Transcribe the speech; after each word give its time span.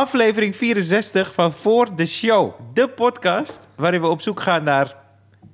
aflevering 0.00 0.56
64 0.56 1.34
van 1.34 1.52
Voor 1.52 1.94
de 1.96 2.06
Show. 2.06 2.52
De 2.72 2.88
podcast 2.88 3.68
waarin 3.74 4.00
we 4.00 4.06
op 4.08 4.20
zoek 4.20 4.40
gaan 4.40 4.64
naar 4.64 4.94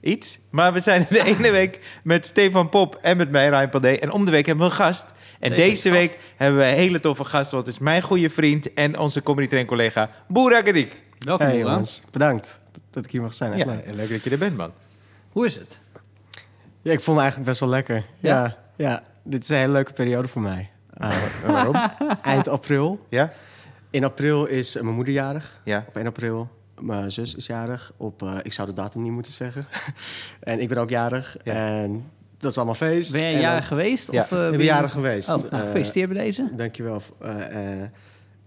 iets. 0.01 0.39
Maar 0.51 0.73
we 0.73 0.81
zijn 0.81 1.07
de 1.09 1.25
ene 1.37 1.51
week 1.51 2.01
met 2.05 2.27
Stefan 2.27 2.69
Pop 2.69 2.99
en 3.03 3.17
met 3.17 3.31
mij, 3.31 3.49
Ryan 3.49 3.69
Pandey. 3.69 4.01
En 4.01 4.11
om 4.11 4.25
de 4.25 4.31
week 4.31 4.47
hebben 4.47 4.65
we 4.67 4.71
een 4.71 4.77
gast. 4.77 5.07
En 5.41 5.51
Deze 5.51 5.63
deze 5.63 5.89
gast. 5.89 6.01
week 6.01 6.19
hebben 6.37 6.61
we 6.61 6.67
een 6.67 6.75
hele 6.75 7.01
toffe 7.01 7.25
gast. 7.25 7.51
Want 7.51 7.67
het 7.67 7.75
is 7.75 7.81
mijn 7.81 8.03
goede 8.03 8.31
vriend 8.31 8.75
en 8.75 8.99
onze 8.99 9.23
comedy 9.23 9.47
train 9.49 9.67
collega 9.67 10.11
Boera 10.29 10.63
Gadik. 10.63 11.03
Welkom, 11.19 11.47
Hey 11.47 11.59
jongens, 11.59 12.03
bedankt 12.11 12.61
dat 12.91 13.05
ik 13.05 13.11
hier 13.11 13.23
mag 13.23 13.35
zijn. 13.35 13.53
Echt 13.53 13.65
Ja, 13.67 13.73
leuk. 13.75 13.95
leuk 13.95 14.09
dat 14.11 14.25
je 14.25 14.31
er 14.31 14.39
bent, 14.39 14.57
man. 14.57 14.73
Hoe 15.33 15.47
is 15.47 15.55
het? 15.57 15.79
Ja, 16.83 16.93
ik 16.93 17.01
voel 17.01 17.15
me 17.15 17.21
eigenlijk 17.21 17.49
best 17.51 17.61
wel 17.61 17.69
lekker. 17.71 18.05
Ja? 18.19 18.43
Ja, 18.43 18.57
ja, 18.77 19.03
dit 19.23 19.43
is 19.43 19.49
een 19.49 19.57
hele 19.57 19.73
leuke 19.73 19.93
periode 19.93 20.29
voor 20.29 20.43
mij. 20.43 20.71
Uh, 21.03 21.11
Waarom? 21.47 21.75
eind 22.23 22.49
april. 22.49 23.07
Ja? 23.09 23.33
In 23.97 24.05
april 24.05 24.45
is 24.47 24.77
eh, 24.77 24.83
mijn 24.83 24.95
moeder 24.95 25.15
jarig. 25.15 25.61
Ja. 25.65 25.85
Op 25.89 25.97
1 25.97 26.07
april. 26.07 26.49
Mijn 26.81 27.13
zus 27.13 27.35
is 27.35 27.47
jarig. 27.47 27.93
Op, 27.97 28.23
eh, 28.23 28.35
ik 28.43 28.53
zou 28.53 28.69
de 28.69 28.75
datum 28.75 29.03
niet 29.03 29.13
moeten 29.13 29.33
zeggen. 29.33 29.67
en 30.41 30.61
ik 30.61 30.69
ben 30.69 30.79
ook 30.79 30.91
jarig. 30.91 31.37
Ja. 31.45 31.53
En 31.55 32.11
dat 32.39 32.51
is 32.51 32.57
allemaal 32.57 32.75
feest. 32.75 33.13
Ben 33.13 33.21
jij 33.21 33.41
jarig 33.41 33.67
geweest? 33.67 34.13
Ja, 34.13 34.23
of, 34.23 34.33
eh, 34.33 34.45
ik 34.51 34.57
ben 34.57 34.65
jarig 34.65 34.93
geweest. 34.93 35.29
Oh, 35.35 35.51
nou, 35.51 35.63
gefeliciteerd 35.65 36.13
bij 36.13 36.25
deze. 36.25 36.49
Dankjewel. 36.57 37.03
Eh, 37.21 37.81
eh, 37.83 37.89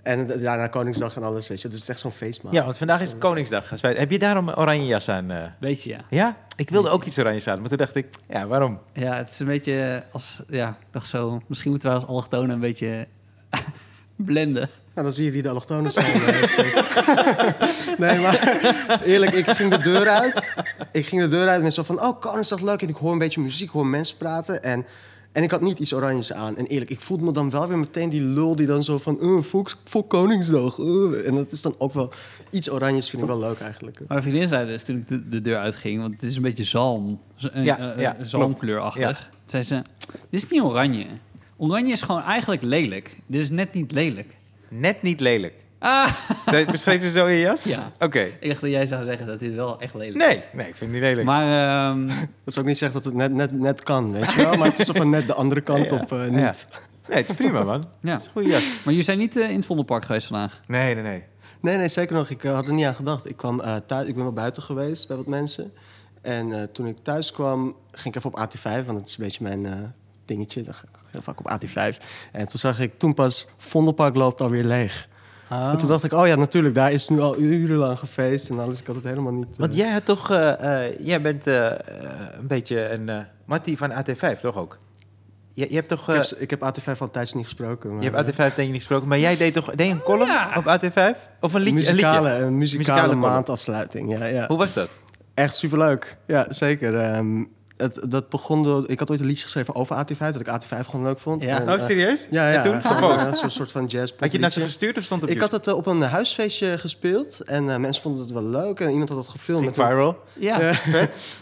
en 0.03 0.27
daarna 0.27 0.67
Koningsdag 0.67 1.15
en 1.15 1.23
alles, 1.23 1.47
weet 1.47 1.61
je. 1.61 1.67
Dus 1.67 1.73
het 1.73 1.83
is 1.83 1.89
echt 1.89 1.99
zo'n 1.99 2.11
feestmaand. 2.11 2.55
ja, 2.55 2.63
want 2.63 2.77
vandaag 2.77 3.01
is 3.01 3.09
het 3.09 3.17
Koningsdag. 3.19 3.71
Als 3.71 3.81
wij- 3.81 3.93
Heb 3.93 4.11
je 4.11 4.19
daarom 4.19 4.47
een 4.47 4.57
oranje 4.57 4.85
jas 4.85 5.09
aan? 5.09 5.31
eh? 5.31 5.43
Weet 5.59 5.83
je, 5.83 5.89
ja. 5.89 5.99
Ja? 6.09 6.37
Ik 6.55 6.69
wilde 6.69 6.89
ook 6.89 7.03
iets 7.03 7.19
oranjes 7.19 7.47
aan, 7.47 7.59
maar 7.59 7.69
toen 7.69 7.77
dacht 7.77 7.95
ik, 7.95 8.07
ja, 8.29 8.47
waarom? 8.47 8.79
Ja, 8.93 9.15
het 9.15 9.29
is 9.29 9.39
een 9.39 9.45
beetje 9.47 10.03
als... 10.11 10.41
Ja, 10.47 10.69
ik 10.69 10.87
dacht 10.91 11.07
zo... 11.07 11.41
Misschien 11.47 11.71
moeten 11.71 11.89
wij 11.89 11.97
als 11.99 12.07
allochtonen 12.07 12.49
een 12.49 12.59
beetje 12.59 13.07
blenden. 14.15 14.69
Dan 15.03 15.11
zie 15.11 15.25
je 15.25 15.31
wie 15.31 15.41
de 15.41 15.49
allochtonen 15.49 15.91
zijn. 15.91 16.05
eh, 16.05 17.49
nee, 17.99 18.19
maar 18.19 19.01
eerlijk, 19.03 19.31
ik 19.31 19.47
ging 19.49 19.75
de 19.75 19.81
deur 19.81 20.07
uit. 20.07 20.47
Ik 20.91 21.05
ging 21.05 21.21
de 21.21 21.27
deur 21.27 21.47
uit 21.47 21.63
met 21.63 21.73
zo 21.73 21.83
van, 21.83 22.01
oh, 22.01 22.19
Koningsdag 22.19 22.61
leuk. 22.61 22.81
En 22.81 22.89
ik 22.89 22.95
hoor 22.95 23.11
een 23.11 23.17
beetje 23.17 23.41
muziek, 23.41 23.67
ik 23.67 23.73
hoor 23.73 23.85
mensen 23.85 24.17
praten. 24.17 24.63
En, 24.63 24.85
en 25.31 25.43
ik 25.43 25.51
had 25.51 25.61
niet 25.61 25.79
iets 25.79 25.93
oranjes 25.93 26.33
aan. 26.33 26.57
En 26.57 26.65
eerlijk, 26.65 26.91
ik 26.91 27.01
voelde 27.01 27.23
me 27.23 27.31
dan 27.31 27.49
wel 27.49 27.67
weer 27.67 27.77
meteen 27.77 28.09
die 28.09 28.21
lul 28.21 28.55
die 28.55 28.65
dan 28.67 28.83
zo 28.83 28.97
van, 28.97 29.17
uh, 29.21 29.41
voor, 29.41 29.73
voor 29.83 30.03
Koningsdag. 30.03 30.77
uh. 30.77 31.27
En 31.27 31.35
dat 31.35 31.51
is 31.51 31.61
dan 31.61 31.75
ook 31.77 31.93
wel, 31.93 32.13
iets 32.49 32.71
oranjes 32.71 33.09
vind 33.09 33.21
ik 33.21 33.27
wel 33.27 33.39
leuk 33.39 33.59
eigenlijk. 33.59 33.99
Maar 34.07 34.21
vriendin 34.21 34.47
zei 34.47 34.67
dus 34.67 34.83
toen 34.83 34.97
ik 34.97 35.07
de, 35.07 35.29
de 35.29 35.41
deur 35.41 35.57
uitging... 35.57 36.01
Want 36.01 36.13
het 36.13 36.23
is 36.23 36.35
een 36.35 36.41
beetje 36.41 36.63
zalm. 36.63 37.19
Ja, 37.35 37.51
eh, 37.53 38.01
ja, 38.01 38.15
eh, 38.15 38.25
zalmkleurachtig. 38.25 39.01
Ja. 39.01 39.13
Toen 39.13 39.29
zei 39.43 39.63
ze... 39.63 39.81
Dit 40.29 40.43
is 40.43 40.49
niet 40.49 40.61
oranje. 40.61 41.05
Oranje 41.57 41.93
is 41.93 42.01
gewoon 42.01 42.21
eigenlijk 42.23 42.61
lelijk. 42.61 43.19
Dit 43.25 43.41
is 43.41 43.49
net 43.49 43.73
niet 43.73 43.91
lelijk. 43.91 44.37
Net 44.69 45.01
niet 45.01 45.19
lelijk. 45.19 45.53
Ah! 45.79 46.11
Beschreef 46.71 47.01
je 47.01 47.11
zo 47.11 47.25
in 47.25 47.33
je 47.33 47.39
jas? 47.39 47.63
Ja. 47.63 47.91
Oké. 47.99 48.19
Ik 48.39 48.49
dacht 48.49 48.61
dat 48.61 48.69
jij 48.69 48.87
zou 48.87 49.05
zeggen 49.05 49.27
dat 49.27 49.39
dit 49.39 49.53
wel 49.53 49.79
echt 49.79 49.93
lelijk 49.93 50.17
is. 50.17 50.25
Nee, 50.27 50.43
nee, 50.53 50.67
ik 50.67 50.75
vind 50.75 50.79
het 50.79 50.89
niet 50.89 51.01
lelijk. 51.01 51.27
Maar 51.27 51.89
ehm, 51.89 52.07
Dat 52.43 52.53
zou 52.53 52.59
ook 52.59 52.65
niet 52.65 52.77
zeggen 52.77 52.97
dat 53.01 53.05
het 53.11 53.13
net, 53.19 53.33
net, 53.33 53.51
net 53.59 53.83
kan, 53.83 54.11
weet 54.11 54.33
je 54.33 54.41
wel. 54.41 54.57
Maar 54.57 54.67
het 54.69 54.79
is 54.79 54.87
van 54.89 55.09
net 55.09 55.27
de 55.27 55.33
andere 55.33 55.61
kant 55.61 55.89
Ja. 55.89 55.95
op 55.95 56.11
eh, 56.11 56.25
Ja. 56.25 56.31
niet. 56.45 56.67
Nee, 57.07 57.17
het 57.17 57.29
is 57.29 57.35
prima, 57.35 57.63
man. 57.63 57.85
ja. 58.01 58.11
Het 58.11 58.19
is 58.21 58.25
een 58.25 58.31
goede 58.31 58.49
jas. 58.49 58.63
Maar 58.63 58.83
jullie 58.85 59.01
zijn 59.03 59.17
niet 59.17 59.37
eh, 59.37 59.49
in 59.49 59.55
het 59.55 59.65
Vondelpark 59.65 60.05
geweest 60.05 60.27
vandaag? 60.27 60.61
Nee, 60.67 60.93
nee, 60.93 61.03
nee. 61.03 61.23
Nee, 61.61 61.77
nee, 61.77 61.87
zeker 61.87 62.15
nog. 62.15 62.29
Ik 62.29 62.43
eh, 62.43 62.53
had 62.53 62.67
er 62.67 62.73
niet 62.73 62.85
aan 62.85 62.95
gedacht. 62.95 63.29
Ik 63.29 63.37
kwam 63.37 63.59
eh, 63.61 63.75
thuis, 63.75 64.07
ik 64.07 64.13
ben 64.15 64.23
wel 64.23 64.33
buiten 64.33 64.63
geweest 64.63 65.07
bij 65.07 65.17
wat 65.17 65.27
mensen. 65.27 65.71
En 66.21 66.51
eh, 66.53 66.63
toen 66.63 66.87
ik 66.87 66.97
thuis 67.03 67.31
kwam, 67.31 67.75
ging 67.91 68.15
ik 68.15 68.23
even 68.25 68.33
op 68.33 68.39
AT5, 68.39 68.85
want 68.85 68.99
dat 68.99 69.07
is 69.07 69.17
een 69.17 69.23
beetje 69.23 69.43
mijn 69.43 69.65
eh, 69.65 69.73
dingetje. 70.25 70.61
Dan 70.61 70.73
ga 70.73 70.83
ik 70.93 70.98
heel 71.11 71.21
vaak 71.21 71.39
op 71.39 71.51
AT5. 71.51 71.97
En 72.31 72.47
toen 72.47 72.59
zag 72.59 72.79
ik 72.79 72.99
toen 72.99 73.13
pas, 73.13 73.47
Vondelpark 73.57 74.15
loopt 74.15 74.41
alweer 74.41 74.63
leeg. 74.63 75.07
Ah. 75.47 75.69
En 75.71 75.77
toen 75.77 75.87
dacht 75.87 76.03
ik, 76.03 76.11
oh 76.13 76.27
ja, 76.27 76.35
natuurlijk, 76.35 76.75
daar 76.75 76.91
is 76.91 77.07
nu 77.09 77.19
al 77.21 77.37
urenlang 77.37 77.99
gefeest. 77.99 78.49
En 78.49 78.59
alles, 78.59 78.79
ik 78.79 78.87
had 78.87 78.95
het 78.95 79.03
helemaal 79.05 79.33
niet... 79.33 79.47
eh, 79.51 79.57
Want 79.59 79.75
jij 79.75 79.91
had 79.91 80.05
toch... 80.05 80.31
eh, 80.31 80.85
eh, 80.85 80.95
jij 80.99 81.21
bent 81.21 81.47
eh, 81.47 81.67
eh, 81.67 81.77
een 82.39 82.47
beetje 82.47 82.89
een... 82.89 83.09
eh 83.09 83.17
Mattie 83.45 83.77
van 83.77 83.91
AT5, 83.91 84.39
toch 84.41 84.57
ook? 84.57 84.79
Je, 85.53 85.65
je 85.69 85.75
hebt 85.75 85.87
toch... 85.87 86.09
ik, 86.09 86.15
eh, 86.15 86.29
heb, 86.29 86.39
ik 86.39 86.49
heb 86.49 86.59
AT5 86.61 86.97
al 86.99 87.09
tijdens 87.11 87.33
niet 87.33 87.43
gesproken. 87.45 87.93
Maar, 87.95 88.03
je 88.03 88.09
hebt 88.09 88.31
AT5 88.31 88.35
denk 88.35 88.55
je 88.55 88.63
niet 88.63 88.73
gesproken, 88.75 89.07
maar 89.07 89.19
jij 89.19 89.37
deed 89.37 89.53
toch 89.53 89.71
deed 89.75 89.91
een 89.91 90.01
column 90.01 90.31
Ja. 90.31 90.51
op 90.55 90.63
AT5? 90.63 91.17
Of 91.39 91.53
een 91.53 91.59
eh, 91.59 91.65
liedje? 91.65 91.89
Een 91.89 91.95
muzikale, 91.95 92.29
liedje? 92.29 92.43
een 92.45 92.57
muzikale, 92.57 93.15
maandafsluiting, 93.15 94.11
ja, 94.17 94.25
ja. 94.25 94.47
Hoe 94.47 94.57
was 94.57 94.73
dat? 94.73 94.89
Echt 95.33 95.55
superleuk. 95.55 96.17
Ja, 96.27 96.45
zeker. 96.49 96.99
Ehm, 96.99 97.43
het, 97.79 97.99
dat 98.09 98.29
begon 98.29 98.63
door... 98.63 98.89
Ik 98.89 98.99
had 98.99 99.09
ooit 99.11 99.19
een 99.19 99.25
liedje 99.25 99.43
geschreven 99.43 99.75
over 99.75 99.95
AT5, 100.05 100.17
dat 100.17 100.39
ik 100.39 100.47
AT5 100.47 100.79
gewoon 100.89 101.05
leuk 101.05 101.19
vond. 101.19 101.41
Ja. 101.43 101.59
En, 101.61 101.67
Oh, 101.67 101.73
eh, 101.73 101.81
serieus? 101.85 102.27
Ja, 102.31 102.49
ja. 102.51 102.63
En 102.63 102.71
toen 102.71 102.81
gepost? 102.93 103.25
ja, 103.25 103.33
Zo'n 103.33 103.49
soort 103.49 103.71
van 103.71 103.85
jazz. 103.85 104.11
Had 104.11 104.25
je 104.25 104.31
het 104.31 104.39
naar 104.41 104.51
ze 104.51 104.61
gestuurd 104.61 104.97
of 104.97 105.03
stond 105.03 105.21
het 105.21 105.29
op 105.29 105.35
Ik 105.35 105.41
had 105.41 105.51
het 105.51 105.67
eh, 105.67 105.75
op 105.75 105.85
een 105.85 106.01
huisfeestje 106.01 106.77
gespeeld 106.77 107.39
en 107.41 107.69
eh, 107.69 107.77
mensen 107.77 108.01
vonden 108.01 108.21
het 108.21 108.31
wel 108.31 108.43
leuk. 108.43 108.79
En 108.79 108.89
iemand 108.91 109.09
had 109.09 109.17
het 109.17 109.27
gefilmd. 109.27 109.63
Ging 109.63 109.75
met 109.77 109.85
een- 109.85 109.91
viral? 109.91 110.17
Ja. 110.33 110.59
Ja, 110.61 110.71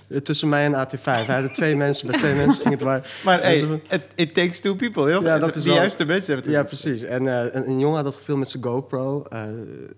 eh, 0.09 0.18
tussen 0.28 0.50
mij 0.50 0.66
en 0.66 0.74
AT5. 0.88 1.02
Hij 1.03 1.25
hadden 1.25 1.53
twee 1.53 1.75
mensen, 1.86 2.08
bij 2.08 2.18
twee 2.20 2.34
mensen 2.34 2.62
ging 2.62 2.74
het 2.74 2.84
waar. 2.84 3.09
Maar 3.24 3.42
hey, 3.42 3.81
it, 3.90 4.02
it 4.16 4.34
takes 4.34 4.59
two 4.59 4.75
people. 4.75 5.06
Heel 5.08 5.24
Ja, 5.24 5.40
dat 5.40 5.56
is 5.56 5.62
de 5.64 5.69
wel- 5.69 5.78
juiste 5.78 6.06
mensen 6.06 6.34
hebben 6.34 6.52
het 6.54 6.62
Ja, 6.62 6.68
precies. 6.68 7.04
En 7.04 7.28
eh, 7.28 7.54
een, 7.56 7.69
een 7.69 7.80
jongen 7.80 7.96
had 7.96 8.06
dat 8.06 8.16
gefilmd 8.16 8.40
met 8.40 8.50
zijn 8.50 8.64
GoPro. 8.64 9.24
eh, 9.30 9.42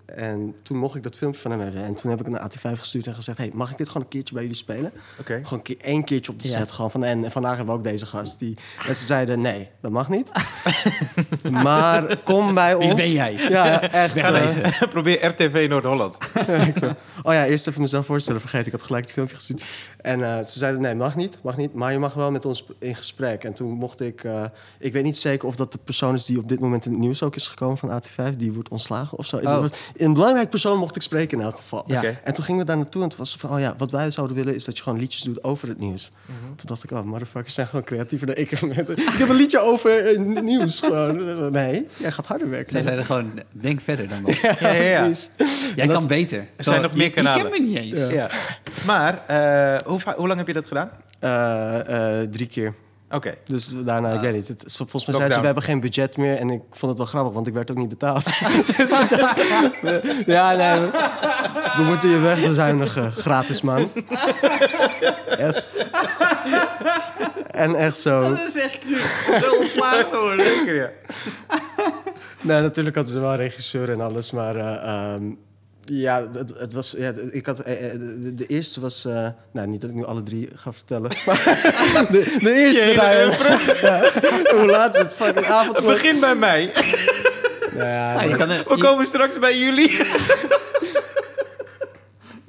en 0.06 0.54
toen 0.62 0.76
mocht 0.78 0.94
ik 0.96 1.02
dat 1.02 1.16
filmpje 1.16 1.40
van 1.40 1.50
hem 1.50 1.60
hebben. 1.60 1.82
En 1.84 1.94
toen 1.94 2.10
heb 2.10 2.20
ik 2.20 2.28
naar 2.28 2.40
AT5 2.50 2.78
gestuurd 2.78 3.06
en 3.06 3.14
gezegd... 3.14 3.38
Hey, 3.38 3.50
mag 3.54 3.70
ik 3.70 3.76
dit 3.78 3.86
gewoon 3.86 4.02
een 4.02 4.08
keertje 4.08 4.34
bij 4.34 4.42
jullie 4.42 4.58
spelen? 4.58 4.92
Oké. 5.20 5.34
Gewoon 5.42 5.58
een 5.58 5.62
keer, 5.62 5.76
één 5.80 6.04
keertje 6.04 6.29
op 6.30 6.42
de 6.42 6.48
Ja. 6.48 6.58
set. 6.58 6.70
Gewoon 6.70 6.90
van, 6.90 7.04
en 7.04 7.30
vandaag 7.30 7.56
hebben 7.56 7.74
we 7.74 7.80
ook 7.80 7.86
deze 7.86 8.06
gast. 8.06 8.38
Die, 8.38 8.56
en 8.88 8.96
ze 8.96 9.04
zeiden, 9.04 9.40
nee, 9.40 9.68
dat 9.82 9.90
mag 9.90 10.08
niet. 10.08 10.30
maar 11.50 12.16
kom 12.16 12.54
bij 12.54 12.74
ons. 12.74 12.86
Wie 12.86 12.94
ben 12.94 13.12
jij? 13.12 13.32
Ja, 13.32 13.80
echt. 13.90 14.14
Wegwezen. 14.14 14.88
Probeer 14.88 15.26
RTV 15.26 15.66
Noord-Holland. 15.68 16.16
oh 17.22 17.32
ja, 17.32 17.46
eerst 17.46 17.66
even 17.66 17.80
mezelf 17.80 18.06
voorstellen. 18.06 18.40
Vergeet, 18.40 18.66
ik 18.66 18.72
had 18.72 18.82
gelijk 18.82 19.04
het 19.04 19.12
filmpje 19.12 19.34
gezien. 19.36 19.60
En 20.02 20.22
eh, 20.24 20.44
ze 20.44 20.58
zeiden, 20.58 20.80
nee, 20.80 20.94
mag 20.94 21.16
niet, 21.16 21.38
mag 21.42 21.56
niet. 21.56 21.74
Maar 21.74 21.92
je 21.92 21.98
mag 21.98 22.14
wel 22.14 22.30
met 22.30 22.44
ons 22.44 22.66
in 22.78 22.94
gesprek. 22.94 23.44
En 23.44 23.54
toen 23.54 23.70
mocht 23.70 24.00
ik... 24.00 24.24
eh, 24.24 24.44
ik 24.78 24.92
weet 24.92 25.02
niet 25.02 25.16
zeker 25.16 25.48
of 25.48 25.56
dat 25.56 25.72
de 25.72 25.78
persoon 25.84 26.14
is 26.14 26.24
die 26.24 26.38
op 26.38 26.48
dit 26.48 26.60
moment 26.60 26.84
in 26.84 26.90
het 26.90 27.00
nieuws 27.00 27.22
ook 27.22 27.36
is 27.36 27.46
gekomen 27.46 27.78
van 27.78 28.02
AT5. 28.02 28.36
Die 28.36 28.52
wordt 28.52 28.68
ontslagen 28.68 29.18
of 29.18 29.26
zo. 29.26 29.36
Oh. 29.36 29.64
Een 29.96 30.12
belangrijk 30.12 30.50
persoon 30.50 30.78
mocht 30.78 30.96
ik 30.96 31.02
spreken 31.02 31.38
in 31.38 31.44
elk 31.44 31.56
geval. 31.56 31.84
Ja. 31.86 32.02
En 32.24 32.34
toen 32.34 32.44
gingen 32.44 32.60
we 32.60 32.66
daar 32.66 32.76
naartoe 32.76 33.02
en 33.02 33.08
toen 33.08 33.18
was 33.18 33.32
het 33.32 33.40
van... 33.40 33.50
oh 33.50 33.60
ja, 33.60 33.74
wat 33.78 33.90
wij 33.90 34.10
zouden 34.10 34.36
willen 34.36 34.54
is 34.54 34.64
dat 34.64 34.76
je 34.76 34.82
gewoon 34.82 34.98
liedjes 34.98 35.22
doet 35.22 35.44
over 35.44 35.68
het 35.68 35.78
nieuws. 35.78 36.10
Toen 36.26 36.66
dacht 36.66 36.84
ik, 36.84 36.90
oh, 36.90 37.02
motherfuckers 37.02 37.54
zijn 37.54 37.66
gewoon 37.66 37.84
creatiever 37.84 38.26
dan 38.26 38.36
ik. 38.36 38.50
ik 39.12 39.18
heb 39.18 39.28
een 39.28 39.36
liedje 39.36 39.60
over 39.60 40.06
eh, 40.06 40.42
nieuws 40.42 40.80
gewoon. 40.80 41.50
Nee, 41.52 41.86
jij 41.96 42.10
gaat 42.10 42.26
harder 42.26 42.50
werken. 42.50 42.70
Zij 42.70 42.80
zeiden 42.80 43.04
gewoon, 43.04 43.42
denk 43.50 43.80
verder 43.80 44.08
dan 44.08 44.22
dat. 44.22 44.36
ja, 44.60 44.72
Ja, 44.72 45.02
precies. 45.02 45.30
Jij 45.76 45.86
kan 45.86 46.06
beter. 46.06 46.46
Er 46.56 46.64
zijn 46.64 46.82
nog 46.82 46.94
meer 46.94 47.10
kanalen. 47.10 47.44
Je 47.44 47.50
kent 47.50 47.62
me 47.62 47.68
niet 47.68 47.76
eens. 47.76 47.98
Ja. 47.98 48.08
Ja. 48.10 48.30
Maar, 48.86 49.26
eh, 49.26 49.89
hoe, 49.90 50.14
hoe 50.16 50.26
lang 50.26 50.38
heb 50.38 50.46
je 50.46 50.52
dat 50.52 50.66
gedaan? 50.66 50.90
Eh, 51.20 52.20
eh, 52.22 52.28
drie 52.30 52.46
keer. 52.46 52.74
Oké. 53.10 53.34
Dus 53.44 53.72
daarna, 53.84 54.08
ik 54.08 54.14
Ah. 54.16 54.20
weet 54.20 54.32
niet. 54.34 54.48
Het, 54.48 54.64
volgens 54.66 55.06
mij 55.06 55.14
zeiden 55.14 55.32
ze, 55.34 55.40
we 55.40 55.46
hebben 55.46 55.64
geen 55.64 55.80
budget 55.80 56.16
meer. 56.16 56.36
En 56.36 56.50
ik 56.50 56.62
vond 56.70 56.90
het 56.90 56.96
wel 56.98 57.06
grappig, 57.06 57.32
want 57.32 57.46
ik 57.46 57.54
werd 57.54 57.70
ook 57.70 57.76
niet 57.76 57.88
betaald. 57.88 58.24
Dus 58.76 58.90
we 59.80 60.22
ja, 60.26 60.52
nee. 60.52 60.80
We, 60.80 60.90
we 61.76 61.82
moeten 61.82 62.08
je 62.08 62.18
weg 62.18 62.40
bezuinigen. 62.46 63.12
Gratis, 63.12 63.60
man. 63.60 63.90
Yes. 65.38 65.72
En 67.50 67.74
echt 67.74 67.98
zo. 67.98 68.28
Dat 68.28 68.38
is 68.46 68.56
echt 68.56 68.78
cru. 68.78 69.38
Zo 69.38 69.54
ontslagen 69.54 70.20
worden. 70.20 70.44
Zeker, 70.46 70.74
ja. 70.74 70.90
Nee, 72.40 72.60
natuurlijk 72.60 72.96
hadden 72.96 73.14
ze 73.14 73.20
wel 73.20 73.34
regisseur 73.34 73.90
en 73.90 74.00
alles. 74.00 74.30
Maar 74.30 74.56
eh, 74.56 74.74
ehm, 75.14 75.22
ja, 75.92 76.28
het, 76.32 76.52
het 76.58 76.72
was... 76.72 76.94
Ja, 76.98 77.12
ik 77.30 77.46
had, 77.46 77.60
eh, 77.60 77.84
eh, 77.86 77.92
de, 78.00 78.34
de 78.34 78.46
eerste 78.46 78.80
was... 78.80 79.04
eh, 79.04 79.28
nou, 79.52 79.68
niet 79.68 79.80
dat 79.80 79.90
ik 79.90 79.96
nu 79.96 80.04
alle 80.04 80.22
drie 80.22 80.48
ga 80.54 80.72
vertellen. 80.72 81.10
Maar 81.94 82.06
de, 82.10 82.36
de 82.40 82.52
eerste... 82.54 82.90
Je 82.90 82.96
nou, 82.96 83.08
hele 83.14 83.32
ja. 83.86 84.10
hoe 84.56 84.66
laat 84.66 84.94
is 84.94 85.00
het? 85.00 85.14
Fucking 85.14 85.46
avond. 85.46 85.76
Het 85.76 85.86
begint 85.86 86.20
bij 86.20 86.34
mij. 86.34 86.72
Nou 87.72 87.86
ja, 87.86 88.22
je 88.22 88.28
maar- 88.28 88.38
kan, 88.38 88.48
We 88.48 88.76
komen 88.78 89.06
straks 89.06 89.38
bij 89.38 89.58
jullie. 89.58 89.98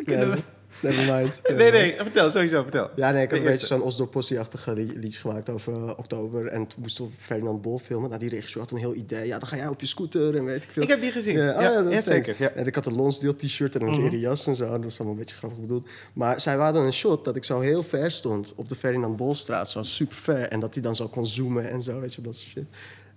Ja, 0.05 0.25
never 0.81 1.15
mind. 1.15 1.41
Nee, 1.55 1.71
nee, 1.71 1.95
vertel, 1.97 2.31
sowieso, 2.31 2.61
vertel. 2.61 2.89
Ja, 2.95 3.11
nee, 3.11 3.23
ik 3.23 3.29
had 3.29 3.39
een 3.39 3.45
beetje 3.45 3.67
zo'n 3.67 3.81
Osdorp 3.81 4.11
Possie-achtige 4.11 4.73
li- 4.73 4.91
liedje 4.95 5.19
gemaakt 5.19 5.49
over 5.49 5.73
eh, 5.73 5.89
oktober. 5.97 6.47
En 6.47 6.67
toen 6.67 6.81
moesten 6.81 7.05
we 7.05 7.11
Ferdinand 7.17 7.61
Bol 7.61 7.79
filmen. 7.79 8.07
Nou, 8.09 8.21
die 8.21 8.29
regisseur 8.29 8.61
had 8.61 8.71
een 8.71 8.77
heel 8.77 8.95
idee. 8.95 9.27
Ja, 9.27 9.39
dan 9.39 9.47
ga 9.47 9.55
jij 9.55 9.67
op 9.67 9.79
je 9.81 9.87
scooter 9.87 10.35
en 10.35 10.45
weet 10.45 10.63
ik 10.63 10.71
veel. 10.71 10.83
Ik 10.83 10.89
heb 10.89 11.01
die 11.01 11.11
gezien. 11.11 11.37
Ja, 11.37 11.83
oh 11.83 11.91
ja, 11.91 12.01
zeker. 12.01 12.35
Ja. 12.39 12.49
En 12.49 12.67
ik 12.67 12.75
had 12.75 12.85
een 12.85 12.95
Lonsdale 12.95 13.35
t-shirt 13.35 13.75
en 13.75 13.81
een 13.81 14.01
leren 14.01 14.19
jas 14.19 14.47
en 14.47 14.55
zo. 14.55 14.69
Dat 14.69 14.83
was 14.83 14.95
allemaal 14.97 15.13
een 15.13 15.19
beetje 15.21 15.35
grappig 15.35 15.59
bedoeld. 15.59 15.87
Maar 16.13 16.41
zij 16.41 16.55
hadden 16.55 16.81
een 16.83 16.93
shot 16.93 17.25
dat 17.25 17.35
ik 17.35 17.43
zo 17.43 17.59
heel 17.59 17.83
ver 17.83 18.11
stond 18.11 18.53
op 18.55 18.69
de 18.69 18.75
Ferdinand 18.75 19.15
Bolstraat. 19.17 19.69
Zo 19.69 19.83
super 19.83 20.15
ver. 20.15 20.47
En 20.47 20.59
dat 20.59 20.73
hij 20.73 20.83
dan 20.83 20.95
zo 20.95 21.07
kon 21.07 21.27
zoomen 21.27 21.69
en 21.69 21.81
zo, 21.83 21.99
weet 21.99 22.13
je, 22.13 22.21
dat 22.21 22.35
soort 22.35 22.49
shit. 22.49 22.65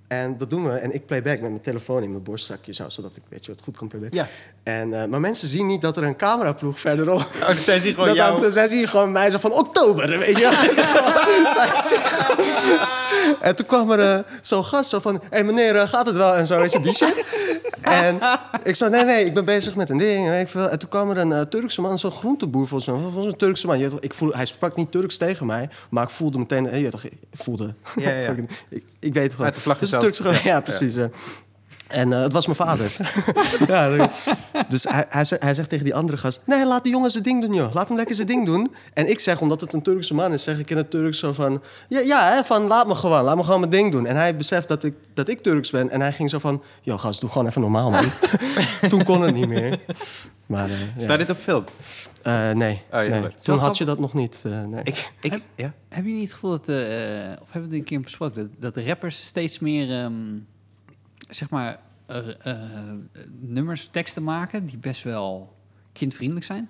En 0.09 0.37
dat 0.39 0.51
doen 0.51 0.65
we. 0.65 0.71
En 0.73 0.95
ik 0.95 1.06
playback 1.06 1.41
met 1.41 1.51
mijn 1.51 1.61
telefoon 1.62 2.03
in 2.03 2.11
mijn 2.11 2.23
borstzakje, 2.23 2.73
zo, 2.75 2.89
zodat 2.89 3.17
ik 3.17 3.23
weet 3.29 3.45
je 3.47 3.53
wat 3.53 3.61
goed 3.65 3.77
kan 3.77 3.89
playbacken. 3.89 4.19
Ja. 4.19 4.29
En, 4.62 5.03
eh, 5.03 5.09
maar 5.09 5.21
mensen 5.21 5.49
zien 5.49 5.67
niet 5.67 5.81
dat 5.81 5.97
er 5.97 6.03
een 6.03 6.17
cameraploeg 6.17 6.81
verderop. 6.81 7.21
Oh, 7.41 7.49
dus 7.49 7.65
zij 7.65 7.79
zien 7.79 7.93
gewoon 7.95 8.09
dat 8.15 8.17
jou. 8.17 8.45
aan- 8.45 8.51
zij 8.51 8.67
zien 8.67 8.89
gewoon 8.89 9.12
mij 9.12 9.31
zo 9.31 9.39
van 9.39 9.53
oktober, 9.53 10.19
weet 10.19 10.39
je. 10.39 10.45
En 13.41 13.56
toen 13.56 13.67
kwam 13.67 13.91
er 13.91 14.01
eh, 14.17 14.19
zo'n 14.41 14.65
gast 14.65 14.91
zo 14.91 15.01
van, 15.01 15.15
hé 15.15 15.21
hey, 15.31 15.45
meneer, 15.45 15.77
eh, 15.77 15.89
gaat 15.89 16.07
het 16.07 16.17
wel? 16.17 16.35
En 16.35 16.47
zo, 16.47 16.59
weet 16.59 16.73
je, 16.73 16.81
die 16.81 16.95
shit. 16.95 17.25
En 17.85 18.19
ik 18.63 18.75
zei, 18.75 18.91
nee, 18.91 19.05
nee, 19.05 19.25
ik 19.25 19.35
ben 19.35 19.45
bezig 19.45 19.75
met 19.75 19.91
een 19.91 19.99
ding. 19.99 20.29
Weet 20.29 20.43
ik 20.43 20.49
veel. 20.49 20.69
En 20.69 20.79
toen 20.79 20.89
kwam 20.89 21.11
er 21.11 21.17
een 21.19 21.33
eh, 21.33 21.41
Turkse 21.41 21.81
man, 21.81 21.99
zo'n 21.99 22.11
groenteboer 22.11 22.67
volgens 22.69 22.91
mij. 22.91 23.01
Volgens 23.03 23.27
een 23.33 23.39
Turkse 23.39 23.67
man. 23.67 23.79
Je 23.79 23.89
toch, 23.89 24.01
ik 24.01 24.15
voel, 24.15 24.33
hij 24.35 24.45
sprak 24.45 24.77
niet 24.77 24.91
Turks 24.93 25.17
tegen 25.17 25.47
mij, 25.47 25.69
maar 25.91 26.03
ik 26.05 26.11
voelde 26.11 26.39
meteen... 26.39 26.69
eh, 26.69 26.81
Je 26.81 26.89
toch, 26.91 27.05
ik 27.05 27.13
voelde... 27.33 27.75
Ja, 27.97 28.11
ja, 28.11 28.35
ik, 28.69 28.85
ik 28.99 29.15
weet 29.15 29.31
gewoon... 29.31 29.47
Uit 29.47 29.55
de 29.55 29.61
vlag 29.61 29.79
Het 29.81 29.89
is 29.89 29.93
een 29.93 30.01
gezakt. 30.01 30.23
Turkse, 30.25 30.49
ja, 30.49 30.61
precies. 30.61 30.95
ja. 30.95 31.09
En 31.89 32.13
eh, 32.13 32.23
het 32.23 32.33
was 32.33 32.47
mijn 32.47 32.59
vader. 32.59 32.97
ja, 33.69 34.09
dus 34.69 34.85
hij, 34.85 35.07
hij, 35.09 35.25
zegt, 35.25 35.43
hij 35.43 35.55
zegt 35.55 35.69
tegen 35.69 35.85
die 35.85 35.95
andere 35.95 36.19
gast... 36.19 36.43
Nee, 36.47 36.67
laat 36.67 36.83
die 36.83 36.93
jongen 36.93 37.11
zijn 37.11 37.25
ding 37.25 37.43
doen, 37.43 37.55
joh. 37.55 37.73
Laat 37.73 37.89
hem 37.89 37.97
lekker 37.97 38.15
zijn 38.15 38.27
ding 38.27 38.47
doen. 38.47 38.75
En 38.95 39.11
ik 39.11 39.21
zeg, 39.21 39.41
omdat 39.41 39.61
het 39.61 39.73
een 39.73 39.83
Turkse 39.83 40.15
man 40.15 40.33
is... 40.33 40.43
zeg 40.43 40.59
ik 40.59 40.71
in 40.71 40.77
het 40.77 40.91
Turks 40.91 41.19
zo 41.19 41.33
van... 41.33 41.63
Ja, 41.89 42.01
ja 42.01 42.33
hè, 42.33 42.45
van 42.45 42.67
laat 42.67 42.87
me 42.87 42.95
gewoon. 42.95 43.25
Laat 43.25 43.37
me 43.37 43.45
gewoon 43.45 43.59
mijn 43.61 43.73
ding 43.73 43.93
doen. 43.93 44.07
En 44.07 44.17
hij 44.17 44.37
beseft 44.37 44.69
dat 44.69 44.85
ik, 44.85 44.95
dat 45.15 45.29
ik 45.29 45.43
Turks 45.43 45.71
ben. 45.71 45.91
En 45.91 46.01
hij 46.01 46.13
ging 46.13 46.31
zo 46.31 46.39
van... 46.39 46.63
Joh, 46.83 46.99
gast, 46.99 47.21
doe 47.21 47.31
gewoon 47.31 47.47
even 47.47 47.61
normaal, 47.61 47.91
man. 47.91 48.05
Toen 48.89 49.05
kon 49.05 49.21
het 49.23 49.35
niet 49.35 49.49
meer. 49.49 49.79
Maar 50.47 50.71
eh, 50.71 50.81
ja. 50.81 50.87
Staat 50.97 51.19
dit 51.19 51.31
op 51.31 51.37
film? 51.37 51.65
Eh, 52.23 52.51
nee, 52.51 52.83
maar- 52.91 53.35
toen 53.35 53.59
had 53.59 53.79
je 53.79 53.85
dat 53.85 53.99
nog 53.99 54.15
niet. 54.15 54.43
eh, 54.47 54.63
nee. 54.63 54.83
Ik, 54.83 55.13
ik, 55.21 55.43
ja. 55.55 55.73
Heb 55.89 56.05
je 56.05 56.13
niet 56.13 56.23
het 56.23 56.33
gevoel 56.33 56.51
dat, 56.51 56.69
eh, 56.69 56.77
of 56.77 57.53
hebben 57.53 57.53
we 57.53 57.59
het 57.61 57.73
een 57.73 57.85
keer 57.85 58.01
besproken, 58.01 58.35
dat, 58.37 58.49
dat 58.59 58.75
de 58.75 58.85
rappers 58.85 59.27
steeds 59.27 59.59
meer, 59.59 59.91
ehm, 60.01 60.13
zeg 61.35 61.51
maar, 61.51 61.79
eh, 62.07 62.47
eh, 62.47 62.59
nummers, 63.41 63.89
teksten 63.91 64.23
maken 64.25 64.67
die 64.67 64.79
best 64.79 65.03
wel 65.03 65.57
kindvriendelijk 65.93 66.47
zijn? 66.47 66.69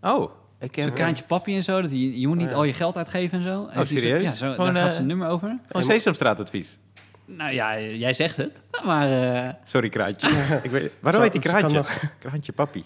Oh, 0.00 0.30
ik 0.58 0.74
heb... 0.74 0.84
Zo'n 0.84 0.94
kraantje 0.94 1.24
papi 1.24 1.56
en 1.56 1.64
zo, 1.64 1.80
dat 1.82 1.90
je, 1.92 2.20
je 2.20 2.26
moet 2.26 2.36
niet 2.36 2.44
Oh, 2.46 2.50
ja. 2.52 2.56
al 2.58 2.64
je 2.64 2.72
geld 2.72 2.96
uitgeven 2.96 3.38
en 3.38 3.44
zo. 3.44 3.68
Zo- 3.74 3.84
serieus? 3.84 4.22
Ja, 4.22 4.34
zo, 4.34 4.50
Gewoon, 4.50 4.66
daar 4.66 4.82
gaat 4.82 4.90
eh, 4.90 4.94
zijn 4.94 5.06
nummer 5.06 5.28
over. 5.28 5.58
Gewoon 5.66 5.84
Sesamstraatadvies. 5.84 6.78
Nou 7.24 7.52
ja, 7.52 7.80
jij 7.80 8.14
zegt 8.14 8.36
het, 8.36 8.52
maar... 8.84 9.34
eh, 9.46 9.52
Sorry, 9.64 9.88
Kraantje. 9.88 10.28
ik 10.62 10.70
weet, 10.70 10.92
waarom 11.00 11.22
Zo, 11.22 11.30
heet 11.30 11.42
die 11.42 11.50
Kraantje? 11.52 11.84
Kraantje 12.18 12.52
papi. 12.52 12.84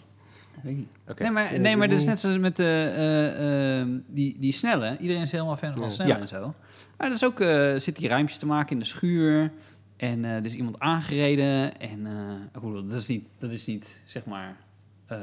Nee, 0.62 1.30
maar, 1.32 1.60
nee, 1.60 1.76
maar 1.76 1.88
dat 1.88 1.98
is 1.98 2.04
net 2.04 2.18
zoals 2.18 2.38
met 2.38 2.56
de, 2.56 2.92
eh, 2.96 3.80
eh, 3.80 3.86
die, 4.06 4.36
die 4.38 4.52
snelle. 4.52 4.96
Iedereen 5.00 5.22
is 5.22 5.30
helemaal 5.30 5.56
fan 5.56 5.76
van 5.76 5.90
snelle 5.90 6.10
Ja. 6.12 6.18
en 6.20 6.28
zo. 6.28 6.54
Maar 6.98 7.08
dat 7.08 7.16
is 7.16 7.24
ook, 7.24 7.40
eh 7.40 7.74
zit 7.76 7.96
die 7.96 8.08
ruimtes 8.08 8.36
te 8.36 8.46
maken 8.46 8.70
in 8.72 8.78
de 8.78 8.84
schuur. 8.84 9.52
En 9.96 10.24
eh, 10.24 10.30
er 10.36 10.44
is 10.44 10.54
iemand 10.54 10.78
aangereden. 10.78 11.78
En 11.78 12.06
eh, 12.06 12.12
ik 12.46 12.52
bedoel, 12.52 12.86
dat 12.86 12.98
is 13.00 13.06
niet, 13.06 13.28
dat 13.38 13.50
is 13.50 13.66
niet 13.66 14.02
zeg 14.04 14.24
maar, 14.24 14.56
eh, 15.06 15.18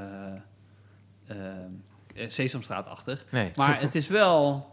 Sesamstraatachtig. 2.27 3.25
Nee. 3.29 3.51
Maar 3.55 3.81
het 3.81 3.95
is 3.95 4.07
wel, 4.07 4.67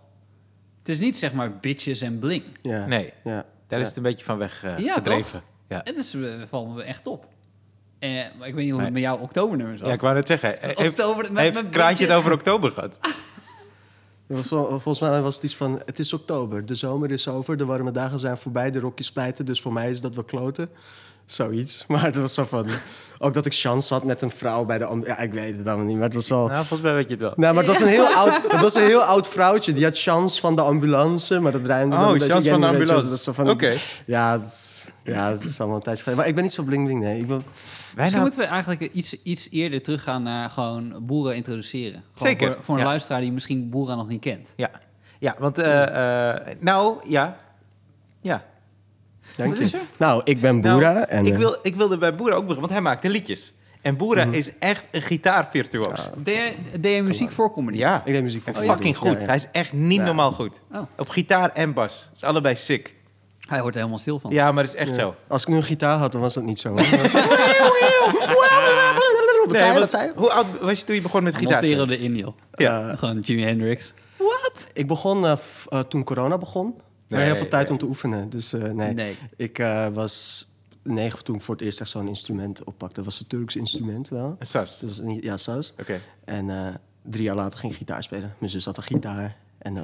het 0.78 0.88
is 0.88 0.98
niet 0.98 1.16
zeg 1.16 1.32
maar 1.32 1.58
bitches 1.58 2.00
en 2.00 2.18
bling. 2.18 2.44
ja. 2.62 2.86
Nee, 2.86 3.12
Ja. 3.24 3.44
daar 3.66 3.78
Ja. 3.78 3.84
is 3.84 3.88
het 3.88 3.96
een 3.96 4.02
beetje 4.02 4.24
van 4.24 4.38
weg 4.38 4.62
Ja, 4.78 4.92
gedreven. 4.94 5.42
Ja. 5.68 5.80
Het 5.84 5.96
is, 5.98 6.14
eh, 6.14 6.22
valt 6.48 6.74
me 6.74 6.82
echt 6.82 7.06
op. 7.06 7.28
Eh, 7.98 8.10
maar 8.38 8.48
ik 8.48 8.54
weet 8.54 8.64
niet 8.64 8.72
hoe 8.72 8.82
Nee. 8.82 8.90
met 8.90 9.02
jouw 9.02 9.16
oktobernummer 9.16 9.78
zat. 9.78 9.86
ja, 9.86 9.92
ik 9.92 10.00
wou 10.00 10.14
net 10.14 10.26
zeggen. 10.26 10.48
Heeft, 10.60 10.78
oktober 10.88 11.32
met- 11.32 11.42
heeft 11.42 11.62
met 11.62 11.70
Kraantje 11.72 12.04
het 12.06 12.14
over 12.14 12.32
oktober 12.32 12.70
gehad? 12.72 12.98
Dat 14.28 14.48
was 14.48 14.68
volgens 14.68 14.98
mij 14.98 15.22
was 15.22 15.34
het 15.34 15.44
iets 15.44 15.56
van... 15.56 15.82
Het 15.86 15.98
is 15.98 16.12
oktober, 16.12 16.66
de 16.66 16.74
zomer 16.74 17.10
is 17.10 17.28
over, 17.28 17.56
de 17.56 17.64
warme 17.64 17.90
dagen 17.90 18.18
zijn 18.18 18.38
voorbij, 18.38 18.70
de 18.70 18.80
rokjes 18.80 19.06
splijten. 19.06 19.46
Dus 19.46 19.60
voor 19.60 19.72
mij 19.72 19.90
is 19.90 20.00
dat 20.00 20.14
wel 20.14 20.24
kloten. 20.24 20.70
Zoiets. 21.26 21.84
Maar 21.88 22.04
het 22.04 22.16
was 22.16 22.34
zo 22.34 22.44
van... 22.44 22.66
Ook 23.18 23.34
dat 23.34 23.46
ik 23.46 23.54
chance 23.54 23.94
had 23.94 24.04
met 24.04 24.22
een 24.22 24.30
vrouw 24.30 24.64
bij 24.64 24.78
de... 24.78 25.02
Ja, 25.04 25.18
ik 25.18 25.32
weet 25.32 25.56
het 25.56 25.66
allemaal 25.66 25.86
niet, 25.86 25.96
maar 25.96 26.04
het 26.04 26.14
was 26.14 26.28
wel... 26.28 26.46
Nou, 26.46 26.56
volgens 26.56 26.80
mij 26.80 26.94
weet 26.94 27.04
je 27.04 27.10
het 27.10 27.20
wel. 27.20 27.32
Nou, 27.36 27.54
maar 27.54 27.64
het 27.64 27.72
was 27.72 27.82
een 27.82 27.88
heel 27.88 28.06
oud, 28.20 28.42
het 28.48 28.60
was 28.60 28.74
een 28.74 28.82
heel 28.82 29.02
oud 29.02 29.28
vrouwtje. 29.28 29.72
Die 29.72 29.84
had 29.84 29.98
chance 29.98 30.40
van 30.40 30.56
de 30.56 30.62
ambulance, 30.62 31.40
maar 31.40 31.52
dat 31.52 31.64
dan 31.64 31.92
Oh, 31.92 32.06
een 32.06 32.12
beetje 32.12 32.32
Chance 32.32 32.50
van 32.50 32.60
de 32.60 32.66
ambulance. 32.66 33.34
dat 33.34 33.48
Oké. 33.48 33.74
Ja, 34.06 34.32
het 34.32 34.46
is, 34.46 34.90
ja, 35.02 35.30
het 35.30 35.44
is 35.44 35.60
allemaal 35.60 35.76
een 35.76 35.82
geleden. 35.96 36.16
Maar 36.16 36.26
ik 36.26 36.34
ben 36.34 36.42
niet 36.42 36.52
zo 36.52 36.62
bling 36.62 36.84
bling, 36.84 37.00
nee. 37.00 37.18
Ik 37.18 37.26
ben, 37.26 37.42
Misschien 37.96 38.20
moeten 38.20 38.40
we 38.40 38.46
eigenlijk 38.46 38.80
iets, 38.82 39.22
iets 39.22 39.50
eerder 39.50 39.82
teruggaan 39.82 40.22
naar 40.22 40.50
gewoon 40.50 40.94
boeren 41.06 41.36
introduceren. 41.36 42.02
Gewoon 42.12 42.28
Zeker, 42.28 42.54
Voor, 42.54 42.64
voor 42.64 42.74
een 42.74 42.80
ja. 42.80 42.86
luisteraar 42.86 43.20
die 43.20 43.32
misschien 43.32 43.70
boeren 43.70 43.96
nog 43.96 44.08
niet 44.08 44.20
kent. 44.20 44.48
ja. 44.56 44.70
ja, 45.18 45.34
want... 45.38 45.58
eh, 45.58 46.36
eh, 46.36 46.56
nou, 46.60 46.96
ja. 47.08 47.36
Ja. 48.20 48.44
dank 49.36 49.48
Wat 49.48 49.58
je. 49.58 49.64
is 49.64 49.72
er? 49.72 49.80
Nou, 49.96 50.20
ik 50.24 50.40
ben 50.40 50.60
Boera. 50.60 50.92
Nou, 50.92 51.04
en, 51.08 51.26
ik, 51.26 51.32
eh, 51.32 51.38
wil, 51.38 51.56
ik 51.62 51.76
wilde 51.76 51.98
bij 51.98 52.14
Boera 52.14 52.32
ook 52.34 52.40
beginnen, 52.46 52.60
want 52.60 52.72
hij 52.72 52.80
maakte 52.82 53.08
liedjes. 53.08 53.52
En 53.82 53.96
Boera 53.96 54.24
Mhm. 54.24 54.34
is 54.34 54.50
echt 54.58 54.86
een 54.90 55.00
gitaarvirtuoos. 55.00 56.10
Deed 56.16 56.56
je, 56.72 56.80
deed 56.80 56.96
je 56.96 57.02
muziek 57.02 57.30
voor 57.30 57.52
comedy? 57.52 57.76
Ja, 57.78 58.02
Ik 58.04 58.12
deed 58.12 58.22
muziek 58.22 58.42
voor 58.42 58.52
comedy. 58.52 58.72
fucking 58.72 58.94
Ja, 58.94 59.00
goed. 59.10 59.20
ja. 59.20 59.26
Hij 59.26 59.36
is 59.36 59.46
echt 59.52 59.72
niet 59.72 59.98
Ja. 59.98 60.04
normaal 60.04 60.32
goed. 60.32 60.60
Oh, 60.72 60.82
Op 60.96 61.08
gitaar 61.08 61.50
en 61.52 61.72
bas. 61.72 62.04
Het 62.08 62.16
is 62.16 62.22
allebei 62.24 62.56
sick. 62.56 62.94
Hij 63.48 63.60
wordt 63.60 63.74
er 63.74 63.80
helemaal 63.80 64.00
stil 64.02 64.18
van. 64.20 64.30
Ja, 64.30 64.52
maar 64.52 64.64
het 64.64 64.72
is 64.72 64.78
echt 64.78 64.88
Ja. 64.88 64.94
zo. 64.94 65.14
Als 65.26 65.42
ik 65.42 65.48
nu 65.48 65.56
een 65.56 65.62
gitaar 65.62 65.98
had, 65.98 66.12
dan 66.12 66.20
was 66.20 66.34
dat 66.34 66.44
niet 66.44 66.58
zo. 66.58 66.72
Wat 69.48 69.56
zei 69.56 69.66
je? 69.66 69.78
want 69.78 69.78
Wat 69.78 69.90
zei 69.90 70.06
je? 70.06 70.12
Hoe 70.16 70.30
oud 70.30 70.46
was 70.60 70.78
je 70.78 70.84
toen 70.84 70.94
je 70.94 71.00
begon 71.00 71.22
met 71.22 71.36
gitaar? 71.36 71.62
Spelen? 71.62 71.90
erin, 71.90 72.16
joh. 72.16 72.36
Ja. 72.52 72.88
Eh, 72.90 72.98
Gewoon 72.98 73.18
Jimi 73.18 73.42
Hendrix. 73.42 73.94
What? 74.16 74.66
ik 74.72 74.86
begon 74.86 75.24
eh, 75.26 75.32
f- 75.36 75.66
eh, 75.68 75.80
toen 75.80 76.04
corona 76.04 76.38
begon. 76.38 76.74
Maar 77.08 77.18
Nee, 77.18 77.28
heel 77.28 77.36
veel 77.36 77.48
tijd 77.48 77.62
nee. 77.62 77.72
om 77.72 77.78
te 77.78 77.84
oefenen. 77.86 78.28
Dus 78.30 78.52
eh, 78.52 78.62
nee. 78.62 78.94
Nee. 78.94 79.16
Ik 79.36 79.58
eh, 79.58 79.86
was 79.92 80.46
negen 80.82 81.24
toen 81.24 81.34
ik 81.36 81.42
voor 81.42 81.54
het 81.54 81.64
eerst 81.64 81.80
echt 81.80 81.90
zo'n 81.90 82.08
instrument 82.08 82.64
oppakte. 82.64 82.94
Dat 82.96 83.04
was 83.04 83.20
een 83.20 83.26
Turks 83.26 83.56
instrument 83.56 84.08
wel. 84.08 84.36
Een 84.38 84.46
sas. 84.46 84.80
Dat 84.80 84.88
was 84.88 85.00
niet, 85.00 85.24
ja, 85.24 85.36
saus. 85.36 85.72
Oké. 85.80 86.00
En 86.24 86.50
eh, 86.50 86.74
drie 87.02 87.24
jaar 87.24 87.34
later 87.36 87.58
ging 87.58 87.72
ik 87.72 87.78
gitaar 87.78 88.02
spelen. 88.02 88.34
Mijn 88.38 88.50
zus 88.50 88.64
had 88.64 88.76
een 88.76 88.82
gitaar. 88.82 89.36
En, 89.58 89.76
eh, 89.76 89.82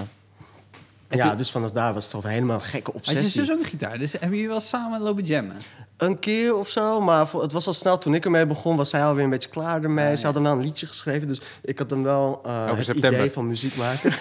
En 1.08 1.16
ja, 1.18 1.28
toen- 1.28 1.36
dus 1.36 1.50
vanaf 1.50 1.70
daar 1.70 1.94
was 1.94 2.04
het 2.04 2.14
al 2.14 2.22
helemaal 2.30 2.56
een 2.56 2.62
gekke 2.62 2.90
Had 2.92 3.04
je 3.06 3.10
obsessie. 3.10 3.44
zus 3.44 3.50
ook 3.54 3.58
een 3.58 3.64
gitaar? 3.64 3.98
Dus 3.98 4.12
hebben 4.12 4.30
jullie 4.30 4.48
wel 4.48 4.60
samen 4.60 5.00
lopen 5.00 5.24
jammen? 5.24 5.56
Een 5.96 6.18
keer 6.18 6.54
of 6.56 6.68
zo, 6.68 7.00
maar 7.00 7.26
het 7.32 7.52
was 7.52 7.66
al 7.66 7.72
snel. 7.72 7.98
Toen 7.98 8.14
ik 8.14 8.24
ermee 8.24 8.46
begon, 8.46 8.76
was 8.76 8.90
zij 8.90 9.04
alweer 9.04 9.24
een 9.24 9.30
beetje 9.30 9.48
klaar 9.48 9.82
ermee. 9.82 10.08
Ja. 10.08 10.16
Ze 10.16 10.24
hadden 10.24 10.42
wel 10.42 10.52
een 10.52 10.60
liedje 10.60 10.86
geschreven, 10.86 11.28
dus 11.28 11.40
ik 11.62 11.78
had 11.78 11.88
dan 11.88 12.02
wel 12.02 12.40
eh, 12.44 12.66
het 12.76 12.84
september. 12.84 13.12
idee 13.18 13.30
van 13.30 13.46
muziek 13.46 13.76
maken. 13.76 14.12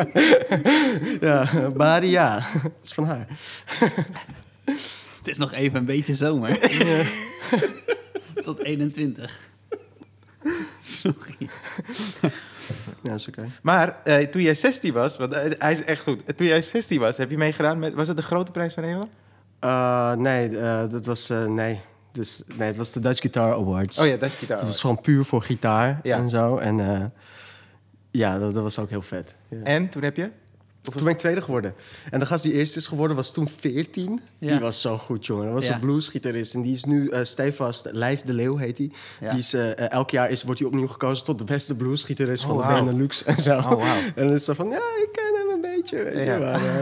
ja, 1.28 1.70
Bari, 1.76 2.10
ja. 2.10 2.34
Dat 2.62 2.70
is 2.82 2.92
van 2.92 3.04
haar. 3.04 3.26
Het 5.18 5.36
is 5.36 5.36
nog 5.36 5.52
even 5.52 5.78
een 5.78 5.84
beetje 5.84 6.14
zomer. 6.14 6.58
Tot 8.42 8.58
21. 8.58 9.38
Sorry. 10.82 11.36
Ja, 13.02 13.14
is 13.14 13.28
oké. 13.28 13.44
Maar 13.62 14.00
eh, 14.04 14.26
toen 14.26 14.42
jij 14.42 14.54
16 14.54 14.92
was, 14.92 15.16
want 15.16 15.32
eh, 15.32 15.52
hij 15.58 15.72
is 15.72 15.84
echt 15.84 16.02
goed. 16.02 16.36
Toen 16.36 16.46
jij 16.46 16.62
16 16.62 17.00
was, 17.00 17.16
heb 17.16 17.30
je 17.30 17.38
meegedaan 17.38 17.78
met... 17.78 17.94
Was 17.94 18.08
het 18.08 18.16
de 18.16 18.22
grote 18.22 18.50
prijs 18.50 18.74
van 18.74 18.82
Nederland? 18.82 19.10
Eh, 19.60 20.12
nee, 20.12 20.58
eh, 20.58 20.88
dat 20.90 21.06
was... 21.06 21.30
eh, 21.30 21.44
nee. 21.46 21.80
Dus, 22.12 22.42
nee, 22.56 22.66
het 22.68 22.76
was 22.76 22.92
de 22.92 23.00
Dutch 23.00 23.20
Guitar 23.20 23.52
Awards. 23.52 23.98
Oh 24.00 24.06
ja, 24.06 24.16
dat 24.16 24.28
is 24.28 24.34
gitaar. 24.34 24.56
Dat 24.58 24.66
was 24.66 24.80
gewoon 24.80 25.00
puur 25.00 25.24
voor 25.24 25.42
gitaar 25.42 26.00
Ja. 26.02 26.16
en 26.16 26.30
zo. 26.30 26.56
En 26.56 26.80
eh, 26.80 27.04
ja, 28.10 28.38
dat, 28.38 28.54
dat 28.54 28.62
was 28.62 28.78
ook 28.78 28.88
heel 28.90 29.02
vet. 29.02 29.36
Ja. 29.48 29.62
En 29.62 29.88
toen 29.88 30.02
heb 30.02 30.16
je? 30.16 30.30
Toen 30.82 31.04
ben 31.04 31.12
ik 31.12 31.18
tweede 31.18 31.40
geworden. 31.42 31.74
En 32.10 32.18
de 32.18 32.26
gast 32.26 32.42
die 32.42 32.52
eerste 32.52 32.78
is 32.78 32.86
geworden 32.86 33.16
was 33.16 33.32
toen 33.32 33.48
14. 33.48 34.20
Ja. 34.38 34.50
Die 34.50 34.60
was 34.60 34.80
zo 34.80 34.98
goed, 34.98 35.26
jongen. 35.26 35.44
Dat 35.44 35.54
was 35.54 35.66
Ja. 35.66 35.74
een 35.74 35.80
bluesgitarist. 35.80 36.54
En 36.54 36.62
die 36.62 36.74
is 36.74 36.84
nu 36.84 37.10
uh, 37.10 37.18
stevast, 37.22 37.88
Lijf 37.92 38.22
de 38.22 38.32
Leeuw 38.32 38.56
heet 38.56 38.78
hij. 38.78 38.90
Ja. 39.20 39.30
Die 39.30 39.38
is, 39.38 39.54
eh, 39.54 39.70
eh, 39.78 39.90
elk 39.90 40.10
jaar 40.10 40.30
is, 40.30 40.42
wordt 40.42 40.60
hij 40.60 40.68
opnieuw 40.68 40.86
gekozen 40.88 41.24
tot 41.24 41.38
de 41.38 41.44
beste 41.44 41.76
bluesgitarist 41.76 42.44
Oh, 42.44 42.48
van 42.48 42.56
de. 42.58 42.82
Benelux 42.84 43.24
en 43.24 43.38
zo. 43.38 43.58
Oh. 43.58 43.82
En 43.96 44.26
dan 44.26 44.30
is 44.34 44.44
zo 44.44 44.52
van, 44.52 44.68
ja, 44.70 44.76
ik 44.76 45.08
ken 45.12 45.34
hem 45.34 45.48
een 45.54 45.60
beetje, 45.76 46.02
weet 46.02 46.24
je 46.26 46.36
maar, 46.40 46.54
eh, 46.64 46.80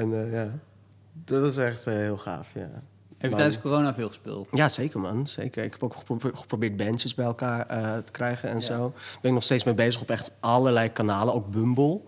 En 0.00 0.12
eh, 0.26 0.32
ja, 0.32 0.58
dat 1.24 1.46
is 1.46 1.56
echt 1.56 1.86
eh, 1.86 1.94
heel 1.94 2.16
gaaf, 2.18 2.48
ja. 2.54 2.60
Heb 2.60 3.30
je 3.30 3.36
Man. 3.36 3.44
tijdens 3.44 3.62
corona 3.62 3.94
veel 3.94 4.08
gespeeld? 4.08 4.48
Ja, 4.52 4.68
zeker 4.68 5.00
man. 5.00 5.26
Zeker. 5.26 5.64
Ik 5.64 5.72
heb 5.72 5.82
ook 5.82 5.96
gepro- 5.96 6.30
geprobeerd 6.34 6.76
bandjes 6.76 7.14
bij 7.14 7.24
elkaar 7.24 7.66
eh, 7.66 7.96
te 7.96 8.12
krijgen 8.12 8.48
en 8.48 8.54
Ja. 8.54 8.60
zo. 8.60 8.92
Ben 9.20 9.30
ik 9.30 9.32
nog 9.32 9.42
steeds 9.42 9.64
mee 9.64 9.74
bezig 9.74 10.00
op 10.00 10.10
echt 10.10 10.32
allerlei 10.40 10.92
kanalen, 10.92 11.34
ook 11.34 11.50
Bumble. 11.50 12.00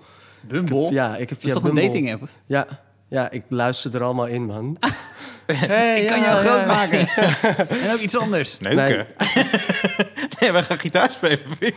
Bumble? 0.49 0.91
Ja, 0.93 1.17
ik 1.17 1.29
heb 1.29 1.39
dat 1.41 1.47
is 1.49 1.53
toch 1.53 1.63
een 1.65 1.75
Bumble- 1.75 1.87
dating 1.87 2.13
app? 2.13 2.29
Ja, 2.47 2.67
ja, 3.09 3.31
ik 3.31 3.43
luister 3.49 3.95
er 3.95 4.03
allemaal 4.03 4.27
in, 4.27 4.45
man. 4.47 4.77
hey, 5.47 6.01
Ik 6.01 6.09
kan 6.09 6.19
ja, 6.21 6.25
jou 6.25 6.45
groot 6.45 6.61
ja. 6.67 6.67
maken. 6.67 7.09
en 7.85 7.93
ook 7.93 7.99
iets 8.01 8.17
anders. 8.17 8.57
Leuk, 8.61 8.75
Nee. 8.75 8.93
hè? 8.97 9.05
nee, 10.41 10.53
we 10.59 10.63
gaan 10.63 10.79
gitaar 10.79 11.11
spelen, 11.13 11.39
vriend. 11.59 11.75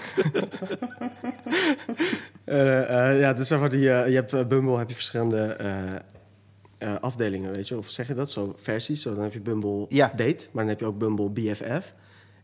Eh, 2.45 3.09
eh, 3.11 3.19
ja, 3.19 3.33
dus 3.33 3.47
zeg 3.47 3.59
maar 3.59 3.69
die, 3.69 3.91
eh, 3.91 4.09
je 4.09 4.15
hebt 4.15 4.47
Bumble, 4.47 4.77
heb 4.77 4.89
je 4.89 4.95
verschillende 4.95 5.37
eh, 5.45 5.69
eh, 6.77 6.95
afdelingen, 6.99 7.53
weet 7.53 7.67
je, 7.67 7.77
of 7.77 7.89
zeg 7.89 8.07
je 8.07 8.13
dat 8.13 8.31
zo 8.31 8.55
versies? 8.57 9.01
Zo, 9.01 9.13
dan 9.13 9.23
heb 9.23 9.33
je 9.33 9.41
Bumble 9.41 9.85
Ja. 9.89 10.11
Date, 10.15 10.47
maar 10.51 10.63
dan 10.63 10.67
heb 10.67 10.79
je 10.79 10.85
ook 10.85 10.97
Bumble 10.97 11.29
BFF. 11.29 11.93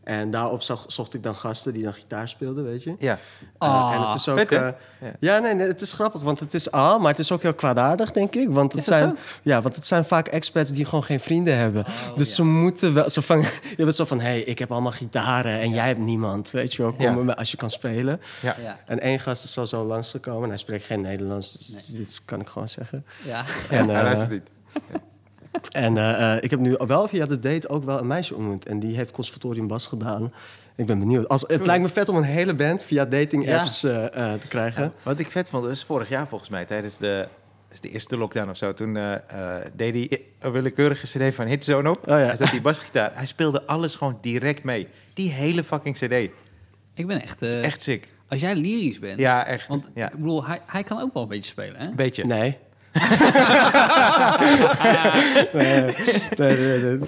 En 0.04 0.30
daarop 0.30 0.62
zag, 0.62 0.84
zocht 0.86 1.14
ik 1.14 1.22
dan 1.22 1.34
gasten 1.34 1.72
die 1.72 1.82
dan 1.82 1.94
gitaar 1.94 2.28
speelden, 2.28 2.64
weet 2.64 2.82
je. 2.82 2.94
Ja. 2.98 3.12
Eh, 3.58 3.68
Ah, 3.68 3.94
en 3.94 4.06
het 4.06 4.14
is 4.14 4.28
ook... 4.28 4.38
vet, 4.38 4.52
eh, 4.52 4.68
Ja. 5.00 5.12
ja, 5.20 5.38
nee, 5.38 5.54
nee, 5.54 5.66
het 5.66 5.80
is 5.80 5.92
grappig, 5.92 6.20
want 6.22 6.40
het 6.40 6.54
is 6.54 6.74
A, 6.74 6.98
maar 6.98 7.10
het 7.10 7.18
is 7.18 7.32
ook 7.32 7.42
heel 7.42 7.54
kwaadaardig, 7.54 8.10
denk 8.10 8.34
ik. 8.34 8.48
Want 8.50 8.72
het, 8.72 8.80
Is 8.80 8.86
zijn, 8.88 9.08
zo? 9.08 9.14
ja, 9.42 9.62
want 9.62 9.74
het 9.74 9.86
zijn 9.86 10.04
vaak 10.04 10.28
expats 10.28 10.70
die 10.70 10.84
gewoon 10.84 11.04
geen 11.04 11.20
vrienden 11.20 11.56
hebben. 11.56 11.84
dus 12.14 12.28
ja. 12.28 12.34
ze 12.34 12.44
moeten 12.44 12.94
wel 12.94 13.10
zo 13.10 13.20
van... 13.20 13.40
Je 13.76 13.84
bent 13.84 13.94
zo 13.94 14.04
van, 14.04 14.20
hé, 14.20 14.24
hey, 14.28 14.40
ik 14.42 14.58
heb 14.58 14.72
allemaal 14.72 14.92
gitaren 14.92 15.60
en 15.60 15.70
jij 15.70 15.86
hebt 15.86 15.98
niemand. 16.00 16.50
Weet 16.50 16.74
je 16.74 16.82
wel, 16.82 16.92
kom 16.92 17.26
Ja. 17.28 17.32
als 17.32 17.50
je 17.50 17.56
kan 17.56 17.70
spelen. 17.70 18.20
Ja. 18.40 18.56
Ja. 18.62 18.78
En 18.86 19.00
één 19.00 19.20
gast 19.20 19.44
is 19.44 19.58
al 19.58 19.66
zo 19.66 19.84
langsgekomen 19.84 20.42
en 20.42 20.48
hij 20.48 20.58
spreekt 20.58 20.84
geen 20.84 21.00
Nederlands. 21.00 21.52
Dus 21.52 21.86
dit 21.86 22.22
kan 22.24 22.40
ik 22.40 22.46
gewoon 22.48 22.68
zeggen. 22.68 23.04
Ja. 23.24 23.44
En, 23.70 23.88
Hij 23.88 23.96
eh, 23.96 24.02
luistert 24.02 24.30
niet. 24.30 24.48
En 25.70 25.96
eh, 25.96 26.34
eh, 26.34 26.42
ik 26.42 26.50
heb 26.50 26.60
nu 26.60 26.76
wel 26.86 27.08
via 27.08 27.26
de 27.26 27.38
date 27.38 27.68
ook 27.68 27.84
wel 27.84 27.98
een 27.98 28.06
meisje 28.06 28.34
ontmoet. 28.34 28.66
En 28.66 28.80
die 28.80 28.96
heeft 28.96 29.10
conservatorium 29.10 29.66
bas 29.66 29.86
gedaan. 29.86 30.32
Ik 30.76 30.86
ben 30.86 30.98
benieuwd. 30.98 31.28
Als, 31.28 31.44
het 31.46 31.66
lijkt 31.66 31.82
me 31.82 31.88
vet 31.88 32.08
om 32.08 32.16
een 32.16 32.22
hele 32.22 32.54
band 32.54 32.84
via 32.84 33.04
dating 33.04 33.44
Ja. 33.44 33.58
apps 33.58 33.84
eh, 33.84 34.04
eh, 34.04 34.40
te 34.40 34.48
krijgen. 34.48 34.92
Wat 35.02 35.18
ik 35.18 35.30
vet 35.30 35.48
vond, 35.48 35.66
is 35.66 35.84
vorig 35.84 36.08
jaar 36.08 36.28
volgens 36.28 36.50
mij, 36.50 36.64
tijdens 36.64 36.98
de, 36.98 37.26
de 37.80 37.88
eerste 37.88 38.16
lockdown 38.16 38.50
of 38.50 38.56
zo. 38.56 38.72
Toen 38.72 38.96
eh, 38.96 39.12
eh, 39.14 39.66
deed 39.74 39.94
hij 39.94 40.22
een 40.38 40.52
willekeurige 40.52 41.06
cd 41.06 41.34
van 41.34 41.46
Hitzone 41.46 41.90
op. 41.90 41.96
Oh 41.96 42.04
ja. 42.06 42.16
Hij 42.16 42.36
had 42.38 42.50
die 42.50 42.60
basgitaar. 42.60 43.10
Hij 43.14 43.26
speelde 43.26 43.66
alles 43.66 43.94
gewoon 43.94 44.18
direct 44.20 44.64
mee. 44.64 44.88
Die 45.14 45.30
hele 45.30 45.64
fucking 45.64 45.96
cd. 45.96 46.30
Ik 46.94 47.06
ben 47.06 47.22
echt... 47.22 47.42
is 47.42 47.54
echt 47.54 47.82
sick. 47.82 48.08
Als 48.28 48.40
jij 48.40 48.54
lyrisch 48.54 48.98
bent... 48.98 49.18
Ja, 49.18 49.46
echt. 49.46 49.68
Want 49.68 49.90
ja. 49.94 50.06
ik 50.06 50.16
bedoel, 50.16 50.46
hij, 50.46 50.60
hij 50.66 50.84
kan 50.84 51.00
ook 51.00 51.14
wel 51.14 51.22
een 51.22 51.28
beetje 51.28 51.50
spelen, 51.50 51.80
hè? 51.80 51.86
Een 51.86 51.96
beetje. 51.96 52.24
Nee. 52.24 52.58
Nee, 55.52 56.56
nee, 56.56 56.78
nee. 56.78 56.98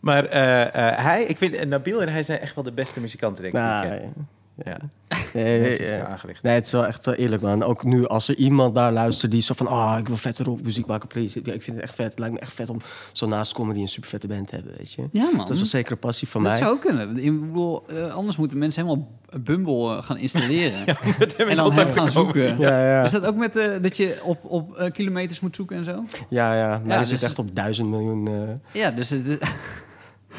Maar 0.00 0.24
eh, 0.24 0.62
eh, 0.62 0.98
hij, 1.04 1.24
ik 1.24 1.36
vind, 1.38 1.54
eh, 1.54 1.66
Nabil 1.66 2.02
en 2.02 2.08
hij 2.08 2.22
zijn 2.22 2.40
echt 2.40 2.54
wel 2.54 2.64
de 2.64 2.72
beste 2.72 3.00
muzikanten, 3.00 3.42
denk 3.42 3.54
ik. 3.54 3.60
die 3.60 3.70
ik 3.70 3.88
Nou, 3.88 3.98
ken. 4.00 4.28
Ja. 4.64 4.76
nee, 5.34 5.82
ja. 5.82 5.88
er 5.90 6.06
aangelicht. 6.06 6.42
Nee, 6.42 6.54
het 6.54 6.66
is 6.66 6.72
wel 6.72 6.86
echt 6.86 7.04
wel 7.04 7.14
eerlijk, 7.14 7.42
man. 7.42 7.62
Ook 7.62 7.84
nu, 7.84 8.06
als 8.06 8.28
er 8.28 8.34
iemand 8.36 8.74
daar 8.74 8.92
luistert 8.92 9.30
die 9.32 9.42
zo 9.42 9.54
van... 9.54 9.68
oh, 9.68 9.96
ik 9.98 10.06
wil 10.08 10.16
vette 10.16 10.42
rockmuziek 10.42 10.86
maken, 10.86 11.08
please. 11.08 11.40
Ja, 11.44 11.52
ik 11.52 11.62
vind 11.62 11.76
het 11.76 11.84
echt 11.84 11.94
vet. 11.94 12.10
Het 12.10 12.18
lijkt 12.18 12.34
me 12.34 12.40
echt 12.40 12.52
vet 12.52 12.70
om 12.70 12.78
zo 13.12 13.26
naast 13.26 13.52
comedy 13.52 13.80
een 13.80 13.88
super 13.88 14.08
vette 14.08 14.26
band 14.26 14.48
te 14.48 14.54
hebben, 14.54 14.74
weet 14.76 14.92
je. 14.92 15.08
Ja, 15.12 15.22
man. 15.24 15.36
Dat 15.36 15.50
is 15.50 15.56
wel 15.56 15.66
zeker 15.66 15.92
een 15.92 15.98
passie 15.98 16.28
van 16.28 16.42
Dat 16.42 16.50
mij. 16.50 16.60
zou 16.60 16.72
ook 16.72 16.80
kunnen. 16.80 17.16
Ik 17.24 17.46
bedoel, 17.46 17.86
eh, 17.88 18.14
anders 18.14 18.36
moeten 18.36 18.58
mensen 18.58 18.84
helemaal 18.86 19.16
Bumble 19.40 19.96
eh, 19.96 20.02
gaan 20.02 20.16
installeren. 20.18 20.86
En 21.48 21.56
dan 21.56 21.72
hem 21.72 21.86
gaan 21.86 21.94
komen. 21.94 22.12
zoeken. 22.12 22.58
Ja, 22.58 22.84
ja. 22.90 23.04
Is 23.04 23.10
dat 23.12 23.24
ook 23.26 23.36
met 23.36 23.56
eh, 23.56 23.66
dat 23.82 23.96
je 23.96 24.18
op, 24.22 24.38
op 24.44 24.76
eh, 24.76 24.90
kilometers 24.90 25.40
moet 25.40 25.56
zoeken 25.56 25.76
en 25.76 25.84
zo? 25.84 26.04
Ja, 26.28 26.54
ja. 26.54 26.68
Maar 26.78 26.88
Ja, 26.94 26.98
je 26.98 27.04
zit 27.04 27.18
dus- 27.20 27.28
echt 27.28 27.38
op 27.38 27.54
duizend 27.56 27.88
miljoen... 27.88 28.28
eh, 28.28 28.82
Ja, 28.82 28.90
dus 28.90 29.08
het, 29.10 29.24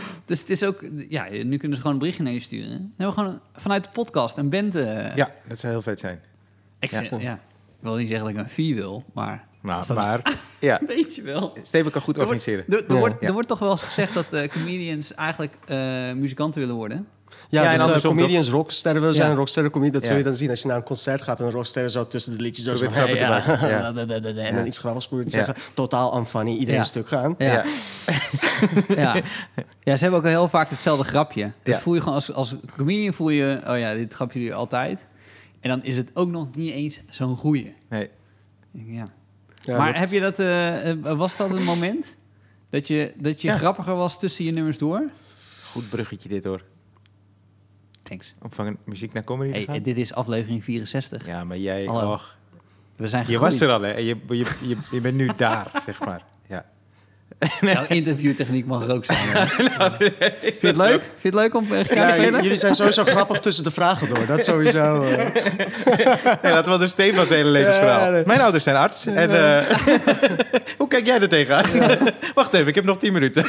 dus 0.25 0.39
het 0.39 0.49
is 0.49 0.63
ook... 0.63 0.83
Ja, 1.09 1.27
nu 1.29 1.57
kunnen 1.57 1.75
ze 1.77 1.81
gewoon 1.81 1.91
een 1.93 1.97
berichtje 1.99 2.23
naar 2.23 2.33
je 2.33 2.39
sturen. 2.39 2.69
Dan 2.69 2.91
hebben 2.97 3.15
we 3.15 3.21
gewoon 3.21 3.41
vanuit 3.53 3.83
de 3.83 3.89
podcast 3.89 4.37
een 4.37 4.49
band... 4.49 4.75
eh, 4.75 5.15
Ja, 5.15 5.31
dat 5.47 5.59
zou 5.59 5.73
heel 5.73 5.81
vet 5.81 5.99
zijn. 5.99 6.19
ik, 6.79 6.91
ja. 6.91 7.03
vind, 7.03 7.21
ja. 7.21 7.33
ik 7.33 7.39
wil 7.79 7.95
niet 7.95 8.07
zeggen 8.09 8.25
dat 8.27 8.35
ik 8.35 8.41
een 8.43 8.49
fee 8.49 8.75
wil, 8.75 9.03
maar... 9.13 9.47
Dat- 9.61 9.87
maar 9.95 10.21
ja, 10.59 10.79
Weet 10.87 11.15
je 11.15 11.21
wel. 11.21 11.57
Steven 11.63 11.91
kan 11.91 12.01
goed 12.01 12.17
Er 12.17 12.25
wordt, 12.25 12.41
organiseren. 12.47 12.65
er, 12.79 12.85
er 12.87 12.93
Ja. 12.93 12.99
wordt, 12.99 13.15
Ja. 13.21 13.27
er 13.27 13.33
wordt 13.33 13.47
toch 13.47 13.59
wel 13.59 13.71
eens 13.71 13.81
gezegd 13.83 14.13
dat 14.13 14.33
eh, 14.33 14.49
comedians 14.49 15.13
eigenlijk 15.13 15.53
eh, 15.65 15.77
muzikanten 16.13 16.59
willen 16.61 16.75
worden. 16.75 17.07
Ja, 17.51 17.63
Ja, 17.63 17.71
en 17.71 17.77
dat, 17.77 17.95
eh, 17.95 18.01
comedians 18.01 18.49
rocksterren 18.49 19.01
willen 19.01 19.15
zijn, 19.15 19.29
Ja. 19.29 19.35
rocksterren 19.35 19.71
comedian. 19.71 19.93
Dat 19.93 20.03
Ja. 20.03 20.07
zul 20.09 20.17
je 20.17 20.23
dan 20.23 20.35
zien 20.35 20.49
als 20.49 20.61
je 20.61 20.67
naar 20.67 20.77
een 20.77 20.83
concert 20.83 21.21
gaat 21.21 21.39
en 21.39 21.45
een 21.45 21.51
rockster 21.51 21.89
zo 21.89 22.07
tussen 22.07 22.37
de 22.37 22.43
liedjes 22.43 22.65
zo 22.65 22.73
grappen 22.75 23.07
te 23.17 23.23
ja, 23.23 23.29
maken, 23.29 24.37
en 24.45 24.55
dan 24.55 24.65
iets 24.65 24.77
grappigs 24.77 25.07
probeert 25.07 25.29
te 25.29 25.35
zeggen. 25.35 25.55
Totaal 25.73 26.17
unfunny, 26.17 26.55
iedereen 26.55 26.85
stuk 26.85 27.07
gaan. 27.07 27.35
Ja. 27.47 27.63
Ja. 29.83 29.95
ze 29.95 30.03
hebben 30.03 30.19
ook 30.19 30.25
heel 30.25 30.49
vaak 30.49 30.69
hetzelfde 30.69 31.03
grapje. 31.03 31.51
Dus 31.63 31.77
voel 31.77 31.93
je 31.93 31.99
gewoon 31.99 32.15
als, 32.15 32.33
als 32.33 32.55
comedian 32.77 33.13
voel 33.13 33.29
je, 33.29 33.61
oh 33.67 33.77
ja, 33.77 33.93
dit 33.93 34.13
grapje 34.13 34.39
doe 34.39 34.47
je 34.47 34.53
altijd. 34.53 35.05
En 35.59 35.69
dan 35.69 35.83
is 35.83 35.97
het 35.97 36.11
ook 36.13 36.29
nog 36.29 36.47
niet 36.55 36.73
eens 36.73 37.01
zo'n 37.09 37.37
goeie. 37.37 37.75
Nee. 37.89 38.09
Ja. 38.71 39.03
Ja, 39.61 39.77
maar 39.77 39.91
dat- 39.91 40.01
heb 40.01 40.09
je 40.11 40.19
dat, 40.19 40.39
eh, 40.39 40.89
eh, 40.89 40.97
was 41.17 41.37
dat 41.37 41.49
een 41.49 41.63
moment 41.63 42.15
dat 42.69 42.87
je, 42.87 43.13
dat 43.17 43.41
je 43.41 43.47
Ja. 43.47 43.57
grappiger 43.57 43.95
was 43.95 44.19
tussen 44.19 44.45
je 44.45 44.51
nummers 44.51 44.77
door? 44.77 45.09
Goed 45.71 45.89
bruggetje 45.89 46.29
dit 46.29 46.43
hoor. 46.43 46.61
Thanks. 48.09 48.33
Om 48.41 48.51
van 48.51 48.77
muziek 48.85 49.13
naar 49.13 49.23
comedy 49.23 49.51
te 49.51 49.55
Hey, 49.57 49.65
gaan. 49.65 49.83
dit 49.83 49.97
is 49.97 50.13
aflevering 50.13 50.63
64. 50.63 51.25
Ja, 51.25 51.43
maar 51.43 51.57
jij... 51.57 51.85
Hallo. 51.85 52.11
och, 52.13 52.37
We 52.95 53.07
zijn 53.07 53.25
je 53.27 53.39
was 53.39 53.59
er 53.61 53.69
al, 53.71 53.81
hè? 53.81 53.91
En 53.91 54.03
je, 54.03 54.17
je, 54.27 54.35
je, 54.61 54.77
je 54.91 55.01
bent 55.01 55.15
nu 55.15 55.29
daar, 55.37 55.71
zeg 55.85 55.99
maar. 55.99 56.23
Jouw 57.61 57.85
interviewtechniek 57.87 58.65
mag 58.65 58.83
er 58.83 58.93
ook 58.93 59.05
zijn. 59.05 59.17
Is 60.41 60.59
Vind 60.59 60.61
je 60.61 60.67
het 60.67 60.77
leuk? 60.77 61.01
Vind 61.01 61.21
je 61.21 61.27
het 61.27 61.33
leuk 61.33 61.55
om 61.55 61.67
uh, 61.71 61.83
Ja, 61.83 62.17
jullie 62.17 62.57
zijn 62.57 62.75
sowieso 62.75 63.03
grappig 63.03 63.39
tussen 63.39 63.63
de 63.63 63.71
vragen 63.71 64.07
door. 64.13 64.25
Dat 64.25 64.43
sowieso. 64.43 65.03
eh. 65.03 65.25
Nee, 66.41 66.53
laten 66.53 66.71
we 66.71 66.77
door 66.77 66.87
Stefans 66.87 67.29
hele 67.29 67.49
levensverhaal. 67.49 68.05
Ja, 68.05 68.09
nee. 68.09 68.23
Mijn 68.25 68.41
ouders 68.41 68.63
zijn 68.63 68.75
arts. 68.75 69.05
En, 69.05 69.55
eh, 69.55 69.65
hoe 70.77 70.87
kijk 70.87 71.05
jij 71.05 71.21
er 71.21 71.29
tegenaan? 71.29 71.65
Wacht 72.33 72.53
even, 72.53 72.67
ik 72.67 72.75
heb 72.75 72.83
nog 72.83 72.97
10 72.97 73.13
minuten. 73.13 73.45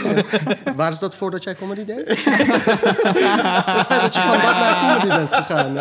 Waar 0.77 0.93
is 0.93 0.99
dat 0.99 1.17
voordat 1.17 1.43
jij 1.43 1.55
comedy 1.55 1.85
deed? 1.85 2.07
Het 2.07 2.19
feit 3.87 4.01
dat 4.01 4.15
je 4.15 4.21
van 4.21 4.31
dat 4.31 4.43
naar 4.43 4.79
comedy 4.81 5.17
bent 5.17 5.35
gegaan. 5.35 5.73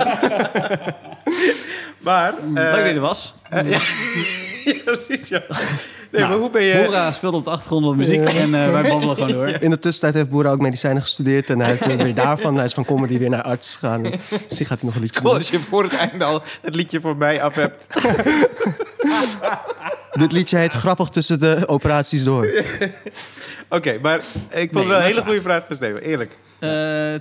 Maar... 1.97 2.33
Leuk 2.53 2.71
dat 2.71 2.77
je 2.77 2.83
er 2.83 2.99
was. 2.99 3.33
ja, 3.49 3.79
precies, 4.85 5.29
ja. 5.29 5.41
Nee, 6.11 6.21
Nou, 6.21 6.33
maar 6.33 6.41
hoe 6.41 6.49
ben 6.49 6.63
je... 6.63 6.83
Hoera 6.83 7.11
speelt 7.11 7.33
op 7.33 7.43
de 7.43 7.49
achtergrond 7.49 7.85
wat 7.85 7.95
muziek 7.95 8.19
en 8.19 8.53
eh, 8.53 8.71
wij 8.71 8.81
babbelen 8.89 9.15
gewoon 9.15 9.31
door. 9.31 9.47
In 9.47 9.69
de 9.69 9.79
tussentijd 9.79 10.13
heeft 10.13 10.29
Boera 10.29 10.49
ook 10.51 10.59
medicijnen 10.59 11.01
gestudeerd. 11.01 11.49
En 11.49 11.59
hij 11.61 11.73
is 11.73 11.81
eh, 11.81 11.95
weer 11.95 12.13
daarvan. 12.15 12.55
Hij 12.55 12.65
is 12.65 12.73
van 12.73 12.85
comedy 12.85 13.17
weer 13.17 13.29
naar 13.29 13.41
arts 13.41 13.75
gegaan. 13.75 14.01
Misschien 14.01 14.65
gaat 14.65 14.79
hij 14.79 14.85
nog 14.89 14.95
een 14.95 15.01
liedje 15.01 15.21
doen. 15.21 15.33
als 15.33 15.49
je 15.49 15.59
voor 15.59 15.83
het 15.83 15.95
einde 15.97 16.23
al 16.23 16.41
het 16.61 16.75
liedje 16.75 17.01
voor 17.01 17.17
mij 17.17 17.41
af 17.41 17.55
hebt. 17.55 17.87
Dit 20.11 20.31
liedje 20.31 20.57
heet 20.57 20.73
Grappig 20.73 21.09
tussen 21.09 21.39
de 21.39 21.67
operaties 21.67 22.23
door. 22.23 22.49
Oké, 23.69 23.99
maar 24.01 24.19
ik 24.49 24.69
vond 24.71 24.73
Nee, 24.73 24.83
het 24.83 24.87
wel 24.87 24.97
een 24.97 25.03
hele 25.03 25.21
goede 25.21 25.41
vraag 25.41 25.63
van 25.67 25.75
Steven. 25.75 26.01
Eerlijk. 26.01 26.37
Eh, 26.59 26.69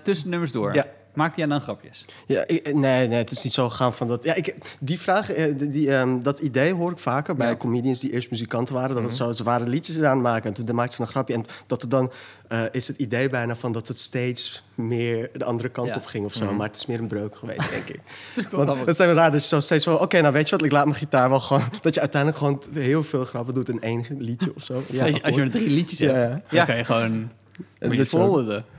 tussen 0.02 0.28
nummers 0.28 0.52
door. 0.52 0.75
Ja. 0.75 0.87
Maakte 1.19 1.39
jij 1.39 1.49
dan 1.49 1.61
grapjes? 1.61 2.05
Ja, 2.27 2.47
ik- 2.47 2.75
nee, 2.75 3.09
nee, 3.09 3.19
het 3.19 3.31
is 3.31 3.43
niet 3.45 3.53
zo 3.53 3.69
gegaan 3.69 3.95
van 3.95 4.09
dat. 4.09 4.25
Ja, 4.25 4.35
ik, 4.35 4.55
die 4.81 5.01
vraag, 5.01 5.31
eh, 5.33 5.55
die, 5.57 5.93
ehm, 5.95 6.23
dat 6.23 6.41
idee 6.41 6.73
hoor 6.75 6.91
ik 6.91 6.99
vaker 6.99 7.37
bij 7.37 7.49
Ja. 7.49 7.57
comedians 7.57 8.01
die 8.01 8.13
eerst 8.13 8.31
muzikanten 8.31 8.75
waren. 8.75 8.95
Dat 8.95 9.03
het 9.03 9.13
Mhm. 9.13 9.23
zo, 9.23 9.33
ze 9.33 9.43
waren 9.43 9.69
liedjes 9.69 10.03
aan 10.03 10.21
maken 10.21 10.55
en 10.55 10.65
toen 10.65 10.75
maakten 10.75 10.95
ze 10.97 11.01
een 11.03 11.07
grapje. 11.09 11.35
En 11.35 11.45
dat 11.67 11.83
er 11.83 11.89
dan 11.89 12.13
eh, 12.49 12.63
is 12.71 12.89
het 12.89 12.97
idee 12.99 13.29
bijna 13.29 13.55
van 13.57 13.73
dat 13.73 13.89
het 13.89 13.99
steeds 13.99 14.63
meer 14.75 15.31
de 15.33 15.45
andere 15.45 15.69
kant 15.69 15.89
Ja. 15.89 15.95
op 15.97 16.07
ging 16.07 16.25
of 16.25 16.33
zo. 16.33 16.45
Mhm. 16.45 16.57
Maar 16.57 16.67
het 16.67 16.77
is 16.77 16.87
meer 16.87 16.99
een 17.01 17.07
breuk 17.07 17.37
geweest, 17.37 17.71
denk 17.71 17.89
ik. 17.89 18.01
Want 18.51 18.87
dat 18.87 18.97
zijn 18.97 19.09
we 19.09 19.15
raar. 19.15 19.31
Dus 19.31 19.49
zo 19.49 19.61
steeds 19.61 19.85
van, 19.85 19.99
oké, 20.01 20.21
nou 20.21 20.33
weet 20.33 20.49
je 20.49 20.57
wat, 20.57 20.65
ik 20.65 20.73
laat 20.73 20.85
mijn 20.85 20.97
gitaar 20.97 21.29
wel 21.29 21.41
gewoon. 21.41 21.63
Dat 21.81 21.95
je 21.95 22.01
uiteindelijk 22.01 22.41
gewoon 22.43 22.63
heel 22.73 23.03
veel 23.05 23.25
grappen 23.25 23.55
doet 23.55 23.69
in 23.69 23.81
één 23.81 24.05
liedje 24.19 24.53
of 24.55 24.63
zo. 24.65 24.83
Ja, 24.91 25.05
als, 25.07 25.15
je, 25.15 25.23
als 25.23 25.35
je 25.35 25.41
maar 25.41 25.51
drie 25.51 25.71
liedjes 25.71 25.99
hebt, 25.99 26.13
ja. 26.51 26.57
dan 26.57 26.67
kan 26.67 26.77
je 26.77 26.85
gewoon... 26.85 27.31
En 27.79 27.91
je 27.93 28.05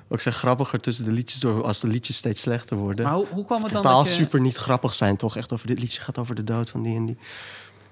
ook- 0.10 0.22
zeg 0.22 0.36
grappiger 0.36 0.80
tussen 0.80 1.06
de 1.06 1.12
liedjes 1.12 1.40
door 1.40 1.64
als 1.64 1.80
de 1.80 1.88
liedjes 1.88 2.16
steeds 2.18 2.42
slechter 2.42 2.78
worden. 2.78 3.06
Maar 3.06 3.14
hoe, 3.14 3.26
hoe 3.32 3.46
kwam 3.46 3.64
het 3.64 3.72
dan 3.72 3.82
Totaal 3.82 4.00
dat 4.04 4.08
je... 4.10 4.14
super 4.16 4.42
niet 4.42 4.56
grappig 4.56 4.94
zijn, 4.94 5.18
toch? 5.18 5.38
Echt 5.38 5.54
over 5.54 5.68
dit 5.68 5.80
liedje 5.80 6.02
gaat 6.02 6.18
over 6.18 6.36
de 6.36 6.44
dood 6.44 6.70
van 6.70 6.82
die 6.84 6.96
en 6.96 7.06
die. 7.06 7.18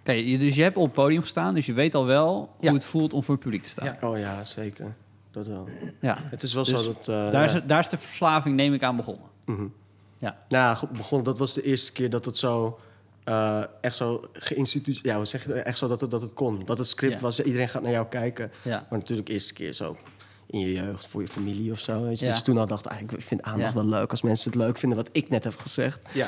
Kijk, 0.03 0.25
je- 0.25 0.37
dus 0.37 0.55
je 0.55 0.61
hebt 0.63 0.77
op 0.77 0.83
het 0.83 0.93
podium 0.93 1.21
gestaan, 1.21 1.53
dus 1.53 1.65
je 1.65 1.73
weet 1.73 1.95
al 1.95 2.05
wel 2.05 2.49
Ja. 2.59 2.67
hoe 2.67 2.77
het 2.77 2.85
voelt 2.87 3.13
om 3.13 3.23
voor 3.23 3.33
het 3.35 3.43
publiek 3.43 3.61
te 3.63 3.69
staan. 3.69 3.85
Ja. 3.85 4.07
Oh 4.07 4.17
ja, 4.17 4.43
zeker. 4.43 4.95
Dat 5.31 5.47
wel. 5.47 5.67
Ja. 6.01 6.17
Het 6.21 6.43
is 6.43 6.53
wel 6.53 6.63
Dus 6.63 6.83
zo 6.83 6.93
dat... 6.93 7.07
eh, 7.07 7.31
Daar, 7.31 7.55
is, 7.55 7.61
daar 7.65 7.79
is 7.79 7.89
de 7.89 7.97
verslaving, 7.97 8.55
neem 8.55 8.73
ik 8.73 8.83
aan, 8.83 8.95
begonnen. 8.95 9.25
Mhm. 9.45 9.65
Ja. 10.19 10.37
Nou 10.49 10.87
begon, 10.91 11.23
dat 11.23 11.37
was 11.37 11.53
de 11.53 11.61
eerste 11.63 11.91
keer 11.91 12.09
dat 12.09 12.25
het 12.25 12.37
zo... 12.37 12.79
eh, 13.23 13.63
echt 13.81 13.95
zo 13.95 14.23
geïnstituut... 14.33 14.99
Ja, 15.01 15.15
hoe 15.15 15.25
zeg 15.25 15.41
je 15.43 15.49
dat? 15.53 15.57
Echt 15.57 15.77
zo 15.77 15.87
dat 15.87 16.01
het, 16.01 16.11
dat 16.11 16.21
het 16.21 16.33
kon. 16.33 16.61
Dat 16.65 16.77
het 16.77 16.87
script 16.87 17.13
Ja. 17.13 17.19
was, 17.21 17.39
iedereen 17.41 17.69
gaat 17.69 17.81
naar 17.81 17.91
jou 17.91 18.07
kijken. 18.07 18.51
Ja. 18.61 18.85
Maar 18.89 18.99
natuurlijk 18.99 19.27
de 19.27 19.33
eerste 19.33 19.53
keer 19.53 19.73
zo 19.73 19.97
in 20.49 20.59
je 20.59 20.73
jeugd, 20.73 21.07
voor 21.07 21.21
je 21.21 21.27
familie 21.27 21.71
of 21.71 21.79
zo. 21.79 22.03
Weet 22.03 22.19
je? 22.19 22.25
Ja. 22.25 22.31
Dat 22.31 22.39
je 22.39 22.45
toen 22.45 22.57
al 22.57 22.67
dacht, 22.67 22.87
ah, 22.89 22.99
ik 22.99 23.11
vind 23.17 23.41
aandacht 23.41 23.73
Ja. 23.73 23.79
wel 23.79 23.85
leuk... 23.89 24.11
als 24.11 24.21
mensen 24.21 24.51
het 24.51 24.59
leuk 24.59 24.77
vinden 24.77 24.97
wat 24.97 25.09
ik 25.11 25.29
net 25.29 25.43
heb 25.43 25.57
gezegd. 25.57 26.01
Ja. 26.13 26.27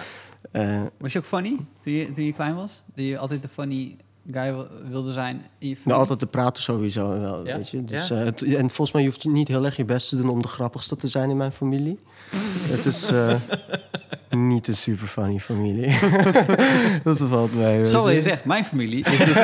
Eh, 0.51 0.81
Was 0.97 1.13
je 1.13 1.19
ook 1.19 1.25
funny 1.25 1.55
toen 1.83 1.93
je, 1.93 2.11
toen 2.11 2.23
je 2.25 2.33
klein 2.33 2.55
was? 2.55 2.81
Dat 2.95 3.05
je 3.05 3.17
altijd 3.17 3.41
de 3.41 3.47
funny 3.47 3.95
guy 4.31 4.53
wil- 4.53 4.67
wilde 4.89 5.11
zijn 5.11 5.35
in 5.35 5.41
je 5.67 5.75
familie? 5.75 5.81
nou, 5.85 5.99
altijd 5.99 6.19
te 6.19 6.25
praten 6.25 6.63
sowieso 6.63 7.19
wel, 7.19 7.47
Ja? 7.47 7.55
weet 7.55 7.69
je. 7.69 7.83
Dus, 7.85 8.07
Ja? 8.07 8.17
eh, 8.19 8.23
het- 8.25 8.41
en 8.43 8.69
volgens 8.69 8.91
mij 8.91 9.03
je 9.03 9.29
niet 9.29 9.47
heel 9.47 9.65
erg 9.65 9.75
je 9.75 9.85
best 9.85 10.09
te 10.09 10.15
doen... 10.17 10.29
om 10.29 10.41
de 10.41 10.47
grappigste 10.47 10.95
te 10.95 11.07
zijn 11.07 11.29
in 11.29 11.37
mijn 11.37 11.51
familie. 11.51 11.99
het 12.75 12.85
is 12.85 13.11
eh, 13.11 13.33
niet 14.29 14.67
een 14.67 14.75
super 14.75 15.07
funny 15.07 15.39
familie. 15.39 15.99
dat 17.03 17.17
valt 17.17 17.51
weet 17.51 17.87
Zo 17.87 18.09
je. 18.09 18.15
je 18.15 18.21
zegt, 18.21 18.45
mijn 18.45 18.65
familie 18.65 19.03
is 19.05 19.17
dus... 19.27 19.37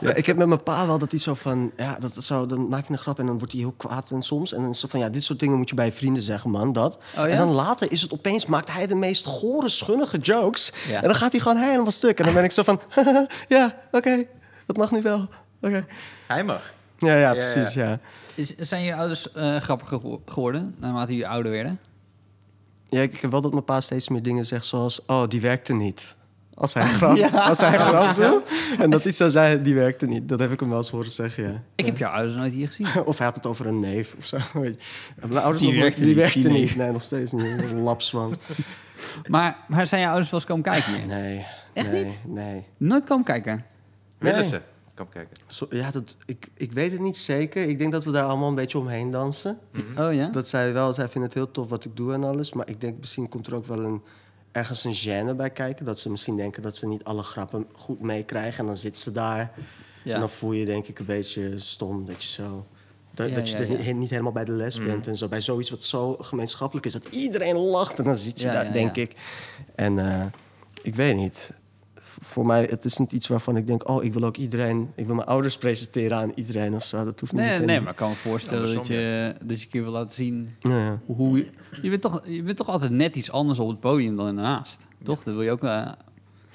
Ja, 0.00 0.14
ik 0.14 0.26
heb 0.26 0.36
met 0.36 0.46
mijn 0.46 0.62
pa 0.62 0.86
wel 0.86 0.98
dat 0.98 1.10
hij 1.10 1.20
zo 1.20 1.34
van... 1.34 1.72
Ja, 1.76 1.98
dat 1.98 2.14
zo, 2.14 2.46
dan 2.46 2.68
maak 2.68 2.86
je 2.86 2.92
een 2.92 2.98
grap 2.98 3.18
en 3.18 3.26
dan 3.26 3.38
wordt 3.38 3.52
hij 3.52 3.60
heel 3.62 3.74
kwaad 3.76 4.10
en 4.10 4.22
soms. 4.22 4.52
En 4.52 4.60
dan 4.60 4.70
is 4.70 4.80
het 4.80 4.90
zo 4.90 4.98
van, 4.98 5.00
ja, 5.06 5.08
dit 5.12 5.22
soort 5.22 5.38
dingen 5.38 5.56
moet 5.56 5.68
je 5.68 5.74
bij 5.74 5.86
je 5.86 5.92
vrienden 5.92 6.22
zeggen, 6.22 6.50
man, 6.50 6.72
dat. 6.72 6.96
Oh, 6.96 7.00
ja? 7.14 7.26
En 7.26 7.36
dan 7.36 7.48
later 7.50 7.92
is 7.92 8.02
het 8.02 8.12
opeens, 8.12 8.46
maakt 8.46 8.72
hij 8.72 8.86
de 8.86 8.94
meest 8.94 9.26
gore, 9.26 9.68
schunnige 9.68 10.18
jokes. 10.18 10.72
Ja. 10.88 10.96
En 11.02 11.08
dan 11.08 11.14
gaat 11.14 11.32
hij 11.32 11.40
gewoon 11.40 11.56
helemaal 11.56 11.90
stuk. 11.90 12.18
En 12.18 12.24
dan 12.24 12.34
ben 12.34 12.44
ik 12.44 12.50
zo 12.52 12.62
van, 12.62 12.80
ja, 13.48 13.78
oké, 13.90 14.24
dat 14.66 14.76
mag 14.76 14.90
nu 14.90 15.02
wel. 15.02 15.28
Oké. 15.60 15.86
Hij 16.26 16.44
mag. 16.44 16.72
Ja, 16.98 17.14
ja, 17.14 17.18
Ja, 17.18 17.32
precies, 17.32 17.74
ja. 17.74 17.98
Is, 18.34 18.56
zijn 18.56 18.82
je 18.84 18.94
ouders 18.94 19.32
eh, 19.32 19.56
grappiger 19.56 20.00
gewo- 20.00 20.22
geworden 20.26 20.74
naarmate 20.78 21.16
je 21.16 21.28
ouder 21.28 21.52
werden? 21.52 21.80
Ja, 22.88 23.00
ik 23.00 23.12
ik 23.12 23.20
heb 23.20 23.30
wel 23.30 23.40
dat 23.40 23.52
mijn 23.52 23.64
pa 23.64 23.80
steeds 23.80 24.08
meer 24.08 24.22
dingen 24.22 24.46
zegt 24.46 24.64
zoals... 24.64 25.04
Oh, 25.06 25.26
die 25.28 25.40
werkte 25.40 25.72
niet. 25.72 26.14
Als 26.60 26.74
hij 26.74 26.84
grap, 26.98 27.32
als 27.34 27.60
hij 27.60 27.78
grap 27.78 28.14
doet. 28.16 28.50
En 28.78 28.90
dat 28.90 29.02
hij 29.02 29.12
zo 29.12 29.28
zei, 29.28 29.62
die 29.62 29.74
werkte 29.74 30.06
niet. 30.06 30.28
Dat 30.28 30.40
heb 30.40 30.50
ik 30.52 30.60
hem 30.60 30.68
wel 30.68 30.78
eens 30.78 30.90
horen 30.90 31.10
zeggen, 31.10 31.44
ja. 31.44 31.62
Ik 31.74 31.86
heb 31.86 31.98
jouw 31.98 32.10
ouders 32.10 32.36
nooit 32.38 32.52
hier 32.52 32.66
gezien. 32.66 32.86
Of 33.04 33.16
hij 33.18 33.26
had 33.26 33.34
het 33.36 33.46
over 33.46 33.66
een 33.66 33.78
neef 33.80 34.14
of 34.18 34.24
zo. 34.24 34.36
weet 34.52 34.82
je. 34.82 35.26
Mijn 35.28 35.42
ouders 35.42 35.62
Die 35.64 35.80
werkte 35.80 35.98
die 35.98 36.08
niet, 36.08 36.16
werkte 36.16 36.38
die 36.40 36.48
niet. 36.50 36.60
neef. 36.60 36.76
Nee, 36.76 36.92
nog 36.92 37.02
steeds 37.02 37.32
niet. 37.32 37.56
Dat 37.56 37.64
is 37.64 37.70
een 37.70 37.80
lapswang. 37.82 38.36
Maar, 39.28 39.56
maar 39.68 39.86
zijn 39.86 40.00
je 40.00 40.06
ouders 40.06 40.30
wel 40.30 40.40
eens 40.40 40.48
komen 40.48 40.64
kijken 40.64 40.94
hier? 40.94 41.06
Nee. 41.06 41.46
Echt 41.72 41.90
nee, 41.90 42.04
niet? 42.04 42.18
Nee. 42.28 42.64
Nooit 42.76 43.04
komen 43.04 43.24
kijken? 43.24 43.64
Willen 44.18 44.38
Nee. 44.38 44.48
ze? 44.48 44.60
Kijken. 45.10 45.36
Zo, 45.46 45.66
ja, 45.70 45.90
dat, 45.90 46.16
ik, 46.26 46.48
ik 46.56 46.72
weet 46.72 46.92
het 46.92 47.00
niet 47.00 47.16
zeker. 47.16 47.68
Ik 47.68 47.78
denk 47.78 47.92
dat 47.92 48.04
we 48.04 48.10
daar 48.10 48.24
allemaal 48.24 48.48
een 48.48 48.54
beetje 48.54 48.78
omheen 48.78 49.10
dansen. 49.10 49.58
Oh 49.98 50.14
ja? 50.14 50.28
Dat 50.28 50.48
zij 50.48 50.72
wel, 50.72 50.92
zij 50.92 51.04
vinden 51.04 51.22
het 51.22 51.34
heel 51.34 51.50
tof 51.50 51.68
wat 51.68 51.84
ik 51.84 51.96
doe 51.96 52.12
en 52.12 52.24
alles. 52.24 52.52
Maar 52.52 52.68
ik 52.68 52.80
denk 52.80 52.98
misschien 53.00 53.28
komt 53.28 53.46
er 53.46 53.54
ook 53.54 53.66
wel 53.66 53.84
een, 53.84 54.02
ergens 54.52 54.84
een 54.84 54.94
gêne 54.94 55.36
bij 55.36 55.50
kijken. 55.50 55.84
Dat 55.84 55.98
ze 55.98 56.10
misschien 56.10 56.36
denken 56.36 56.62
dat 56.62 56.76
ze 56.76 56.86
niet 56.86 57.04
alle 57.04 57.22
grappen 57.22 57.66
goed 57.74 58.00
meekrijgen. 58.00 58.58
En 58.58 58.66
dan 58.66 58.76
zit 58.76 58.96
ze 58.96 59.12
daar. 59.12 59.52
ja. 60.04 60.14
En 60.14 60.20
dan 60.20 60.30
voel 60.30 60.52
je 60.52 60.64
denk 60.64 60.86
ik 60.86 60.98
een 60.98 61.06
beetje 61.06 61.58
stom 61.58 62.04
dat 62.04 62.22
je 62.22 62.28
zo... 62.28 62.66
Dat, 63.14 63.28
Ja, 63.28 63.34
dat 63.34 63.48
je 63.50 63.58
ja, 63.58 63.64
er. 63.64 63.68
Niet, 63.68 63.96
niet 63.96 64.10
helemaal 64.10 64.32
bij 64.32 64.44
de 64.44 64.52
les 64.52 64.84
bent 64.84 65.06
en 65.06 65.16
zo. 65.16 65.28
Bij 65.28 65.40
zoiets 65.40 65.70
wat 65.70 65.82
zo 65.82 66.16
gemeenschappelijk 66.20 66.86
is. 66.86 66.92
Dat 66.92 67.06
iedereen 67.10 67.56
lacht 67.56 67.98
en 67.98 68.04
dan 68.04 68.16
zit 68.16 68.40
je 68.40 68.46
daar, 68.46 68.72
denk 68.72 68.96
ik. 68.96 69.14
En 69.74 69.98
eh, 69.98 70.26
ik 70.82 70.94
weet 70.94 71.16
niet. 71.16 71.52
Voor 72.22 72.46
mij, 72.46 72.66
het 72.70 72.84
is 72.84 72.96
niet 72.96 73.12
iets 73.12 73.28
waarvan 73.28 73.56
ik 73.56 73.66
denk... 73.66 73.88
oh, 73.88 74.04
ik 74.04 74.12
wil 74.12 74.22
ook 74.24 74.36
iedereen... 74.36 74.92
ik 74.94 75.06
wil 75.06 75.14
mijn 75.14 75.28
ouders 75.28 75.58
presenteren 75.58 76.16
aan 76.16 76.32
iedereen 76.34 76.74
of 76.74 76.84
zo. 76.86 77.04
Dat 77.04 77.20
hoeft 77.20 77.32
niet 77.32 77.40
Nee, 77.40 77.50
meteen. 77.50 77.66
nee, 77.66 77.80
maar 77.80 77.90
ik 77.90 77.96
kan 77.96 78.08
me 78.08 78.14
voorstellen 78.16 78.74
dat 78.74 78.86
je, 78.86 79.34
dat 79.44 79.58
je 79.58 79.64
een 79.64 79.70
keer 79.70 79.82
wil 79.82 79.92
laten 79.92 80.12
zien 80.12 80.56
Ja, 80.60 80.78
ja. 80.78 81.00
hoe... 81.06 81.38
Je, 81.38 81.50
je, 81.82 81.88
bent 81.90 82.02
toch, 82.02 82.22
je 82.26 82.42
bent 82.42 82.56
toch 82.56 82.68
altijd 82.68 82.90
net 82.90 83.16
iets 83.16 83.30
anders 83.30 83.58
op 83.58 83.68
het 83.68 83.80
podium 83.80 84.16
dan 84.16 84.26
ernaast, 84.26 84.86
toch? 85.02 85.22
Dat 85.24 85.34
wil 85.34 85.42
je 85.42 85.50
ook... 85.50 85.64
eh, 85.64 85.86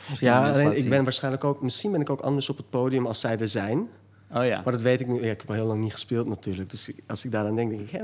misschien 0.09 0.29
Ja, 0.29 0.49
alleen 0.51 0.77
ik 0.77 0.89
ben 0.89 1.03
waarschijnlijk 1.03 1.43
ook... 1.43 1.61
Misschien 1.61 1.91
ben 1.91 2.01
ik 2.01 2.09
ook 2.09 2.21
anders 2.21 2.49
op 2.49 2.57
het 2.57 2.69
podium 2.69 3.05
als 3.05 3.19
zij 3.19 3.39
er 3.39 3.47
zijn. 3.47 3.87
Oh 4.33 4.45
ja. 4.45 4.61
Maar 4.63 4.73
dat 4.73 4.81
weet 4.81 4.99
ik 4.99 5.07
nu. 5.07 5.13
Ja, 5.23 5.31
ik 5.31 5.39
heb 5.39 5.49
al 5.49 5.55
heel 5.55 5.65
lang 5.65 5.81
niet 5.81 5.91
gespeeld 5.91 6.27
natuurlijk. 6.27 6.69
Dus 6.69 6.89
ik- 6.89 7.03
als 7.07 7.25
ik 7.25 7.31
daaraan 7.31 7.55
denk, 7.55 7.69
denk 7.69 7.81
ik... 7.81 7.89
hè, 7.89 8.01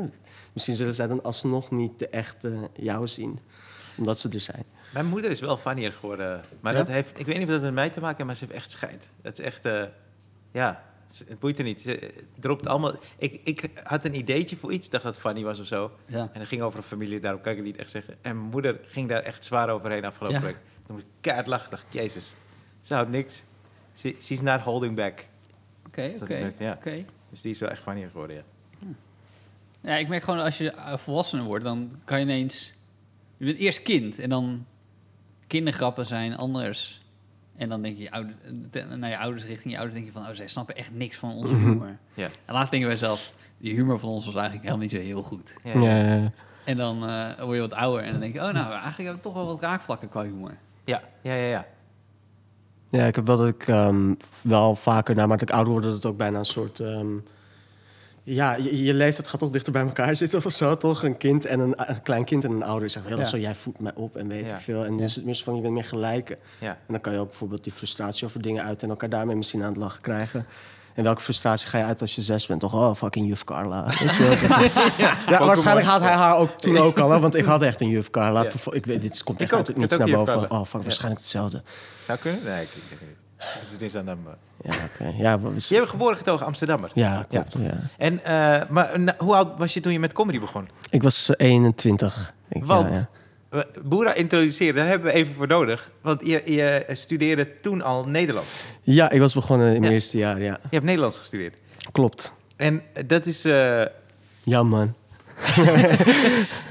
misschien 0.54 0.76
zullen 0.76 0.94
zij 0.94 1.08
dan 1.08 1.24
alsnog 1.24 1.72
niet 1.72 2.00
de 2.00 2.08
echte 2.10 2.54
jou 2.76 3.08
zien. 3.08 3.40
Omdat 3.98 4.20
ze 4.20 4.30
er 4.30 4.40
zijn. 4.40 4.64
Mijn 4.94 5.06
moeder 5.06 5.32
is 5.32 5.40
wel 5.40 5.58
funnier 5.58 5.92
geworden. 5.92 6.42
Maar 6.60 6.72
Ja? 6.74 6.78
dat 6.80 6.88
heeft, 6.88 7.20
ik 7.20 7.26
weet 7.26 7.38
niet 7.38 7.46
of 7.48 7.52
dat 7.54 7.62
met 7.62 7.74
mij 7.74 7.90
te 7.90 8.00
maken 8.00 8.16
heeft, 8.16 8.28
maar 8.28 8.36
ze 8.36 8.46
heeft 8.46 8.56
echt 8.58 8.72
scheid. 8.72 9.10
Dat 9.22 9.40
is 9.40 9.46
echt, 9.46 9.66
eh, 9.66 9.84
ja, 10.52 10.84
het 11.08 11.26
het 11.28 11.40
boeit 11.40 11.58
er 11.58 11.64
niet. 11.64 11.82
Ze 11.82 12.14
dropt 12.40 12.68
allemaal. 12.68 12.94
Ik, 13.18 13.40
ik 13.44 13.70
had 13.84 14.06
een 14.06 14.16
ideetje 14.16 14.56
voor 14.58 14.72
iets, 14.74 14.90
dacht 14.90 15.04
dat 15.04 15.14
het 15.16 15.24
funny 15.24 15.44
was 15.44 15.60
of 15.60 15.66
zo. 15.66 15.92
ja. 16.06 16.30
En 16.34 16.40
dat 16.40 16.48
ging 16.48 16.62
over 16.62 16.78
een 16.80 16.86
familie, 16.86 17.20
daarom 17.20 17.42
kan 17.42 17.52
ik 17.52 17.58
het 17.58 17.68
niet 17.68 17.78
echt 17.78 17.90
zeggen. 17.92 18.14
En 18.22 18.36
mijn 18.38 18.50
moeder 18.50 18.80
ging 18.86 19.10
daar 19.10 19.22
echt 19.24 19.46
zwaar 19.46 19.70
overheen 19.70 20.06
afgelopen 20.06 20.40
Ja. 20.40 20.46
week. 20.46 20.60
Toen 20.86 20.96
moest 20.96 21.04
ik 21.06 21.12
keihard 21.22 21.48
lachen, 21.48 21.70
dacht 21.70 21.86
jezus, 21.90 22.34
ze 22.82 22.94
houdt 22.94 23.10
niks. 23.10 23.44
She, 23.98 24.16
she's 24.22 24.42
not 24.42 24.62
holding 24.62 24.96
back. 24.96 25.26
Oké, 25.88 26.12
oké. 26.22 26.54
oké. 26.78 27.06
Dus 27.30 27.42
die 27.42 27.52
is 27.52 27.60
wel 27.60 27.70
echt 27.70 27.82
funnier 27.82 28.10
geworden, 28.10 28.36
ja. 28.36 28.44
Ja, 29.82 29.98
ik 29.98 30.08
merk 30.08 30.24
gewoon 30.24 30.40
als 30.40 30.58
je 30.58 30.72
eh, 30.72 30.98
volwassener 30.98 31.46
wordt, 31.46 31.64
dan 31.64 31.92
kan 32.06 32.18
je 32.20 32.24
ineens... 32.26 32.74
Je 33.38 33.46
bent 33.46 33.58
eerst 33.58 33.82
kind 33.82 34.20
en 34.20 34.30
dan... 34.30 34.66
Kindergrappen 35.52 36.06
zijn 36.06 36.38
anders. 36.38 37.02
En 37.56 37.70
dan 37.70 37.82
denk 37.82 37.98
je, 37.98 38.04
je 38.04 38.12
ouder, 38.12 38.34
naar 38.98 39.10
je 39.10 39.18
ouders 39.18 39.46
richting 39.46 39.74
je 39.74 39.80
ouders 39.80 39.96
denk 40.00 40.14
je 40.14 40.20
van... 40.20 40.30
Oh, 40.30 40.36
zij 40.36 40.48
snappen 40.48 40.76
echt 40.76 40.94
niks 40.94 41.18
van 41.18 41.32
onze 41.32 41.56
humor. 41.56 41.98
Ja. 42.14 42.28
En 42.46 42.54
later 42.54 42.70
denken 42.70 42.90
wij 42.90 42.98
zelf... 42.98 43.34
Die 43.58 43.74
humor 43.74 44.00
van 44.00 44.10
ons 44.10 44.26
was 44.26 44.36
eigenlijk 44.36 44.64
helemaal 44.64 44.84
niet 44.86 44.92
zo 44.92 45.00
heel 45.00 45.22
goed. 45.22 45.56
Ja. 45.64 46.32
En 46.64 46.78
dan 46.78 47.08
eh, 47.08 47.40
word 47.40 47.56
je 47.56 47.62
wat 47.62 47.74
ouder 47.74 48.04
en 48.04 48.12
dan 48.12 48.20
denk 48.20 48.34
je... 48.34 48.40
Oh, 48.40 48.54
nou, 48.54 48.72
eigenlijk 48.72 49.08
heb 49.10 49.16
ik 49.16 49.22
toch 49.22 49.34
wel 49.34 49.46
wat 49.46 49.62
raakvlakken 49.62 50.10
qua 50.10 50.24
humor. 50.24 50.58
ja, 50.86 51.02
ja, 51.22 51.34
ja, 51.34 51.48
ja. 51.48 51.66
Ja, 52.90 53.06
ik 53.06 53.16
heb 53.16 53.26
wel 53.26 53.38
dat 53.38 53.48
ik 53.48 53.68
ehm, 53.68 54.14
wel 54.44 54.76
vaker, 54.76 55.16
naarmate 55.16 55.44
ik 55.44 55.52
ouder 55.52 55.72
word, 55.72 55.84
dat 55.84 55.94
het 55.94 56.06
ook 56.06 56.18
bijna 56.18 56.40
een 56.40 56.46
soort. 56.46 56.80
ehm, 56.80 57.18
ja, 58.24 58.56
je, 58.56 58.84
je 58.84 58.94
leeftijd 58.94 59.28
gaat 59.28 59.40
toch 59.40 59.50
dichter 59.50 59.72
bij 59.72 59.82
elkaar 59.82 60.16
zitten 60.16 60.46
of 60.46 60.52
zo, 60.52 60.78
toch? 60.78 61.04
Een 61.04 61.18
kind 61.18 61.46
en 61.46 61.60
een, 61.60 61.74
een 61.90 62.02
klein 62.02 62.26
kind 62.26 62.44
en 62.44 62.52
een 62.52 62.64
ouder 62.64 62.90
zegt 62.90 63.06
heel 63.08 63.18
Ja. 63.18 63.26
zo: 63.26 63.38
jij 63.38 63.56
voedt 63.56 63.80
mij 63.80 63.92
op 63.96 64.16
en 64.16 64.28
weet 64.28 64.48
Ja. 64.50 64.56
ik 64.56 64.62
veel. 64.62 64.86
En 64.86 64.96
nu 64.96 65.04
is 65.04 65.16
het 65.16 65.26
meer 65.26 65.36
zo 65.36 65.44
van: 65.44 65.56
je 65.56 65.62
bent 65.62 65.74
meer 65.74 65.84
gelijken. 65.86 66.38
ja. 66.60 66.70
En 66.70 66.78
dan 66.88 67.02
kan 67.02 67.14
je 67.14 67.20
ook 67.20 67.28
bijvoorbeeld 67.30 67.64
die 67.64 67.74
frustratie 67.74 68.28
over 68.28 68.42
dingen 68.42 68.64
uit 68.64 68.84
en 68.84 68.90
elkaar 68.90 69.10
daarmee 69.10 69.36
misschien 69.36 69.62
aan 69.64 69.70
het 69.70 69.78
lachen 69.78 70.02
krijgen. 70.02 70.46
En 70.96 71.04
welke 71.04 71.22
frustratie 71.22 71.68
ga 71.68 71.78
je 71.78 71.84
uit 71.84 72.02
als 72.02 72.16
je 72.16 72.22
zes 72.22 72.46
bent? 72.46 72.60
Toch, 72.60 72.74
oh, 72.74 72.96
fucking 72.96 73.28
juf 73.28 73.44
Carla. 73.44 73.86
Ja, 75.28 75.46
waarschijnlijk 75.46 75.88
had 75.88 76.02
hij 76.02 76.14
haar 76.14 76.38
ook 76.38 76.50
toen 76.52 76.78
ook 76.78 77.00
al, 77.00 77.12
hè, 77.12 77.20
want 77.20 77.36
ik 77.36 77.46
had 77.46 77.62
echt 77.62 77.82
een 77.82 77.90
juf 77.90 78.10
Carla. 78.10 78.44
Ja. 78.44 78.50
Ik 78.72 78.86
weet, 78.86 79.02
dit 79.02 79.24
komt 79.24 79.42
Ik 79.42 79.44
echt 79.44 79.52
ook. 79.52 79.58
uit 79.58 79.68
het 79.68 79.76
Ik 79.76 79.82
niets 79.82 79.98
had 79.98 80.08
naar 80.08 80.18
boven. 80.18 80.52
Oh, 80.52 80.66
fuck, 80.66 80.82
waarschijnlijk 80.84 81.22
hetzelfde. 81.22 81.62
Zou 82.06 82.18
kunnen? 82.20 82.44
Nee, 82.44 82.62
ik, 82.62 82.70
ik, 82.70 82.84
ik, 82.92 83.00
dus 83.60 83.72
het 83.72 83.82
is 83.82 83.96
aan 83.96 84.08
hem. 84.08 84.20
eh. 84.28 84.72
Ja, 84.72 84.84
oké. 84.94 85.14
Ja, 85.18 85.40
Je 85.68 85.76
hebt 85.76 85.90
geboren 85.90 86.18
getogen 86.18 86.46
Amsterdammer. 86.46 86.92
ja, 86.94 87.26
klopt. 87.30 87.56
Ja. 87.60 87.80
En, 87.98 88.24
eh, 88.24 88.70
maar 88.70 89.00
na- 89.00 89.16
hoe 89.18 89.36
oud 89.36 89.58
was 89.58 89.74
je 89.74 89.80
toen 89.80 89.92
je 89.92 90.00
met 90.00 90.14
comedy 90.14 90.40
begon? 90.40 90.70
Ik 90.90 91.04
was 91.04 91.36
eh, 91.36 91.48
21. 91.50 92.34
Ik, 92.50 92.66
Want, 92.66 92.90
ja, 92.90 92.94
ja. 92.94 93.10
Boera 93.84 94.14
introduceren, 94.14 94.76
daar 94.76 94.88
hebben 94.88 95.08
we 95.12 95.14
even 95.18 95.34
voor 95.34 95.48
nodig. 95.48 95.92
Want 96.02 96.26
je, 96.26 96.42
je 96.54 96.86
studeerde 96.92 97.60
toen 97.62 97.82
al 97.82 98.04
Nederlands. 98.08 98.50
ja, 98.82 99.10
ik 99.10 99.20
was 99.20 99.34
begonnen 99.34 99.74
in 99.76 99.82
mijn 99.82 99.94
eerste 99.94 100.18
jaar, 100.18 100.42
ja. 100.42 100.60
Je 100.62 100.68
hebt 100.70 100.84
Nederlands 100.86 101.18
gestudeerd. 101.18 101.58
Klopt. 101.92 102.34
En 102.56 102.82
dat 103.06 103.26
is... 103.26 103.46
eh, 103.46 103.82
Ja, 104.44 104.64
man. 104.64 104.96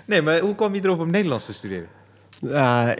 nee, 0.04 0.22
maar 0.22 0.38
hoe 0.38 0.54
kwam 0.54 0.74
je 0.74 0.84
erop 0.84 1.00
om 1.00 1.10
Nederlands 1.10 1.46
te 1.46 1.52
studeren? 1.52 1.88
Ja, 2.40 2.94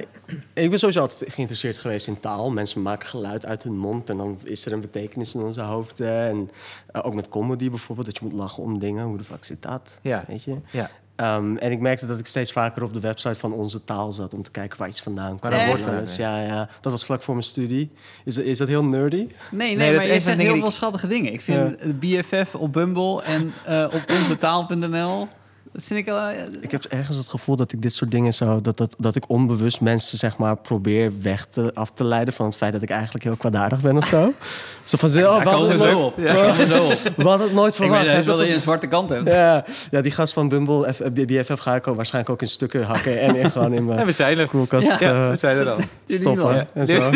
ik 0.52 0.70
ben 0.70 0.78
sowieso 0.78 1.00
altijd 1.00 1.32
geïnteresseerd 1.32 1.76
geweest 1.76 2.06
in 2.06 2.20
taal. 2.20 2.50
Mensen 2.50 2.82
maken 2.82 3.08
geluid 3.08 3.46
uit 3.46 3.62
hun 3.62 3.78
mond 3.78 4.10
en 4.10 4.16
dan 4.16 4.38
is 4.44 4.66
er 4.66 4.72
een 4.72 4.80
betekenis 4.80 5.34
in 5.34 5.40
onze 5.40 5.62
hoofden. 5.62 6.20
En 6.20 6.50
eh, 6.86 7.06
ook 7.06 7.14
met 7.14 7.28
comedy 7.28 7.70
bijvoorbeeld, 7.70 8.06
dat 8.06 8.18
je 8.18 8.24
moet 8.24 8.40
lachen 8.40 8.62
om 8.62 8.78
dingen. 8.78 9.04
Hoe 9.04 9.16
de 9.16 9.24
fuck 9.24 9.44
zit 9.44 9.62
dat? 9.62 9.98
Ja. 10.02 10.24
Weet 10.26 10.44
je? 10.44 10.56
Ja. 10.70 10.90
Ehm, 11.16 11.56
en 11.56 11.72
ik 11.72 11.80
merkte 11.80 12.06
dat 12.06 12.18
ik 12.18 12.26
steeds 12.26 12.52
vaker 12.52 12.82
op 12.82 12.94
de 12.94 13.00
website 13.00 13.38
van 13.38 13.52
onze 13.52 13.84
taal 13.84 14.12
zat 14.12 14.34
om 14.34 14.42
te 14.42 14.50
kijken 14.50 14.78
waar 14.78 14.88
iets 14.88 15.02
vandaan 15.02 15.38
kwam. 15.38 15.52
Alles. 15.52 15.80
vandaan, 15.80 16.04
Ja, 16.16 16.42
ja, 16.42 16.68
dat 16.80 16.92
was 16.92 17.04
vlak 17.04 17.22
voor 17.22 17.34
mijn 17.34 17.46
studie. 17.46 17.90
Is, 18.24 18.38
is 18.38 18.58
dat 18.58 18.68
heel 18.68 18.84
nerdy? 18.84 19.16
Nee, 19.50 19.76
nee, 19.76 19.94
maar 19.94 20.06
je 20.06 20.20
zegt 20.20 20.38
heel 20.38 20.56
veel 20.56 20.70
schattige 20.70 21.06
dingen. 21.06 21.32
Ik 21.32 21.40
vind 21.40 21.76
eh, 21.76 21.90
BFF 21.92 22.54
op 22.54 22.72
Bumble 22.72 23.22
en 23.22 23.52
eh, 23.64 23.84
op 23.84 24.04
onzetaal.nl... 24.10 25.28
Dat 25.72 25.82
vind 25.84 25.98
ik 26.00 26.04
wel... 26.04 26.18
eh, 26.28 26.36
Ik 26.60 26.70
heb 26.70 26.84
ergens 26.84 27.16
het 27.16 27.28
gevoel 27.28 27.56
dat 27.56 27.72
ik 27.72 27.82
dit 27.82 27.94
soort 27.94 28.10
dingen 28.10 28.34
zo... 28.34 28.60
dat, 28.60 28.76
dat, 28.78 28.94
dat 28.98 29.16
ik 29.16 29.24
onbewust 29.26 29.80
mensen 29.80 30.18
zeg 30.18 30.36
maar 30.36 30.56
probeer 30.56 31.12
weg 31.22 31.44
te, 31.44 31.70
af 31.74 31.90
te 31.94 32.04
leiden... 32.04 32.34
van 32.34 32.46
het 32.46 32.56
feit 32.56 32.72
dat 32.72 32.82
ik 32.82 32.90
eigenlijk 32.90 33.24
heel 33.24 33.36
kwaadaardig 33.36 33.80
ben 33.80 33.96
of 33.96 34.06
zo. 34.06 34.32
zo 34.84 34.96
van, 34.96 35.08
zo, 35.08 35.32
oh, 35.32 35.38
we 35.38 35.44
komen 35.44 35.70
het 35.70 35.80
we 35.80 35.88
zo 35.88 35.98
op. 35.98 36.16
We 36.16 36.22
we 37.16 37.22
hadden 37.28 37.46
het 37.46 37.52
nooit 37.56 37.70
Ik 37.70 37.76
verwacht. 37.76 38.02
weet 38.02 38.10
Hij 38.26 38.36
dat 38.36 38.46
je 38.46 38.54
een 38.54 38.60
zwarte 38.60 38.86
kant 38.86 39.08
hebt. 39.10 39.28
ja, 39.28 39.64
ja, 39.90 40.00
die 40.00 40.12
gast 40.12 40.32
van 40.32 40.48
Bumble, 40.48 40.92
F- 40.94 41.12
BFF, 41.12 41.58
ga 41.60 41.74
ik 41.74 41.86
ook 41.86 41.96
waarschijnlijk 41.96 42.34
ook 42.34 42.42
in 42.42 42.48
stukken 42.48 42.82
hakken... 42.84 43.20
en 43.20 43.36
in, 43.36 43.50
gewoon 43.50 43.72
in 43.72 43.86
Ja, 43.86 43.94
mijn 43.94 44.06
we 44.06 44.12
zijn 44.12 44.38
er. 44.38 44.48
koelkast 44.48 45.00
Ja, 45.00 45.10
eh, 45.24 45.30
we 45.30 45.36
zijn 45.36 45.56
er 45.56 45.68
al. 45.70 45.78
stoppen. 46.06 46.54
Ja. 46.54 46.66
En, 46.74 46.86
zo. 46.86 47.10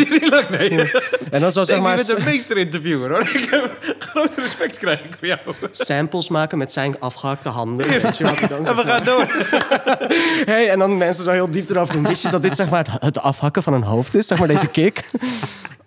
Nee. 0.49 0.91
en 1.31 1.41
dan 1.41 1.51
zo 1.51 1.65
zeg 1.65 1.79
maar 1.81 1.97
je 1.99 2.05
bent 2.05 2.17
een 2.19 2.23
meesterinterviewer, 2.25 3.09
hoor. 3.09 3.21
Ik 3.45 3.47
heb 3.51 3.95
groot 3.99 4.35
respect 4.37 4.77
krijg 4.77 4.99
ik 4.99 5.15
voor 5.19 5.27
jou. 5.27 5.39
samples 5.71 6.29
maken 6.29 6.57
met 6.57 6.71
zijn 6.71 6.99
afgehakte 6.99 7.49
handen. 7.49 7.87
Weet 8.01 8.17
je 8.17 8.23
wat 8.23 8.39
dan 8.49 8.65
En 8.65 8.75
we 8.75 8.83
gaan 8.83 9.05
door. 9.05 9.27
Hey, 10.51 10.69
en 10.69 10.79
dan 10.79 10.97
mensen 10.97 11.23
zo 11.23 11.31
heel 11.31 11.51
diep 11.51 11.69
erover 11.69 11.93
doen. 11.93 12.07
Wist 12.07 12.21
je 12.21 12.29
dat 12.29 12.41
dit 12.41 12.55
zeg 12.55 12.69
maar 12.69 12.85
het, 12.91 13.01
het 13.01 13.19
afhakken 13.19 13.63
van 13.63 13.73
een 13.73 13.83
hoofd 13.83 14.15
is? 14.15 14.27
Zeg 14.27 14.39
maar 14.39 14.47
deze 14.47 14.67
kick. 14.67 15.09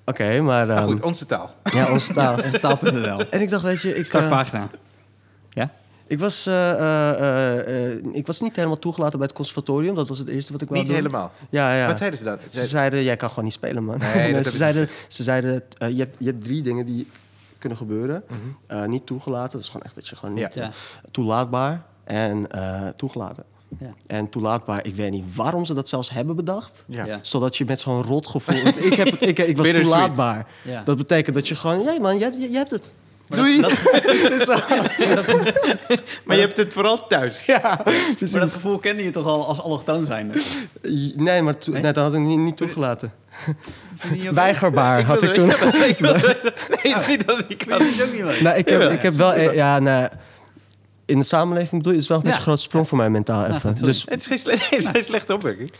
Oké, 0.04 0.40
maar... 0.40 0.66
Maar 0.66 0.76
ehm, 0.76 0.84
goed, 0.84 1.02
onze 1.02 1.26
taal. 1.26 1.54
ja, 1.62 1.90
onze 1.90 2.12
taal. 2.12 2.42
Onzetaal.nl. 2.44 3.28
En 3.30 3.40
ik 3.40 3.50
dacht, 3.50 3.62
weet 3.62 3.80
je, 3.80 3.88
ik, 3.88 3.96
eh, 3.96 4.04
Startpagina. 4.04 4.68
Ja? 5.50 5.70
ik, 6.06 6.18
was, 6.18 6.46
eh, 6.46 7.90
eh, 7.90 8.04
ik 8.12 8.26
was 8.26 8.40
niet 8.40 8.56
helemaal 8.56 8.78
toegelaten 8.78 9.18
bij 9.18 9.26
het 9.26 9.36
conservatorium. 9.36 9.94
Dat 9.94 10.08
was 10.08 10.18
het 10.18 10.28
eerste 10.28 10.52
wat 10.52 10.62
ik 10.62 10.68
wou 10.68 10.80
Niet 10.80 10.88
doen. 10.88 10.98
helemaal. 11.00 11.32
Ja, 11.50 11.74
ja. 11.74 11.86
Wat 11.86 11.98
zeiden 11.98 12.18
ze 12.18 12.24
dan? 12.24 12.38
Ze 12.50 12.66
zeiden, 12.66 13.02
jij 13.02 13.16
kan 13.16 13.28
gewoon 13.28 13.44
niet 13.44 13.52
spelen, 13.52 13.84
man. 13.84 13.98
Nee, 13.98 14.32
dat 14.32 14.46
ze, 14.46 14.56
zeiden, 14.56 14.88
ze 15.08 15.22
zeiden, 15.22 15.62
je, 15.78 15.98
hebt, 15.98 16.16
je 16.18 16.26
hebt 16.26 16.44
drie 16.44 16.62
dingen 16.62 16.84
die 16.84 17.08
kunnen 17.58 17.78
gebeuren. 17.78 18.24
Mhm. 18.26 18.38
Eh, 18.66 18.88
niet 18.88 19.06
toegelaten, 19.06 19.52
dat 19.52 19.60
is 19.60 19.66
gewoon 19.66 19.82
echt 19.82 19.94
dat 19.94 20.08
je 20.08 20.16
gewoon 20.16 20.34
niet... 20.34 20.54
Ja. 20.54 20.70
toelaatbaar 21.10 21.82
en 22.08 22.50
eh, 22.50 22.88
toegelaten. 22.96 23.44
Ja. 23.80 23.94
En 24.06 24.28
toelaatbaar, 24.28 24.86
ik 24.86 24.94
weet 24.96 25.10
niet 25.10 25.24
waarom 25.34 25.64
ze 25.64 25.74
dat 25.74 25.88
zelfs 25.88 26.10
hebben 26.10 26.36
bedacht. 26.36 26.84
Ja. 26.86 27.04
Ja. 27.04 27.18
Zodat 27.22 27.56
je 27.56 27.64
met 27.64 27.80
zo'n 27.80 28.02
rotgevoel... 28.02 28.62
want 28.62 28.84
ik, 28.84 28.94
heb 28.94 29.10
het, 29.10 29.22
ik, 29.22 29.38
ik 29.38 29.56
was 29.56 29.68
toelaatbaar. 29.68 30.46
Ja. 30.62 30.82
Dat 30.84 30.96
betekent 30.96 31.34
dat 31.34 31.48
je 31.48 31.54
gewoon... 31.54 31.82
Ja 31.82 32.00
man, 32.00 32.18
je, 32.18 32.24
hebt- 32.24 32.36
je, 32.36 32.50
je 32.50 32.56
hebt 32.56 32.70
het. 32.70 32.92
Maar 33.28 33.38
Doei. 33.38 33.60
Dat. 33.62 33.72
Maar 36.24 36.36
je 36.36 36.42
hebt 36.42 36.56
het 36.56 36.72
vooral 36.72 37.06
thuis. 37.06 37.46
ja, 37.46 37.80
precies. 37.84 38.30
maar 38.32 38.40
dat 38.40 38.52
gevoel 38.52 38.78
kende 38.78 39.02
je 39.04 39.10
toch 39.10 39.26
al 39.26 39.46
als 39.46 39.60
allochtoon 39.60 40.06
zijn? 40.06 40.32
Nee, 41.16 41.42
maar 41.42 41.58
to- 41.58 41.72
Nee? 41.72 41.82
nee, 41.82 41.92
dat 41.92 42.04
had 42.04 42.14
ik 42.14 42.20
niet, 42.20 42.38
niet 42.38 42.56
toegelaten. 42.56 43.12
Weigerbaar 44.32 45.02
had 45.02 45.22
ik 45.22 45.32
toen. 45.32 45.46
Nee, 46.82 46.92
het 46.94 47.00
is 47.00 47.06
niet 47.06 47.26
dat 47.26 47.44
ik 47.48 47.64
kan. 47.66 47.72
ook 47.72 48.12
niet 48.12 48.22
leuk? 48.22 48.40
Nou, 48.40 48.56
ik 48.58 48.68
heb, 48.68 48.90
ik 48.90 49.02
heb 49.02 49.14
wel... 49.14 49.38
Ja, 49.40 49.78
nee, 49.78 50.08
In 51.08 51.18
de 51.18 51.24
samenleving 51.24 51.70
bedoel 51.82 51.92
je, 51.92 51.98
is 51.98 52.08
wel 52.08 52.16
een 52.18 52.22
Ja. 52.22 52.28
beetje 52.28 52.42
een 52.44 52.48
grote 52.48 52.62
sprong 52.68 52.88
voor 52.88 52.98
mij 52.98 53.10
mentaal 53.10 53.44
even. 53.46 53.74
dus 53.84 54.04
Het 54.08 54.20
is 54.20 54.26
geen, 54.26 54.38
sle- 54.38 54.52
het 54.70 54.72
is 54.78 54.88
geen 54.88 55.02
slechte 55.02 55.34
opmerking. 55.34 55.72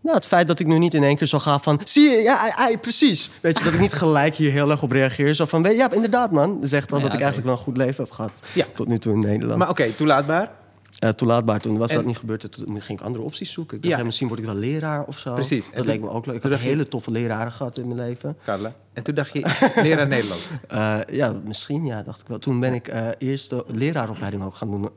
nou, 0.00 0.16
het 0.16 0.26
feit 0.26 0.46
dat 0.46 0.58
ik 0.58 0.66
nu 0.66 0.78
niet 0.78 0.94
in 0.94 1.02
één 1.02 1.16
keer 1.16 1.26
zo 1.26 1.38
ga 1.38 1.58
van... 1.58 1.80
Zie 1.84 2.10
je, 2.10 2.22
ja, 2.22 2.54
precies. 2.80 3.30
Weet 3.40 3.58
je, 3.58 3.64
dat 3.64 3.72
ik 3.72 3.80
niet 3.80 3.92
gelijk 3.92 4.34
hier 4.34 4.50
heel 4.52 4.70
erg 4.70 4.82
op 4.82 4.90
reageer. 4.92 5.34
Zo 5.34 5.44
van, 5.44 5.62
ja, 5.62 5.90
inderdaad 5.92 6.30
man. 6.30 6.60
Dat 6.60 6.68
zegt 6.68 6.92
al 6.92 6.98
Ja, 6.98 7.04
dat 7.04 7.12
ik 7.14 7.18
eigenlijk 7.20 7.48
wel 7.48 7.56
een 7.58 7.62
goed 7.64 7.76
leven 7.76 8.04
heb 8.04 8.12
gehad. 8.12 8.32
Ja. 8.52 8.64
Tot 8.74 8.88
nu 8.88 8.98
toe 8.98 9.12
in 9.12 9.18
Nederland. 9.18 9.58
Maar 9.58 9.68
oké, 9.68 9.90
toelaatbaar. 9.96 10.50
Eh, 10.96 11.10
toelaatbaar. 11.10 11.60
Toen 11.60 11.78
was 11.78 11.90
En- 11.90 11.96
dat 11.96 12.04
niet 12.04 12.16
gebeurd. 12.18 12.44
en 12.44 12.50
Toen 12.50 12.80
ging 12.82 12.98
ik 12.98 13.04
andere 13.04 13.24
opties 13.24 13.52
zoeken. 13.52 13.76
Ik 13.76 13.82
dacht, 13.82 13.98
Ja. 13.98 14.04
misschien 14.04 14.28
word 14.28 14.40
ik 14.40 14.46
wel 14.46 14.54
leraar 14.54 15.04
of 15.04 15.18
zo. 15.18 15.34
Precies. 15.34 15.64
En 15.66 15.70
Dat 15.74 15.84
toen- 15.84 15.92
leek 15.94 16.00
me 16.02 16.08
ook 16.10 16.26
leuk. 16.26 16.44
Ik 16.44 16.50
je- 16.50 16.56
hele 16.56 16.88
toffe 16.88 17.10
leraren 17.10 17.52
gehad 17.52 17.76
in 17.78 17.86
mijn 17.88 18.08
leven. 18.08 18.36
Carla. 18.44 18.74
En 18.92 19.02
toen 19.02 19.14
dacht 19.14 19.32
je, 19.32 19.40
leraar 19.82 20.08
Nederlands. 20.08 20.50
Eh, 20.68 20.98
ja, 21.10 21.32
misschien, 21.44 21.84
ja, 21.86 22.02
dacht 22.02 22.20
ik 22.20 22.26
wel. 22.26 22.38
Toen 22.38 22.60
ben 22.60 22.74
ik 22.74 22.88
eh, 22.88 23.08
eerst 23.18 23.50
de 23.50 23.64
leraaropleiding 23.66 24.42
ook 24.44 24.56
gaan 24.56 24.70
doen 24.70 24.90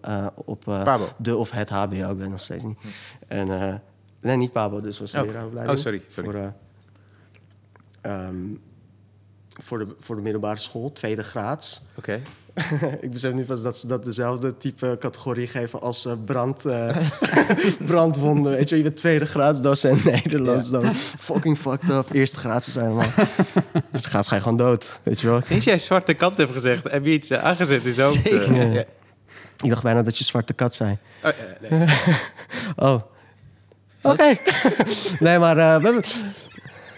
op 0.46 0.64
de 1.18 1.36
of 1.36 1.52
het 1.52 1.70
HBO. 1.70 2.12
Ik 2.12 2.18
weet 2.18 2.30
nog 2.30 2.40
steeds 2.40 2.64
niet. 2.64 2.78
En, 3.28 3.62
eh, 3.62 3.76
nee, 4.22 4.38
niet 4.38 4.52
Pabo, 4.52 4.82
dus 4.82 5.00
was 5.00 5.12
de 5.12 5.20
Oh. 5.20 5.26
leraaropleiding. 5.26 5.78
Oh, 5.78 5.84
sorry, 5.84 6.02
sorry. 6.08 6.30
Voor, 6.32 6.40
eh, 6.42 6.48
ehm, 8.28 8.36
voor, 9.64 9.78
de, 9.80 9.96
voor 10.00 10.16
de 10.16 10.22
middelbare 10.22 10.60
school, 10.60 10.92
tweede 10.94 11.24
graads. 11.24 11.82
Oké. 11.98 12.22
ik 13.02 13.12
besef 13.12 13.34
nu 13.34 13.44
pas 13.44 13.62
dat 13.62 13.78
ze 13.78 13.88
dat 13.88 14.04
dezelfde 14.04 14.58
type 14.58 14.96
categorie 15.00 15.48
geven 15.48 15.82
als 15.82 16.06
eh, 16.06 16.14
brand, 16.26 16.66
eh, 16.66 16.98
brandwonden. 17.86 18.52
Weet 18.52 18.70
je, 18.70 18.78
je 18.78 18.84
bent 18.84 18.98
tweede 18.98 19.26
graads 19.26 19.62
docent 19.62 20.04
Nederlands. 20.04 20.70
Dan 20.70 20.86
fucking 20.96 21.58
fucked 21.58 21.90
up. 21.90 22.12
Eerste 22.12 22.40
graads 22.40 22.72
zijn 22.72 22.96
maar. 22.96 23.14
Eerste 23.94 24.10
graads 24.10 24.28
ga 24.28 24.36
je 24.36 24.42
gewoon 24.42 24.58
dood. 24.58 25.00
Weet 25.04 25.20
je 25.20 25.28
wel? 25.28 25.42
Sinds 25.42 25.66
jij 25.66 25.80
zwarte 25.80 26.14
kant 26.14 26.38
hebt 26.38 26.52
gezegd, 26.52 26.92
heb 26.92 27.06
je 27.06 27.12
iets 27.12 27.30
eh, 27.30 27.44
aangezet 27.44 27.86
in 27.86 27.94
zo. 27.94 28.12
Zeker. 28.12 28.74
Ja. 28.74 28.84
Ik 29.64 29.70
dacht 29.70 29.84
bijna 29.84 30.02
dat 30.02 30.18
je 30.18 30.24
zwarte 30.24 30.54
kat 30.54 30.76
zei. 30.76 30.98
Oh, 31.24 31.32
nee. 31.70 31.88
Oh. 32.76 33.02
Oké. 34.02 34.38
nee, 35.20 35.40
maar 35.40 35.58
eh, 35.58 35.76
we 35.76 35.84
hebben... 35.84 36.04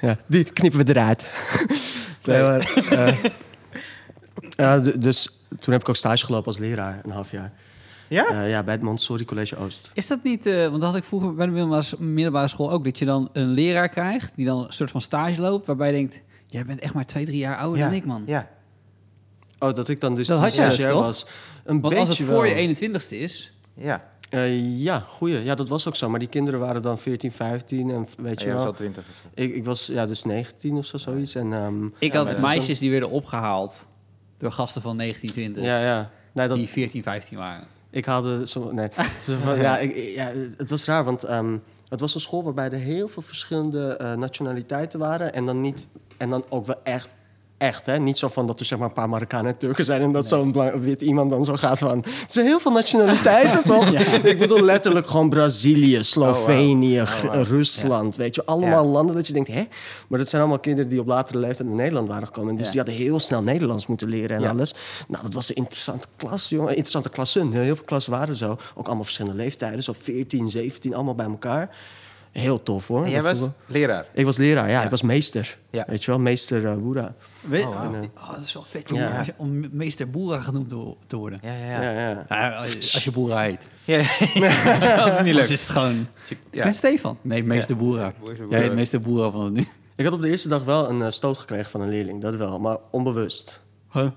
Ja, 0.01 0.17
die 0.25 0.43
knippen 0.43 0.85
we 0.85 0.91
eruit. 0.91 1.27
nee, 2.23 2.41
maar... 2.41 2.73
eh, 2.89 3.17
ja, 4.49 4.79
dus 4.79 5.40
toen 5.59 5.73
heb 5.73 5.81
ik 5.81 5.89
ook 5.89 5.95
stage 5.95 6.25
gelopen 6.25 6.47
als 6.47 6.57
leraar, 6.57 6.99
een 7.03 7.11
half 7.11 7.31
jaar. 7.31 7.53
Ja? 8.07 8.27
Eh, 8.27 8.49
ja, 8.49 8.63
bij 8.63 8.73
het 8.73 8.83
Montessori 8.83 9.25
College 9.25 9.57
Oost. 9.57 9.91
Is 9.93 10.07
dat 10.07 10.23
niet, 10.23 10.45
eh, 10.45 10.67
want 10.67 10.71
dat 10.81 10.89
had 10.89 10.95
ik 10.95 11.03
vroeger 11.03 11.33
bij 11.33 11.45
de 11.45 11.51
middelbare, 11.51 11.95
middelbare 11.99 12.47
school 12.47 12.71
ook, 12.71 12.83
dat 12.83 12.99
je 12.99 13.05
dan 13.05 13.29
een 13.33 13.47
leraar 13.49 13.89
krijgt 13.89 14.33
die 14.35 14.45
dan 14.45 14.65
een 14.65 14.73
soort 14.73 14.91
van 14.91 15.01
stage 15.01 15.41
loopt, 15.41 15.65
waarbij 15.67 15.87
je 15.87 15.93
denkt, 15.93 16.21
jij 16.47 16.65
bent 16.65 16.79
echt 16.79 16.93
maar 16.93 17.05
twee, 17.05 17.25
drie 17.25 17.37
jaar 17.37 17.57
ouder 17.57 17.79
ja. 17.79 17.85
dan 17.85 17.95
ik, 17.95 18.05
man. 18.05 18.23
Ja. 18.25 18.49
Oh, 19.59 19.73
dat 19.73 19.87
ik 19.87 19.99
dan 19.99 20.15
dus 20.15 20.27
Dat 20.27 20.39
had 20.39 20.55
je 20.55 20.63
dus, 20.63 20.87
was. 20.87 21.25
Een 21.63 21.81
Want 21.81 21.81
beetje 21.81 21.97
als 21.99 22.17
het 22.17 22.27
voor 22.27 22.41
wel. 22.41 22.45
je 22.45 22.89
21ste 22.99 23.17
is, 23.17 23.57
Ja. 23.73 24.09
Eh, 24.29 24.77
ja, 24.83 24.99
goeie. 24.99 25.43
Ja, 25.43 25.55
dat 25.55 25.69
was 25.69 25.87
ook 25.87 25.95
zo. 25.95 26.09
Maar 26.09 26.19
die 26.19 26.27
kinderen 26.27 26.59
waren 26.59 26.81
dan 26.81 26.97
14, 26.99 27.31
15 27.31 27.89
en 27.89 28.07
weet 28.17 28.39
je 28.39 28.45
jij 28.45 28.53
was 28.53 28.63
wel. 28.63 28.71
al 28.71 28.77
twintig. 28.77 29.05
Ik, 29.33 29.55
ik 29.55 29.65
was 29.65 29.85
ja, 29.85 30.05
dus 30.05 30.23
19 30.23 30.75
of 30.75 30.85
zo, 30.85 30.97
zoiets. 30.97 31.35
En, 31.35 31.53
ehm, 31.53 31.85
ik 31.99 32.13
Ja, 32.13 32.25
had 32.25 32.41
meisjes 32.41 32.79
die 32.79 32.91
werden 32.91 33.09
opgehaald 33.09 33.87
door 34.41 34.51
gasten 34.51 34.81
van 34.81 34.97
1920, 34.97 35.63
ja, 35.73 35.95
ja. 35.95 36.09
Nee, 36.33 36.47
dat, 36.47 36.57
die 36.57 36.67
14, 36.69 37.03
15 37.03 37.37
waren. 37.37 37.63
Ik 37.89 38.05
haalde 38.05 38.47
zo, 38.47 38.71
nee. 38.71 38.87
Ja, 39.61 39.77
ik, 39.77 39.95
ik- 39.95 40.15
ja, 40.15 40.27
het 40.57 40.69
was 40.69 40.85
raar, 40.85 41.03
want 41.03 41.23
ehm, 41.23 41.57
het 41.89 41.99
was 41.99 42.13
een 42.15 42.21
school 42.21 42.43
waarbij 42.43 42.69
er 42.69 42.77
heel 42.77 43.07
veel 43.07 43.21
verschillende 43.21 43.97
eh, 43.97 44.13
nationaliteiten 44.13 44.99
waren. 44.99 45.33
En 45.33 45.45
dan, 45.45 45.61
niet, 45.61 45.87
en 46.17 46.29
dan 46.29 46.43
ook 46.49 46.65
wel 46.65 46.79
echt, 46.83 47.09
echt, 47.61 47.85
hè? 47.85 47.99
Niet 47.99 48.17
zo 48.17 48.27
van 48.27 48.47
dat 48.47 48.59
er 48.59 48.65
zeg 48.65 48.77
maar 48.79 48.87
een 48.87 48.93
paar 48.93 49.09
Marokkanen 49.09 49.51
en 49.51 49.57
Turken 49.57 49.85
zijn 49.85 50.01
en 50.01 50.11
dat 50.11 50.27
zo'n 50.27 50.51
bla- 50.51 50.79
wit 50.79 51.01
iemand 51.01 51.29
dan 51.29 51.45
zo 51.45 51.55
gaat 51.55 51.77
van. 51.77 51.97
Het 51.97 52.33
zijn 52.33 52.45
heel 52.45 52.59
veel 52.59 52.71
nationaliteiten, 52.71 53.63
toch? 53.63 53.91
Ik 54.23 54.39
bedoel 54.39 54.61
letterlijk 54.61 55.07
gewoon 55.07 55.29
Brazilië, 55.29 56.03
Slovenië, 56.03 57.01
Oh, 57.01 57.21
wow. 57.23 57.43
Rusland, 57.47 58.15
weet 58.15 58.35
je, 58.35 58.45
allemaal 58.45 58.83
Ja. 58.83 58.89
landen 58.91 59.15
dat 59.15 59.27
je 59.27 59.33
denkt, 59.33 59.49
hè? 59.49 59.63
Maar 60.07 60.19
dat 60.19 60.29
zijn 60.29 60.41
allemaal 60.41 60.59
kinderen 60.59 60.89
die 60.89 60.99
op 60.99 61.07
latere 61.07 61.37
leeftijd 61.39 61.67
naar 61.67 61.77
Nederland 61.77 62.07
waren 62.07 62.25
gekomen. 62.25 62.55
Dus 62.55 62.67
die 62.69 62.77
hadden 62.77 62.95
heel 62.95 63.19
snel 63.19 63.41
Nederlands 63.41 63.87
moeten 63.87 64.09
leren 64.09 64.37
en 64.43 64.49
alles. 64.49 64.73
Nou, 65.07 65.23
dat 65.23 65.33
was 65.33 65.49
een 65.49 65.55
interessante 65.55 66.07
klas, 66.17 66.49
jongen. 66.49 66.69
Interessante 66.69 67.09
klassen. 67.09 67.51
Heel 67.51 67.75
veel 67.75 67.85
klassen 67.85 68.11
waren 68.11 68.35
zo. 68.35 68.57
Ook 68.75 68.85
allemaal 68.85 69.03
verschillende 69.03 69.37
leeftijden. 69.37 69.83
Zo 69.83 69.93
14, 70.01 70.47
17, 70.47 70.93
allemaal 70.95 71.15
bij 71.15 71.25
elkaar. 71.25 71.75
Heel 72.31 72.63
tof, 72.63 72.87
hoor. 72.87 73.03
En 73.03 73.09
jij 73.09 73.21
Dat 73.21 73.39
was 73.39 73.49
leraar. 73.65 74.05
ik- 74.13 74.25
was 74.25 74.37
leraar, 74.37 74.65
ja. 74.69 74.71
Ja. 74.79 74.83
Ik 74.83 74.89
was 74.89 75.01
meester. 75.01 75.57
Ja. 75.69 75.83
Weet 75.87 76.03
je 76.03 76.11
wel, 76.11 76.19
meester 76.19 76.61
uh, 76.61 76.75
Boera. 76.75 77.13
Weet, 77.41 77.65
Oh, 77.65 77.91
wow. 77.91 78.03
oh, 78.17 78.31
dat 78.31 78.41
is 78.41 78.53
wel 78.53 78.63
vet, 78.67 78.89
jongen, 78.89 79.03
Ja. 79.09 79.23
om 79.37 79.65
meester 79.71 80.09
Boera 80.09 80.39
genoemd 80.39 80.69
te- 81.07 81.15
worden. 81.17 81.39
Ja, 81.43 81.53
ja, 81.53 81.81
Ja, 81.81 81.91
ja. 81.91 82.09
ja. 82.09 82.25
Ja, 82.29 82.55
als 82.57 83.03
je 83.03 83.11
Boera 83.11 83.41
heet. 83.41 83.67
ja. 83.83 83.97
dat 85.05 85.13
is 85.13 85.21
niet 85.21 85.33
leuk. 85.35 85.43
is 85.43 85.49
het 85.61 85.69
gewoon... 85.69 86.07
Ja. 86.51 86.63
Ben 86.63 86.73
Stefan? 86.73 87.17
Nee, 87.21 87.43
meester 87.43 87.77
Boera. 87.77 88.13
Meester 88.19 88.35
Jij 88.37 88.45
heet 88.49 88.59
Boera. 88.59 88.73
meester 88.73 88.99
Boera 88.99 89.29
van 89.31 89.43
het 89.43 89.53
nu. 89.53 89.67
Ik 89.95 90.05
had 90.05 90.13
op 90.13 90.21
de 90.21 90.29
eerste 90.29 90.49
dag 90.49 90.63
wel 90.63 90.89
een 90.89 91.01
eh, 91.01 91.09
stoot 91.09 91.37
gekregen 91.37 91.71
van 91.71 91.81
een 91.81 91.89
leerling. 91.89 92.21
Dat 92.21 92.35
wel, 92.35 92.59
maar 92.59 92.77
onbewust. 92.91 93.61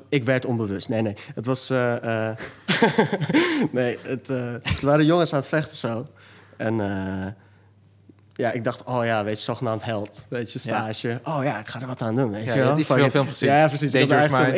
Ik 0.09 0.24
werd 0.24 0.46
onbewust. 0.46 0.88
Nee, 0.88 1.03
nee. 1.03 1.14
Het 1.35 1.46
was... 1.46 1.70
eh, 1.70 2.29
eh, 2.31 2.37
nee, 3.72 3.98
het, 4.03 4.29
eh, 4.29 4.53
het 4.62 4.81
waren 4.81 5.05
jongens 5.05 5.33
aan 5.33 5.38
het 5.38 5.48
vechten 5.48 5.77
zo. 5.77 6.07
En... 6.57 6.81
ja, 8.37 8.53
ik 8.53 8.64
dacht, 8.64 8.85
oh 8.85 9.05
ja, 9.05 9.25
weet 9.25 9.37
je, 9.38 9.42
zogenaamd 9.44 9.85
held. 9.85 10.27
Weet 10.29 10.53
je, 10.53 10.59
stage. 10.59 11.20
Oh 11.25 11.38
ja, 11.44 11.59
ik 11.59 11.68
ga 11.68 11.81
er 11.81 11.87
wat 11.87 12.03
aan 12.03 12.14
doen, 12.14 12.31
weet 12.31 12.44
Ja, 12.44 12.55
je 12.55 12.59
wel. 12.61 12.77
Fucking- 12.77 13.11
film 13.11 13.29
gezien. 13.29 13.49
Ja, 13.49 13.68
precies. 13.68 13.94
Ik, 13.94 14.11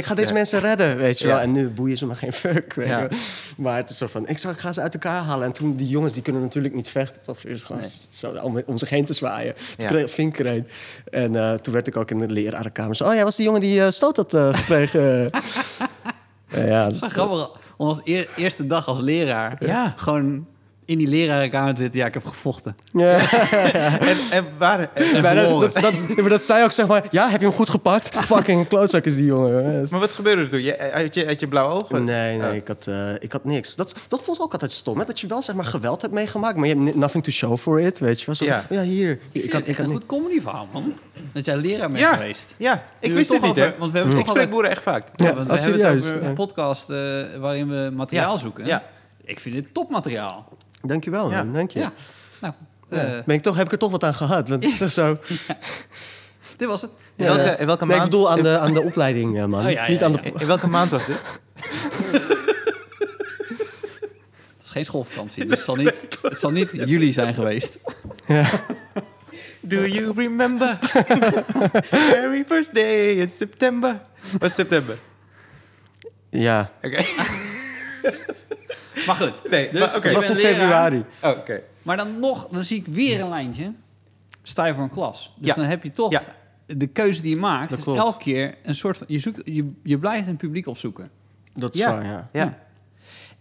ga 0.04 0.14
deze 0.14 0.26
Ja. 0.28 0.32
mensen 0.32 0.60
redden, 0.60 0.96
weet 0.96 1.18
je 1.18 1.26
Ja. 1.26 1.32
wel. 1.32 1.42
En 1.42 1.52
nu 1.52 1.68
boeien 1.68 1.98
ze 1.98 2.06
me 2.06 2.14
geen 2.14 2.32
fuck, 2.32 2.74
weet 2.74 2.86
Ja. 2.86 3.00
je 3.00 3.08
wel. 3.08 3.18
Maar 3.56 3.76
het 3.76 3.90
is 3.90 3.96
zo 3.96 4.06
van, 4.06 4.28
ik, 4.28 4.40
ik 4.42 4.58
ga 4.58 4.72
ze 4.72 4.80
uit 4.80 4.92
elkaar 4.94 5.22
halen. 5.22 5.46
En 5.46 5.52
toen, 5.52 5.76
die 5.76 5.88
jongens, 5.88 6.14
die 6.14 6.22
kunnen 6.22 6.42
natuurlijk 6.42 6.74
niet 6.74 6.88
vechten. 6.88 7.22
Toch 7.22 7.42
eerst 7.44 7.64
gewoon 7.64 7.80
Nee. 7.82 7.90
zo 8.10 8.30
om, 8.42 8.62
om 8.66 8.78
zich 8.78 8.88
heen 8.88 9.04
te 9.04 9.12
zwaaien. 9.12 9.54
Toen 9.54 9.64
Ja. 9.76 9.86
kreeg 9.86 10.10
Vink 10.10 10.38
er 10.38 10.46
een. 10.46 10.68
En 11.10 11.36
eh, 11.36 11.52
toen 11.52 11.72
werd 11.72 11.86
ik 11.86 11.96
ook 11.96 12.10
in 12.10 12.18
de 12.18 12.26
lerarenkamer 12.30 12.96
zo... 12.96 13.04
Oh, 13.04 13.14
jij 13.14 13.24
was 13.24 13.36
die 13.36 13.44
jongen 13.44 13.60
die 13.60 13.82
eh, 13.84 13.90
stoot 13.90 14.16
had 14.16 14.34
eh, 14.34 14.54
gekregen. 14.54 15.30
Ja, 16.48 16.84
dat- 16.88 16.96
Zo 16.96 17.06
grappig. 17.08 17.50
Om 17.76 17.88
als 17.88 18.00
eer- 18.04 18.28
eerste 18.36 18.66
dag 18.66 18.86
als 18.88 19.00
leraar 19.00 19.56
Ja. 19.66 19.92
gewoon 19.96 20.46
in 20.86 20.98
die 20.98 21.06
lerarenkamer 21.08 21.74
te 21.74 21.80
zitten. 21.82 22.00
Ja, 22.00 22.06
ik 22.06 22.14
heb 22.14 22.26
gevochten. 22.26 22.76
ja. 22.92 23.18
En, 24.10 24.16
en 24.30 24.44
waar... 24.58 24.90
en- 24.94 25.22
Maar 25.22 25.34
dat, 25.34 25.60
dat, 25.60 25.82
dat, 25.82 25.94
maar 26.20 26.28
dat 26.28 26.42
zei 26.42 26.64
ook, 26.64 26.72
zeg 26.72 26.86
maar... 26.86 27.04
Ja, 27.10 27.28
heb 27.28 27.40
je 27.40 27.46
hem 27.46 27.54
goed 27.56 27.68
gepakt? 27.68 28.16
Fucking 28.18 28.68
klootzak 28.68 29.04
is 29.04 29.16
die 29.16 29.24
jongen. 29.24 29.86
maar 29.90 30.00
wat 30.00 30.10
gebeurde 30.10 30.42
er 30.42 30.48
toen? 30.48 30.62
Je, 30.62 30.90
had, 30.94 31.14
je, 31.14 31.26
had 31.26 31.40
je 31.40 31.46
blauwe 31.48 31.74
ogen? 31.74 32.04
Nee, 32.04 32.38
nee, 32.38 32.48
Oh. 32.50 32.54
ik, 32.54 32.68
had, 32.68 32.86
eh, 32.86 33.14
ik 33.18 33.32
had 33.32 33.44
niks. 33.44 33.74
Dat, 33.74 33.94
dat 34.08 34.22
voelt 34.22 34.40
ook 34.40 34.52
altijd 34.52 34.72
stom, 34.72 34.98
hè? 34.98 35.04
Dat 35.04 35.20
je 35.20 35.26
wel 35.26 35.42
zeg 35.42 35.54
maar 35.54 35.64
geweld 35.64 36.02
hebt 36.02 36.14
meegemaakt, 36.14 36.56
maar 36.56 36.66
je 36.68 36.74
hebt 36.78 36.94
nothing 36.96 37.24
to 37.24 37.30
show 37.30 37.58
for 37.58 37.80
it, 37.80 37.98
weet 37.98 38.20
je 38.20 38.26
wel? 38.38 38.48
Ja. 38.48 38.64
ja, 38.70 38.82
hier. 38.82 39.18
Ik, 39.32 39.44
Ik, 39.44 39.52
had, 39.52 39.60
ik 39.60 39.66
echt 39.68 39.76
had 39.76 39.86
een 39.86 39.92
niks. 39.92 40.04
goed 40.08 40.18
comedy 40.18 40.40
verhaal, 40.40 40.68
man. 40.72 40.94
Dat 41.32 41.44
jij 41.44 41.56
leraar 41.56 41.88
bent 41.88 42.00
Ja, 42.00 42.12
geweest. 42.12 42.54
ja. 42.58 42.84
Ik 43.00 43.08
Nu 43.08 43.14
wist 43.14 43.28
het 43.30 43.38
toch 43.40 43.48
niet, 43.48 43.64
hè? 43.64 43.74
Want 43.78 43.92
we 43.92 43.98
hebben 43.98 44.18
Ik 44.18 44.24
toch 44.24 44.28
spreek 44.28 44.28
altijd... 44.28 44.50
boeren 44.50 44.70
echt 44.70 44.82
vaak. 44.82 45.02
Ja, 45.06 45.10
we 45.16 45.24
hebben 45.24 45.46
het 45.50 45.60
serieus? 45.60 46.06
over 46.10 46.22
Ja. 46.22 46.28
een 46.28 46.34
podcast 46.34 46.90
eh, 46.90 46.96
waarin 47.40 47.68
we 47.68 47.90
materiaal 47.94 48.32
Ja. 48.32 48.38
zoeken. 48.38 48.66
Ja. 48.66 48.82
Ik 49.24 49.40
vind 49.40 49.54
dit 49.54 49.74
topmateriaal. 49.74 50.48
Dankjewel, 50.82 51.30
Ja. 51.30 51.36
man, 51.42 51.52
dank 51.52 51.70
je. 51.70 51.78
Ja. 51.78 51.92
Nou, 52.40 52.54
Ja. 52.88 52.96
eh, 52.96 53.24
ben 53.24 53.34
ik 53.36 53.42
toch, 53.42 53.56
heb 53.56 53.66
ik 53.66 53.72
er 53.72 53.78
toch 53.78 53.90
wat 53.90 54.04
aan 54.04 54.14
gehad? 54.14 54.48
Want 54.48 54.64
het 54.72 54.80
is 54.80 54.94
zo... 54.94 55.18
dit 56.56 56.68
was 56.68 56.82
het. 56.82 56.90
In 57.16 57.24
Ja, 57.24 57.34
welke, 57.34 57.50
ja. 57.50 57.56
in 57.56 57.66
welke 57.66 57.84
Nee, 57.84 57.92
ik 57.94 57.98
maand? 58.00 58.10
bedoel 58.10 58.30
aan 58.30 58.42
de, 58.42 58.58
aan 58.58 58.72
de 58.72 58.82
opleiding, 58.82 59.38
eh, 59.38 59.44
man. 59.44 59.64
Oh, 59.64 59.70
ja, 59.70 59.82
ja, 59.84 59.88
Niet 59.90 60.02
aan 60.02 60.12
ja. 60.12 60.16
de... 60.20 60.32
In, 60.38 60.46
welke 60.46 60.66
maand 60.66 60.90
was 60.90 61.06
dit? 61.06 61.16
Het 64.56 64.64
is 64.64 64.70
geen 64.70 64.84
schoolvakantie, 64.84 65.46
dus 65.46 65.56
het 65.56 65.64
zal 65.64 65.76
niet, 65.76 65.94
het 66.22 66.38
zal 66.38 66.50
niet 66.50 66.70
juli 66.72 67.12
zijn 67.12 67.34
geweest. 67.34 67.78
Do 69.60 69.86
you 69.86 70.12
remember? 70.16 70.78
Very 71.82 72.44
first 72.46 72.74
day 72.74 73.10
in 73.10 73.30
September. 73.36 74.00
Was 74.38 74.54
september? 74.54 74.96
Ja, 76.30 76.70
Oké. 76.82 77.04
Maar 79.06 79.16
goed. 79.16 79.50
Nee, 79.50 79.70
Dus 79.70 79.80
maar 79.80 80.02
het 80.02 80.12
was 80.14 80.30
in 80.30 80.36
februari. 80.36 81.04
Oh, 81.22 81.30
Oké. 81.30 81.62
Maar 81.82 81.96
dan 81.96 82.20
nog, 82.20 82.48
dan 82.50 82.62
zie 82.62 82.76
ik 82.78 82.86
weer 82.86 83.20
een 83.20 83.28
lijntje. 83.28 83.72
Sta 84.42 84.64
je 84.66 84.74
voor 84.74 84.82
een 84.82 84.90
klas. 84.90 85.34
Dus 85.38 85.48
Ja. 85.48 85.54
dan 85.54 85.64
heb 85.64 85.82
je 85.82 85.90
toch 85.90 86.10
Ja. 86.10 86.22
de 86.66 86.86
keuze 86.86 87.22
die 87.22 87.30
je 87.34 87.40
maakt. 87.40 87.68
Dat 87.68 87.78
is 87.78 87.84
klopt. 87.84 87.98
elke 87.98 88.18
keer 88.18 88.54
een 88.62 88.74
soort 88.74 88.96
van. 88.96 89.06
Je, 89.10 89.18
zoekt, 89.18 89.40
je, 89.44 89.72
je 89.82 89.98
blijft 89.98 90.28
een 90.28 90.36
publiek 90.36 90.66
opzoeken. 90.66 91.10
Dat 91.54 91.74
is 91.74 91.80
Ja. 91.80 91.90
waar, 91.94 92.04
ja. 92.04 92.28
Ja. 92.32 92.58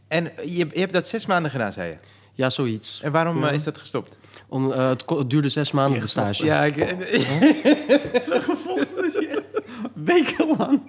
En 0.07 0.31
je, 0.45 0.67
je 0.73 0.79
hebt 0.79 0.93
dat 0.93 1.07
zes 1.07 1.25
maanden 1.25 1.51
gedaan, 1.51 1.73
zei 1.73 1.89
je. 1.89 1.95
Ja, 2.33 2.49
zoiets. 2.49 3.01
En 3.01 3.11
waarom 3.11 3.39
Ja. 3.41 3.47
eh, 3.47 3.53
is 3.53 3.63
dat 3.63 3.77
gestopt? 3.77 4.17
Om, 4.49 4.71
eh, 4.71 4.89
het, 4.89 5.03
duurde 5.29 5.49
zes 5.49 5.71
maanden, 5.71 5.99
de 5.99 6.07
stage. 6.07 6.45
Ja, 6.45 6.63
ik, 6.63 6.75
Zo 8.25 8.33
dat 8.95 9.13
je 9.13 9.43
wekenlang 9.93 10.81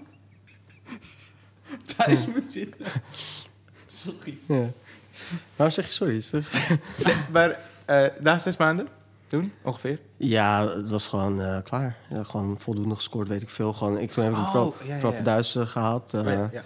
thuis 1.96 2.26
moet 2.26 2.44
zitten. 2.50 2.86
Sorry. 4.06 4.38
Ja. 4.46 4.70
Waarom 5.56 5.74
zeg 5.74 5.86
je 5.86 5.92
sorry? 5.92 6.20
Zeg- 6.20 6.78
maar 7.32 7.58
eh, 7.84 8.04
na 8.20 8.38
zes 8.38 8.56
maanden, 8.56 8.88
toen 9.26 9.52
ongeveer? 9.62 9.98
Ja, 10.16 10.68
het 10.76 10.88
was 10.88 11.06
gewoon 11.08 11.42
eh, 11.42 11.58
klaar. 11.64 11.96
Ja, 12.10 12.22
gewoon 12.22 12.60
voldoende 12.60 12.94
gescoord, 12.94 13.28
weet 13.28 13.42
ik 13.42 13.50
veel. 13.50 13.72
Gewoon, 13.72 13.98
ik, 13.98 14.10
toen 14.10 14.24
heb 14.24 14.32
ik 14.32 14.38
een 14.38 14.44
Oh, 14.44 14.50
pro, 14.50 14.74
ja, 14.86 14.98
pro 14.98 15.12
ja. 15.12 15.20
Duits 15.22 15.54
eh, 15.54 15.66
gehaald. 15.66 16.14
eh, 16.14 16.22
ja. 16.52 16.62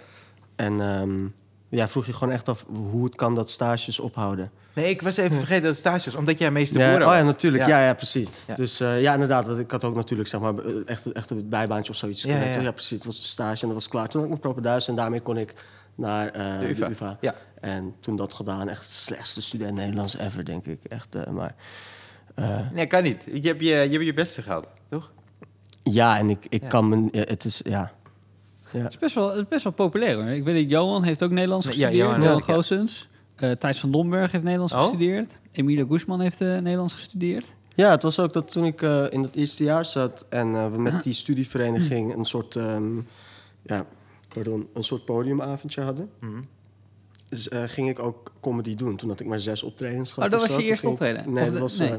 En 0.55 0.81
ehm, 0.81 1.27
Ja, 1.69 1.87
vroeg 1.87 2.05
je 2.05 2.13
gewoon 2.13 2.33
echt 2.33 2.49
af 2.49 2.65
hoe 2.73 3.03
het 3.05 3.15
kan 3.15 3.35
dat 3.35 3.49
stages 3.49 3.99
ophouden. 3.99 4.51
Nee, 4.73 4.89
ik 4.89 5.01
was 5.01 5.17
even 5.17 5.37
vergeten 5.37 5.61
dat 5.63 5.71
het 5.71 5.79
stage 5.79 6.05
was, 6.05 6.15
omdat 6.15 6.37
jij 6.37 6.51
meester 6.51 6.79
Ja, 6.79 6.89
Boeren 6.89 7.07
oh 7.07 7.13
ja, 7.13 7.23
natuurlijk. 7.23 7.65
Ja, 7.67 7.85
ja, 7.85 7.93
precies. 7.93 8.27
Ja. 8.47 8.55
Dus 8.55 8.79
eh, 8.79 9.01
ja, 9.01 9.13
inderdaad. 9.13 9.45
want 9.47 9.59
Ik 9.59 9.71
had 9.71 9.83
ook 9.83 9.95
natuurlijk 9.95 10.29
zeg 10.29 10.39
maar, 10.39 10.53
echt, 10.85 11.11
echt 11.11 11.29
een 11.29 11.49
bijbaantje 11.49 11.91
of 11.91 11.97
zoiets. 11.97 12.21
Ja, 12.23 12.41
ja. 12.43 12.59
ja, 12.61 12.71
precies. 12.71 12.97
Het 12.97 13.05
was 13.05 13.17
een 13.17 13.23
stage 13.23 13.61
en 13.61 13.67
dat 13.67 13.73
was 13.77 13.87
klaar. 13.87 14.03
Toen 14.07 14.13
had 14.13 14.23
ik 14.23 14.27
mijn 14.29 14.39
propenduis 14.41 14.87
en 14.87 14.95
daarmee 14.95 15.21
kon 15.21 15.37
ik 15.37 15.53
naar 15.95 16.27
eh, 16.29 16.59
De 16.59 16.69
UvA. 16.69 16.85
de 16.85 16.91
UvA. 16.91 17.17
Ja. 17.21 17.35
En 17.61 17.95
toen 17.99 18.15
dat 18.15 18.33
gedaan, 18.33 18.69
echt 18.69 18.85
de 18.87 18.93
slechtste 18.93 19.41
student 19.41 19.73
Nederlands 19.75 20.17
ever, 20.17 20.45
denk 20.45 20.65
ik. 20.65 20.79
Echt, 20.83 21.15
eh, 21.15 21.27
maar... 21.27 21.55
eh, 22.35 22.71
Nee, 22.71 22.87
kan 22.87 23.03
niet. 23.03 23.23
Je 23.33 23.47
hebt 23.47 23.61
je, 23.61 23.67
je, 23.67 23.73
hebt 23.91 24.03
je 24.05 24.13
beste 24.13 24.41
gehad, 24.41 24.67
toch? 24.89 25.11
ja, 25.83 26.17
en 26.17 26.29
ik, 26.29 26.45
ik 26.49 26.61
Ja. 26.61 26.67
kan 26.67 26.89
me... 26.89 27.07
ja, 27.11 27.23
het 27.27 27.45
is, 27.45 27.61
ja. 27.63 27.91
ja. 28.71 28.79
Het 28.79 28.89
is 28.91 28.97
best 28.97 29.15
wel, 29.15 29.29
het 29.29 29.37
is 29.37 29.47
best 29.47 29.63
wel 29.63 29.73
populair 29.73 30.15
hoor. 30.15 30.25
Ik 30.25 30.43
weet 30.43 30.55
dat 30.61 30.71
Johan 30.71 31.03
heeft 31.03 31.23
ook 31.23 31.31
Nederlands 31.31 31.65
Ja, 31.65 31.71
gestudeerd. 31.71 31.97
Johan 31.97 32.21
Johan 32.21 32.43
ja. 32.47 32.53
Goossens. 32.53 33.09
Eh, 33.35 33.51
Thijs 33.51 33.79
van 33.79 33.91
Domburg 33.91 34.31
heeft 34.31 34.43
Nederlands 34.43 34.73
Oh? 34.73 34.79
gestudeerd. 34.81 35.39
Emilio 35.51 35.85
Guzman 35.87 36.19
heeft 36.21 36.41
eh, 36.41 36.47
Nederlands 36.47 36.93
gestudeerd. 36.93 37.45
Ja, 37.75 37.89
het 37.91 38.03
was 38.03 38.19
ook 38.19 38.33
dat 38.33 38.51
toen 38.51 38.65
ik 38.65 38.81
eh, 38.81 39.05
in 39.09 39.21
het 39.23 39.35
eerste 39.35 39.63
jaar 39.63 39.85
zat 39.85 40.25
en 40.29 40.55
eh, 40.55 40.71
we 40.71 40.77
met 40.81 41.03
die 41.03 41.13
studievereniging 41.13 42.15
een 42.15 42.25
soort, 42.25 42.55
ehm, 42.55 42.97
ja, 43.61 43.85
pardon, 44.33 44.67
een 44.73 44.83
soort 44.83 45.05
podiumavondje 45.05 45.81
hadden. 45.81 46.09
Mhm. 46.19 46.41
Dus 47.29 47.49
eh, 47.49 47.63
ging 47.65 47.89
ik 47.89 47.99
ook 47.99 48.33
comedy 48.41 48.75
doen. 48.75 48.95
Toen 48.95 49.09
had 49.09 49.19
ik 49.19 49.25
maar 49.27 49.39
zes 49.39 49.63
optredens 49.63 50.11
gehad. 50.11 50.33
Oh, 50.33 50.39
dat 50.39 50.47
was 50.49 50.57
je 50.57 50.63
eerste 50.67 50.85
ik- 50.85 50.91
optreden? 50.91 51.31
Nee, 51.33 51.45
Of 51.45 51.51
dat 51.51 51.59
was 51.59 51.77
nee. 51.77 51.89
eh, 51.89 51.97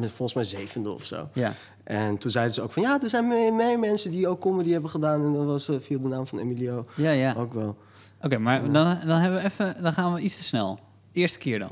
met 0.00 0.10
volgens 0.10 0.34
mij 0.34 0.44
zevende 0.44 0.90
of 0.90 1.04
zo. 1.04 1.28
Ja. 1.32 1.52
En 1.84 2.18
toen 2.18 2.30
zeiden 2.30 2.54
ze 2.54 2.62
ook 2.62 2.72
van 2.72 2.82
ja, 2.82 3.00
er 3.02 3.08
zijn 3.08 3.28
meer, 3.28 3.54
meer 3.54 3.78
mensen 3.78 4.10
die 4.10 4.28
ook 4.28 4.40
comedy 4.40 4.70
hebben 4.70 4.90
gedaan. 4.90 5.24
En 5.24 5.32
dan 5.32 5.46
was, 5.46 5.68
eh, 5.68 5.76
viel 5.80 6.00
de 6.00 6.08
naam 6.08 6.26
van 6.26 6.38
Emilio 6.38 6.84
Ja, 6.96 7.10
ja. 7.10 7.34
ook 7.34 7.52
wel. 7.54 7.76
Oké, 8.22 8.38
maar 8.38 8.72
dan, 8.72 8.72
dan, 9.06 9.18
hebben 9.18 9.40
we 9.40 9.44
even, 9.46 9.82
dan 9.82 9.92
gaan 9.92 10.12
we 10.14 10.20
iets 10.20 10.36
te 10.36 10.42
snel. 10.42 10.78
Eerste 11.12 11.38
keer 11.38 11.58
dan. 11.58 11.70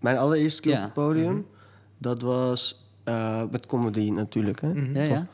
Mijn 0.00 0.16
allereerste 0.18 0.60
keer 0.62 0.72
Ja. 0.72 0.78
op 0.78 0.84
het 0.84 0.92
podium, 0.94 1.46
dat 1.98 2.22
was 2.22 2.88
met 3.50 3.66
comedy 3.66 4.10
natuurlijk. 4.10 4.60
Hè? 4.60 4.68
Mhm. 4.74 4.96
Ja, 4.96 5.02
ja. 5.02 5.26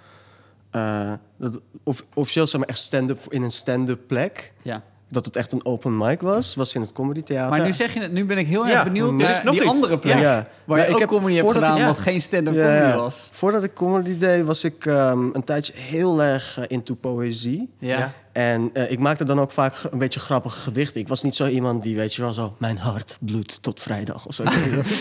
Eh, 0.71 1.13
dat, 1.39 1.61
of, 1.85 2.05
officieel 2.15 2.47
zeg 2.47 2.61
maar 2.61 2.69
echt 2.69 2.79
stand-up 2.79 3.19
in 3.29 3.43
een 3.43 3.51
stand-up 3.51 4.01
plek. 4.07 4.53
ja. 4.63 4.83
Dat 5.13 5.25
het 5.25 5.37
echt 5.37 5.53
een 5.53 5.65
open 5.65 5.97
mic 5.99 6.21
was, 6.21 6.55
was 6.55 6.75
in 6.75 6.81
het 6.81 6.93
comedy 6.93 7.23
theater. 7.23 7.51
Maar 7.57 7.67
nu 7.67 7.73
zeg 7.73 7.95
je 7.95 8.01
het, 8.01 8.13
nu 8.13 8.25
ben 8.25 8.39
ik 8.39 8.47
heel 8.47 8.67
Ja, 8.67 8.73
erg 8.75 8.85
benieuwd 8.85 9.09
er 9.09 9.15
naar 9.15 9.31
is 9.31 9.43
nog 9.43 9.53
die 9.55 9.63
iets. 9.63 9.73
andere 9.73 9.99
plek. 9.99 10.19
Ja. 10.19 10.49
Waar 10.65 10.79
Ja, 10.79 10.83
je 10.85 10.89
ik 10.89 10.95
ook 10.95 11.01
heb- 11.01 11.09
comedy 11.09 11.33
hebt 11.33 11.45
voordat 11.45 11.63
gedaan, 11.63 11.77
ik- 11.77 11.83
ja. 11.83 11.87
wat 11.89 11.99
geen 11.99 12.23
stand-up 12.23 12.55
Ja, 12.55 12.61
comedy 12.65 12.85
ja. 12.87 12.97
was. 12.97 13.29
Voordat 13.33 13.63
ik 13.65 13.75
comedy 13.75 14.19
deed, 14.19 14.45
was 14.45 14.65
ik 14.65 14.87
ehm, 14.87 15.29
een 15.33 15.45
tijdje 15.45 15.73
heel 15.77 16.23
erg 16.23 16.59
eh, 16.59 16.65
into 16.69 16.95
poëzie. 16.95 17.71
Ja. 17.79 18.13
Ja. 18.33 18.41
En 18.41 18.71
eh, 18.73 18.91
ik 18.91 18.99
maakte 18.99 19.25
dan 19.25 19.41
ook 19.41 19.51
vaak 19.51 19.75
een 19.91 19.99
beetje 19.99 20.21
grappige 20.21 20.61
gedichten. 20.61 21.01
Ik 21.01 21.09
was 21.09 21.23
niet 21.23 21.35
zo 21.37 21.47
iemand 21.47 21.83
die, 21.83 21.97
weet 21.97 22.15
je 22.15 22.23
wel, 22.23 22.33
zo... 22.33 22.55
Mijn 22.59 22.79
hart 22.79 23.17
bloedt 23.21 23.63
tot 23.63 23.81
vrijdag 23.81 24.27
of 24.27 24.35
zo. 24.35 24.45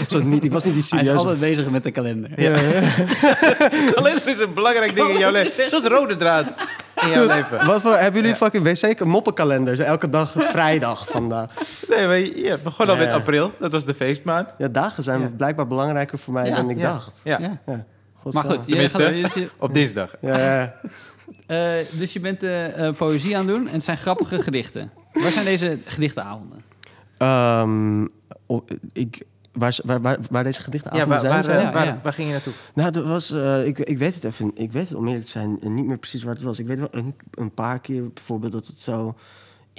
zo 0.10 0.20
niet, 0.24 0.44
ik 0.44 0.52
was 0.52 0.64
niet 0.64 0.74
die 0.74 0.84
Hij 0.90 1.00
is 1.00 1.06
serieus. 1.06 1.18
altijd 1.18 1.40
bezig 1.40 1.70
met 1.70 1.84
de 1.84 1.92
kalender. 1.92 2.42
Ja. 2.42 2.52
Kalender 3.94 4.28
is 4.28 4.40
een 4.40 4.54
belangrijk 4.54 4.96
ding 4.96 5.10
in 5.10 5.18
jouw 5.20 5.32
leven. 5.32 5.64
Een 5.64 5.70
soort 5.70 5.86
rode 5.86 6.16
draad 6.16 6.46
in 7.04 7.10
jouw 7.10 7.26
leven. 7.28 7.66
Wat 7.66 7.82
voor, 7.82 7.96
hebben 7.96 8.22
jullie 8.22 8.36
fucking 8.36 8.64
wc 8.64 9.04
moppenkalenders? 9.06 9.80
Elke 9.80 10.10
dag 10.10 10.34
vrijdag 10.38 11.08
vandaag. 11.10 11.50
Nee, 11.90 12.06
maar 12.08 12.20
je 12.20 12.58
begon 12.64 12.86
al 12.88 12.94
Ja. 12.96 13.00
met 13.00 13.12
april. 13.12 13.54
Dat 13.60 13.72
was 13.72 13.86
de 13.86 13.94
feestmaand. 13.94 14.48
Ja, 14.58 14.68
dagen 14.68 15.04
zijn 15.04 15.22
Ja. 15.22 15.28
blijkbaar 15.38 15.68
belangrijker 15.68 16.20
voor 16.20 16.34
mij 16.34 16.46
Ja. 16.46 16.56
dan 16.56 16.70
ik 16.70 16.78
Ja. 16.78 16.88
dacht. 16.92 17.22
Ja, 17.24 17.40
Ja. 17.40 17.60
Ja. 17.66 17.86
Maar 18.32 18.44
goed, 18.44 18.66
je 18.66 18.72
Tenminste. 18.72 19.04
gaat, 19.04 19.14
dus, 19.14 19.34
je, 19.34 19.50
op 19.58 19.74
dinsdag. 19.74 20.12
Ja, 20.22 20.38
ja. 20.38 20.74
eh, 21.46 21.72
dus 21.92 22.14
je 22.14 22.20
bent 22.20 22.44
eh, 22.44 22.88
eh, 22.88 22.96
poëzie 22.96 23.38
aan 23.38 23.48
het 23.48 23.56
doen 23.56 23.68
en 23.68 23.74
het 23.74 23.84
zijn 23.84 23.98
grappige 23.98 24.40
gedichten. 24.48 24.92
Waar 25.14 25.32
zijn 25.32 25.46
deze 25.46 25.80
gedichtenavonden? 25.86 26.64
Ehm, 27.18 28.06
oh, 28.46 28.68
ik, 28.94 29.24
waar, 29.52 29.80
waar, 29.84 30.02
waar, 30.02 30.18
waar 30.30 30.44
deze 30.44 30.62
gedichten 30.62 30.96
Ja, 30.96 31.08
waar, 31.08 31.20
zijn, 31.20 31.32
waar, 31.32 31.44
zijn? 31.44 31.62
Ja, 31.62 31.72
waar, 31.72 31.86
ja. 31.86 32.00
waar 32.04 32.14
ging 32.14 32.28
je 32.28 32.34
naartoe? 32.34 32.54
Nou, 32.74 32.92
dat 32.92 33.06
was, 33.06 33.32
eh, 33.32 33.66
ik, 33.66 33.80
ik 33.80 33.98
weet 33.98 34.16
het 34.16 34.24
even, 34.24 34.52
ik 34.54 34.72
weet 34.72 34.90
het 34.90 34.98
om 34.98 35.08
eerlijk 35.08 35.26
te 35.26 35.32
zijn 35.32 35.60
niet 35.62 35.86
meer 35.86 35.98
precies 35.98 36.24
waar 36.24 36.34
het 36.34 36.44
was. 36.44 36.60
Ik 36.60 36.68
weet 36.68 36.80
wel 36.80 36.88
een, 36.92 37.16
een 37.32 37.54
paar 37.54 37.80
keer 37.80 38.14
bijvoorbeeld 38.14 38.52
dat 38.52 38.68
het 38.68 38.80
zo 38.80 39.16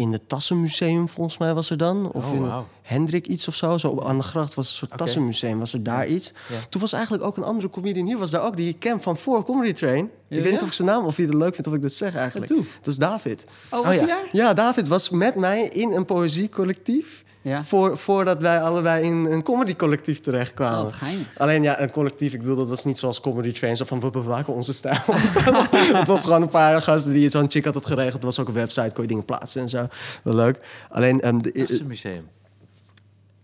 in 0.00 0.12
het 0.12 0.28
Tassenmuseum 0.28 1.08
volgens 1.08 1.38
mij 1.38 1.54
was 1.54 1.70
er 1.70 1.76
dan. 1.76 2.12
Of 2.12 2.30
Oh, 2.30 2.34
in. 2.34 2.50
Hendrik 2.82 3.26
iets 3.26 3.48
of 3.48 3.54
zo. 3.54 3.78
Zo 3.78 4.00
aan 4.00 4.16
de 4.16 4.22
gracht 4.22 4.54
was 4.54 4.68
een 4.68 4.74
soort. 4.74 4.98
Tassenmuseum, 4.98 5.58
was 5.58 5.72
er 5.72 5.82
daar 5.82 6.06
iets. 6.06 6.32
Ja. 6.48 6.56
Toen 6.68 6.80
was 6.80 6.92
eigenlijk 6.92 7.24
ook 7.24 7.36
een 7.36 7.42
andere 7.42 7.70
comedian 7.70 8.06
hier, 8.06 8.18
was 8.18 8.30
daar 8.30 8.42
ook, 8.42 8.56
die 8.56 8.68
ik 8.68 8.78
ken 8.78 9.00
van 9.00 9.16
voor 9.16 9.44
Comedy 9.44 9.72
Train. 9.72 10.04
ik 10.04 10.10
weet 10.28 10.44
ja? 10.44 10.50
niet 10.50 10.60
of 10.60 10.66
ik 10.66 10.72
zijn 10.72 10.88
naam, 10.88 11.04
of 11.04 11.16
je 11.16 11.22
het 11.22 11.34
leuk 11.34 11.54
vindt 11.54 11.66
of 11.66 11.74
ik 11.74 11.82
dit 11.82 11.92
zeg 11.92 12.14
eigenlijk. 12.14 12.52
Dat 12.52 12.86
is 12.86 12.96
David. 12.96 13.44
Oh, 13.70 13.84
was 13.84 13.94
ja. 13.94 14.00
je 14.00 14.06
daar? 14.06 14.28
Ja, 14.32 14.54
David 14.54 14.88
was 14.88 15.10
met 15.10 15.34
mij 15.34 15.62
in 15.62 15.92
een 15.92 16.04
poëziecollectief. 16.04 17.24
Ja. 17.42 17.64
Voor, 17.64 17.98
voordat 17.98 18.42
wij 18.42 18.62
allebei 18.62 19.04
in 19.04 19.24
een 19.24 19.42
comedycollectief 19.42 20.20
terechtkwamen. 20.20 20.86
Oh. 20.86 21.02
Alleen 21.36 21.62
ja, 21.62 21.80
een 21.80 21.90
collectief, 21.90 22.32
ik 22.32 22.38
bedoel, 22.38 22.56
dat 22.56 22.68
was 22.68 22.84
niet 22.84 22.98
zoals 22.98 23.20
Comedy 23.20 23.52
Train, 23.52 23.76
zo 23.76 23.84
van 23.84 24.00
we 24.00 24.10
bewaken 24.10 24.54
onze 24.54 24.72
stijl. 24.72 25.02
het 25.98 26.06
was 26.06 26.24
gewoon 26.24 26.42
een 26.42 26.48
paar 26.48 26.82
gasten 26.82 27.12
die 27.12 27.28
zo'n 27.28 27.50
chick 27.50 27.64
had 27.64 27.74
het 27.74 27.86
geregeld. 27.86 28.20
Er 28.20 28.28
was 28.28 28.38
ook 28.38 28.48
een 28.48 28.54
website, 28.54 28.92
kon 28.92 29.02
je 29.02 29.08
dingen 29.08 29.24
plaatsen 29.24 29.62
en 29.62 29.68
zo. 29.68 29.86
Wel 30.22 30.34
leuk. 30.34 30.58
Alleen, 30.88 31.20
ehm, 31.20 31.38
de, 31.38 31.52
Tassenmuseum. 31.52 32.28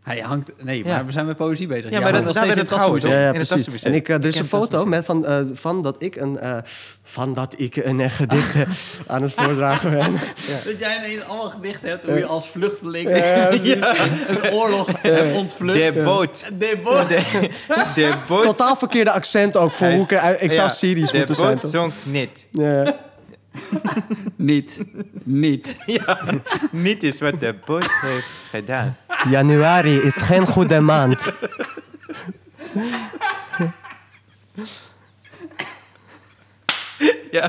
Hij 0.06 0.18
hangt... 0.20 0.50
Nee, 0.62 0.78
Ja. 0.84 0.84
maar 0.94 1.06
we 1.06 1.12
zijn 1.12 1.26
met 1.26 1.36
poëzie 1.36 1.66
bezig. 1.66 1.90
Ja, 1.90 2.00
maar 2.00 2.12
dat- 2.12 2.24
daar 2.24 2.32
steeds 2.34 2.46
werd 2.46 2.58
het 2.58 2.68
gehouden, 2.68 3.10
ja, 3.10 3.16
ja, 3.20 3.32
In 3.32 3.38
het 3.38 3.48
precies. 3.48 3.82
En 3.82 3.94
ik, 3.94 4.08
eh, 4.08 4.14
er 4.16 4.24
is 4.24 4.34
Ik 4.34 4.40
een 4.42 4.48
foto 4.48 4.84
met 4.84 5.04
van, 5.04 5.26
eh, 5.26 5.38
van 5.54 5.82
dat 5.82 5.96
ik 6.02 6.16
een, 6.16 6.38
eh, 6.38 6.56
van 7.02 7.34
dat 7.34 7.54
ik 7.58 7.76
een 7.76 8.10
gedicht 8.10 8.54
aan 9.06 9.22
het 9.22 9.32
voordragen 9.32 9.90
ben. 9.90 10.12
Dat 10.64 10.78
jij 10.78 10.96
ineens 11.04 11.24
allemaal 11.24 11.48
gedichten 11.50 11.88
hebt 11.88 12.04
hoe 12.06 12.18
je 12.18 12.26
als 12.26 12.48
vluchteling 12.48 13.08
een 14.26 14.52
oorlog 14.52 14.88
hebt 15.02 15.36
ontvlucht. 15.36 15.94
De 15.94 16.02
boot. 16.02 16.42
De 16.58 16.78
boot. 16.84 17.08
De, 17.08 17.22
de 17.94 18.12
boot. 18.28 18.42
Totaal 18.42 18.76
verkeerde 18.76 19.10
accent 19.10 19.56
ook 19.56 19.72
voor 19.72 19.88
hoe 19.90 20.02
ik, 20.08 20.40
ik 20.40 20.52
zou 20.52 20.70
Syrisch 20.70 21.10
de 21.10 21.16
moeten 21.16 21.34
zijn. 21.34 21.50
boot 21.52 21.60
toch? 21.60 21.70
zonk 21.70 21.92
niet. 22.02 22.44
Ja. 22.50 22.96
Niet. 24.36 24.84
Niet. 25.22 25.76
Ja, 25.86 26.20
niet 26.72 27.02
is 27.02 27.20
wat 27.20 27.40
de 27.40 27.54
boot 27.64 27.92
heeft 28.00 28.26
gedaan. 28.50 28.96
Januari 29.28 29.96
is 29.96 30.16
geen 30.16 30.46
goede 30.46 30.80
maand. 30.80 31.32
Ja. 37.30 37.48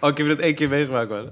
Oh, 0.00 0.10
ik 0.10 0.16
heb 0.16 0.26
dat 0.26 0.38
één 0.38 0.54
keer 0.54 0.68
meegemaakt, 0.68 1.08
man. 1.08 1.30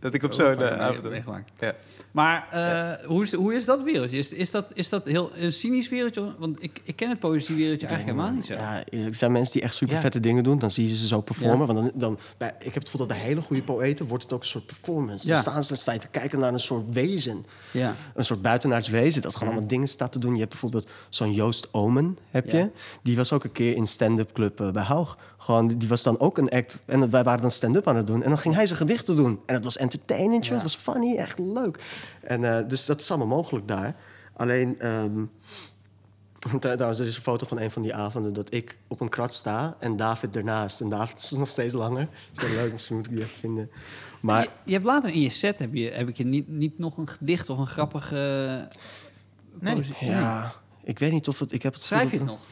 Dat 0.00 0.14
ik 0.14 0.22
op 0.22 0.32
zo'n 0.32 0.46
Oh, 0.46 0.62
eh, 0.62 0.80
avond... 0.80 1.08
meegemaakt. 1.10 1.50
Ja. 1.58 1.74
Maar 2.12 2.48
eh, 2.50 3.06
hoe, 3.06 3.22
is, 3.22 3.32
hoe 3.32 3.54
is 3.54 3.64
dat 3.64 3.82
wereldje? 3.82 4.18
Is, 4.18 4.32
is, 4.32 4.50
dat, 4.50 4.66
is 4.74 4.88
dat 4.88 5.04
heel 5.04 5.30
een 5.34 5.52
cynisch 5.52 5.88
wereldje? 5.88 6.32
Want 6.38 6.62
ik, 6.62 6.80
ik 6.82 6.96
ken 6.96 7.08
het 7.08 7.18
poëziewereldje 7.18 7.86
eigenlijk 7.86 8.16
helemaal 8.16 8.36
niet 8.36 8.46
zo. 8.46 8.54
Ja, 8.54 8.84
er 8.90 9.14
zijn 9.14 9.32
mensen 9.32 9.52
die 9.52 9.62
echt 9.62 9.74
super 9.74 9.96
vette 9.96 10.20
dingen 10.20 10.44
doen. 10.44 10.58
Dan 10.58 10.70
zie 10.70 10.88
je 10.88 10.96
ze 10.96 11.06
zo 11.06 11.20
performen. 11.20 11.66
Want 11.66 11.78
dan, 11.78 11.90
dan, 11.94 12.18
bij, 12.36 12.54
ik 12.58 12.64
heb 12.64 12.74
het 12.74 12.88
gevoel 12.88 13.06
dat 13.06 13.16
bij 13.16 13.26
hele 13.26 13.42
goede 13.42 13.62
poëten 13.62 14.06
wordt 14.06 14.22
het 14.22 14.32
ook 14.32 14.40
een 14.40 14.46
soort 14.46 14.66
performance. 14.66 15.28
Dan 15.28 15.36
staan 15.36 15.62
ze 15.62 15.68
dan 15.68 15.78
sta 15.78 15.92
je 15.92 15.98
te 15.98 16.08
kijken 16.08 16.38
naar 16.38 16.52
een 16.52 16.60
soort 16.60 16.92
wezen. 16.92 17.44
Ja. 17.70 17.96
Een 18.14 18.24
soort 18.24 18.42
buitenaards 18.42 18.88
wezen. 18.88 19.22
Dat 19.22 19.34
gewoon 19.34 19.52
allemaal 19.52 19.68
dingen 19.68 19.88
staat 19.88 20.12
te 20.12 20.18
doen. 20.18 20.32
Je 20.32 20.38
hebt 20.38 20.50
bijvoorbeeld 20.50 20.90
zo'n 21.08 21.32
Joost 21.32 21.68
Omen, 21.70 22.18
heb 22.30 22.50
je. 22.50 22.70
Die 23.02 23.16
was 23.16 23.32
ook 23.32 23.44
een 23.44 23.52
keer 23.52 23.76
in 23.76 23.86
stand-up 23.86 24.32
club 24.32 24.60
eh, 24.60 24.70
bij 24.70 24.82
Haug. 24.82 25.18
Gewoon, 25.42 25.68
die 25.78 25.88
was 25.88 26.02
dan 26.02 26.18
ook 26.20 26.38
een 26.38 26.48
act. 26.48 26.82
En 26.86 27.10
wij 27.10 27.22
waren 27.22 27.40
dan 27.40 27.50
stand-up 27.50 27.88
aan 27.88 27.96
het 27.96 28.06
doen. 28.06 28.22
En 28.22 28.28
dan 28.28 28.38
ging 28.38 28.54
hij 28.54 28.66
zijn 28.66 28.78
gedichten 28.78 29.16
doen. 29.16 29.40
En 29.46 29.54
het 29.54 29.64
was 29.64 29.76
entertainend, 29.76 30.46
joh. 30.46 30.56
Ja. 30.56 30.62
Het 30.62 30.62
was 30.62 30.94
funny, 30.94 31.16
echt 31.16 31.38
leuk. 31.38 31.78
En 32.20 32.44
eh, 32.58 32.68
dus 32.68 32.84
dat 32.86 33.00
is 33.00 33.08
allemaal 33.10 33.36
mogelijk 33.36 33.68
daar. 33.68 33.96
Alleen... 34.36 34.80
ehm, 34.80 35.24
Trouwens, 36.60 36.98
er 36.98 37.06
is 37.06 37.16
een 37.16 37.22
foto 37.22 37.46
van 37.46 37.58
een 37.58 37.70
van 37.70 37.82
die 37.82 37.94
avonden 37.94 38.32
dat 38.32 38.54
ik 38.54 38.78
op 38.88 39.00
een 39.00 39.08
krat 39.08 39.34
sta 39.34 39.76
en 39.78 39.96
David 39.96 40.36
ernaast. 40.36 40.80
En 40.80 40.88
David 40.88 41.18
is 41.18 41.30
nog 41.30 41.48
steeds 41.50 41.74
langer. 41.74 42.08
Is 42.36 42.42
wel 42.48 42.62
leuk, 42.62 42.72
misschien 42.72 42.96
moet 42.96 43.06
ik 43.06 43.12
die 43.12 43.20
even 43.20 43.38
vinden. 43.38 43.70
Maar 44.20 44.42
Je, 44.42 44.48
je 44.64 44.72
hebt 44.72 44.84
later 44.84 45.12
in 45.12 45.20
je 45.20 45.28
set 45.30 45.58
heb, 45.58 45.74
je, 45.74 45.90
heb 45.90 46.08
ik 46.08 46.16
je 46.16 46.24
niet, 46.24 46.48
niet 46.48 46.78
nog 46.78 46.96
een 46.96 47.08
gedicht 47.08 47.50
of 47.50 47.58
een 47.58 47.66
grappige. 47.66 48.68
Nee. 49.60 49.82
ja, 50.00 50.52
ik 50.84 50.98
weet 50.98 51.12
niet 51.12 51.28
of 51.28 51.38
het... 51.38 51.52
Ik 51.52 51.62
heb 51.62 51.74
het 51.74 51.82
Schrijf 51.82 52.10
je 52.10 52.16
het 52.18 52.26
dat- 52.26 52.36
nog? 52.36 52.46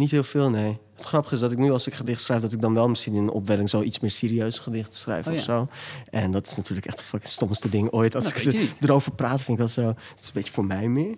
Niet 0.00 0.10
heel 0.10 0.24
veel, 0.24 0.50
nee. 0.50 0.78
Het 0.96 1.04
grappige 1.04 1.34
is 1.34 1.40
dat 1.40 1.52
ik 1.52 1.58
nu 1.58 1.72
als 1.72 1.86
ik 1.86 1.94
gedicht 1.94 2.22
schrijf... 2.22 2.40
dat 2.40 2.52
ik 2.52 2.60
dan 2.60 2.74
wel 2.74 2.88
misschien 2.88 3.14
in 3.14 3.22
een 3.22 3.30
opwelling 3.30 3.68
zo 3.70 3.82
iets 3.82 4.00
meer 4.00 4.10
serieus 4.10 4.58
gedicht 4.58 4.94
schrijf 4.94 5.26
Oh, 5.26 5.32
of 5.32 5.38
ja. 5.38 5.44
zo. 5.44 5.68
En 6.10 6.30
dat 6.30 6.46
is 6.46 6.56
natuurlijk 6.56 6.86
echt 6.86 6.96
het 6.98 7.06
fucking 7.06 7.32
stomste 7.32 7.68
ding 7.68 7.90
ooit. 7.90 8.14
Als 8.14 8.24
Dat 8.24 8.36
ik 8.44 8.54
er- 8.54 8.68
erover 8.80 9.12
praat, 9.12 9.40
vind 9.40 9.58
ik 9.58 9.64
dat 9.64 9.70
zo... 9.70 9.86
Het 9.86 10.20
is 10.20 10.26
een 10.26 10.32
beetje 10.34 10.52
voor 10.52 10.64
mij 10.64 10.88
meer. 10.88 11.16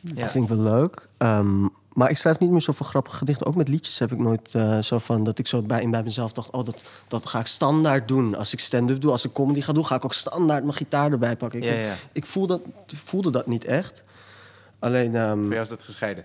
Ja. 0.00 0.12
Dat 0.14 0.30
vind 0.30 0.50
ik 0.50 0.56
wel 0.56 0.64
leuk. 0.64 1.08
Ehm, 1.18 1.66
maar 1.92 2.10
ik 2.10 2.16
schrijf 2.16 2.38
niet 2.38 2.50
meer 2.50 2.60
zoveel 2.60 2.86
grappige 2.86 3.16
gedichten. 3.16 3.46
Ook 3.46 3.54
met 3.54 3.68
liedjes 3.68 3.98
heb 3.98 4.12
ik 4.12 4.18
nooit 4.18 4.54
eh, 4.54 4.78
zo 4.78 4.98
van... 4.98 5.24
dat 5.24 5.38
ik 5.38 5.46
zo 5.46 5.62
bij, 5.62 5.82
in 5.82 5.90
bij 5.90 6.02
mezelf 6.02 6.32
dacht... 6.32 6.50
oh, 6.50 6.64
dat, 6.64 6.84
dat 7.08 7.26
ga 7.26 7.38
ik 7.38 7.46
standaard 7.46 8.08
doen. 8.08 8.34
Als 8.34 8.52
ik 8.52 8.60
stand-up 8.60 9.00
doe, 9.00 9.10
als 9.10 9.24
ik 9.24 9.32
comedy 9.32 9.60
ga 9.60 9.72
doen... 9.72 9.86
ga 9.86 9.94
ik 9.94 10.04
ook 10.04 10.14
standaard 10.14 10.62
mijn 10.62 10.74
gitaar 10.76 11.12
erbij 11.12 11.36
pakken. 11.36 11.62
Ik, 11.62 11.64
Ja, 11.68 11.72
ja. 11.72 11.94
ik 12.12 12.26
voel 12.26 12.46
dat, 12.46 12.60
voelde 12.86 13.30
dat 13.30 13.46
niet 13.46 13.64
echt. 13.64 14.02
Alleen... 14.78 15.14
ehm, 15.16 15.38
Voor 15.40 15.48
jou 15.50 15.62
is 15.62 15.68
dat 15.68 15.82
gescheiden. 15.82 16.24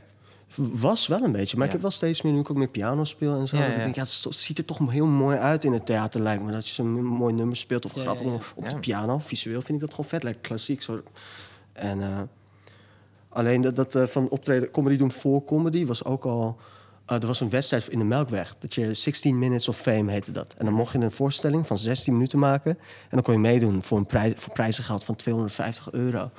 Was 0.55 1.07
wel 1.07 1.23
een 1.23 1.31
beetje, 1.31 1.57
maar 1.57 1.65
Ja. 1.65 1.65
ik 1.65 1.71
heb 1.71 1.81
wel 1.81 1.91
steeds 1.91 2.21
meer 2.21 2.33
nu 2.33 2.39
ik 2.39 2.49
ook 2.51 2.57
meer 2.57 2.67
piano 2.67 3.03
speel 3.03 3.39
en 3.39 3.47
zo. 3.47 3.55
Ja, 3.57 3.61
dat 3.61 3.71
ja. 3.71 3.77
ik 3.77 3.83
denk, 3.83 3.95
ja, 3.95 4.01
het, 4.01 4.35
ziet 4.35 4.57
er 4.57 4.65
toch 4.65 4.91
heel 4.91 5.05
mooi 5.05 5.37
uit 5.37 5.63
in 5.63 5.73
het 5.73 5.85
theater, 5.85 6.21
lijkt 6.21 6.43
me. 6.43 6.51
Dat 6.51 6.67
je 6.67 6.73
zo'n 6.73 7.03
mooi 7.03 7.33
nummer 7.33 7.55
speelt 7.57 7.85
of 7.85 7.91
grappig 7.91 8.53
op 8.55 8.69
de 8.69 8.79
piano. 8.79 9.17
Visueel 9.19 9.61
vind 9.61 9.73
ik 9.73 9.79
dat 9.79 9.89
gewoon 9.89 10.09
vet, 10.09 10.23
lijkt 10.23 10.41
klassiek. 10.41 10.81
Zo. 10.81 11.01
En 11.73 12.01
eh, 12.01 12.21
alleen 13.29 13.61
dat, 13.61 13.75
dat 13.75 13.95
eh, 13.95 14.03
van 14.03 14.29
optreden, 14.29 14.71
comedy 14.71 14.97
doen 14.97 15.11
voor 15.11 15.43
comedy 15.43 15.85
was 15.85 16.03
ook 16.03 16.25
al... 16.25 16.57
eh, 17.07 17.21
er 17.21 17.27
was 17.27 17.41
een 17.41 17.49
wedstrijd 17.49 17.87
in 17.87 17.99
de 17.99 18.05
Melkweg. 18.05 18.55
Dat 18.59 18.73
je 18.73 18.93
16 18.93 19.39
Minutes 19.39 19.67
of 19.67 19.77
Fame 19.77 20.11
heette 20.11 20.31
dat. 20.31 20.53
En 20.57 20.65
dan 20.65 20.73
mocht 20.73 20.91
je 20.91 20.99
een 20.99 21.11
voorstelling 21.11 21.67
van 21.67 21.77
16 21.77 22.13
minuten 22.13 22.39
maken. 22.39 22.71
En 22.81 23.07
dan 23.09 23.21
kon 23.21 23.33
je 23.33 23.39
meedoen 23.39 23.83
voor, 23.83 23.97
een 23.97 24.05
prijs, 24.05 24.33
voor 24.35 24.53
prijzengeld 24.53 25.03
van 25.03 25.15
250 25.15 25.91
euro. 25.91 26.31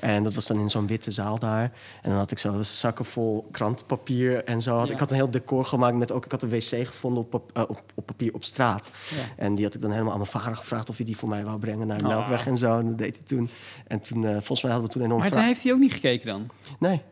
En 0.00 0.22
dat 0.22 0.34
was 0.34 0.46
dan 0.46 0.58
in 0.58 0.68
zo'n 0.70 0.86
witte 0.86 1.10
zaal 1.10 1.38
daar. 1.38 1.62
En 2.02 2.10
dan 2.10 2.18
had 2.18 2.30
ik 2.30 2.38
zo 2.38 2.62
zakken 2.62 3.04
vol 3.04 3.48
krantpapier 3.50 4.44
en 4.44 4.62
zo. 4.62 4.76
Had, 4.76 4.86
Ja. 4.86 4.92
Ik 4.92 4.98
had 4.98 5.10
een 5.10 5.16
heel 5.16 5.30
decor 5.30 5.64
gemaakt 5.64 5.96
met 5.96 6.12
ook... 6.12 6.24
Ik 6.24 6.30
had 6.30 6.42
een 6.42 6.48
wc 6.48 6.86
gevonden 6.86 7.22
op, 7.22 7.30
pap- 7.30 7.50
eh, 7.56 7.62
op, 7.62 7.82
op 7.94 8.06
papier 8.06 8.34
op 8.34 8.44
straat. 8.44 8.90
Ja. 9.16 9.16
En 9.44 9.54
die 9.54 9.64
had 9.64 9.74
ik 9.74 9.80
dan 9.80 9.90
helemaal 9.90 10.12
aan 10.12 10.18
mijn 10.18 10.30
vader 10.30 10.56
gevraagd... 10.56 10.88
of 10.88 10.96
hij 10.96 11.04
die 11.04 11.16
voor 11.16 11.28
mij 11.28 11.44
wou 11.44 11.58
brengen 11.58 11.86
naar 11.86 11.98
de 11.98 12.04
Ah. 12.04 12.10
Melkweg 12.16 12.46
en 12.46 12.56
zo. 12.56 12.78
En 12.78 12.88
dat 12.88 12.98
deed 12.98 13.16
hij 13.16 13.24
toen. 13.26 13.48
En 13.86 14.00
toen, 14.00 14.24
eh, 14.24 14.30
volgens 14.32 14.62
mij 14.62 14.70
hadden 14.72 14.88
we 14.90 14.94
toen 14.96 15.04
enorm... 15.04 15.20
Maar 15.20 15.44
heeft 15.44 15.62
hij 15.62 15.72
ook 15.72 15.78
niet 15.78 15.92
gekeken 15.92 16.26
dan? 16.26 16.46
Nee. 16.78 17.02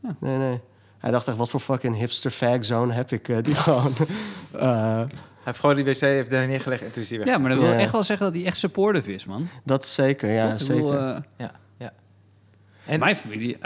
Ja. 0.00 0.16
Nee, 0.20 0.36
nee. 0.36 0.60
Hij 1.02 1.10
dacht 1.10 1.28
echt, 1.28 1.36
wat 1.36 1.50
voor 1.50 1.60
fucking 1.60 1.96
hipster 1.96 2.30
fag 2.30 2.64
zone 2.64 2.94
heb 2.94 3.12
ik 3.12 3.28
eh, 3.28 3.36
die 3.42 3.54
gewoon... 3.64 3.92
eh, 4.52 4.96
Hij 4.98 5.06
heeft 5.44 5.58
gewoon 5.58 5.74
die 5.74 5.84
wc 5.84 6.00
heeft 6.00 6.30
daar 6.30 6.46
neergelegd 6.46 6.82
en 6.82 6.92
toen 6.92 7.02
is 7.02 7.08
hij 7.10 7.18
weg. 7.18 7.26
Ja, 7.28 7.38
maar 7.38 7.50
dat 7.50 7.58
wil 7.58 7.68
Ja. 7.72 7.78
echt 7.78 7.92
wel 7.92 8.04
zeggen 8.04 8.26
dat 8.26 8.34
hij 8.34 8.44
echt 8.46 8.56
supportive 8.56 9.12
is, 9.12 9.24
man. 9.24 9.48
dat 9.64 9.82
is 9.84 9.94
zeker, 9.94 10.30
ja, 10.32 10.58
zeker. 10.58 10.74
bedoel, 10.74 10.98
eh, 10.98 11.16
Ja, 11.36 11.50
ja. 11.78 11.92
En, 12.86 12.98
Mijn 12.98 13.16
familie... 13.16 13.58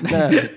Nee, 0.00 0.50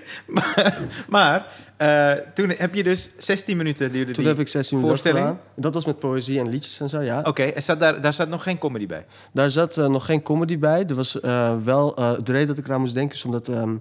maar 1.08 1.46
eh, 1.78 2.12
toen 2.34 2.48
heb 2.56 2.74
je 2.74 2.82
dus 2.82 3.10
16 3.18 3.56
minuten 3.56 3.92
duurde 3.92 4.12
toen 4.12 4.22
die 4.22 4.32
heb 4.32 4.42
ik 4.42 4.48
16 4.48 4.76
minuten 4.76 4.98
voorstelling. 4.98 5.28
gedaan. 5.28 5.44
Dat 5.54 5.74
was 5.74 5.84
met 5.84 5.98
poëzie 5.98 6.38
en 6.38 6.48
liedjes 6.48 6.80
en 6.80 6.88
zo, 6.88 7.00
ja. 7.00 7.20
Oké, 7.24 7.42
en 7.42 7.62
zat 7.62 7.80
daar, 7.80 8.00
daar 8.00 8.14
zat 8.14 8.28
nog 8.28 8.42
geen 8.42 8.58
comedy 8.58 8.86
bij. 8.86 9.06
Daar 9.32 9.50
zat 9.50 9.76
eh, 9.76 9.88
nog 9.88 10.04
geen 10.04 10.22
comedy 10.22 10.58
bij. 10.58 10.84
Er 10.86 10.94
was 10.94 11.20
eh, 11.20 11.56
wel... 11.64 11.94
de 11.94 12.32
reden 12.32 12.46
dat 12.46 12.58
ik 12.58 12.66
eraan 12.66 12.80
moest 12.80 12.94
denken 12.94 13.16
is 13.16 13.24
omdat... 13.24 13.48
ehm, 13.48 13.76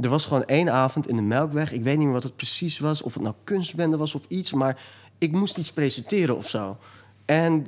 er 0.00 0.08
was 0.08 0.26
gewoon 0.26 0.44
één 0.44 0.72
avond 0.72 1.08
in 1.08 1.16
de 1.16 1.22
Melkweg. 1.22 1.72
Ik 1.72 1.82
weet 1.82 1.96
niet 1.96 2.04
meer 2.04 2.14
wat 2.14 2.22
het 2.22 2.36
precies 2.36 2.78
was. 2.78 3.02
Of 3.02 3.14
het 3.14 3.22
nou 3.22 3.34
kunstbende 3.44 3.96
was 3.96 4.14
of 4.14 4.22
iets. 4.28 4.52
Maar 4.52 4.80
ik 5.18 5.32
moest 5.32 5.58
iets 5.58 5.72
presenteren 5.72 6.36
of 6.36 6.48
zo. 6.48 6.76
En 7.24 7.66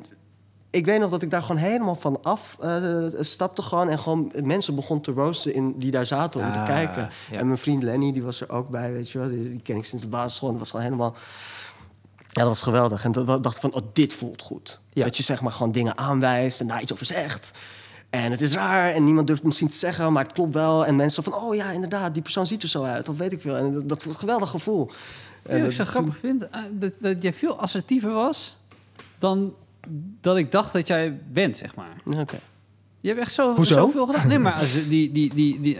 ik 0.71 0.85
weet 0.85 1.01
nog 1.01 1.11
dat 1.11 1.23
ik 1.23 1.31
daar 1.31 1.43
gewoon 1.43 1.57
helemaal 1.63 1.95
van 1.95 2.19
af 2.23 2.57
eh, 2.61 2.97
stapte 3.21 3.63
gewoon. 3.63 3.89
En 3.89 3.99
gewoon 3.99 4.33
mensen 4.45 4.75
begon 4.75 5.01
te 5.01 5.13
roosten 5.13 5.55
in, 5.55 5.75
die 5.79 5.91
daar 5.91 6.07
zaten 6.07 6.41
om 6.41 6.53
te 6.53 6.59
Ah, 6.59 6.67
kijken. 6.67 7.11
ja. 7.31 7.39
En 7.39 7.47
mijn 7.47 7.59
vriend 7.59 7.83
Lenny, 7.83 8.13
die 8.13 8.23
was 8.23 8.41
er 8.41 8.51
ook 8.51 8.69
bij, 8.69 8.93
weet 8.93 9.11
je 9.11 9.19
wel. 9.19 9.29
Die, 9.29 9.51
die 9.51 9.61
ken 9.63 9.77
ik 9.77 9.85
sinds 9.85 10.05
de 10.05 10.11
basisschool. 10.11 10.49
En 10.49 10.55
dat 10.55 10.63
was 10.63 10.71
gewoon 10.71 10.93
helemaal... 10.93 11.15
Ja, 12.33 12.41
dat 12.41 12.49
was 12.49 12.63
geweldig. 12.63 13.05
En 13.05 13.13
dat 13.13 13.27
dacht 13.43 13.55
ik 13.55 13.61
van, 13.61 13.75
oh, 13.75 13.83
dit 13.93 14.13
voelt 14.15 14.43
goed. 14.43 14.81
Ja. 14.93 15.05
Dat 15.05 15.17
je 15.17 15.23
zeg 15.23 15.41
maar 15.41 15.53
gewoon 15.53 15.73
dingen 15.73 15.99
aanwijst 15.99 16.61
en 16.61 16.67
daar 16.67 16.81
iets 16.83 16.93
over 16.93 17.07
zegt. 17.07 17.51
En 18.11 18.31
het 18.31 18.41
is 18.41 18.53
raar 18.53 18.93
en 18.93 19.05
niemand 19.05 19.27
durft 19.27 19.43
misschien 19.43 19.69
te 19.69 19.77
zeggen, 19.77 20.13
maar 20.13 20.25
het 20.25 20.33
klopt 20.33 20.55
wel. 20.55 20.87
En 20.87 20.97
mensen 20.97 21.23
van, 21.23 21.35
oh 21.35 21.55
ja, 21.55 21.71
inderdaad, 21.71 22.13
die 22.15 22.23
persoon 22.23 22.47
ziet 22.47 22.63
er 22.63 22.69
zo 22.69 22.85
uit. 22.85 23.09
Of 23.09 23.17
weet 23.17 23.33
ik 23.33 23.41
veel. 23.41 23.57
En 23.57 23.73
dat, 23.73 23.89
dat 23.89 24.05
was 24.05 24.13
een 24.15 24.19
geweldig 24.21 24.51
gevoel. 24.51 24.91
Ja, 25.45 25.51
En 25.51 25.59
wat 25.61 25.69
ik 25.69 25.75
zo 25.77 25.85
grappig 25.85 26.17
vind, 26.19 26.49
eh, 26.49 26.61
dat, 26.73 26.93
dat 26.99 27.23
jij 27.23 27.33
veel 27.35 27.59
assertiever 27.59 28.13
was 28.13 28.57
dan 29.19 29.55
dat 30.21 30.37
ik 30.37 30.53
dacht 30.53 30.73
dat 30.73 30.87
jij 30.87 31.21
bent, 31.33 31.57
zeg 31.57 31.75
maar. 31.75 31.97
Oké. 32.19 32.39
Je 33.01 33.09
hebt 33.09 33.21
echt 33.21 33.33
zo, 33.33 33.55
Hoezo? 33.55 33.75
zoveel 33.75 34.07
gedaan. 34.07 34.29
Nee, 34.29 34.39
maar 34.39 34.53
als 34.53 34.89
die, 34.89 35.13
die, 35.13 35.35
die, 35.35 35.61
die 35.61 35.77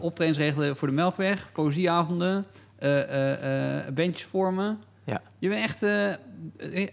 optredens 0.00 0.38
regelen 0.38 0.76
voor 0.76 0.88
de 0.88 0.94
Melkweg, 0.94 1.48
poëzieavonden, 1.52 2.46
eh 2.78 3.00
eh, 3.02 3.86
eh, 3.86 3.94
bandjes 3.94 4.24
vormen. 4.28 4.78
Ja. 5.04 5.22
Je 5.38 5.48
bent 5.48 5.64
echt 5.64 5.84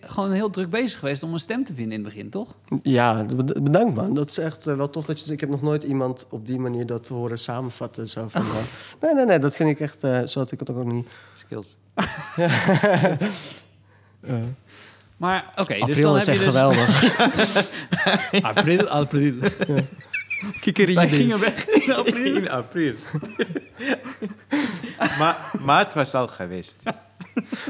gewoon 0.02 0.32
heel 0.32 0.50
druk 0.50 0.70
bezig 0.70 1.00
geweest 1.00 1.24
om 1.24 1.34
een 1.34 1.40
stem 1.40 1.64
te 1.64 1.74
vinden 1.74 1.98
in 1.98 2.04
het 2.06 2.14
begin, 2.14 2.30
toch? 2.30 2.56
Ja, 2.82 3.24
bed- 3.26 3.64
bedankt 3.64 3.96
man. 3.96 4.14
Dat 4.14 4.30
is 4.30 4.38
echt 4.38 4.66
wel 4.66 4.90
tof. 4.90 5.06
Dat 5.06 5.26
je, 5.26 5.34
ik 5.34 5.40
heb 5.40 5.50
nog 5.50 5.62
nooit 5.62 5.84
iemand 5.84 6.28
op 6.30 6.46
die 6.46 6.60
manier 6.60 6.86
dat 6.86 7.08
horen 7.08 7.40
samenvatten. 7.40 8.08
Zo 8.08 8.28
van, 8.28 8.44
nee, 9.02 9.14
nee, 9.14 9.26
nee, 9.26 9.40
dat 9.40 9.56
vind 9.56 9.70
ik 9.70 9.80
echt, 9.80 10.00
zo 10.02 10.40
had 10.40 10.52
ik 10.52 10.60
het 10.60 10.70
ook 10.70 10.76
nog 10.84 10.94
niet. 10.94 11.10
Skills. 11.34 11.78
Maar 15.22 15.46
oké, 15.56 15.74
dus 15.74 15.82
April 15.82 16.04
dan 16.04 16.18
is 16.18 16.26
heb 16.26 16.36
je 16.36 16.44
echt 16.44 16.52
dus... 16.52 16.62
geweldig. 16.62 17.20
April, 18.56 18.88
april. 18.88 19.34
Wij 20.94 21.10
gingen 21.10 21.40
weg 21.40 21.68
in 21.68 21.94
april. 22.00 22.36
In 22.36 22.50
april. 22.50 22.94
maar, 25.20 25.38
maar 25.60 25.84
het 25.84 25.94
was 25.94 26.14
al 26.14 26.28
geweest. 26.28 26.76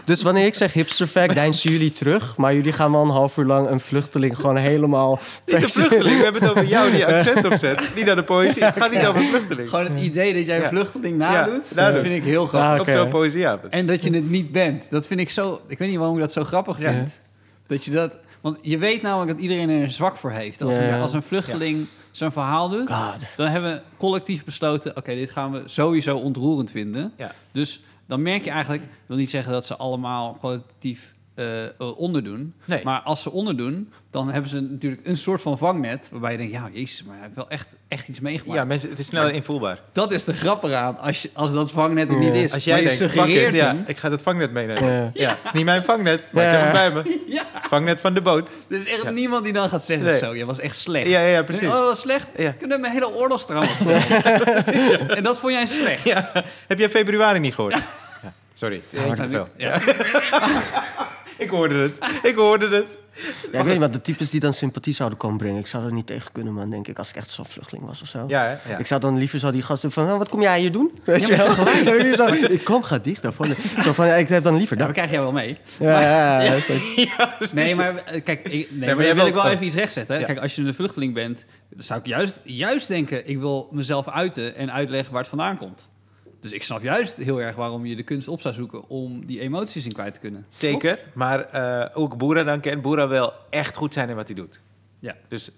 Dus 0.05 0.21
wanneer 0.21 0.45
ik 0.45 0.53
zeg 0.53 0.73
hipsterfact, 0.73 1.33
deinsen 1.33 1.71
jullie 1.71 1.91
terug. 1.91 2.37
Maar 2.37 2.53
jullie 2.53 2.71
gaan 2.71 2.91
wel 2.91 3.01
een 3.01 3.09
half 3.09 3.37
uur 3.37 3.45
lang 3.45 3.69
een 3.69 3.79
vluchteling 3.79 4.35
gewoon 4.35 4.57
helemaal... 4.57 5.19
Niet 5.45 5.61
de 5.61 5.69
vluchteling, 5.69 6.17
we 6.17 6.23
hebben 6.23 6.41
het 6.41 6.51
over 6.51 6.65
jou 6.65 6.91
die 6.91 7.05
accent 7.05 7.45
opzet. 7.45 7.95
Niet 7.95 8.05
naar 8.05 8.15
de 8.15 8.23
poëzie. 8.23 8.63
Het 8.63 8.77
gaat 8.77 8.91
niet 8.91 9.05
over 9.05 9.21
vluchteling. 9.21 9.69
Gewoon 9.69 9.85
het 9.85 10.03
idee 10.03 10.33
dat 10.33 10.45
jij 10.45 10.63
een 10.63 10.69
vluchteling 10.69 11.17
nadoet, 11.17 11.71
Ja, 11.75 11.91
dat 11.91 12.01
vind 12.01 12.15
ik 12.15 12.23
heel 12.23 12.45
grappig. 12.45 12.69
Ah, 12.69 12.79
Op 12.79 12.87
oké. 12.87 12.91
zo'n 12.91 13.09
poëzieavond. 13.09 13.73
En 13.73 13.85
dat 13.85 14.03
je 14.03 14.13
het 14.13 14.29
niet 14.29 14.51
bent. 14.51 14.83
Dat 14.89 15.07
vind 15.07 15.19
ik 15.19 15.29
zo... 15.29 15.61
Ik 15.67 15.77
weet 15.77 15.89
niet 15.89 15.97
waarom 15.97 16.15
ik 16.15 16.21
dat 16.21 16.31
zo 16.31 16.43
grappig 16.43 16.79
Ja. 16.79 17.03
Dat 17.71 17.85
je 17.85 17.91
dat... 17.91 18.13
Want 18.41 18.57
je 18.61 18.77
weet 18.77 19.01
namelijk 19.01 19.31
dat 19.31 19.39
iedereen 19.39 19.69
er 19.69 19.91
zwak 19.91 20.17
voor 20.17 20.31
heeft. 20.31 20.61
Als, 20.61 20.75
een, 20.75 21.01
als 21.01 21.13
een 21.13 21.23
vluchteling 21.23 21.87
zijn 22.11 22.31
verhaal 22.31 22.69
doet... 22.69 22.91
God. 22.91 23.25
dan 23.37 23.47
hebben 23.47 23.73
we 23.73 23.81
collectief 23.97 24.43
besloten... 24.43 24.97
oké, 24.97 25.15
dit 25.15 25.31
gaan 25.31 25.51
we 25.51 25.61
sowieso 25.65 26.17
ontroerend 26.17 26.71
vinden. 26.71 27.13
Dus 27.51 27.81
dan 28.05 28.21
merk 28.21 28.43
je 28.43 28.49
eigenlijk... 28.49 28.83
ik 28.83 28.89
wil 29.05 29.17
niet 29.17 29.29
zeggen 29.29 29.51
dat 29.51 29.65
ze 29.65 29.75
allemaal 29.75 30.37
collectief 30.39 31.13
eh, 31.35 31.65
eh, 31.65 31.71
onderdoen. 31.97 32.53
Nee. 32.65 32.81
Maar 32.83 32.99
als 32.99 33.21
ze 33.21 33.31
onderdoen... 33.31 33.93
dan 34.09 34.31
hebben 34.31 34.49
ze 34.49 34.59
natuurlijk 34.59 35.07
een 35.07 35.17
soort 35.17 35.41
van 35.41 35.57
vangnet... 35.57 36.07
waarbij 36.11 36.31
je 36.31 36.37
denkt... 36.37 36.53
ja, 36.53 36.69
jezus, 36.71 37.03
maar 37.03 37.13
hij 37.15 37.23
heeft 37.23 37.35
wel 37.35 37.49
echt, 37.49 37.75
echt 37.87 38.07
iets 38.07 38.19
meegemaakt. 38.19 38.59
Ja, 38.59 38.65
mensen, 38.65 38.89
het 38.89 38.99
is 38.99 39.05
sneller 39.05 39.31
invoelbaar. 39.33 39.79
Dat 39.91 40.11
is 40.11 40.23
de 40.23 40.33
grap 40.33 40.63
eraan, 40.63 40.99
als, 40.99 41.21
je, 41.21 41.29
als 41.33 41.53
dat 41.53 41.71
vangnet 41.71 42.09
er 42.09 42.17
niet 42.17 42.35
Ja. 42.35 42.41
is. 42.41 42.53
Als 42.53 42.63
jij 42.63 42.77
je 42.77 42.83
denkt, 42.83 42.97
suggereert 42.97 43.53
ja, 43.53 43.75
ik 43.85 43.97
ga 43.97 44.09
dat 44.09 44.21
vangnet 44.21 44.51
meenemen. 44.51 44.83
Ja. 44.93 45.11
Ja, 45.13 45.29
het 45.29 45.37
is 45.43 45.51
niet 45.51 45.65
mijn 45.65 45.83
vangnet, 45.83 46.21
maar 46.31 46.43
ik 46.43 46.51
Ja. 46.51 46.57
heb 46.57 46.73
het 46.73 46.93
bij 46.93 47.03
me. 47.03 47.19
Ja, 47.35 47.43
Het 47.53 47.65
vangnet 47.67 48.01
van 48.01 48.13
de 48.13 48.21
boot. 48.21 48.49
er 48.69 48.77
is 48.77 48.85
echt 48.85 49.01
Ja. 49.03 49.09
niemand 49.09 49.43
die 49.43 49.53
dan 49.53 49.69
gaat 49.69 49.83
zeggen... 49.83 50.07
Nee. 50.07 50.17
zo, 50.17 50.35
je 50.35 50.45
was 50.45 50.59
echt 50.59 50.75
slecht. 50.75 51.07
Ja, 51.07 51.19
ja, 51.19 51.27
ja, 51.27 51.43
precies. 51.43 51.67
Oh, 51.67 51.73
dat 51.73 51.83
was 51.83 51.99
slecht? 51.99 52.29
Ja. 52.37 52.49
Ik 52.49 52.59
heb 52.59 52.79
mijn 52.79 52.93
hele 52.93 53.09
oorlogstrauma. 53.15 53.67
En 55.17 55.23
dat 55.23 55.39
vond 55.39 55.53
jij 55.53 55.65
slecht? 55.65 56.03
Ja. 56.03 56.31
Heb 56.67 56.79
jij 56.79 56.89
februari 56.89 57.39
niet 57.39 57.55
gehoord? 57.55 57.73
Ja. 57.73 58.33
Sorry, 58.53 58.81
te 58.89 59.27
veel. 59.29 59.47
Ja. 59.57 59.81
Ik 61.41 61.49
hoorde 61.49 61.75
het. 61.75 61.97
Ik 62.23 62.35
hoorde 62.35 62.75
het. 62.75 62.87
Ja, 63.51 63.59
ik 63.59 63.63
weet 63.63 63.65
niet, 63.65 63.79
maar 63.79 63.91
de 63.91 64.01
types 64.01 64.29
die 64.29 64.39
dan 64.39 64.53
sympathie 64.53 64.93
zouden 64.93 65.17
komen 65.17 65.37
brengen... 65.37 65.59
ik 65.59 65.67
zou 65.67 65.85
er 65.85 65.93
niet 65.93 66.07
tegen 66.07 66.31
kunnen, 66.31 66.53
man, 66.53 66.69
denk 66.69 66.87
ik. 66.87 66.97
Als 66.97 67.09
ik 67.09 67.15
echt 67.15 67.29
zo'n 67.29 67.45
vluchteling 67.45 67.85
was 67.87 68.01
of 68.01 68.07
zo. 68.07 68.25
Ja, 68.27 68.43
hè? 68.43 68.71
Ja. 68.71 68.77
Ik 68.77 68.85
zou 68.85 69.01
dan 69.01 69.17
liever 69.17 69.39
zo 69.39 69.51
die 69.51 69.61
gasten 69.61 69.91
van, 69.91 70.11
oh, 70.11 70.17
wat 70.17 70.29
kom 70.29 70.41
jij 70.41 70.59
hier 70.59 70.71
doen? 70.71 70.91
Weet 71.03 71.27
je 71.27 71.35
wel? 71.35 71.55
Zo, 72.15 72.27
ik 72.27 72.63
kom, 72.63 72.83
ga 72.83 72.97
dicht 72.97 73.21
daarvan. 73.21 73.47
Zo 73.81 73.93
van, 73.93 74.05
ja, 74.05 74.13
ik 74.13 74.27
heb 74.27 74.43
dan 74.43 74.55
liever 74.55 74.77
Ja, 74.77 74.85
dat 74.85 74.95
dat. 74.95 74.97
krijg 74.97 75.11
jij 75.11 75.21
wel 75.21 75.31
mee. 75.31 75.57
Ja, 75.79 76.01
ja, 76.01 76.41
ja, 76.41 76.59
zo. 76.69 76.73
Nee, 77.53 77.75
maar 77.75 77.95
eh, 77.95 78.23
kijk, 78.23 78.39
ik, 78.47 78.51
nee, 78.51 78.87
maar 78.87 78.95
maar 78.95 79.05
jij 79.05 79.15
wil 79.15 79.25
ik 79.25 79.33
wel 79.33 79.43
oh. 79.43 79.51
even 79.51 79.65
iets 79.65 79.75
rechtzetten. 79.75 80.19
Ja. 80.19 80.25
Kijk, 80.25 80.39
als 80.39 80.55
je 80.55 80.61
een 80.61 80.73
vluchteling 80.73 81.13
bent, 81.13 81.45
dan 81.69 81.83
zou 81.83 81.99
ik 81.99 82.05
juist, 82.05 82.41
juist 82.43 82.87
denken... 82.87 83.27
ik 83.27 83.39
wil 83.39 83.67
mezelf 83.71 84.09
uiten 84.09 84.55
en 84.55 84.71
uitleggen 84.71 85.11
waar 85.11 85.21
het 85.21 85.29
vandaan 85.29 85.57
komt. 85.57 85.89
Dus 86.41 86.51
ik 86.51 86.63
snap 86.63 86.81
juist 86.81 87.17
heel 87.17 87.41
erg 87.41 87.55
waarom 87.55 87.85
je 87.85 87.95
de 87.95 88.03
kunst 88.03 88.27
op 88.27 88.41
zou 88.41 88.53
zoeken... 88.53 88.89
om 88.89 89.25
die 89.25 89.39
emoties 89.39 89.85
in 89.85 89.91
kwijt 89.91 90.13
te 90.13 90.19
kunnen. 90.19 90.45
Zeker, 90.49 90.99
maar 91.13 91.39
eh, 91.39 91.97
ook 91.97 92.17
Boera 92.17 92.43
dan 92.43 92.59
kent. 92.59 92.81
Boera 92.81 93.07
wil 93.07 93.33
echt 93.49 93.75
goed 93.75 93.93
zijn 93.93 94.09
in 94.09 94.15
wat 94.15 94.27
hij 94.27 94.35
doet. 94.35 94.61
Ja. 94.99 95.15
Dus 95.27 95.47
ik 95.47 95.53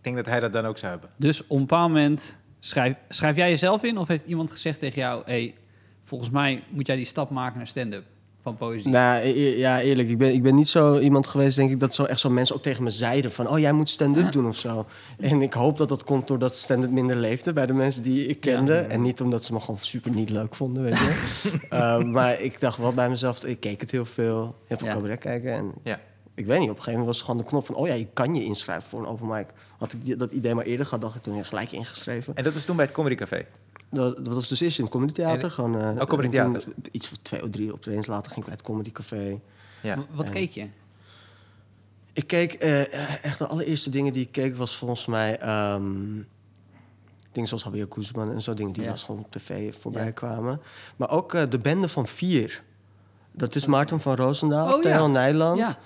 denk 0.00 0.16
dat 0.16 0.26
hij 0.26 0.40
dat 0.40 0.52
dan 0.52 0.66
ook 0.66 0.78
zou 0.78 0.92
hebben. 0.92 1.10
Dus 1.16 1.42
op 1.42 1.50
een 1.50 1.58
bepaald 1.58 1.88
moment 1.88 2.38
schrijf, 2.60 2.96
schrijf 3.08 3.36
jij 3.36 3.50
jezelf 3.50 3.82
in... 3.82 3.98
of 3.98 4.08
heeft 4.08 4.26
iemand 4.26 4.50
gezegd 4.50 4.78
tegen 4.78 5.00
jou... 5.00 5.22
Hey, 5.24 5.54
volgens 6.04 6.30
mij 6.30 6.64
moet 6.68 6.86
jij 6.86 6.96
die 6.96 7.04
stap 7.04 7.30
maken 7.30 7.56
naar 7.56 7.66
stand-up 7.66 8.04
van 8.48 8.68
poëzie? 8.68 8.90
Nou, 8.90 9.22
e- 9.24 9.56
ja, 9.58 9.80
eerlijk. 9.80 10.08
Ik 10.08 10.18
ben, 10.18 10.32
ik 10.32 10.42
ben 10.42 10.54
niet 10.54 10.68
zo 10.68 10.98
iemand 10.98 11.26
geweest, 11.26 11.56
denk 11.56 11.70
ik, 11.70 11.80
dat 11.80 11.94
zo 11.94 12.04
echt 12.04 12.20
zo 12.20 12.30
mensen 12.30 12.54
ook 12.56 12.62
tegen 12.62 12.82
me 12.82 12.90
zeiden 12.90 13.32
van, 13.32 13.48
oh, 13.48 13.58
jij 13.58 13.72
moet 13.72 13.90
stand-up 13.90 14.32
doen 14.32 14.46
of 14.48 14.56
zo. 14.56 14.86
En 15.18 15.42
ik 15.42 15.52
hoop 15.52 15.78
dat 15.78 15.88
dat 15.88 16.04
komt 16.04 16.26
doordat 16.28 16.56
stand-up 16.56 16.90
minder 16.90 17.16
leefde 17.16 17.52
bij 17.52 17.66
de 17.66 17.72
mensen 17.72 18.02
die 18.02 18.26
ik 18.26 18.40
kende. 18.40 18.72
Ja. 18.72 18.80
En 18.82 19.02
niet 19.02 19.20
omdat 19.20 19.44
ze 19.44 19.52
me 19.52 19.60
gewoon 19.60 19.78
super 19.80 20.10
niet 20.10 20.30
leuk 20.30 20.54
vonden, 20.54 20.82
weet 20.82 20.98
je. 20.98 21.06
Eh, 21.70 22.02
maar 22.02 22.40
ik 22.40 22.60
dacht 22.60 22.76
wel 22.78 22.92
bij 22.94 23.08
mezelf, 23.08 23.44
ik 23.44 23.60
keek 23.60 23.80
het 23.80 23.90
heel 23.90 24.04
veel, 24.04 24.54
heel 24.66 24.78
veel 24.78 24.86
Ja. 24.86 24.92
cabaret 24.94 25.18
kijken. 25.18 25.52
En 25.52 25.72
Ja. 25.82 26.00
ik 26.34 26.46
weet 26.46 26.58
niet, 26.58 26.70
op 26.70 26.76
een 26.76 26.82
gegeven 26.82 26.90
moment 26.90 27.06
was 27.06 27.16
het 27.16 27.24
gewoon 27.24 27.40
de 27.40 27.46
knop 27.46 27.66
van, 27.66 27.74
oh 27.74 27.86
ja, 27.86 27.94
je 27.94 28.06
kan 28.12 28.34
je 28.34 28.44
inschrijven 28.44 28.88
voor 28.88 28.98
een 29.00 29.06
open 29.06 29.26
mic. 29.26 29.46
Had 29.78 29.92
ik 29.92 30.18
dat 30.18 30.32
idee 30.32 30.54
maar 30.54 30.64
eerder 30.64 30.84
gehad, 30.86 31.00
dacht 31.00 31.14
ik 31.14 31.22
toen 31.22 31.36
ja, 31.36 31.42
gelijk 31.42 31.72
ingeschreven. 31.72 32.36
En 32.36 32.44
dat 32.44 32.54
was 32.54 32.64
toen 32.64 32.76
bij 32.76 32.84
het 32.84 32.94
Comedy 32.94 33.14
Café. 33.14 33.44
Dat, 33.90 34.24
dat 34.24 34.34
was 34.34 34.48
dus 34.48 34.60
eerst 34.60 34.78
in 34.78 34.84
het 34.84 34.92
Comedy 34.92 35.12
Theater. 35.12 35.50
Gewoon, 35.50 35.80
eh, 35.80 36.00
Oh, 36.00 36.06
Comedy 36.06 36.28
Theater. 36.28 36.64
Iets 36.90 37.06
van 37.08 37.18
twee 37.22 37.42
of 37.44 37.50
drie 37.50 37.72
optredens 37.72 38.06
later 38.06 38.26
ging 38.26 38.38
ik 38.38 38.44
bij 38.44 38.54
het 38.54 38.62
Comedy 38.62 38.92
Café. 38.92 39.40
Ja. 39.82 39.96
W- 39.98 40.02
Wat 40.16 40.26
En- 40.26 40.32
keek 40.32 40.50
je? 40.50 40.68
Ik 42.12 42.26
keek, 42.26 42.52
eh, 42.52 43.24
echt 43.24 43.38
de 43.38 43.46
allereerste 43.46 43.90
dingen 43.90 44.12
die 44.12 44.22
ik 44.22 44.32
keek 44.32 44.56
was 44.56 44.76
volgens 44.76 45.06
mij... 45.06 45.38
ehm, 45.38 45.92
dingen 47.32 47.48
zoals 47.48 47.62
Javier 47.64 47.86
Guzman 47.90 48.32
en 48.32 48.42
zo 48.42 48.54
dingen 48.54 48.72
die 48.72 48.80
Ja. 48.82 48.86
wel 48.88 48.96
eens 48.96 49.04
gewoon 49.06 49.20
op 49.24 49.30
tv 49.30 49.74
voorbij 49.80 50.04
Ja. 50.04 50.10
kwamen. 50.10 50.60
Maar 50.96 51.10
ook 51.10 51.34
eh, 51.34 51.42
de 51.48 51.58
bende 51.58 51.88
van 51.88 52.06
vier. 52.06 52.62
Dat 53.32 53.54
is 53.54 53.66
Maarten 53.66 54.00
van 54.00 54.14
Roosendaal, 54.16 54.66
Oh, 54.76 54.82
ja. 54.82 54.90
Theo 54.90 55.08
Nijland, 55.08 55.78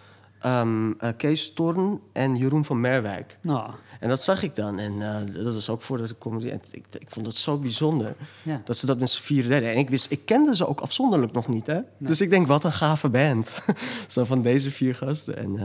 Ehm, 0.42 0.92
eh, 0.92 1.08
Kees 1.16 1.52
Torn 1.52 2.00
en 2.12 2.36
Jeroen 2.36 2.64
van 2.64 2.80
Merwijk. 2.80 3.38
Nou, 3.42 3.72
En 4.00 4.08
dat 4.08 4.22
zag 4.22 4.42
ik 4.42 4.54
dan. 4.54 4.78
En 4.78 5.02
eh, 5.02 5.44
dat 5.44 5.54
is 5.56 5.68
ook 5.68 5.82
voor 5.82 5.96
de 6.06 6.18
comedy. 6.18 6.48
En 6.48 6.60
ik, 6.70 6.84
ik 6.98 7.10
vond 7.10 7.26
het 7.26 7.36
zo 7.36 7.58
bijzonder 7.58 8.14
ja. 8.42 8.60
dat 8.64 8.76
ze 8.76 8.86
dat 8.86 8.98
met 9.00 9.10
z'n 9.10 9.22
vier 9.22 9.48
deden. 9.48 9.70
En 9.72 9.78
ik, 9.78 9.90
wist, 9.90 10.10
ik 10.10 10.26
kende 10.26 10.56
ze 10.56 10.66
ook 10.66 10.80
afzonderlijk 10.80 11.32
nog 11.32 11.48
niet. 11.48 11.66
Hè? 11.66 11.80
Dus 11.98 12.20
ik 12.20 12.30
denk, 12.30 12.46
wat 12.46 12.64
een 12.64 12.72
gave 12.72 13.08
band. 13.08 13.64
zo 14.06 14.24
van 14.24 14.42
deze 14.42 14.70
vier 14.70 14.94
gasten. 14.94 15.36
En 15.36 15.56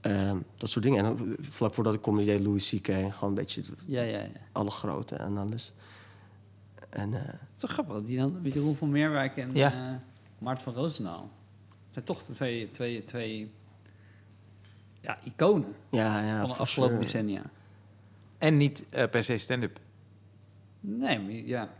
eh, 0.00 0.28
ehm, 0.28 0.36
dat 0.56 0.70
soort 0.70 0.84
dingen. 0.84 1.04
En 1.04 1.36
vlak 1.40 1.74
voordat 1.74 1.94
ik 1.94 2.00
comedy 2.00 2.26
deed, 2.26 2.40
Louis 2.40 2.68
C.K. 2.70 2.86
Gewoon 2.86 3.14
een 3.20 3.34
beetje 3.34 3.62
Ja, 3.86 4.02
ja, 4.02 4.18
ja. 4.18 4.26
alle 4.52 4.70
grote 4.70 5.14
en 5.14 5.36
alles. 5.36 5.72
En 6.90 7.14
eh, 7.14 7.20
Het 7.20 7.34
is 7.54 7.60
toch 7.60 7.70
grappig 7.70 7.94
dat 7.94 8.06
die 8.06 8.18
dan 8.18 8.38
met 8.42 8.52
Jeroen 8.52 8.76
van 8.76 8.90
Meerwijk 8.90 9.36
en 9.36 9.50
Ja. 9.54 9.72
eh, 9.72 9.78
Maarten 10.38 10.64
van 10.64 10.74
Roosendaal. 10.74 11.30
Zijn 11.98 12.04
toch 12.04 12.26
de 12.26 12.32
twee, 12.32 12.70
twee, 12.70 13.04
twee 13.04 13.50
ja, 15.00 15.18
iconen 15.24 15.74
ja, 15.90 16.22
ja. 16.22 16.40
van 16.40 16.48
de 16.48 16.56
afgelopen 16.56 16.94
sure. 16.94 17.04
decennia. 17.04 17.42
En 18.38 18.56
niet 18.56 18.84
eh, 18.90 19.08
per 19.08 19.24
se 19.24 19.38
stand-up. 19.38 19.80
Nee, 20.80 21.20
maar 21.20 21.32
ja. 21.32 21.70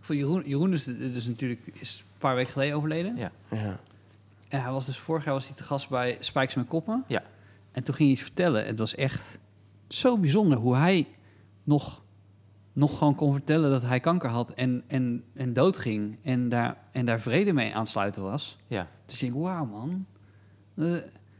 Voor 0.00 0.14
Jeroen, 0.14 0.42
Jeroen 0.46 0.72
is 0.72 0.84
dus 0.84 1.26
natuurlijk 1.26 1.60
is 1.72 1.98
een 1.98 2.18
paar 2.18 2.34
weken 2.34 2.52
geleden 2.52 2.76
overleden. 2.76 3.16
Ja. 3.16 3.32
Ja. 3.50 3.80
En 4.48 4.62
hij 4.62 4.70
was 4.70 4.86
dus 4.86 4.98
vorig 4.98 5.24
jaar 5.24 5.34
was 5.34 5.46
hij 5.46 5.56
te 5.56 5.62
gast 5.62 5.88
bij 5.88 6.16
Spijks 6.20 6.54
met 6.54 6.66
Koppen. 6.66 7.04
Ja. 7.08 7.22
En 7.72 7.82
toen 7.82 7.94
ging 7.94 8.08
hij 8.08 8.18
iets 8.18 8.26
vertellen. 8.26 8.66
Het 8.66 8.78
was 8.78 8.94
echt 8.94 9.38
zo 9.88 10.18
bijzonder 10.18 10.58
hoe 10.58 10.76
hij 10.76 11.08
nog, 11.62 12.02
nog 12.76 12.98
gewoon 12.98 13.14
kon 13.14 13.32
vertellen 13.32 13.70
dat 13.70 13.82
hij 13.82 14.00
kanker 14.00 14.28
had 14.30 14.50
en, 14.50 14.84
en, 14.86 15.24
en 15.34 15.52
doodging. 15.52 16.18
En 16.22 16.48
daar, 16.48 16.76
en 16.92 17.06
daar 17.06 17.20
vrede 17.20 17.52
mee 17.52 17.74
aansluiten 17.74 18.22
was. 18.22 18.58
Ja. 18.66 18.88
Dus 19.04 19.14
ik 19.14 19.20
denk, 19.32 19.42
wauw 19.44 19.64
man. 19.64 20.06
Eh, 20.76 20.94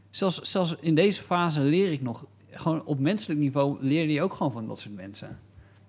zelfs, 0.09 0.41
zelfs 0.41 0.75
in 0.79 0.95
deze 0.95 1.21
fase 1.21 1.61
leer 1.61 1.91
ik 1.91 2.01
nog, 2.01 2.25
gewoon 2.51 2.85
op 2.85 2.99
menselijk 2.99 3.39
niveau 3.39 3.77
leer 3.81 4.09
je 4.09 4.21
ook 4.21 4.33
gewoon 4.33 4.51
van 4.51 4.67
dat 4.67 4.79
soort 4.79 4.95
mensen. 4.95 5.27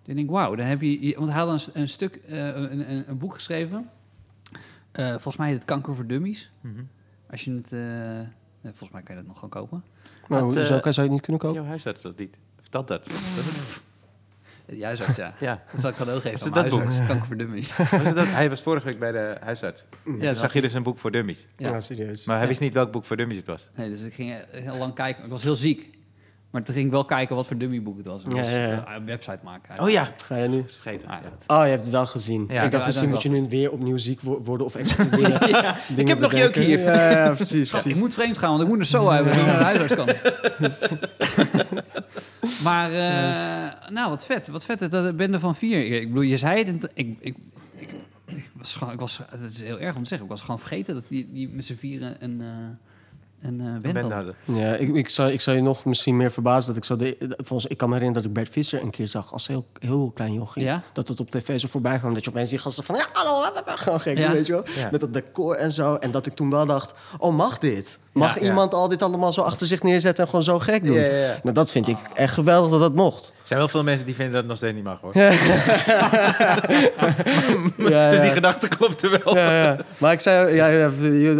Dus 0.02 0.08
ik 0.08 0.16
denk, 0.16 0.30
wauw, 0.30 0.54
dan 0.54 0.66
heb 0.66 0.80
je, 0.80 1.06
je- 1.06 1.16
want 1.18 1.30
hij 1.30 1.38
had 1.40 1.66
een, 1.74 1.80
een 1.80 1.88
stuk, 1.88 2.14
eh, 2.16 2.46
een, 2.46 2.90
een, 2.90 3.08
een 3.10 3.18
boek 3.18 3.34
geschreven. 3.34 3.90
Eh, 4.92 5.08
volgens 5.10 5.36
mij 5.36 5.46
heet 5.46 5.56
het 5.56 5.64
Kanker 5.64 5.94
voor 5.94 6.06
Dummies. 6.06 6.50
Mhm. 6.60 6.82
Als 7.30 7.44
je 7.44 7.52
het, 7.54 7.68
volgens 8.62 8.90
mij 8.90 9.02
kan 9.02 9.14
je 9.14 9.20
dat 9.20 9.26
nog 9.26 9.34
gewoon 9.34 9.50
kopen. 9.50 9.84
Maar 10.28 10.42
hoe, 10.42 10.64
zo 10.64 10.78
kan 10.80 10.92
zou 10.92 10.94
je 10.94 11.02
het 11.02 11.10
niet 11.10 11.20
kunnen 11.20 11.40
kopen? 11.40 11.56
Jouw 11.56 11.66
huisarts 11.68 12.02
dat 12.02 12.18
niet. 12.18 12.36
Of 12.60 12.68
dat 12.68 12.88
dat. 12.88 13.06
Dat 14.68 14.76
is- 14.76 14.80
Ja, 14.80 14.86
huisarts, 14.86 15.16
ja. 15.16 15.34
ja. 15.40 15.62
Dat 15.72 15.80
zal 15.80 15.90
ik 15.90 15.96
cadeau 15.96 16.20
geven 16.20 16.46
aan 16.46 16.52
dat 16.62 16.68
boek? 16.68 16.78
huisarts. 16.82 17.06
Kanker 17.08 17.26
voor 17.26 17.36
Dummies. 17.36 17.76
Was 17.76 17.90
het 17.90 18.14
dat? 18.14 18.26
Hij 18.26 18.48
was 18.48 18.62
vorige 18.62 18.86
week 18.86 18.98
bij 18.98 19.12
de 19.12 19.36
huisarts. 19.40 19.84
Ja, 19.90 19.96
Toen 20.04 20.18
dat 20.20 20.38
zag 20.38 20.52
je 20.52 20.60
dus 20.60 20.72
een 20.74 20.82
boek 20.82 20.98
voor 20.98 21.10
dummies. 21.10 21.46
Ja. 21.56 21.68
Ja, 21.70 21.80
serieus. 21.80 22.24
Maar 22.26 22.34
hij 22.34 22.42
Ja. 22.44 22.48
wist 22.48 22.60
niet 22.60 22.74
welk 22.74 22.92
boek 22.92 23.04
voor 23.04 23.16
dummies 23.16 23.38
het 23.38 23.46
was. 23.46 23.68
Nee, 23.74 23.88
dus 23.90 24.02
ik 24.02 24.14
ging 24.14 24.34
heel 24.50 24.76
lang 24.76 24.94
kijken. 24.94 25.24
Ik 25.24 25.30
was 25.30 25.42
heel 25.42 25.56
ziek. 25.56 25.96
Maar 26.50 26.62
toen 26.62 26.74
ging 26.74 26.86
ik 26.86 26.92
wel 26.92 27.04
kijken 27.04 27.36
wat 27.36 27.46
voor 27.46 27.56
dummyboek 27.58 27.96
het 27.96 28.06
was. 28.06 28.22
Ja, 28.28 28.42
ja, 28.42 28.50
ja. 28.66 28.86
eh, 28.86 28.94
een 28.94 29.04
website 29.04 29.38
maken. 29.44 29.82
Oh 29.82 29.90
ja. 29.90 30.08
Ga 30.24 30.36
je 30.36 30.48
nu? 30.48 30.62
Dat 30.62 30.72
vergeten. 30.72 31.08
Ah, 31.08 31.16
dat- 31.22 31.44
Oh, 31.58 31.64
je 31.64 31.70
hebt 31.70 31.82
het 31.82 31.90
wel 31.90 32.06
gezien. 32.06 32.42
Ik 32.42 32.70
dacht 32.70 32.84
misschien 32.86 33.10
dat 33.10 33.24
moet 33.24 33.32
je 33.34 33.40
nu 33.40 33.46
weer 33.48 33.70
opnieuw 33.72 33.96
ziek 33.96 34.20
wo- 34.20 34.42
worden 34.42 34.66
of 34.66 34.74
extra 34.74 35.04
dingen, 35.16 35.40
dingen 35.40 35.76
Ik 35.96 36.08
heb 36.08 36.18
nog 36.18 36.32
jeuk 36.32 36.54
hier. 36.54 36.78
Ja, 36.78 37.32
precies, 37.34 37.66
Ik 37.72 37.80
precies. 37.80 37.98
moet 37.98 38.14
vreemd 38.14 38.38
gaan, 38.38 38.50
want 38.50 38.62
ik 38.62 38.68
moet 38.68 38.78
een 38.78 38.84
SOA 38.86 39.14
hebben 39.14 39.32
dat 39.32 39.40
ik 39.42 39.46
naar 39.48 39.58
de 39.58 39.64
huisarts 39.64 39.94
kan. 39.94 40.06
maar, 42.64 42.90
eh, 42.92 43.90
nou, 43.90 44.10
wat 44.10 44.26
vet. 44.26 44.48
Wat 44.48 44.64
vet, 44.64 44.78
dat 44.78 44.90
de 44.90 45.12
bende 45.14 45.40
van 45.40 45.56
vier. 45.56 45.84
Ik, 45.86 45.92
ik 45.92 46.08
bedoel, 46.08 46.22
je 46.22 46.36
zei 46.36 46.64
het. 46.64 46.68
Ik, 46.68 46.90
ik, 46.94 47.16
ik, 47.20 47.36
ik 48.26 48.50
was 48.54 48.74
gewoon, 48.76 48.92
ik 48.92 49.00
was, 49.00 49.20
het 49.30 49.50
is 49.50 49.62
heel 49.62 49.80
erg 49.80 49.94
om 49.96 50.02
te 50.02 50.08
zeggen. 50.08 50.26
Ik 50.26 50.32
was 50.32 50.40
gewoon 50.42 50.58
vergeten 50.58 50.94
dat 50.94 51.04
die, 51.08 51.28
die 51.32 51.48
met 51.48 51.64
z'n 51.64 51.74
vieren 51.74 52.16
een, 52.18 52.40
eh 52.40 52.46
eh 53.42 53.50
band 53.50 53.84
hadden. 53.84 54.12
hadden. 54.12 54.34
Ja, 54.44 54.74
ik, 54.74 54.94
ik, 54.94 55.08
zou, 55.08 55.30
ik 55.32 55.40
zou 55.40 55.56
je 55.56 55.62
nog 55.62 55.84
misschien 55.84 56.16
meer 56.16 56.30
verbazen 56.30 56.66
dat 56.66 56.76
ik 56.76 56.84
zo... 56.84 56.96
De, 56.96 57.34
volgens, 57.36 57.70
ik 57.70 57.76
kan 57.76 57.88
me 57.88 57.94
herinneren 57.94 58.22
dat 58.22 58.36
ik 58.36 58.42
Bert 58.42 58.54
Visser 58.54 58.82
een 58.82 58.90
keer 58.90 59.08
zag 59.08 59.32
als 59.32 59.46
heel, 59.46 59.66
heel 59.78 60.10
klein 60.14 60.32
jochie. 60.32 60.62
Ja? 60.62 60.82
Dat 60.92 61.08
het 61.08 61.20
op 61.20 61.30
tv 61.30 61.60
zo 61.60 61.68
voorbij 61.68 61.98
kwam. 61.98 62.14
Dat 62.14 62.24
je 62.24 62.30
opeens 62.30 62.50
die 62.50 62.58
gasten 62.58 62.84
van... 62.84 62.94
Ja, 62.96 63.06
hallo, 63.12 63.50
gewoon 63.64 64.00
gek, 64.00 64.18
Ja. 64.18 64.32
weet 64.32 64.46
je 64.46 64.52
wel. 64.52 64.64
Ja. 64.76 64.88
Met 64.90 65.00
dat 65.00 65.12
decor 65.12 65.54
en 65.54 65.72
zo. 65.72 65.94
En 65.94 66.10
dat 66.10 66.26
ik 66.26 66.34
toen 66.34 66.50
wel 66.50 66.66
dacht, 66.66 66.94
oh, 67.18 67.36
mag 67.36 67.58
dit? 67.58 67.98
Mag 68.18 68.34
Ja, 68.34 68.40
ja. 68.42 68.48
iemand 68.48 68.74
al 68.74 68.88
dit 68.88 69.02
allemaal 69.02 69.32
zo 69.32 69.40
achter 69.40 69.66
zich 69.66 69.82
neerzetten 69.82 70.22
en 70.24 70.28
gewoon 70.30 70.44
zo 70.44 70.58
gek 70.58 70.86
doen? 70.86 70.96
Ja, 70.96 71.04
ja, 71.06 71.16
ja. 71.16 71.38
Nou, 71.42 71.54
dat 71.54 71.70
vind 71.70 71.88
ik 71.88 71.96
echt 72.14 72.34
geweldig 72.34 72.70
dat 72.70 72.80
dat 72.80 72.94
mocht. 72.94 73.26
Er 73.26 73.46
zijn 73.54 73.58
wel 73.58 73.68
veel 73.68 73.82
mensen 73.82 74.06
die 74.06 74.14
vinden 74.14 74.32
dat 74.34 74.40
het 74.42 74.50
nog 74.50 74.58
steeds 74.58 74.74
niet 74.74 74.84
mag 74.84 75.00
hoor. 75.00 75.12
Ja, 77.90 78.10
Dus 78.10 78.20
die 78.20 78.30
gedachte 78.30 78.68
klopte 78.68 79.08
wel. 79.24 79.36
Ja, 79.36 79.52
ja. 79.62 79.76
Maar 79.98 80.12
ik 80.12 80.20
zei, 80.20 80.54
ja, 80.54 80.90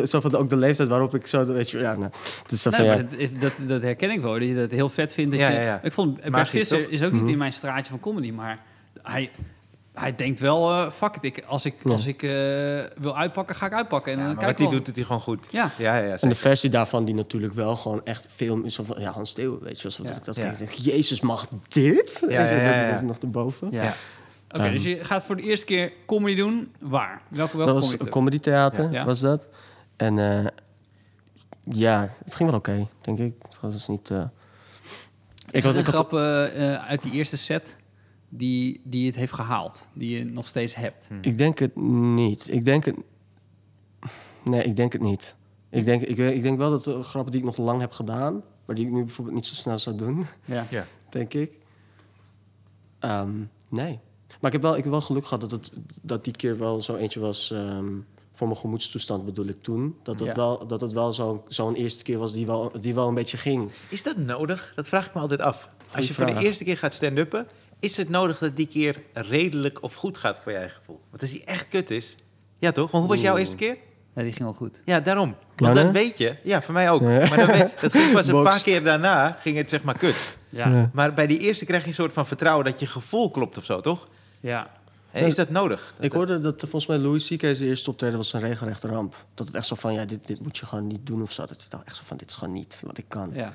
zo 0.06 0.20
van 0.20 0.36
ook 0.36 0.50
de 0.50 0.56
leeftijd 0.56 0.88
waarop 0.88 1.14
ik 1.14 1.26
zo, 1.26 1.44
weet 1.44 1.70
je, 1.70 1.78
ja, 1.78 1.94
nou, 1.96 2.10
het 2.42 2.52
is 2.52 2.62
zo 2.62 2.70
van, 2.70 2.80
Nee, 2.84 2.88
ja. 2.90 2.94
maar 2.96 3.04
dat, 3.18 3.40
dat, 3.40 3.52
dat 3.68 3.82
herken 3.82 4.10
ik 4.10 4.20
wel. 4.20 4.32
Dat 4.32 4.42
je 4.42 4.54
dat 4.54 4.70
heel 4.70 4.88
vet 4.90 5.12
vindt. 5.12 5.30
Dat 5.30 5.40
Ja, 5.40 5.48
je, 5.48 5.54
ja, 5.54 5.62
ja. 5.62 5.80
Ik 5.82 5.92
vond 5.92 6.16
Bert 6.16 6.28
Magisch, 6.28 6.50
Visser 6.50 6.90
is 6.90 7.02
ook 7.02 7.12
Mhm. 7.12 7.22
niet 7.22 7.32
in 7.32 7.38
mijn 7.38 7.52
straatje 7.52 7.90
van 7.90 8.00
comedy, 8.00 8.30
maar 8.32 8.58
hij, 9.02 9.30
hij 10.00 10.14
denkt 10.14 10.40
wel, 10.40 10.70
eh, 10.70 10.90
fuck 10.90 11.16
it, 11.16 11.24
ik, 11.24 11.44
als 11.46 11.64
ik, 11.64 11.74
Ja. 11.84 11.90
als 11.92 12.06
ik 12.06 12.22
eh, 12.22 12.30
wil 13.00 13.16
uitpakken, 13.16 13.56
ga 13.56 13.66
ik 13.66 13.72
uitpakken. 13.72 14.12
En 14.12 14.18
Ja, 14.18 14.24
dan 14.24 14.34
maar 14.34 14.44
kijk 14.44 14.58
wat 14.58 14.58
hij 14.60 14.68
wel. 14.68 14.76
doet, 14.76 14.86
doet 14.86 14.96
hij 14.96 15.04
gewoon 15.04 15.20
goed. 15.20 15.46
Ja. 15.50 15.70
ja, 15.78 15.96
ja, 15.98 16.16
En 16.18 16.28
de 16.28 16.34
versie 16.34 16.70
daarvan 16.70 17.04
die 17.04 17.14
natuurlijk 17.14 17.54
wel 17.54 17.76
gewoon 17.76 18.00
echt 18.04 18.26
veel 18.30 18.62
is 18.64 18.74
van 18.74 18.86
ja, 18.98 19.10
Hans 19.10 19.30
Steeuwen, 19.30 19.62
weet 19.62 19.76
je 19.76 19.82
wel. 19.82 19.92
zo 19.92 20.02
dat 20.02 20.12
Ja. 20.12 20.18
ik 20.18 20.24
dat 20.24 20.36
Ja. 20.36 20.42
kijk, 20.42 20.58
denk, 20.58 20.70
Jezus, 20.70 21.20
mag 21.20 21.48
dit? 21.68 22.18
Ja, 22.20 22.26
Weet 22.26 22.48
je, 22.48 22.54
ja, 22.54 22.60
ja, 22.62 22.64
dat- 22.64 22.74
ja. 22.74 22.86
Dat 22.86 22.96
is 22.96 23.06
nog 23.06 23.18
erboven. 23.18 23.68
Ja. 23.70 23.82
Ja. 23.82 23.94
Oké, 24.50 24.62
Ehm. 24.62 24.72
dus 24.72 24.84
je 24.84 25.04
gaat 25.04 25.24
voor 25.24 25.36
de 25.36 25.42
eerste 25.42 25.66
keer 25.66 25.92
comedy 26.06 26.36
doen. 26.36 26.72
Waar? 26.80 27.20
Welke, 27.28 27.56
welke 27.56 27.72
dat 27.72 27.80
was 27.82 27.84
comedy 27.90 28.04
een 28.04 28.10
comedy 28.10 28.38
theater, 28.38 28.90
Ja. 28.92 29.04
was 29.04 29.20
dat. 29.20 29.48
En 29.96 30.18
eh, 30.18 30.46
ja, 31.64 32.10
het 32.24 32.34
ging 32.34 32.48
wel 32.50 32.58
oké, 32.58 32.86
denk 33.00 33.18
ik. 33.18 33.34
Het 33.42 33.72
was 33.72 33.88
niet... 33.88 34.10
eh, 34.10 34.18
Is 34.18 34.24
ik 35.50 35.62
had, 35.62 35.74
een 35.74 35.80
ik 35.80 35.86
had, 35.86 35.94
grap 35.94 36.12
uit 36.88 37.02
die 37.02 37.12
eerste 37.12 37.36
set 37.36 37.76
die, 38.28 38.80
die 38.84 39.06
het 39.06 39.14
heeft 39.16 39.32
gehaald? 39.32 39.88
Die 39.92 40.18
je 40.18 40.24
nog 40.24 40.46
steeds 40.46 40.74
hebt? 40.74 41.08
ik 41.20 41.38
denk 41.38 41.58
het 41.58 41.76
niet. 41.76 42.48
Ik 42.52 42.64
denk 42.64 42.84
het... 42.84 42.96
Nee, 44.44 44.62
ik 44.62 44.76
denk 44.76 44.92
het 44.92 45.02
niet. 45.02 45.34
Ik 45.70 45.84
denk, 45.84 46.02
ik, 46.02 46.18
ik 46.18 46.42
denk 46.42 46.58
wel 46.58 46.70
dat 46.70 46.84
de 46.84 47.02
grappen 47.02 47.32
die 47.32 47.40
ik 47.40 47.46
nog 47.46 47.56
lang 47.56 47.80
heb 47.80 47.92
gedaan... 47.92 48.42
maar 48.64 48.76
die 48.76 48.86
ik 48.86 48.92
nu 48.92 49.04
bijvoorbeeld 49.04 49.36
niet 49.36 49.46
zo 49.46 49.54
snel 49.54 49.78
zou 49.78 49.96
doen... 49.96 50.26
Ja. 50.44 50.66
Ja. 50.70 50.86
denk 51.08 51.34
ik. 51.34 51.52
Ehm, 52.98 53.30
nee. 53.68 53.98
Maar 54.28 54.46
ik 54.46 54.52
heb, 54.52 54.62
wel, 54.62 54.76
ik 54.76 54.82
heb 54.82 54.92
wel 54.92 55.00
geluk 55.00 55.24
gehad 55.26 55.40
dat, 55.40 55.50
het, 55.50 55.72
dat 56.02 56.24
die 56.24 56.32
keer 56.36 56.58
wel 56.58 56.82
zo 56.82 56.94
eentje 56.96 57.20
was... 57.20 57.50
ehm, 57.50 57.86
voor 58.32 58.46
mijn 58.46 58.58
gemoedstoestand 58.58 59.24
bedoel 59.24 59.46
ik 59.46 59.62
toen. 59.62 59.96
Dat 60.02 60.18
het 60.18 60.28
Ja. 60.28 60.34
wel, 60.34 60.66
dat 60.66 60.80
het 60.80 60.92
wel 60.92 61.12
zo- 61.12 61.44
zo'n 61.48 61.74
eerste 61.74 62.04
keer 62.04 62.18
was 62.18 62.32
die 62.32 62.46
wel, 62.46 62.72
die 62.80 62.94
wel 62.94 63.08
een 63.08 63.14
beetje 63.14 63.36
ging. 63.36 63.70
Is 63.88 64.02
dat 64.02 64.16
nodig? 64.16 64.72
Dat 64.74 64.88
vraag 64.88 65.06
ik 65.08 65.14
me 65.14 65.20
altijd 65.20 65.40
af. 65.40 65.70
Als 65.94 66.08
je 66.08 66.14
voor 66.14 66.26
de 66.26 66.38
eerste 66.38 66.64
keer 66.64 66.76
gaat 66.76 66.94
stand-uppen, 66.94 67.46
is 67.80 67.96
het 67.96 68.08
nodig 68.08 68.38
dat 68.38 68.56
die 68.56 68.66
keer 68.66 69.02
redelijk 69.12 69.82
of 69.82 69.94
goed 69.94 70.18
gaat 70.18 70.40
voor 70.40 70.52
je 70.52 70.58
eigen 70.58 70.76
gevoel? 70.76 71.00
Want 71.10 71.22
als 71.22 71.30
die 71.30 71.44
echt 71.44 71.68
kut 71.68 71.90
is... 71.90 72.16
Ja 72.58 72.72
toch? 72.72 72.90
Want 72.90 73.04
hoe 73.04 73.12
was 73.12 73.22
jouw 73.22 73.36
eerste 73.36 73.56
keer? 73.56 73.76
Ja, 74.14 74.22
die 74.22 74.32
ging 74.32 74.44
wel 74.44 74.52
goed. 74.52 74.82
Ja, 74.84 75.00
daarom. 75.00 75.36
Want 75.56 75.74
dan 75.74 75.92
weet 75.92 76.18
je... 76.18 76.36
Ja, 76.44 76.62
voor 76.62 76.74
mij 76.74 76.90
ook. 76.90 77.02
Ja. 77.02 77.08
Maar 77.08 77.36
dan 77.36 77.46
weet, 77.46 77.80
dat 77.80 77.92
ging 77.92 78.12
pas 78.12 78.26
een 78.26 78.42
paar 78.42 78.62
keer 78.62 78.82
daarna, 78.82 79.36
ging 79.40 79.56
het 79.56 79.70
zeg 79.70 79.82
maar 79.82 79.98
kut. 79.98 80.36
Ja. 80.48 80.68
Ja. 80.68 80.90
Maar 80.92 81.14
bij 81.14 81.26
die 81.26 81.38
eerste 81.38 81.64
krijg 81.64 81.82
je 81.82 81.88
een 81.88 81.94
soort 81.94 82.12
van 82.12 82.26
vertrouwen 82.26 82.64
dat 82.64 82.80
je 82.80 82.86
gevoel 82.86 83.30
klopt 83.30 83.58
of 83.58 83.64
zo, 83.64 83.80
toch? 83.80 84.08
ja. 84.40 84.76
En 85.10 85.26
is 85.26 85.34
dat 85.34 85.50
nodig? 85.50 85.94
Ik 86.00 86.12
hoorde 86.12 86.40
dat 86.40 86.54
eh, 86.62 86.68
volgens 86.68 86.86
mij 86.86 86.98
Louis 86.98 87.28
C.K. 87.28 87.40
zijn 87.40 87.62
eerste 87.62 87.90
optreden 87.90 88.16
was 88.16 88.32
een 88.32 88.40
regelrechte 88.40 88.88
ramp. 88.88 89.24
Dat 89.34 89.46
het 89.46 89.56
echt 89.56 89.66
zo 89.66 89.74
van, 89.74 89.92
ja, 89.92 90.04
dit, 90.04 90.26
dit 90.26 90.40
moet 90.40 90.58
je 90.58 90.66
gewoon 90.66 90.86
niet 90.86 91.06
doen 91.06 91.22
of 91.22 91.32
zo. 91.32 91.46
Dat 91.46 91.62
je 91.62 91.68
dacht 91.68 91.84
echt 91.86 91.96
zo 91.96 92.02
van, 92.04 92.16
dit 92.16 92.28
is 92.28 92.36
gewoon 92.36 92.54
niet 92.54 92.82
wat 92.86 92.98
ik 92.98 93.04
kan. 93.08 93.30
ja. 93.34 93.52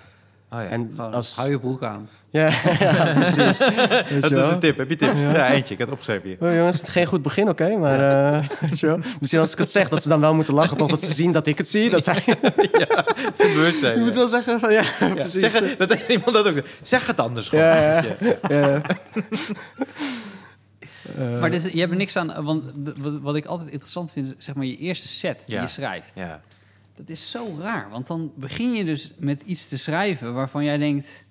Oh, 0.54 0.62
ja. 0.62 0.68
En 0.68 0.92
Gewoon, 0.96 1.14
als... 1.14 1.36
Hou 1.36 1.50
je 1.50 1.60
broek 1.60 1.84
aan. 1.84 2.10
Ja, 2.34 2.50
ja, 2.80 3.14
precies. 3.14 3.58
Dat 4.22 4.32
is 4.32 4.50
een 4.50 4.60
tip. 4.60 4.78
Heb 4.78 4.90
je 4.90 4.96
tips? 4.96 5.20
Ja, 5.20 5.52
eentje. 5.52 5.74
Ik 5.74 5.80
had 5.80 5.90
het 5.90 5.98
opgeschreven 5.98 6.28
hier. 6.30 6.38
Oh, 6.50 6.56
jongens, 6.56 6.78
het 6.78 6.88
is 6.88 6.94
geen 6.94 7.06
goed 7.06 7.22
begin, 7.22 7.50
oké, 7.50 7.78
maar 7.78 8.00
eh, 8.40 8.48
weet 8.70 8.80
je 8.80 8.86
wel? 8.88 9.00
misschien 9.20 9.40
als 9.42 9.52
ik 9.52 9.58
het 9.58 9.72
zeg, 9.72 9.90
dat 9.90 10.04
ze 10.04 10.10
dan 10.10 10.20
wel 10.20 10.34
moeten 10.34 10.54
lachen, 10.54 10.78
toch 10.78 10.88
dat 10.90 11.04
ze 11.04 11.14
zien 11.14 11.32
dat 11.32 11.48
ik 11.48 11.58
het 11.58 11.68
zie. 11.68 11.90
Dat 11.90 12.04
zij, 12.04 12.22
Het 12.26 13.40
is 13.40 13.54
bewustzijn. 13.54 13.94
je 13.94 14.00
moet 14.00 14.14
ja. 14.14 14.20
wel 14.20 14.28
zeggen 14.28 14.60
van, 14.60 14.72
ja, 14.72 14.84
Ja, 15.00 15.14
precies. 15.14 15.40
zeggen, 15.40 15.78
dat 15.78 16.00
iemand 16.08 16.34
dat 16.34 16.48
ook. 16.48 16.62
Zeg 16.82 17.08
het 17.08 17.20
anders 17.20 17.50
gewoon. 17.50 17.66
Ja, 17.66 17.76
ja. 18.02 18.04
Ja. 18.50 18.82
Ja. 21.18 21.40
maar 21.40 21.52
dus, 21.52 21.64
je 21.64 21.80
hebt 21.80 21.92
er 21.92 21.98
niks 21.98 22.16
aan, 22.16 22.44
want 22.44 22.64
wat, 23.22 23.36
ik 23.36 23.46
altijd 23.46 23.70
interessant 23.70 24.12
vind, 24.12 24.28
is 24.38 24.46
zeg 24.46 24.56
maar 24.56 24.66
je 24.66 24.78
eerste 24.78 25.08
set 25.08 25.42
die 25.46 25.56
Ja. 25.56 25.62
je 25.62 25.68
schrijft. 25.68 26.12
Ja. 26.16 26.42
Dat 26.96 27.10
is 27.10 27.32
zo 27.32 27.56
raar, 27.60 27.90
want 27.90 28.08
dan 28.08 28.32
begin 28.36 28.74
je 28.74 28.84
dus 28.86 29.12
met 29.18 29.42
iets 29.42 29.68
te 29.68 29.78
schrijven 29.78 30.34
waarvan 30.34 30.64
jij 30.64 30.78
denkt, 30.78 31.26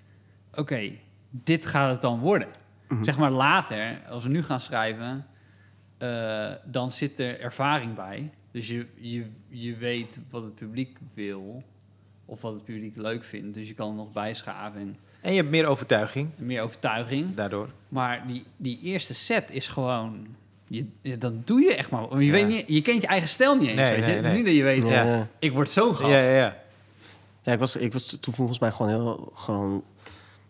oké, 0.55 0.91
dit 1.31 1.67
gaat 1.67 1.91
het 1.93 2.01
dan 2.01 2.21
worden. 2.21 2.49
Zeg 3.03 3.19
maar 3.19 3.31
later, 3.31 4.03
als 4.09 4.23
we 4.23 4.29
nu 4.29 4.43
gaan 4.43 4.61
schrijven, 4.61 5.27
eh, 5.99 6.51
dan 6.65 6.93
zit 6.93 7.19
er 7.19 7.41
ervaring 7.41 7.95
bij. 7.95 8.31
Dus 8.51 8.69
je, 8.69 8.87
je, 8.95 9.27
je 9.49 9.77
weet 9.77 10.21
wat 10.31 10.43
het 10.43 10.55
publiek 10.55 10.99
wil 11.15 11.63
of 12.25 12.41
wat 12.43 12.53
het 12.55 12.65
publiek 12.65 12.97
leuk 12.97 13.25
vindt. 13.25 13.55
Dus 13.55 13.69
je 13.69 13.75
kan 13.75 13.89
er 13.89 13.95
nog 13.95 14.13
bijschaven. 14.13 14.81
En 14.81 14.97
En 15.21 15.31
je 15.31 15.37
hebt 15.37 15.51
meer 15.51 15.67
overtuiging 15.67 16.31
Meer 16.39 16.63
overtuiging. 16.63 17.35
daardoor. 17.35 17.69
Maar 17.89 18.27
die, 18.27 18.43
die 18.57 18.81
eerste 18.81 19.15
set 19.15 19.51
is 19.51 19.69
gewoon... 19.69 20.27
Je, 20.73 20.87
je- 21.03 21.19
dat 21.19 21.47
doe 21.47 21.61
je 21.63 21.75
echt 21.75 21.91
maar. 21.91 22.19
Je, 22.19 22.25
Ja. 22.25 22.33
weet 22.33 22.47
niet, 22.49 22.65
je 22.67 22.81
kent 22.83 23.03
je 23.03 23.09
eigen 23.09 23.29
stijl 23.29 23.55
niet 23.57 23.69
eens. 23.69 23.77
Nee, 23.81 23.91
weet 23.91 23.99
je? 23.99 24.07
nee, 24.07 24.17
Het 24.17 24.27
is 24.27 24.33
niet 24.33 24.45
dat 24.45 24.55
je 24.55 24.63
weet, 24.63 24.83
Ja, 24.89 25.03
ja, 25.03 25.05
ja. 25.17 25.29
ik 25.39 25.53
word 25.53 25.71
zo'n 25.71 25.95
gast. 25.95 26.11
Ja, 26.11 26.19
ja, 26.19 26.31
ja. 26.37 26.57
Ja, 27.43 27.53
ik 27.53 27.59
was, 27.59 27.77
ik 27.77 27.93
was 27.93 28.17
toen 28.21 28.35
volgens 28.35 28.59
mij 28.59 28.71
gewoon 28.71 28.91
heel 28.93 29.31
gewoon 29.35 29.85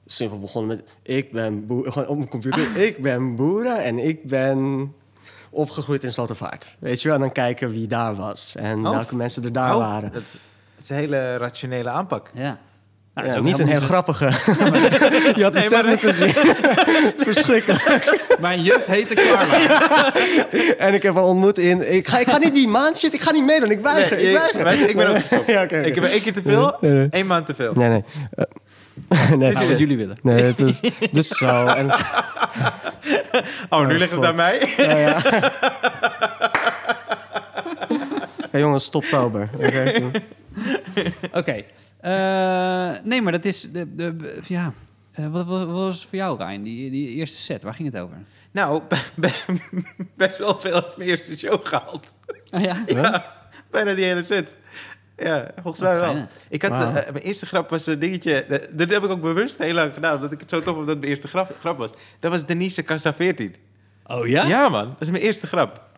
simpel 0.07 0.39
begonnen 0.41 0.77
met... 0.77 0.97
Ik 1.03 1.33
ben 1.33 1.67
boer, 1.67 1.93
gewoon 1.93 2.09
op 2.09 2.17
mijn 2.17 2.29
computer. 2.29 2.77
Ik 2.87 3.03
ben 3.03 3.35
boeren 3.35 3.85
en 3.85 3.99
ik 3.99 4.25
ben 4.25 4.93
opgegroeid 5.51 6.03
in 6.05 6.11
Zaltervaart. 6.11 6.77
Weet 6.79 7.03
je 7.03 7.09
wel? 7.09 7.17
En 7.17 7.23
dan 7.23 7.33
kijken 7.33 7.71
wie 7.71 7.87
daar 7.87 8.15
was. 8.17 8.57
En 8.57 8.87
Oh. 8.87 8.93
welke 8.93 9.17
mensen 9.17 9.45
er 9.45 9.53
daar 9.53 9.73
Oh, 9.75 9.77
waren. 9.81 10.13
Dat, 10.13 10.23
dat 10.23 10.83
is 10.83 10.89
een 10.89 10.97
hele 10.97 11.37
rationele 11.37 11.89
aanpak. 11.89 12.31
Ja. 12.35 12.61
Nou, 13.15 13.27
Ja, 13.27 13.33
dat 13.35 13.45
is 13.45 13.51
ook 13.51 13.59
niet 13.59 13.59
een 13.67 13.73
heel 13.73 13.81
grappige. 13.87 14.25
je 15.39 15.43
had 15.43 15.53
de 15.53 15.59
Nee, 15.59 15.71
maar- 15.71 15.87
moeten 15.87 16.13
zien. 16.13 16.33
Verschrikkelijk. 17.29 18.25
Mijn 18.41 18.63
juf 18.63 18.87
heette 18.87 19.15
Carla. 19.15 20.13
En 20.79 20.95
ik 20.95 21.03
heb 21.03 21.15
haar 21.15 21.23
ontmoet 21.25 21.59
in... 21.59 21.93
Ik 21.95 22.09
ga, 22.09 22.19
ik 22.19 22.29
ga 22.29 22.39
niet 22.39 22.55
die 22.55 22.69
maand 22.69 22.99
shit, 22.99 23.15
ik 23.15 23.21
ga 23.21 23.33
niet 23.33 23.45
meedoen. 23.45 23.71
Ik 23.71 23.81
weiger, 23.81 24.17
Nee, 24.17 24.27
ik 24.27 24.37
weiger. 24.37 24.65
wij- 24.65 24.77
ik 24.79 24.97
ben 24.97 25.09
ook 25.09 25.19
gestopt. 25.19 25.47
ja. 25.47 25.61
Ik 25.63 25.95
heb 25.95 26.05
één 26.05 26.23
keer 26.23 26.33
te 26.33 26.43
veel, 26.43 26.77
Nee, 26.81 26.93
nee. 26.93 27.09
één 27.11 27.27
maand 27.27 27.47
te 27.47 27.55
veel. 27.55 27.73
Nee, 27.75 27.89
nee. 27.89 28.05
Eh, 29.09 29.31
nee, 29.31 29.53
wat 29.53 29.79
jullie 29.79 29.97
willen. 29.97 30.19
nee, 30.23 30.43
het 30.45 30.61
is 30.61 30.81
dus 31.13 31.29
zo. 31.29 31.67
En, 31.67 31.91
Oh, 33.69 33.87
nu 33.87 33.93
Oh, 33.93 33.99
ligt 33.99 34.11
het 34.13 34.25
aan 34.25 34.35
mij. 34.37 34.69
ja, 34.77 34.97
ja. 34.97 35.23
Hey, 38.53 38.61
jongens, 38.61 38.85
stoptober. 38.85 39.51
Oké. 39.55 40.11
Oké. 41.41 41.65
Eh, 42.01 42.91
nee, 43.05 43.23
maar 43.23 43.33
dat 43.33 43.45
is... 43.45 43.61
De, 43.73 43.95
de, 43.95 44.41
ja. 44.47 44.73
Eh, 45.13 45.27
wat, 45.29 45.47
wat, 45.47 45.59
wat 45.67 45.77
was 45.77 46.01
het 46.01 46.09
voor 46.09 46.19
jou, 46.19 46.37
Ryan? 46.45 46.63
Die, 46.63 46.91
die 46.91 47.09
eerste 47.09 47.37
set, 47.39 47.63
waar 47.63 47.75
ging 47.75 47.93
het 47.93 48.03
over? 48.03 48.17
Nou, 48.51 48.83
be- 49.15 49.63
best 50.17 50.39
wel 50.39 50.59
veel 50.61 50.75
uit 50.75 50.97
mijn 50.97 51.09
eerste 51.09 51.39
show 51.39 51.67
gehaald. 51.67 52.15
Ah, 52.51 52.63
ja? 52.63 52.83
Ja, 52.87 53.33
bijna 53.71 53.95
die 53.95 54.05
hele 54.05 54.23
set. 54.23 54.55
Ja, 55.17 55.51
volgens 55.63 55.83
mij 55.83 56.01
wel. 56.01 56.27
Ik 56.49 56.63
had, 56.63 56.73
eh, 56.81 56.93
mijn 56.95 57.25
eerste 57.25 57.47
grap 57.47 57.71
was 57.71 57.87
een 57.87 57.99
dingetje... 57.99 58.67
Dat 58.73 58.91
heb 58.91 59.03
ik 59.03 59.11
ook 59.11 59.21
bewust 59.21 59.59
heel 59.59 59.75
lang 59.75 59.95
gedaan. 59.95 60.15
Omdat 60.15 60.33
ik 60.33 60.41
het 60.41 60.51
zo 60.51 60.61
tof 60.61 60.77
dat 60.77 60.87
het 60.89 60.99
mijn 60.99 61.11
eerste 61.11 61.29
grap, 61.29 61.57
grap 61.61 61.79
was. 61.79 61.91
Dat 62.19 62.31
was 62.31 62.47
Denise 62.47 62.83
Casa 62.83 63.15
14. 63.15 63.55
Oh 64.07 64.27
ja? 64.27 64.45
Ja? 64.47 64.69
man. 64.69 64.87
Dat 64.89 65.01
is 65.01 65.11
mijn 65.11 65.23
eerste 65.23 65.47
grap. 65.47 65.91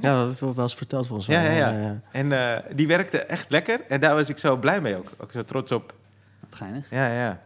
Ja, 0.00 0.24
dat 0.24 0.38
wel 0.38 0.54
eens 0.64 0.74
verteld 0.74 1.06
volgens 1.06 1.26
Ja, 1.28 1.42
mij. 1.42 1.56
ja, 1.56 1.70
ja. 1.70 2.00
En 2.12 2.32
eh, 2.32 2.76
die 2.76 2.86
werkte 2.86 3.18
echt 3.18 3.50
lekker. 3.50 3.80
En 3.88 4.00
daar 4.00 4.14
was 4.14 4.28
ik 4.28 4.38
zo 4.38 4.56
blij 4.56 4.80
mee 4.80 4.96
ook. 4.96 5.10
Ook 5.18 5.32
zo 5.32 5.44
trots 5.44 5.72
op. 5.72 5.94
Wat 6.40 6.54
geinig. 6.54 6.90
Ja, 6.90 7.12
ja. 7.12 7.40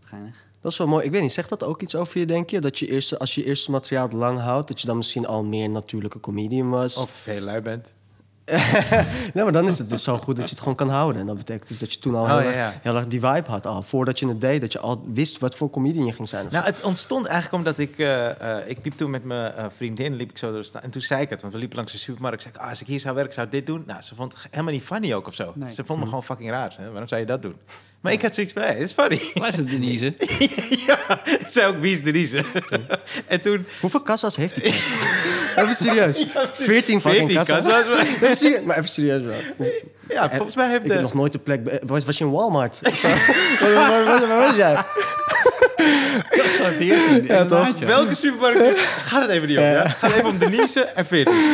Wat 0.00 0.08
geinig. 0.08 0.44
Dat 0.60 0.72
is 0.72 0.78
wel 0.78 0.86
mooi. 0.86 1.04
Ik 1.04 1.10
weet 1.10 1.22
niet, 1.22 1.32
zegt 1.32 1.48
dat 1.48 1.64
ook 1.64 1.82
iets 1.82 1.94
over 1.94 2.18
je, 2.18 2.26
denk 2.26 2.50
je? 2.50 2.60
Dat 2.60 2.78
je 2.78 2.86
eerste, 2.90 3.18
als 3.18 3.34
je 3.34 3.44
eerste 3.44 3.70
materiaal 3.70 4.08
lang 4.08 4.40
houdt, 4.40 4.68
dat 4.68 4.80
je 4.80 4.86
dan 4.86 4.96
misschien 4.96 5.26
al 5.26 5.44
meer 5.44 5.70
natuurlijke 5.70 6.20
comedian 6.20 6.70
was? 6.70 6.96
Of 6.96 7.24
heel 7.24 7.40
lui 7.40 7.60
bent. 7.60 7.92
Nee, 9.34 9.44
maar 9.44 9.52
dan 9.52 9.68
is 9.68 9.78
het 9.78 9.88
dus 9.88 10.02
zo 10.02 10.18
goed 10.18 10.36
dat 10.36 10.44
je 10.44 10.50
het 10.50 10.58
gewoon 10.58 10.74
kan 10.74 10.88
houden. 10.88 11.20
En 11.20 11.26
dat 11.26 11.36
betekent 11.36 11.68
dus 11.68 11.78
dat 11.78 11.92
je 11.92 11.98
toen 11.98 12.14
al 12.14 12.22
Oh, 12.22 12.28
heel, 12.28 12.38
ja, 12.38 12.46
erg, 12.46 12.54
ja. 12.56 12.72
heel 12.82 12.96
erg 12.96 13.06
die 13.06 13.20
vibe 13.20 13.50
had 13.50 13.66
al. 13.66 13.82
Voordat 13.82 14.18
je 14.18 14.28
het 14.28 14.40
deed, 14.40 14.60
dat 14.60 14.72
je 14.72 14.78
al 14.78 15.04
wist 15.06 15.38
wat 15.38 15.54
voor 15.56 15.70
comedian 15.70 16.04
je 16.06 16.12
ging 16.12 16.28
zijn. 16.28 16.46
Nou, 16.50 16.64
het 16.64 16.80
ontstond 16.82 17.26
eigenlijk 17.26 17.64
omdat 17.64 17.78
ik... 17.78 17.98
eh, 17.98 18.58
eh, 18.58 18.68
ik 18.68 18.78
liep 18.82 18.92
toen 18.96 19.10
met 19.10 19.24
mijn 19.24 19.52
eh, 19.54 19.64
vriendin, 19.68 20.14
liep 20.16 20.30
ik 20.30 20.38
zo 20.38 20.50
door 20.50 20.60
de 20.60 20.64
sta- 20.66 20.82
En 20.82 20.90
toen 20.90 21.02
zei 21.02 21.22
ik 21.22 21.30
het, 21.30 21.40
want 21.40 21.52
we 21.52 21.58
liepen 21.58 21.76
langs 21.76 21.92
de 21.92 21.98
supermarkt. 21.98 22.44
Ik 22.44 22.50
zei, 22.52 22.64
ah, 22.64 22.70
als 22.70 22.80
ik 22.80 22.86
hier 22.86 23.00
zou 23.00 23.14
werken, 23.14 23.34
zou 23.34 23.46
ik 23.46 23.52
dit 23.52 23.66
doen. 23.66 23.82
Nou, 23.86 24.02
ze 24.02 24.14
vond 24.14 24.32
het 24.32 24.46
helemaal 24.50 24.72
niet 24.72 24.82
funny 24.82 25.12
ook 25.14 25.26
of 25.26 25.34
zo. 25.34 25.52
Nee. 25.54 25.72
Ze 25.72 25.84
vond 25.84 25.98
me 26.00 26.04
gewoon 26.04 26.22
fucking 26.24 26.50
raar. 26.50 26.74
Hè? 26.78 26.88
Waarom 26.90 27.08
zou 27.08 27.20
je 27.20 27.26
dat 27.26 27.42
doen? 27.42 27.56
Maar 28.06 28.14
ik 28.14 28.22
had 28.22 28.34
zoiets 28.34 28.52
van, 28.52 28.62
hé, 28.62 28.72
dat 28.72 28.82
is 28.82 28.92
funny. 28.92 29.20
Waar 29.34 29.48
is 29.48 29.56
het, 29.56 29.68
Denise? 29.70 30.14
ja, 30.86 31.24
ik 31.24 31.46
zei 31.48 31.66
ook, 31.66 31.80
wie 31.80 31.92
is 31.92 32.02
Denise? 32.02 32.44
en 33.26 33.40
toen... 33.40 33.66
Hoeveel 33.80 34.00
kassa's 34.00 34.36
heeft 34.36 34.54
hij? 34.56 34.64
even 35.64 35.74
serieus. 35.74 36.26
14 36.52 37.00
fucking 37.00 37.30
14 37.30 37.36
kassa's. 37.36 37.64
kassa's, 37.66 37.88
maar- 37.88 38.06
Even 38.06 38.36
serieus, 38.36 38.62
maar 38.64 38.76
even 38.76 38.88
serieus 38.88 39.22
wel. 39.22 39.36
Ja, 40.08 40.30
volgens 40.30 40.56
mij 40.56 40.68
heeft 40.70 40.82
Ik 40.84 40.88
heb 40.88 40.96
de... 40.96 41.02
nog 41.02 41.14
nooit 41.14 41.32
de 41.32 41.38
plek... 41.38 41.80
Was, 41.82 42.04
was 42.04 42.18
je 42.18 42.24
in 42.24 42.30
Walmart? 42.30 42.80
Of 42.90 42.96
zo? 42.96 43.08
waar, 43.08 43.72
waar, 43.74 44.04
waar- 44.04 44.28
waar 44.28 44.46
was 44.46 44.56
jij? 44.56 44.84
ja, 47.26 47.44
toch? 47.44 47.78
Welke 47.78 48.14
supermarkt 48.14 48.60
is 48.60 48.82
Gaat 48.82 49.22
het 49.22 49.30
even 49.30 49.48
niet 49.48 49.58
om, 49.58 49.64
ja? 49.64 49.82
Het 49.82 49.96
gaat 49.96 50.12
even 50.12 50.28
om 50.28 50.38
Denise 50.38 50.80
en 50.80 51.06
14. 51.06 51.34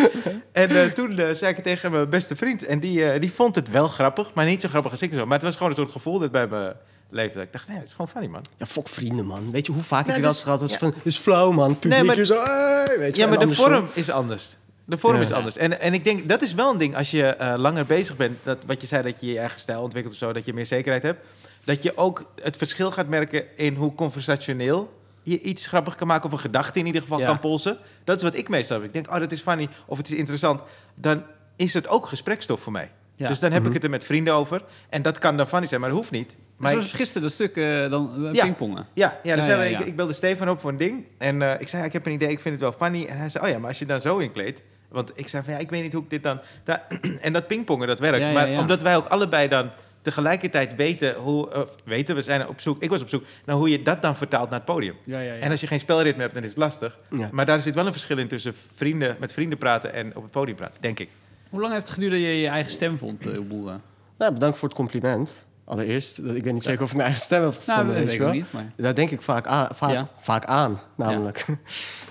En 0.52 0.68
eh, 0.68 0.84
toen 0.84 1.18
eh, 1.18 1.34
zei 1.34 1.50
ik 1.50 1.56
het 1.56 1.64
tegen 1.64 1.92
mijn 1.92 2.08
beste 2.08 2.36
vriend. 2.36 2.64
En 2.64 2.80
die, 2.80 3.04
eh, 3.04 3.20
die 3.20 3.32
vond 3.32 3.54
het 3.54 3.70
wel 3.70 3.88
grappig, 3.88 4.34
maar 4.34 4.44
niet 4.44 4.60
zo 4.60 4.68
grappig 4.68 4.90
als 4.90 5.02
ik. 5.02 5.12
Zo. 5.12 5.24
Maar 5.26 5.34
het 5.34 5.42
was 5.42 5.56
gewoon 5.56 5.70
een 5.70 5.76
soort 5.76 5.90
gevoel 5.90 6.18
dat 6.18 6.30
bij 6.30 6.46
me 6.46 6.76
leefde. 7.10 7.34
Dat 7.34 7.42
Ik 7.46 7.52
dacht, 7.52 7.68
nee, 7.68 7.76
het 7.76 7.86
is 7.86 7.90
gewoon 7.92 8.08
funny, 8.08 8.28
man. 8.28 8.44
Ja, 8.56 8.66
fok 8.66 8.88
vrienden, 8.88 9.26
man. 9.26 9.50
Weet 9.50 9.66
je 9.66 9.72
hoe 9.72 9.82
vaak 9.82 10.00
Ja, 10.00 10.06
heb 10.06 10.14
je 10.14 10.20
wel 10.20 10.30
eens 10.30 10.38
dus- 10.38 10.44
gehad? 10.44 10.60
Dat 10.60 10.68
is 10.68 10.74
ja. 10.74 10.80
van, 10.80 10.94
is 11.02 11.16
flauw, 11.16 11.50
man. 11.50 11.78
Publiek 11.78 11.98
Nee, 11.98 12.16
maar- 12.16 12.24
zo... 12.24 12.42
hey, 12.44 12.98
weet 12.98 13.16
je, 13.16 13.22
Ja, 13.22 13.28
maar 13.28 13.38
de 13.38 13.54
vorm 13.54 13.88
is 13.92 14.10
anders. 14.10 14.56
De 14.84 14.98
vorm 14.98 15.16
Ja. 15.16 15.20
is 15.22 15.32
anders. 15.32 15.56
En, 15.56 15.80
en 15.80 15.94
ik 15.94 16.04
denk, 16.04 16.28
dat 16.28 16.42
is 16.42 16.54
wel 16.54 16.70
een 16.70 16.78
ding 16.78 16.96
als 16.96 17.10
je 17.10 17.54
langer 17.56 17.86
bezig 17.86 18.16
bent. 18.16 18.38
Dat, 18.42 18.58
wat 18.66 18.80
je 18.80 18.86
zei, 18.86 19.02
dat 19.02 19.20
je 19.20 19.26
je 19.26 19.38
eigen 19.38 19.60
stijl 19.60 19.82
ontwikkelt 19.82 20.14
of 20.14 20.20
zo, 20.20 20.32
dat 20.32 20.44
je 20.44 20.52
meer 20.52 20.66
zekerheid 20.66 21.02
hebt. 21.02 21.20
Dat 21.64 21.82
je 21.82 21.96
ook 21.96 22.32
het 22.42 22.56
verschil 22.56 22.90
gaat 22.90 23.08
merken 23.08 23.56
in 23.56 23.74
hoe 23.74 23.94
conversationeel 23.94 25.00
je 25.22 25.40
iets 25.40 25.66
grappig 25.66 25.94
kan 25.94 26.06
maken. 26.06 26.26
Of 26.26 26.32
een 26.32 26.38
gedachte 26.38 26.78
in 26.78 26.86
ieder 26.86 27.00
geval 27.00 27.18
Ja. 27.18 27.26
kan 27.26 27.38
polsen. 27.38 27.76
Dat 28.04 28.16
is 28.16 28.22
wat 28.22 28.34
ik 28.34 28.48
meestal 28.48 28.76
heb. 28.76 28.86
Ik 28.86 28.92
denk, 28.92 29.12
oh, 29.12 29.18
dat 29.18 29.32
is 29.32 29.40
funny 29.40 29.68
of 29.86 29.96
het 29.96 30.06
is 30.10 30.14
interessant. 30.14 30.60
Dan 31.00 31.22
is 31.56 31.74
het 31.74 31.88
ook 31.88 32.06
gesprekstof 32.06 32.60
voor 32.60 32.72
mij. 32.72 32.90
Ja. 33.16 33.28
Dus 33.28 33.40
dan 33.40 33.50
heb 33.52 33.60
Mhm. 33.60 33.68
ik 33.68 33.74
het 33.74 33.84
er 33.84 33.90
met 33.90 34.04
vrienden 34.04 34.34
over. 34.34 34.62
En 34.88 35.02
dat 35.02 35.18
kan 35.18 35.36
dan 35.36 35.48
funny 35.48 35.66
zijn, 35.66 35.80
maar 35.80 35.88
dat 35.88 35.98
hoeft 35.98 36.10
niet. 36.10 36.36
Maar 36.56 36.70
Zoals 36.70 36.92
gisteren 36.92 37.22
dat 37.22 37.32
stuk 37.32 37.56
eh, 37.56 37.90
dan 37.90 38.26
eh, 38.26 38.32
Ja. 38.32 38.42
pingpongen. 38.44 38.86
ja, 38.94 39.20
ja, 39.22 39.36
dus 39.36 39.46
Ja, 39.46 39.58
we-. 39.58 39.70
Ik, 39.70 39.80
ik 39.80 39.96
belde 39.96 40.12
Stefan 40.12 40.48
op 40.48 40.60
voor 40.60 40.70
een 40.70 40.76
ding. 40.76 41.04
En 41.18 41.42
eh, 41.42 41.60
ik 41.60 41.68
zei, 41.68 41.84
ik 41.84 41.92
heb 41.92 42.06
een 42.06 42.12
idee, 42.12 42.28
ik 42.30 42.40
vind 42.40 42.54
het 42.60 42.62
wel 42.62 42.72
funny. 42.88 43.04
En 43.06 43.16
hij 43.16 43.28
zei, 43.28 43.44
oh 43.44 43.50
ja, 43.50 43.58
maar 43.58 43.68
als 43.68 43.78
je 43.78 43.86
dan 43.86 44.00
zo 44.00 44.18
inkleedt... 44.18 44.62
Want 44.88 45.10
ik 45.14 45.28
zei 45.28 45.42
van, 45.44 45.52
ja, 45.52 45.58
ik 45.58 45.70
weet 45.70 45.82
niet 45.82 45.92
hoe 45.92 46.02
ik 46.02 46.10
dit 46.10 46.22
dan... 46.22 46.40
da- 46.64 46.86
en 47.20 47.32
dat 47.32 47.46
pingpongen, 47.46 47.86
dat 47.88 47.98
werkt. 48.00 48.18
Ja, 48.20 48.26
ja, 48.28 48.32
maar 48.32 48.58
omdat 48.60 48.82
wij 48.82 48.96
ook 48.96 49.06
allebei 49.06 49.48
dan 49.48 49.70
tegelijkertijd 50.02 50.74
weten 50.74 51.14
hoe... 51.14 51.54
Of 51.62 51.74
weten, 51.84 52.14
we 52.14 52.20
zijn 52.20 52.48
op 52.48 52.60
zoek... 52.60 52.82
Ik 52.82 52.90
was 52.90 53.02
op 53.02 53.08
zoek 53.08 53.24
naar 53.44 53.56
hoe 53.56 53.68
je 53.70 53.82
dat 53.82 54.02
dan 54.02 54.16
vertaalt 54.16 54.50
naar 54.50 54.58
het 54.58 54.68
podium. 54.68 54.94
Ja, 55.04 55.20
ja, 55.20 55.32
ja. 55.32 55.40
En 55.40 55.50
als 55.50 55.60
je 55.60 55.66
geen 55.66 55.78
spelritme 55.80 56.22
hebt, 56.22 56.34
dan 56.34 56.42
is 56.42 56.48
het 56.48 56.58
lastig. 56.58 56.96
Ja. 57.10 57.28
Maar 57.32 57.46
daar 57.46 57.60
zit 57.62 57.74
wel 57.74 57.86
een 57.86 57.92
verschil 57.92 58.18
in 58.18 58.28
tussen 58.28 58.54
vrienden, 58.74 59.16
met 59.20 59.32
vrienden 59.32 59.58
praten 59.58 59.92
en 59.92 60.16
op 60.16 60.22
het 60.22 60.30
podium 60.30 60.56
praten, 60.56 60.80
denk 60.80 60.98
ik. 60.98 61.08
Hoe 61.50 61.60
lang 61.60 61.72
heeft 61.72 61.86
het 61.86 61.94
geduurd 61.94 62.12
dat 62.12 62.20
je 62.20 62.26
je 62.40 62.48
eigen 62.48 62.72
stem 62.72 62.98
vond, 62.98 63.26
eh 63.26 63.38
boeren? 63.48 63.82
Nou, 64.18 64.32
bedankt 64.32 64.58
voor 64.58 64.68
het 64.68 64.76
compliment. 64.76 65.46
Allereerst, 65.64 66.26
dat- 66.26 66.34
ik 66.36 66.44
weet 66.44 66.52
niet 66.52 66.62
zeker 66.62 66.82
of 66.82 66.88
ik 66.88 66.94
mijn 66.94 67.06
eigen 67.06 67.24
stem 67.24 67.42
heb 67.42 67.50
Nou, 67.52 67.62
gevonden. 67.64 67.86
dat 67.94 68.04
weet 68.04 68.12
ik 68.12 68.20
wel. 68.20 68.32
niet, 68.32 68.52
maar... 68.52 68.72
Daar 68.76 68.94
denk 68.94 69.10
ik 69.10 69.22
vaak 69.22 69.46
aan, 69.46 69.68
vaak, 69.74 69.90
Ja. 69.90 70.08
vaak 70.20 70.44
aan 70.44 70.80
namelijk. 70.96 71.44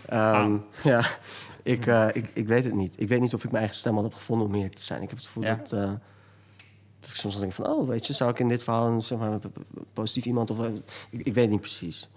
Ehm, 0.09 0.55
ja, 0.83 1.01
ik, 1.63 1.85
eh, 1.87 2.07
ik, 2.13 2.29
ik 2.33 2.47
weet 2.47 2.63
het 2.63 2.73
niet. 2.73 2.93
Ik 2.99 3.07
weet 3.07 3.19
niet 3.19 3.33
of 3.33 3.39
ik 3.43 3.45
mijn 3.51 3.57
eigen 3.63 3.75
stem 3.79 3.97
al 3.97 4.03
heb 4.03 4.13
gevonden 4.13 4.47
om 4.47 4.55
eerlijk 4.55 4.75
te 4.75 4.81
zijn. 4.81 5.01
Ik 5.01 5.09
heb 5.09 5.17
het 5.17 5.27
gevoel 5.27 5.43
Ja. 5.43 5.55
dat, 5.55 5.71
eh, 5.73 5.91
dat 7.01 7.09
ik 7.09 7.15
soms 7.15 7.39
denk 7.39 7.53
van... 7.53 7.67
oh, 7.67 7.87
weet 7.87 8.07
je, 8.07 8.13
zou 8.13 8.31
ik 8.31 8.39
in 8.39 8.47
dit 8.47 8.63
verhaal 8.63 9.01
zeg 9.01 9.17
maar, 9.19 9.31
een 9.31 9.41
positief 9.93 10.25
iemand... 10.25 10.49
of 10.49 10.59
eh, 10.59 10.65
ik, 11.09 11.21
ik 11.27 11.33
weet 11.33 11.49
niet 11.49 11.59
precies. 11.61 12.09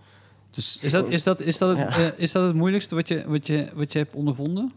Dus 0.51 0.79
Is 0.83 0.91
dat, 0.91 1.09
is, 1.09 1.23
dat, 1.23 1.41
is, 1.41 1.59
dat 1.59 1.77
het, 1.77 1.95
Ja. 1.95 2.13
eh, 2.13 2.19
is 2.19 2.33
dat 2.33 2.47
het 2.47 2.55
moeilijkste 2.55 2.95
wat 2.95 3.09
je, 3.09 3.25
wat, 3.27 3.47
je, 3.47 3.69
wat 3.75 3.93
je 3.93 3.99
hebt 3.99 4.15
ondervonden? 4.15 4.73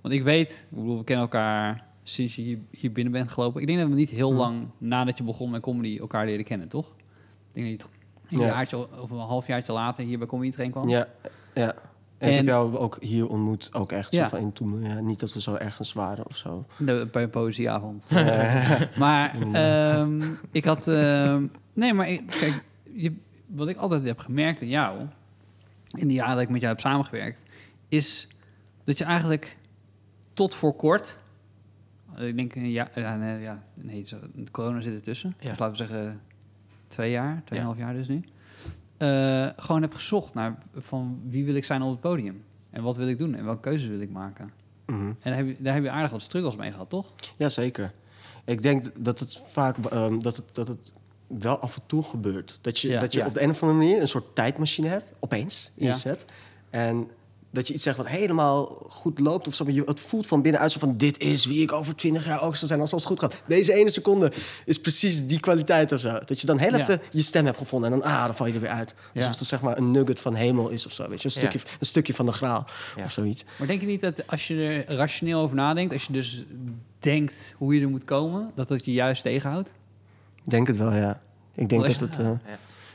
Want 0.00 0.14
ik 0.14 0.22
weet, 0.22 0.50
ik 0.70 0.76
bedoel, 0.78 0.98
we 0.98 1.04
kennen 1.04 1.24
elkaar 1.24 1.84
sinds 2.02 2.36
je 2.36 2.42
hier, 2.42 2.58
hier 2.70 2.92
binnen 2.92 3.12
bent 3.12 3.30
gelopen. 3.30 3.60
Ik 3.60 3.66
denk 3.66 3.78
dat 3.78 3.88
we 3.88 3.94
niet 3.94 4.10
heel 4.10 4.30
Hm. 4.30 4.36
lang 4.36 4.66
nadat 4.78 5.18
je 5.18 5.24
begon 5.24 5.50
met 5.50 5.62
comedy 5.62 5.98
elkaar 5.98 6.26
leren 6.26 6.44
kennen, 6.44 6.68
toch? 6.68 6.86
Ik 6.86 7.62
denk 7.62 7.66
dat 7.66 7.80
je 7.80 7.88
toch 7.88 7.90
een 8.30 8.46
Ja. 8.46 8.46
jaartje 8.54 9.00
of 9.00 9.10
een 9.10 9.18
halfjaartje 9.18 9.72
later 9.72 10.04
hier 10.04 10.18
bij 10.18 10.26
Comedy 10.26 10.50
Train 10.50 10.70
kwam. 10.70 10.88
Ja, 10.88 11.08
ja. 11.54 11.74
En, 12.20 12.26
ik 12.26 12.32
En- 12.32 12.36
heb 12.36 12.46
jou 12.46 12.76
ook 12.76 12.96
hier 13.00 13.28
ontmoet, 13.28 13.74
ook 13.74 13.92
echt. 13.92 14.12
Ja. 14.12 14.22
Zo 14.22 14.28
van 14.28 14.38
in 14.38 14.52
toen, 14.52 14.82
ja, 14.82 15.00
niet 15.00 15.20
dat 15.20 15.32
we 15.32 15.40
zo 15.40 15.54
ergens 15.54 15.92
waren 15.92 16.26
of 16.26 16.36
zo. 16.36 16.66
De, 16.78 17.08
bij 17.12 17.22
een 17.22 17.30
poëzieavond. 17.30 18.06
maar 18.96 19.52
ehm, 19.52 20.22
ik 20.50 20.64
had... 20.64 20.88
ehm, 20.88 21.46
nee, 21.72 21.94
maar 21.94 22.08
ik, 22.08 22.26
kijk, 22.26 22.64
je, 22.94 23.14
wat 23.46 23.68
ik 23.68 23.76
altijd 23.76 24.04
heb 24.04 24.18
gemerkt 24.18 24.60
in 24.60 24.68
jou... 24.68 25.06
in 25.98 26.08
de 26.08 26.14
jaren 26.14 26.34
dat 26.34 26.42
ik 26.42 26.48
met 26.48 26.60
jou 26.60 26.72
heb 26.72 26.82
samengewerkt... 26.82 27.38
is 27.88 28.28
dat 28.84 28.98
je 28.98 29.04
eigenlijk 29.04 29.56
tot 30.34 30.54
voor 30.54 30.74
kort... 30.74 31.18
Ik 32.18 32.36
denk, 32.36 32.54
een 32.54 32.70
jaar, 32.70 32.90
ja, 32.94 33.16
nee, 33.16 33.40
ja, 33.40 33.62
nee, 33.74 34.04
corona 34.50 34.80
zit 34.80 34.94
ertussen. 34.94 35.34
Ja. 35.38 35.48
Dus 35.48 35.58
laten 35.58 35.76
we 35.76 35.84
zeggen 35.84 36.20
twee 36.88 37.10
jaar, 37.10 37.42
tweeënhalf 37.44 37.76
Ja. 37.76 37.84
jaar 37.84 37.94
dus 37.94 38.08
nu. 38.08 38.24
Eh, 39.00 39.46
gewoon 39.56 39.82
heb 39.82 39.94
gezocht 39.94 40.34
naar 40.34 40.58
van 40.74 41.20
wie 41.26 41.44
wil 41.44 41.54
ik 41.54 41.64
zijn 41.64 41.82
op 41.82 41.90
het 41.90 42.00
podium. 42.00 42.44
En 42.70 42.82
wat 42.82 42.96
wil 42.96 43.08
ik 43.08 43.18
doen 43.18 43.34
en 43.34 43.44
welke 43.44 43.60
keuzes 43.60 43.88
wil 43.88 44.00
ik 44.00 44.10
maken. 44.10 44.50
Mhm. 44.86 44.98
En 45.00 45.16
daar 45.22 45.34
heb, 45.36 45.46
je, 45.46 45.56
daar 45.58 45.74
heb 45.74 45.82
je 45.82 45.90
aardig 45.90 46.10
wat 46.10 46.22
struggles 46.22 46.56
mee 46.56 46.70
gehad, 46.70 46.88
toch? 46.90 47.12
Ja, 47.36 47.48
zeker. 47.48 47.92
Ik 48.44 48.62
denk 48.62 48.90
dat 49.04 49.18
het 49.18 49.42
vaak 49.50 49.76
ehm, 49.76 50.18
dat, 50.18 50.36
het, 50.36 50.44
dat 50.54 50.68
het 50.68 50.92
wel 51.26 51.58
af 51.58 51.76
en 51.76 51.82
toe 51.86 52.02
gebeurt. 52.02 52.58
Dat 52.60 52.78
je, 52.78 52.88
Ja. 52.88 53.00
dat 53.00 53.12
je 53.12 53.18
Ja. 53.18 53.26
op 53.26 53.34
de 53.34 53.42
een 53.42 53.50
of 53.50 53.62
andere 53.62 53.78
manier 53.80 54.00
een 54.00 54.08
soort 54.08 54.34
tijdmachine 54.34 54.88
hebt, 54.88 55.12
opeens, 55.18 55.72
in 55.76 55.84
Ja. 55.86 55.92
je 55.92 55.98
set. 55.98 56.24
En 56.70 57.08
dat 57.52 57.68
je 57.68 57.74
iets 57.74 57.82
zegt 57.82 57.96
wat 57.96 58.08
helemaal 58.08 58.64
goed 58.88 59.18
loopt 59.18 59.48
of 59.48 59.54
zo. 59.54 59.64
Maar 59.64 59.72
je, 59.72 59.82
het 59.84 60.00
voelt 60.00 60.26
van 60.26 60.42
binnenuit 60.42 60.72
zo 60.72 60.78
van... 60.78 60.96
dit 60.96 61.18
is 61.18 61.44
wie 61.46 61.62
ik 61.62 61.72
over 61.72 61.94
twintig 61.96 62.24
jaar 62.26 62.40
ook 62.42 62.56
zal 62.56 62.68
zijn 62.68 62.80
als 62.80 62.92
alles 62.92 63.04
goed 63.04 63.20
gaat. 63.20 63.42
Deze 63.46 63.72
ene 63.72 63.90
seconde 63.90 64.32
is 64.64 64.80
precies 64.80 65.26
die 65.26 65.40
kwaliteit 65.40 65.92
of 65.92 66.00
zo. 66.00 66.18
Dat 66.26 66.40
je 66.40 66.46
dan 66.46 66.58
heel 66.58 66.70
Ja. 66.70 66.78
even 66.78 67.00
je 67.10 67.22
stem 67.22 67.44
hebt 67.44 67.58
gevonden... 67.58 67.92
en 67.92 67.98
dan, 67.98 68.08
ah, 68.08 68.24
dan 68.24 68.34
val 68.34 68.46
je 68.46 68.52
er 68.52 68.60
weer 68.60 68.70
uit. 68.70 68.94
Ja. 69.12 69.20
Alsof 69.20 69.38
het 69.38 69.48
zeg 69.48 69.60
maar 69.60 69.78
een 69.78 69.90
nugget 69.90 70.20
van 70.20 70.34
hemel 70.34 70.68
is 70.68 70.86
of 70.86 70.92
zo. 70.92 71.08
Weet 71.08 71.18
je? 71.18 71.24
Een, 71.24 71.30
stukje, 71.30 71.58
een 71.80 71.86
stukje 71.86 72.14
van 72.14 72.26
de 72.26 72.32
graal 72.32 72.66
Ja. 72.96 73.04
of 73.04 73.10
zoiets. 73.10 73.44
Maar 73.58 73.66
denk 73.66 73.80
je 73.80 73.86
niet 73.86 74.00
dat 74.00 74.26
als 74.26 74.46
je 74.46 74.84
er 74.86 74.94
rationeel 74.96 75.40
over 75.40 75.56
nadenkt, 75.56 75.92
als 75.92 76.04
je 76.04 76.12
dus 76.12 76.44
denkt 76.98 77.54
hoe 77.56 77.74
je 77.74 77.80
er 77.80 77.88
moet 77.90 78.04
komen, 78.04 78.50
dat 78.54 78.68
dat 78.68 78.84
je 78.84 78.92
juist 78.92 79.22
tegenhoudt? 79.22 79.72
Ik 80.44 80.50
denk 80.50 80.66
het 80.66 80.76
wel, 80.76 80.92
ja. 80.94 81.20
Ik 81.54 81.68
denk 81.68 81.82
dat 81.82 81.96
het... 82.00 82.16
eh, 82.16 82.18
Nou, 82.18 82.38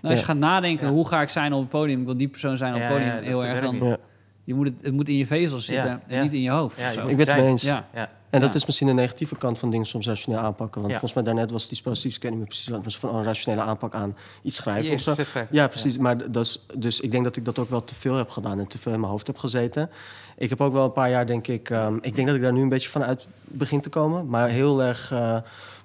als 0.01 0.14
je 0.14 0.20
Ja. 0.20 0.26
gaat 0.26 0.38
nadenken, 0.38 0.86
Ja. 0.88 0.93
hoe 0.93 1.08
ga 1.08 1.22
ik 1.22 1.30
zijn 1.30 1.53
op 1.53 1.60
het 1.62 1.70
podium? 1.70 1.99
Ik 1.99 2.06
wil 2.06 2.18
die 2.18 2.28
persoon 2.28 2.58
zijn 2.58 2.74
op 2.76 2.80
het 2.82 2.89
podium. 2.89 3.18
heel 3.24 3.45
erg 3.45 3.62
dan. 3.62 3.97
Je 4.46 4.54
moet 4.54 4.68
het, 4.68 4.76
het 4.82 4.93
moet 4.93 5.10
in 5.10 5.16
je 5.16 5.26
vezels 5.28 5.66
zitten 5.66 5.86
Ja, 5.86 6.02
en 6.08 6.16
ja. 6.18 6.24
niet 6.24 6.34
in 6.34 6.41
je 6.41 6.50
hoofd. 6.50 6.80
Ja, 6.80 6.89
je 6.89 7.00
Ik 7.02 7.18
ben 7.18 7.28
het 7.28 7.38
mee 7.38 7.48
eens. 7.48 7.62
Ja. 7.62 7.88
Ja. 7.93 8.10
En 8.30 8.41
dat 8.41 8.50
Ja. 8.50 8.56
is 8.56 8.66
misschien 8.66 8.88
de 8.88 8.93
negatieve 8.93 9.36
kant 9.36 9.60
van 9.60 9.70
dingen 9.70 9.86
soms 9.86 10.08
rationeel 10.08 10.39
aanpakken. 10.39 10.82
Want 10.82 10.93
Ja. 10.93 11.00
volgens 11.00 11.14
mij 11.14 11.24
daarnet 11.34 11.52
was 11.52 11.68
die 11.70 11.82
positief, 11.84 12.16
ik 12.16 12.22
weet 12.22 12.32
niet 12.32 12.39
meer 12.39 12.50
precies 12.50 12.68
wat, 12.68 12.82
maar 12.82 12.91
zo 12.91 13.00
van 13.00 13.16
een 13.16 13.24
rationele 13.24 13.62
aanpak 13.62 13.93
aan 13.93 14.16
iets 14.41 14.56
schrijven 14.56 14.93
of 14.93 15.00
zo. 15.00 15.14
schrijven. 15.14 15.48
Ja, 15.52 15.68
precies. 15.68 15.98
Maar 15.98 16.32
dat 16.32 16.46
is, 16.46 16.66
dus 16.76 17.00
ik 17.00 17.12
denk 17.12 17.24
dat 17.24 17.36
ik 17.36 17.46
dat 17.46 17.60
ook 17.60 17.70
wel 17.70 17.84
te 17.84 17.96
veel 17.96 18.16
heb 18.16 18.30
gedaan 18.30 18.60
en 18.60 18.68
te 18.68 18.78
veel 18.78 18.93
in 18.93 19.00
mijn 19.00 19.12
hoofd 19.12 19.28
heb 19.28 19.38
gezeten. 19.38 19.89
Ik 20.38 20.50
heb 20.50 20.62
ook 20.62 20.74
wel 20.74 20.84
een 20.86 20.91
paar 20.93 21.10
jaar, 21.10 21.26
denk 21.26 21.48
ik, 21.48 21.70
ehm, 21.70 21.96
ik 22.02 22.16
denk 22.16 22.28
dat 22.28 22.36
ik 22.36 22.41
daar 22.41 22.54
nu 22.54 22.62
een 22.62 22.70
beetje 22.70 22.89
van 22.89 23.04
uit 23.04 23.28
begin 23.43 23.82
te 23.82 23.89
komen. 23.89 24.28
Maar 24.28 24.50
heel 24.50 24.84
erg 24.84 25.12
eh, 25.12 25.38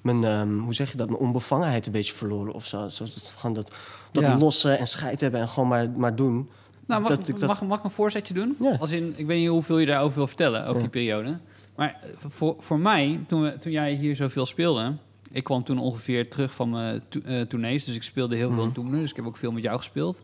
mijn, 0.03 0.25
ehm, 0.25 0.59
hoe 0.59 0.75
zeg 0.75 0.91
je 0.91 0.97
dat, 0.97 1.07
mijn 1.09 1.21
onbevangenheid 1.21 1.87
een 1.87 1.93
beetje 1.93 2.15
verloren 2.15 2.53
of 2.53 2.67
zo. 2.67 2.89
zo 2.89 3.05
dat, 3.05 3.35
gewoon 3.39 3.55
dat, 3.57 3.75
dat 4.13 4.23
Ja. 4.23 4.39
lossen 4.39 4.79
en 4.79 4.87
scheid 4.87 5.21
hebben 5.21 5.41
en 5.41 5.49
gewoon 5.49 5.69
maar, 5.69 5.91
maar 5.91 6.17
doen. 6.17 6.51
Nou, 6.91 7.03
mag, 7.03 7.16
Dat 7.18 7.41
mag, 7.41 7.62
mag 7.62 7.78
ik 7.78 7.84
een 7.84 7.91
voorzetje 7.91 8.34
doen? 8.34 8.57
Ja. 8.61 8.76
Als 8.80 8.91
in, 8.91 9.14
ik 9.16 9.26
weet 9.26 9.38
niet 9.38 9.49
hoeveel 9.49 9.78
je 9.78 9.86
daarover 9.86 10.16
wil 10.18 10.26
vertellen, 10.26 10.61
over 10.62 10.74
Ja. 10.74 10.80
die 10.80 10.88
periode. 10.88 11.38
Maar 11.76 11.88
eh, 12.03 12.11
voor, 12.26 12.55
voor 12.59 12.78
mij, 12.78 13.20
toen, 13.26 13.43
we, 13.43 13.59
toen 13.59 13.72
jij 13.72 13.95
hier 13.95 14.16
zoveel 14.16 14.47
speelde... 14.47 14.97
Ik 15.32 15.45
kwam 15.45 15.64
toen 15.64 15.78
ongeveer 15.78 16.28
terug 16.28 16.55
van 16.55 16.70
mijn 16.70 17.03
to- 17.09 17.20
eh, 17.20 17.41
tournees. 17.41 17.84
Dus 17.84 17.95
ik 17.95 18.03
speelde 18.03 18.36
heel 18.36 18.49
veel 18.49 18.57
Mhm. 18.59 18.66
in 18.66 18.72
tournee. 18.72 19.01
Dus 19.01 19.11
ik 19.11 19.16
heb 19.16 19.26
ook 19.26 19.36
veel 19.36 19.53
met 19.53 19.62
jou 19.62 19.76
gespeeld 19.76 20.22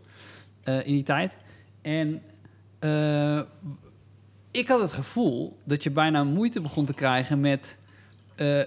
eh, 0.62 0.86
in 0.86 0.92
die 0.92 1.02
tijd. 1.02 1.32
En 1.82 2.22
ik 4.50 4.68
had 4.68 4.80
het 4.80 4.92
gevoel 4.92 5.58
dat 5.64 5.82
je 5.82 5.90
bijna 5.90 6.24
moeite 6.24 6.60
begon 6.60 6.84
te 6.84 6.94
krijgen 6.94 7.40
met 7.40 7.76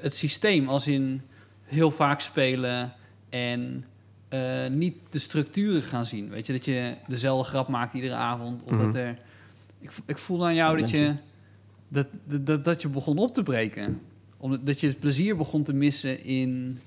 het 0.02 0.14
systeem. 0.14 0.70
Als 0.70 0.88
in 0.88 1.22
heel 1.64 1.92
vaak 1.92 2.20
spelen 2.22 2.94
en 3.30 3.86
eh, 4.30 4.68
niet 4.68 4.96
de 5.10 5.20
structuren 5.20 5.82
gaan 5.82 6.06
zien. 6.06 6.30
Weet 6.30 6.48
je, 6.48 6.54
dat 6.54 6.66
je 6.66 6.96
dezelfde 7.08 7.50
grap 7.50 7.68
maakt 7.68 7.94
iedere 7.94 8.14
avond. 8.14 8.64
Of 8.64 8.72
Mhm. 8.72 8.86
dat 8.86 8.96
er... 8.96 9.18
Ik, 9.80 9.92
ik 10.06 10.18
voel 10.18 10.46
aan 10.46 10.56
jou 10.56 10.80
dat 10.80 10.90
je, 10.90 11.16
dat, 11.88 12.08
dat, 12.26 12.46
dat, 12.46 12.64
dat 12.64 12.82
je 12.82 12.88
begon 12.90 13.18
op 13.18 13.34
te 13.34 13.44
breken. 13.44 14.02
Omdat 14.38 14.66
dat 14.66 14.80
je 14.80 14.88
het 14.88 15.00
plezier 15.00 15.38
begon 15.38 15.64
te 15.64 15.74
missen 15.74 16.24
in 16.24 16.80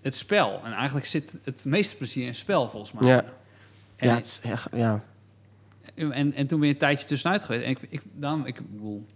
het 0.00 0.14
spel. 0.14 0.60
En 0.64 0.72
eigenlijk 0.72 1.06
zit 1.06 1.38
het 1.42 1.64
meeste 1.64 1.96
plezier 1.96 2.22
in 2.22 2.28
het 2.28 2.36
spel, 2.38 2.68
volgens 2.68 2.92
mij. 2.92 3.08
Ja, 3.10 3.24
En, 3.96 4.08
ja, 4.08 4.14
het 4.14 4.26
is 4.26 4.40
echt, 4.42 4.68
ja. 4.72 5.04
en, 5.94 6.32
en 6.32 6.46
toen 6.46 6.58
ben 6.58 6.68
je 6.68 6.74
een 6.74 6.80
tijdje 6.80 7.06
tussenuit 7.06 7.44
geweest. 7.44 7.64
En 7.64 7.70
ik, 7.70 7.78
ik, 7.88 8.02
daarom, 8.14 8.46
ik 8.46 8.60
bedoel, 8.70 9.06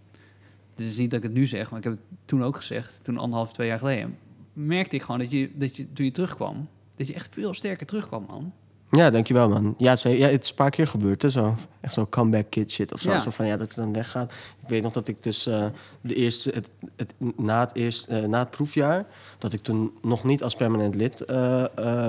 dit 0.75 0.87
is 0.87 0.97
niet 0.97 1.09
dat 1.09 1.19
ik 1.19 1.25
het 1.25 1.33
nu 1.37 1.45
zeg, 1.45 1.69
maar 1.69 1.77
ik 1.79 1.83
heb 1.85 1.93
het 1.93 2.01
toen 2.25 2.43
ook 2.43 2.55
gezegd, 2.55 2.99
toen 3.01 3.17
anderhalf, 3.17 3.53
twee 3.53 3.67
jaar 3.67 3.77
geleden, 3.77 4.17
merkte 4.53 4.95
ik 4.95 5.01
gewoon 5.01 5.19
dat 5.19 5.31
je, 5.31 5.51
dat 5.55 5.77
je 5.77 5.93
toen 5.93 6.05
je 6.05 6.11
terugkwam, 6.11 6.67
dat 6.99 7.07
je 7.07 7.13
echt 7.13 7.33
veel 7.33 7.53
sterker 7.53 7.85
terugkwam, 7.85 8.25
man. 8.27 8.53
Ja, 8.91 9.09
dankjewel 9.09 9.49
man. 9.49 9.75
Ja, 9.77 9.95
ze, 9.95 10.09
ja, 10.09 10.27
het 10.27 10.43
is 10.43 10.49
een 10.49 10.55
paar 10.55 10.69
keer 10.69 10.87
gebeurd. 10.87 11.21
Hè, 11.21 11.29
zo. 11.29 11.55
Echt 11.81 11.93
zo'n 11.93 12.09
comeback 12.09 12.49
kid 12.49 12.71
shit 12.71 12.93
of 12.93 13.01
zo. 13.01 13.11
Ja. 13.11 13.19
Zo 13.19 13.29
van 13.29 13.45
ja, 13.45 13.57
dat 13.57 13.67
het 13.67 13.75
dan 13.75 13.93
weggaat. 13.93 14.31
Ik 14.61 14.67
weet 14.67 14.83
nog 14.83 14.93
dat 14.93 15.07
ik 15.07 15.23
dus 15.23 15.45
eh, 15.45 15.65
de 16.01 16.15
eerste, 16.15 16.51
het, 16.53 16.69
het, 16.95 17.13
na, 17.37 17.59
het 17.59 17.75
eerste, 17.75 18.15
eh, 18.15 18.27
na 18.27 18.39
het 18.39 18.49
proefjaar... 18.49 19.05
dat 19.37 19.53
ik 19.53 19.61
toen 19.61 19.91
nog 20.01 20.23
niet 20.23 20.43
als 20.43 20.55
permanent 20.55 20.95
lid 20.95 21.25
eh, 21.25 21.63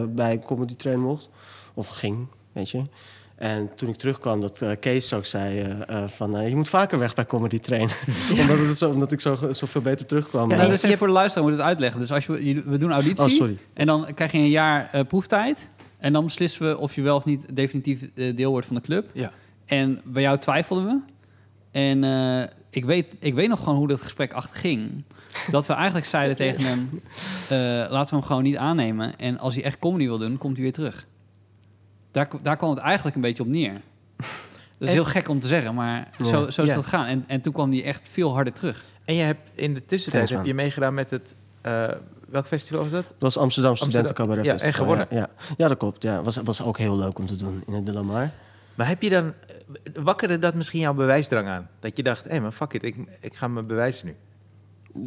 bij 0.09 0.39
Comedy 0.39 0.75
Train 0.75 1.01
mocht. 1.01 1.29
Of 1.75 1.89
ging, 1.89 2.27
weet 2.53 2.71
je. 2.71 2.85
En 3.41 3.71
toen 3.75 3.89
ik 3.89 3.97
terugkwam, 3.97 4.41
dat 4.41 4.63
eh, 4.63 4.71
Kees 4.81 5.13
ook 5.13 5.25
zei 5.25 5.61
eh, 5.61 6.03
eh, 6.03 6.09
van... 6.09 6.49
je 6.49 6.57
moet 6.57 6.69
vaker 6.69 6.99
weg 6.99 7.15
bij 7.15 7.27
Comedy 7.27 7.59
Train. 7.59 7.89
omdat, 8.41 8.59
het 8.59 8.79
zo, 8.79 8.91
omdat 8.91 9.13
ik 9.13 9.21
zo, 9.21 9.53
zo 9.53 9.67
veel 9.67 9.81
beter 9.81 10.07
terugkwam. 10.07 10.51
Ja, 10.51 10.57
Maar- 10.57 10.69
dus 10.69 10.83
even 10.83 10.99
voor 10.99 11.07
de 11.07 11.13
luisteraar 11.13 11.45
moet 11.45 11.53
ik 11.53 11.59
het 11.61 11.69
uitleggen. 11.69 12.01
Dus 12.01 12.13
als 12.13 12.27
je, 12.27 12.45
je- 12.47 12.63
we 12.63 12.79
doen 12.79 12.93
auditie 12.93 13.25
oh, 13.25 13.31
sorry. 13.31 13.59
en 13.75 13.87
dan 13.87 14.07
krijg 14.15 14.33
je 14.33 14.39
een 14.39 14.49
jaar 14.49 14.89
eh, 14.93 15.01
proeftijd. 15.07 15.69
En 15.99 16.13
dan 16.13 16.25
beslissen 16.25 16.69
we 16.69 16.79
of 16.79 16.95
je 16.95 17.03
wel 17.03 17.17
of 17.17 17.25
niet 17.25 17.57
definitief 17.57 18.01
deel 18.35 18.51
wordt 18.51 18.67
van 18.67 18.77
de 18.77 18.83
club. 18.83 19.11
Ja. 19.13 19.33
En 19.67 20.01
bij 20.05 20.23
jou 20.23 20.39
twijfelden 20.39 20.85
we. 20.85 21.01
En 21.71 22.05
eh, 22.05 22.43
ik, 22.71 22.85
weet, 22.85 23.07
ik 23.19 23.35
weet 23.35 23.49
nog 23.49 23.59
gewoon 23.59 23.77
hoe 23.79 23.89
dat 23.89 24.01
gesprek 24.01 24.33
achter 24.33 24.57
ging. 24.57 25.05
Dat 25.51 25.67
we 25.67 25.73
eigenlijk 25.73 26.07
zeiden 26.07 26.37
tegen 26.47 26.65
hem... 26.65 26.89
eh, 27.49 27.59
laten 27.91 28.11
we 28.11 28.17
hem 28.17 28.23
gewoon 28.23 28.43
niet 28.43 28.57
aannemen. 28.57 29.17
En 29.17 29.39
als 29.39 29.55
hij 29.55 29.65
echt 29.65 29.79
comedy 29.79 30.05
wil 30.07 30.19
doen, 30.19 30.39
komt 30.39 30.55
hij 30.55 30.63
weer 30.63 30.73
terug. 30.73 31.07
Daar, 32.11 32.29
daar 32.43 32.57
kwam 32.57 32.71
het 32.71 32.79
eigenlijk 32.79 33.17
een 33.17 33.23
beetje 33.23 33.43
op 33.43 33.49
neer. 33.49 33.73
Dat 34.79 34.89
is 34.89 34.89
En- 34.89 34.93
heel 34.93 35.05
gek 35.05 35.29
om 35.29 35.41
te 35.41 35.47
zeggen, 35.47 35.75
maar 35.75 36.09
Ja. 36.19 36.25
zo, 36.25 36.51
zo 36.51 36.63
is 36.63 36.69
Ja. 36.69 36.75
dat 36.75 36.87
gaan. 36.87 37.07
En, 37.07 37.25
en 37.27 37.41
toen 37.41 37.53
kwam 37.53 37.71
hij 37.73 37.85
echt 37.85 38.09
veel 38.09 38.33
harder 38.33 38.53
terug. 38.53 38.85
En 39.05 39.15
je 39.15 39.23
hebt 39.23 39.51
in 39.55 39.75
de 39.75 39.85
tussentijd 39.85 40.27
Thanks, 40.27 40.43
heb 40.43 40.51
je 40.57 40.63
meegedaan 40.63 40.95
met 40.95 41.11
het... 41.11 41.35
eh, 41.61 41.89
welk 42.29 42.47
festival 42.47 42.83
was 42.83 42.93
dat? 42.93 43.05
Dat 43.09 43.15
was 43.19 43.37
Amsterdam. 43.39 43.77
Studentencabaret 43.77 44.45
Ja, 44.45 44.59
en 44.59 44.73
gewonnen. 44.73 45.07
Ja, 45.11 45.17
ja. 45.17 45.29
ja 45.57 45.69
dat 45.69 45.77
klopt. 45.79 46.03
Ja, 46.03 46.23
was, 46.23 46.37
was 46.37 46.63
ook 46.63 46.79
heel 46.79 46.97
leuk 46.97 47.19
om 47.19 47.27
te 47.27 47.37
doen 47.37 47.63
in 47.67 47.73
het 47.73 47.87
De 47.87 47.93
La 47.93 48.03
Mar. 48.03 48.31
Maar 48.75 48.89
heb 48.89 49.03
je 49.03 49.11
dan... 49.11 49.27
eh, 49.47 50.03
Wakkerde 50.03 50.39
dat 50.39 50.55
misschien 50.55 50.81
jouw 50.81 50.95
bewijsdrang 50.95 51.49
aan? 51.49 51.69
Dat 51.81 51.97
je 51.97 52.03
dacht, 52.03 52.25
hé, 52.29 52.41
maar 52.41 52.53
fuck 52.53 52.73
it, 52.73 52.83
ik, 52.83 52.97
ik 53.21 53.35
ga 53.35 53.49
me 53.49 53.63
bewijzen 53.63 54.07
nu. 54.07 54.17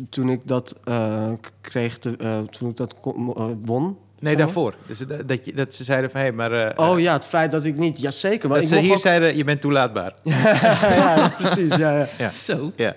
Toen 0.10 0.30
ik 0.30 0.48
dat 0.48 0.80
eh, 0.84 1.32
kreeg, 1.62 1.98
te, 1.98 2.18
eh, 2.18 2.40
toen 2.40 2.70
ik 2.70 2.78
dat 2.78 3.00
kon- 3.00 3.58
won. 3.66 3.98
Nee, 4.24 4.36
daarvoor. 4.36 4.74
Dus 4.88 5.00
dat, 5.00 5.28
dat, 5.28 5.46
je, 5.46 5.54
dat 5.54 5.74
ze 5.74 5.84
zeiden 5.84 6.12
van, 6.12 6.22
hé, 6.22 6.32
maar... 6.32 6.52
eh, 6.52 6.90
Oh 6.90 7.00
ja, 7.00 7.14
het 7.14 7.26
feit 7.26 7.52
dat 7.52 7.64
ik 7.66 7.78
niet... 7.78 8.02
Jazeker. 8.02 8.50
maar 8.50 8.58
dat 8.60 8.68
ik 8.68 8.74
ze 8.74 8.80
hier 8.84 8.92
ook- 8.92 8.98
zeiden, 8.98 9.38
je 9.38 9.44
bent 9.44 9.62
toelaatbaar. 9.62 10.16
ja, 10.24 11.32
precies. 11.38 11.76
Ja, 11.76 11.98
ja. 11.98 12.08
Ja. 12.18 12.28
Zo. 12.28 12.72
Ja. 12.76 12.96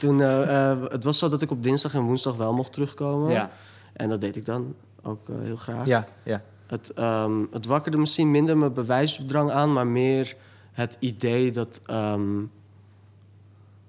Toen, 0.00 0.22
eh, 0.22 0.70
eh, 0.70 0.78
het 0.88 1.04
was 1.04 1.18
zo 1.18 1.28
dat 1.28 1.42
ik 1.42 1.50
op 1.50 1.62
dinsdag 1.62 1.94
en 1.94 2.00
woensdag 2.00 2.36
wel 2.36 2.52
mocht 2.52 2.72
terugkomen. 2.72 3.32
Ja. 3.32 3.50
En 3.92 4.08
dat 4.08 4.20
deed 4.20 4.36
ik 4.36 4.44
dan 4.44 4.74
ook 5.02 5.20
heel 5.42 5.56
graag. 5.56 5.86
Ja, 5.86 6.06
ja. 6.22 6.42
Het, 6.66 6.92
ehm, 6.92 7.32
het 7.50 7.66
wakkerde 7.66 7.96
misschien 7.98 8.30
minder 8.30 8.56
mijn 8.58 8.72
bewijsdrang 8.72 9.50
aan, 9.50 9.72
maar 9.72 9.86
meer 9.86 10.34
het 10.72 10.96
idee 11.00 11.50
dat. 11.50 11.80
ehm, 11.86 12.20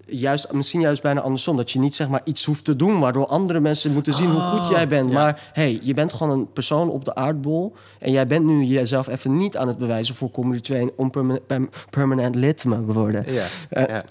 juist, 0.08 0.52
misschien 0.52 0.82
juist 0.82 1.02
bijna 1.02 1.22
andersom. 1.22 1.58
Dat 1.58 1.72
je 1.72 1.80
niet 1.80 1.96
zeg 1.96 2.08
maar 2.10 2.22
iets 2.24 2.46
hoeft 2.46 2.64
te 2.66 2.76
doen 2.76 3.00
waardoor 3.00 3.26
andere 3.28 3.60
mensen 3.60 3.94
moeten 3.94 4.14
zien 4.14 4.30
hoe 4.30 4.40
goed 4.42 4.70
jij 4.70 4.88
bent. 4.88 5.08
ja. 5.08 5.14
Maar 5.14 5.50
hey, 5.54 5.80
je 5.82 5.94
bent 5.94 6.14
gewoon 6.14 6.40
een 6.40 6.52
persoon 6.54 6.90
op 6.90 7.06
de 7.06 7.16
aardbol. 7.16 7.76
En 8.00 8.12
jij 8.12 8.28
bent 8.28 8.46
nu 8.46 8.64
jezelf 8.64 9.08
even 9.08 9.38
niet 9.38 9.58
aan 9.58 9.68
het 9.68 9.78
bewijzen 9.78 10.16
voor 10.16 10.32
Comedy 10.32 10.62
Train 10.62 10.92
om 10.96 11.10
perma- 11.10 11.40
perm- 11.48 11.70
permanent 11.90 12.36
lid 12.36 12.58
te 12.58 12.68
mogen 12.68 12.94
worden. 12.94 13.34
ja. 13.34 13.46
Eh, 13.70 13.86
ja. 13.88 14.04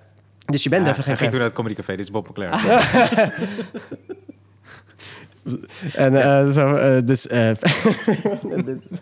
Dus 0.46 0.62
je 0.62 0.68
bent 0.68 0.86
Ja, 0.86 0.92
even 0.92 1.04
geen 1.04 1.16
ging 1.16 1.30
toen 1.30 1.38
naar 1.38 1.48
het 1.48 1.56
Comedy 1.56 1.74
Café, 1.74 1.90
dit 1.96 2.04
is 2.04 2.10
Bob 2.10 2.28
McLaren. 2.28 2.60
En 5.94 6.22
eh, 6.22 6.48
zo, 6.50 6.74
eh, 6.74 7.02
dus. 7.04 7.22
dit 8.64 8.66
is- 8.90 9.00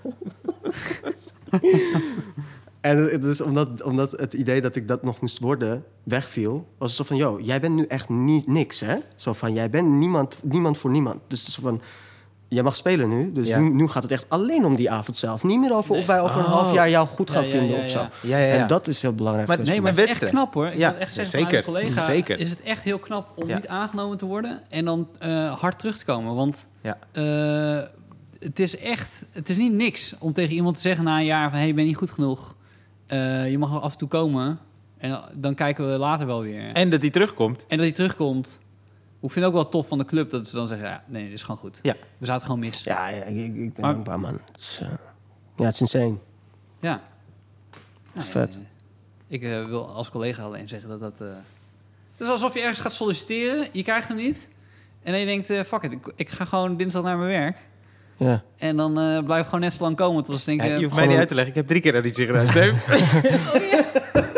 en 2.85 2.97
het- 2.99 3.23
dus 3.23 3.41
omdat, 3.41 3.83
omdat 3.83 4.11
het 4.11 4.33
idee 4.35 4.61
dat 4.61 4.77
ik 4.77 4.89
dat 4.89 5.03
nog 5.03 5.21
moest 5.21 5.39
worden 5.39 5.85
wegviel, 6.03 6.67
was 6.79 6.89
het 6.89 6.97
zo 6.97 7.05
van: 7.05 7.17
yo, 7.17 7.41
jij 7.43 7.61
bent 7.61 7.75
nu 7.75 7.85
echt 7.85 8.09
niet 8.09 8.47
niks, 8.47 8.81
hè? 8.81 8.97
Zo 9.17 9.33
van: 9.33 9.55
jij 9.55 9.71
bent 9.71 9.89
niemand, 9.89 10.39
niemand 10.43 10.79
voor 10.79 10.91
niemand. 10.91 11.21
Dus 11.29 11.39
het 11.39 11.49
is 11.49 11.55
zo 11.55 11.61
van. 11.63 11.81
Jij 12.49 12.63
mag 12.63 12.77
spelen 12.77 13.09
nu, 13.09 13.33
dus 13.33 13.49
Ja. 13.49 13.59
nu, 13.59 13.71
nu 13.71 13.89
gaat 13.89 14.03
het 14.03 14.13
echt 14.13 14.25
alleen 14.29 14.65
om 14.65 14.77
die 14.77 14.91
avond 14.91 15.17
zelf. 15.17 15.43
Niet 15.43 15.59
meer 15.61 15.75
over 15.75 15.95
of 15.97 16.07
wij 16.07 16.21
over 16.21 16.39
een 16.39 16.45
Oh. 16.45 16.51
half 16.53 16.75
jaar 16.75 16.91
jou 16.91 17.07
goed 17.07 17.31
gaan 17.31 17.43
Ja, 17.43 17.49
ja, 17.49 17.59
vinden 17.59 17.77
ja, 17.79 17.83
of 17.85 17.91
zo. 17.91 17.99
ja. 17.99 18.11
Ja, 18.23 18.39
ja, 18.39 18.55
ja. 18.55 18.61
En 18.63 18.67
dat 18.67 18.87
is 18.89 19.03
heel 19.03 19.15
belangrijk. 19.15 19.49
Maar- 19.49 19.61
Nee, 19.61 19.81
maar 19.81 19.91
het 19.91 20.01
is 20.01 20.07
echt 20.21 20.29
knap 20.31 20.55
hoor. 20.55 20.67
Ik 20.67 20.79
Ja, 20.79 20.91
wil 20.91 21.01
echt 21.01 21.13
zeggen, 21.13 21.39
zeker. 21.41 21.65
collega 21.65 22.05
Zeker. 22.05 22.39
is 22.39 22.51
het 22.51 22.63
echt 22.63 22.83
heel 22.83 22.99
knap 22.99 23.29
om 23.35 23.49
Ja. 23.49 23.55
niet 23.55 23.69
aangenomen 23.69 24.19
te 24.19 24.27
worden 24.27 24.61
en 24.69 24.85
dan 24.85 25.09
eh, 25.19 25.53
hard 25.61 25.79
terug 25.79 25.99
te 25.99 26.05
komen. 26.05 26.35
Want 26.35 26.67
Ja. 26.83 26.99
eh, 27.13 27.83
het 28.39 28.61
is 28.61 28.79
echt, 28.79 29.25
het 29.31 29.49
is 29.49 29.57
niet 29.57 29.73
niks 29.73 30.15
om 30.19 30.33
tegen 30.33 30.55
iemand 30.55 30.75
te 30.75 30.81
zeggen 30.81 31.05
na 31.05 31.19
een 31.19 31.25
jaar 31.25 31.49
van, 31.51 31.59
hey, 31.59 31.67
je 31.67 31.75
bent 31.75 31.87
niet 31.87 31.97
goed 31.97 32.11
genoeg. 32.11 32.55
Eh, 33.07 33.51
je 33.51 33.59
mag 33.59 33.71
nog 33.71 33.83
af 33.83 33.93
en 33.93 33.99
toe 33.99 34.09
komen 34.09 34.59
en 34.99 35.21
dan 35.35 35.55
kijken 35.55 35.91
we 35.91 35.99
later 35.99 36.27
wel 36.27 36.41
weer. 36.43 36.61
En, 36.61 36.75
En 36.75 36.91
dat 36.91 37.01
hij 37.01 37.11
terugkomt. 37.11 37.65
dat 37.69 37.79
hij 37.79 37.93
terugkomt. 37.93 38.59
Ik 39.21 39.31
vind 39.31 39.45
het 39.45 39.55
ook 39.55 39.61
wel 39.63 39.69
tof 39.69 39.89
van 39.89 39.99
de 39.99 40.05
club 40.05 40.31
dat 40.31 40.49
ze 40.49 40.57
dan 40.57 40.69
zeggen, 40.69 40.89
ja, 40.89 41.05
nee, 41.07 41.25
dit 41.25 41.33
is 41.33 41.41
gewoon 41.43 41.57
goed. 41.57 41.79
Ja. 41.83 41.95
We 42.19 42.27
zaten 42.27 42.45
gewoon 42.47 42.61
mis. 42.61 42.83
Ja, 42.83 43.09
ja 43.09 43.23
ik, 43.25 43.37
ik, 43.37 43.55
ben 43.55 43.73
Maar- 43.81 43.93
dankbaar, 43.93 44.21
man. 44.21 44.39
Het 44.53 44.61
is, 44.61 44.79
eh, 44.83 44.89
ja, 45.57 45.65
het 45.65 45.75
is 45.75 45.81
insane. 45.81 46.17
Ja. 46.81 47.03
Dat 48.13 48.23
is 48.23 48.33
Nee, 48.35 48.45
vet. 48.47 48.59
Ik 49.27 49.43
eh, 49.43 49.67
wil 49.67 49.89
als 49.89 50.11
collega 50.11 50.43
alleen 50.43 50.69
zeggen 50.69 50.89
dat 50.89 51.01
dat... 51.01 51.21
eh 51.21 51.35
Het 52.17 52.27
is 52.27 52.29
alsof 52.29 52.55
je 52.55 52.61
ergens 52.61 52.81
gaat 52.81 52.93
solliciteren, 52.93 53.67
je 53.73 53.83
krijgt 53.83 54.09
hem 54.09 54.17
niet. 54.17 54.49
En 55.03 55.11
dan 55.13 55.21
je 55.21 55.27
denkt, 55.27 55.51
eh, 55.51 55.61
fuck 55.61 55.83
it, 55.83 55.93
ik, 55.93 56.13
ik 56.17 56.29
ga 56.31 56.45
gewoon 56.45 56.77
dinsdag 56.77 57.03
naar 57.03 57.17
mijn 57.19 57.29
werk. 57.31 57.57
Ja. 58.17 58.43
En 58.59 58.77
dan 58.77 58.99
eh 58.99 59.19
blijf 59.25 59.41
ik 59.41 59.45
gewoon 59.47 59.61
net 59.61 59.73
zo 59.73 59.83
lang 59.83 59.97
komen 59.97 60.25
tot 60.25 60.41
ze 60.41 60.55
Ja, 60.55 60.65
je 60.65 60.71
hoeft 60.71 60.81
mij 60.81 60.89
gewoon 60.91 61.09
niet 61.09 61.19
uit 61.19 61.29
te 61.29 61.35
leggen, 61.35 61.53
ik 61.53 61.59
heb 61.59 61.67
drie 61.69 61.81
keer 61.81 61.93
auditie 61.93 62.27
gedaan, 62.27 62.47
Steve. 62.47 62.73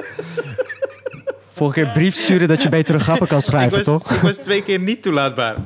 Volgende 1.52 1.82
keer 1.84 1.92
brief 1.92 2.14
sturen 2.14 2.48
dat 2.48 2.62
je 2.62 2.68
betere 2.68 2.98
grappen 3.00 3.26
kan 3.28 3.38
Ik 3.38 3.44
schrijven, 3.44 3.76
was, 3.76 3.84
toch? 3.84 4.10
ik 4.10 4.20
was 4.20 4.36
twee 4.36 4.62
keer 4.62 4.78
niet 4.78 5.02
toelaatbaar. 5.02 5.56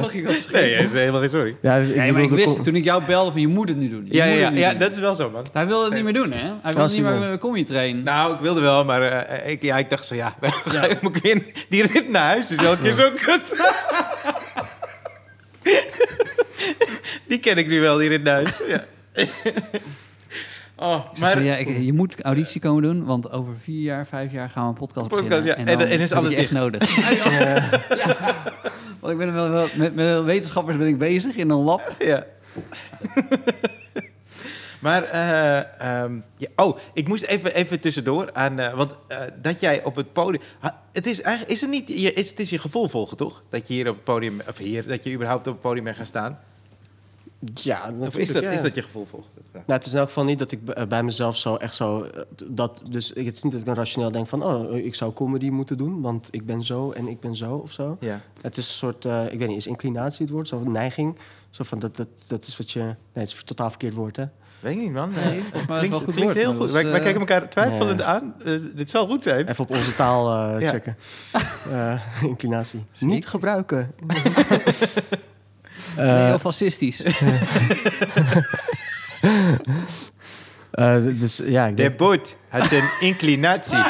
Mag 0.00 0.14
ik? 0.14 0.52
Nee, 0.52 0.76
dat 0.76 0.84
is 0.84 0.92
helemaal 0.92 1.20
geen 1.20 1.28
sorry. 1.28 1.56
Ja, 1.62 1.76
ik 1.76 1.96
Nee, 1.96 2.12
maar 2.12 2.22
ik 2.22 2.30
wist 2.30 2.64
toen 2.64 2.74
ik 2.76 2.84
jou 2.84 3.02
belde 3.04 3.30
van 3.30 3.40
je 3.40 3.48
moet 3.48 3.68
het 3.68 3.78
nu 3.78 3.88
doen. 3.90 4.06
Je 4.08 4.14
Ja, 4.16 4.24
ja, 4.24 4.32
ja, 4.34 4.44
het 4.44 4.54
nu 4.54 4.58
ja, 4.60 4.70
doen. 4.70 4.78
dat 4.78 4.90
is 4.90 4.98
wel 4.98 5.14
zo, 5.14 5.30
man. 5.30 5.46
Hij 5.52 5.66
wilde 5.66 5.84
het 5.84 5.94
niet 5.94 6.04
meer 6.04 6.12
doen, 6.12 6.32
hè? 6.32 6.38
Hij 6.38 6.72
wilde 6.72 6.80
Oh, 6.80 6.88
niet 6.90 7.02
meer 7.02 7.10
met 7.10 7.20
mijn 7.20 7.38
comedy 7.38 7.64
trainen. 7.64 8.02
Nou, 8.04 8.34
ik 8.34 8.40
wilde 8.40 8.60
wel, 8.60 8.84
maar 8.84 9.02
eh, 9.02 9.50
ik, 9.50 9.62
ja, 9.62 9.78
ik 9.78 9.90
dacht 9.90 10.06
zo, 10.06 10.14
ja, 10.14 10.34
Ja. 10.72 10.88
moet 11.00 11.16
ik 11.16 11.22
weer 11.22 11.42
die 11.68 11.86
rit 11.86 12.08
naar 12.08 12.24
huis 12.26 12.50
is 12.50 12.56
elke 12.64 12.82
keer 12.82 12.92
zo 12.92 13.08
kut. 13.22 13.56
Die 17.28 17.38
ken 17.38 17.56
ik 17.58 17.66
nu 17.68 17.80
wel, 17.80 17.96
die 17.96 18.08
rit 18.08 18.22
naar 18.22 18.34
huis. 18.34 18.60
Ja. 18.68 18.84
oh, 20.76 21.04
maar 21.20 21.30
zei, 21.30 21.44
ja, 21.44 21.56
ik- 21.56 21.78
je 21.82 21.92
moet 21.92 22.22
auditie 22.22 22.60
komen 22.60 22.82
doen, 22.82 23.04
want 23.04 23.30
over 23.32 23.52
vier 23.62 23.82
jaar, 23.82 24.06
vijf 24.06 24.32
jaar 24.32 24.48
gaan 24.50 24.62
we 24.62 24.68
een 24.68 24.74
podcast, 24.74 25.08
Podcast, 25.08 25.28
beginnen. 25.28 25.46
ja. 25.66 25.72
En, 25.72 25.78
dan 25.78 25.88
en 25.88 26.00
is 26.00 26.12
alles 26.12 26.32
echt 26.34 26.50
nodig. 26.52 26.96
Ja. 27.30 27.68
Want 29.00 29.12
ik 29.12 29.18
ben 29.18 29.32
wel, 29.34 29.50
wel 29.50 29.66
met, 29.76 29.94
met 29.94 30.24
wetenschappers 30.24 30.76
ben 30.76 30.86
ik 30.86 30.98
bezig 30.98 31.36
in 31.36 31.50
een 31.50 31.56
lab. 31.62 31.94
ja. 31.98 32.24
Maar, 34.78 35.02
eh, 35.02 36.02
ehm, 36.02 36.20
ja, 36.36 36.48
oh, 36.56 36.78
ik 36.92 37.08
moest 37.08 37.24
even, 37.24 37.54
even 37.54 37.80
tussendoor 37.80 38.32
aan, 38.32 38.58
eh, 38.58 38.74
want 38.74 38.94
eh, 39.06 39.20
dat 39.42 39.60
jij 39.60 39.84
op 39.84 39.96
het 39.96 40.12
podium, 40.12 40.42
het 40.92 41.06
is 41.06 41.20
eigenlijk, 41.20 41.54
is 41.54 41.60
het 41.60 41.70
niet, 41.70 41.88
je, 41.88 42.12
is, 42.12 42.30
het 42.30 42.40
is 42.40 42.50
je 42.50 42.58
gevoel 42.58 42.88
volgen 42.88 43.16
toch? 43.16 43.42
Dat 43.50 43.68
je 43.68 43.74
hier 43.74 43.88
op 43.88 43.94
het 43.94 44.04
podium, 44.04 44.40
of 44.48 44.58
hier, 44.58 44.86
dat 44.86 45.04
je 45.04 45.12
überhaupt 45.12 45.46
op 45.46 45.52
het 45.52 45.62
podium 45.62 45.84
bent 45.84 45.96
gaan 45.96 46.06
staan? 46.06 46.38
Ja, 47.54 47.92
Of 47.98 48.16
is 48.16 48.32
dat, 48.32 48.42
ja. 48.42 48.50
is 48.50 48.62
dat 48.62 48.74
je 48.74 48.82
gevoel 48.82 49.04
volgt? 49.04 49.28
Nou, 49.52 49.64
het 49.66 49.86
is 49.86 49.92
in 49.92 49.98
elk 49.98 50.08
geval 50.08 50.24
niet 50.24 50.38
dat 50.38 50.50
ik 50.50 50.88
bij 50.88 51.02
mezelf 51.02 51.36
zo 51.36 51.56
echt 51.56 51.74
zo... 51.74 52.06
Dat, 52.46 52.82
dus 52.88 53.08
het 53.08 53.36
is 53.36 53.42
niet 53.42 53.52
dat 53.52 53.60
ik 53.60 53.66
dan 53.66 53.76
rationeel 53.76 54.10
denk 54.10 54.26
van... 54.26 54.44
Oh, 54.44 54.76
ik 54.76 54.94
zou 54.94 55.12
comedy 55.12 55.48
moeten 55.50 55.76
doen, 55.76 56.00
want 56.00 56.28
ik 56.30 56.46
ben 56.46 56.64
zo 56.64 56.90
en 56.90 57.08
ik 57.08 57.20
ben 57.20 57.36
zo 57.36 57.54
of 57.54 57.72
zo. 57.72 57.96
Ja. 58.00 58.20
Het 58.40 58.56
is 58.56 58.68
een 58.68 58.74
soort, 58.74 59.04
ik 59.04 59.38
weet 59.38 59.48
niet, 59.48 59.56
is 59.56 59.66
inclinatie 59.66 60.24
het 60.24 60.34
woord? 60.34 60.48
Zo 60.48 60.58
van 60.58 60.72
neiging. 60.72 61.18
Zo 61.50 61.64
van, 61.64 61.78
dat, 61.78 61.96
dat, 61.96 62.08
dat 62.28 62.46
is 62.46 62.56
wat 62.56 62.70
je... 62.70 62.80
Nee, 62.80 62.96
het 63.12 63.28
is 63.28 63.38
een 63.38 63.44
totaal 63.44 63.70
verkeerd 63.70 63.94
woord, 63.94 64.16
hè? 64.16 64.24
Weet 64.60 64.72
ik 64.74 64.78
niet, 64.80 64.92
man. 64.92 65.10
Nee, 65.10 65.42
het 65.52 65.64
klinkt, 65.66 66.14
woord, 66.16 66.36
heel 66.36 66.54
goed. 66.54 66.70
wij, 66.70 66.84
eh, 66.84 66.92
kijken 66.92 67.20
elkaar 67.20 67.48
twijfelend 67.48 68.02
aan. 68.02 68.34
Eh, 68.44 68.52
dit 68.74 68.90
zal 68.90 69.06
goed 69.06 69.22
zijn. 69.22 69.48
Even 69.48 69.64
op 69.64 69.70
onze 69.70 69.94
taal 69.94 70.32
eh, 70.54 70.60
Ja. 70.60 70.68
checken. 70.68 70.96
Eh, 71.70 72.00
inclinatie. 72.22 72.84
Niet 72.98 73.26
gebruiken. 73.26 73.94
nee, 75.96 76.24
heel 76.24 76.38
fascistisch. 76.38 77.02
eh, 80.70 80.96
dus 81.04 81.40
ja, 81.44 81.66
ik 81.66 81.76
De 81.76 81.90
boot 81.90 82.36
had 82.48 82.70
een 82.72 82.90
inclinatie. 83.00 83.84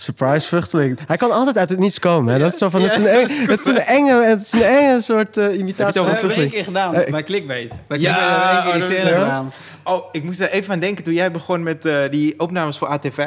Surprise 0.00 0.46
vruchteling. 0.46 0.98
Hij 1.06 1.16
kan 1.16 1.30
altijd 1.30 1.58
uit 1.58 1.68
het 1.70 1.78
niets 1.78 1.98
komen. 1.98 2.32
Hè? 2.32 2.38
Dat 2.38 2.52
is 2.52 2.58
zo 2.58 2.68
van, 2.68 2.82
het, 2.82 2.90
is 2.92 2.98
een 2.98 3.06
enge, 3.06 3.32
het 3.50 3.60
is 3.60 3.66
een 3.66 3.78
enge, 3.78 4.24
het 4.24 4.40
is 4.40 4.52
een 4.52 4.62
enge 4.62 5.00
soort 5.00 5.36
eh, 5.36 5.58
imitatie 5.58 5.84
Heb 5.84 5.94
je 5.94 5.94
van 5.94 5.94
het 5.94 5.94
Dat 5.94 5.94
hebben 5.94 6.04
we 6.04 6.10
één 6.10 6.18
vruchteling. 6.18 6.52
keer 6.52 6.64
gedaan 6.64 6.92
bij 7.10 7.22
Clickbait. 7.22 7.72
Bij 7.88 7.98
Ja, 7.98 8.64
één 8.64 8.80
keer 8.80 8.82
oh, 8.82 8.88
die 8.88 9.12
gedaan. 9.14 9.52
Oh, 9.84 10.04
ik 10.12 10.22
moest 10.22 10.38
daar 10.38 10.48
even 10.48 10.72
aan 10.72 10.80
denken 10.80 11.04
toen 11.04 11.14
jij 11.14 11.30
begon 11.30 11.62
met 11.62 11.84
eh, 11.84 12.10
die 12.10 12.40
opnames 12.40 12.78
voor 12.78 12.98
AT5. 12.98 13.18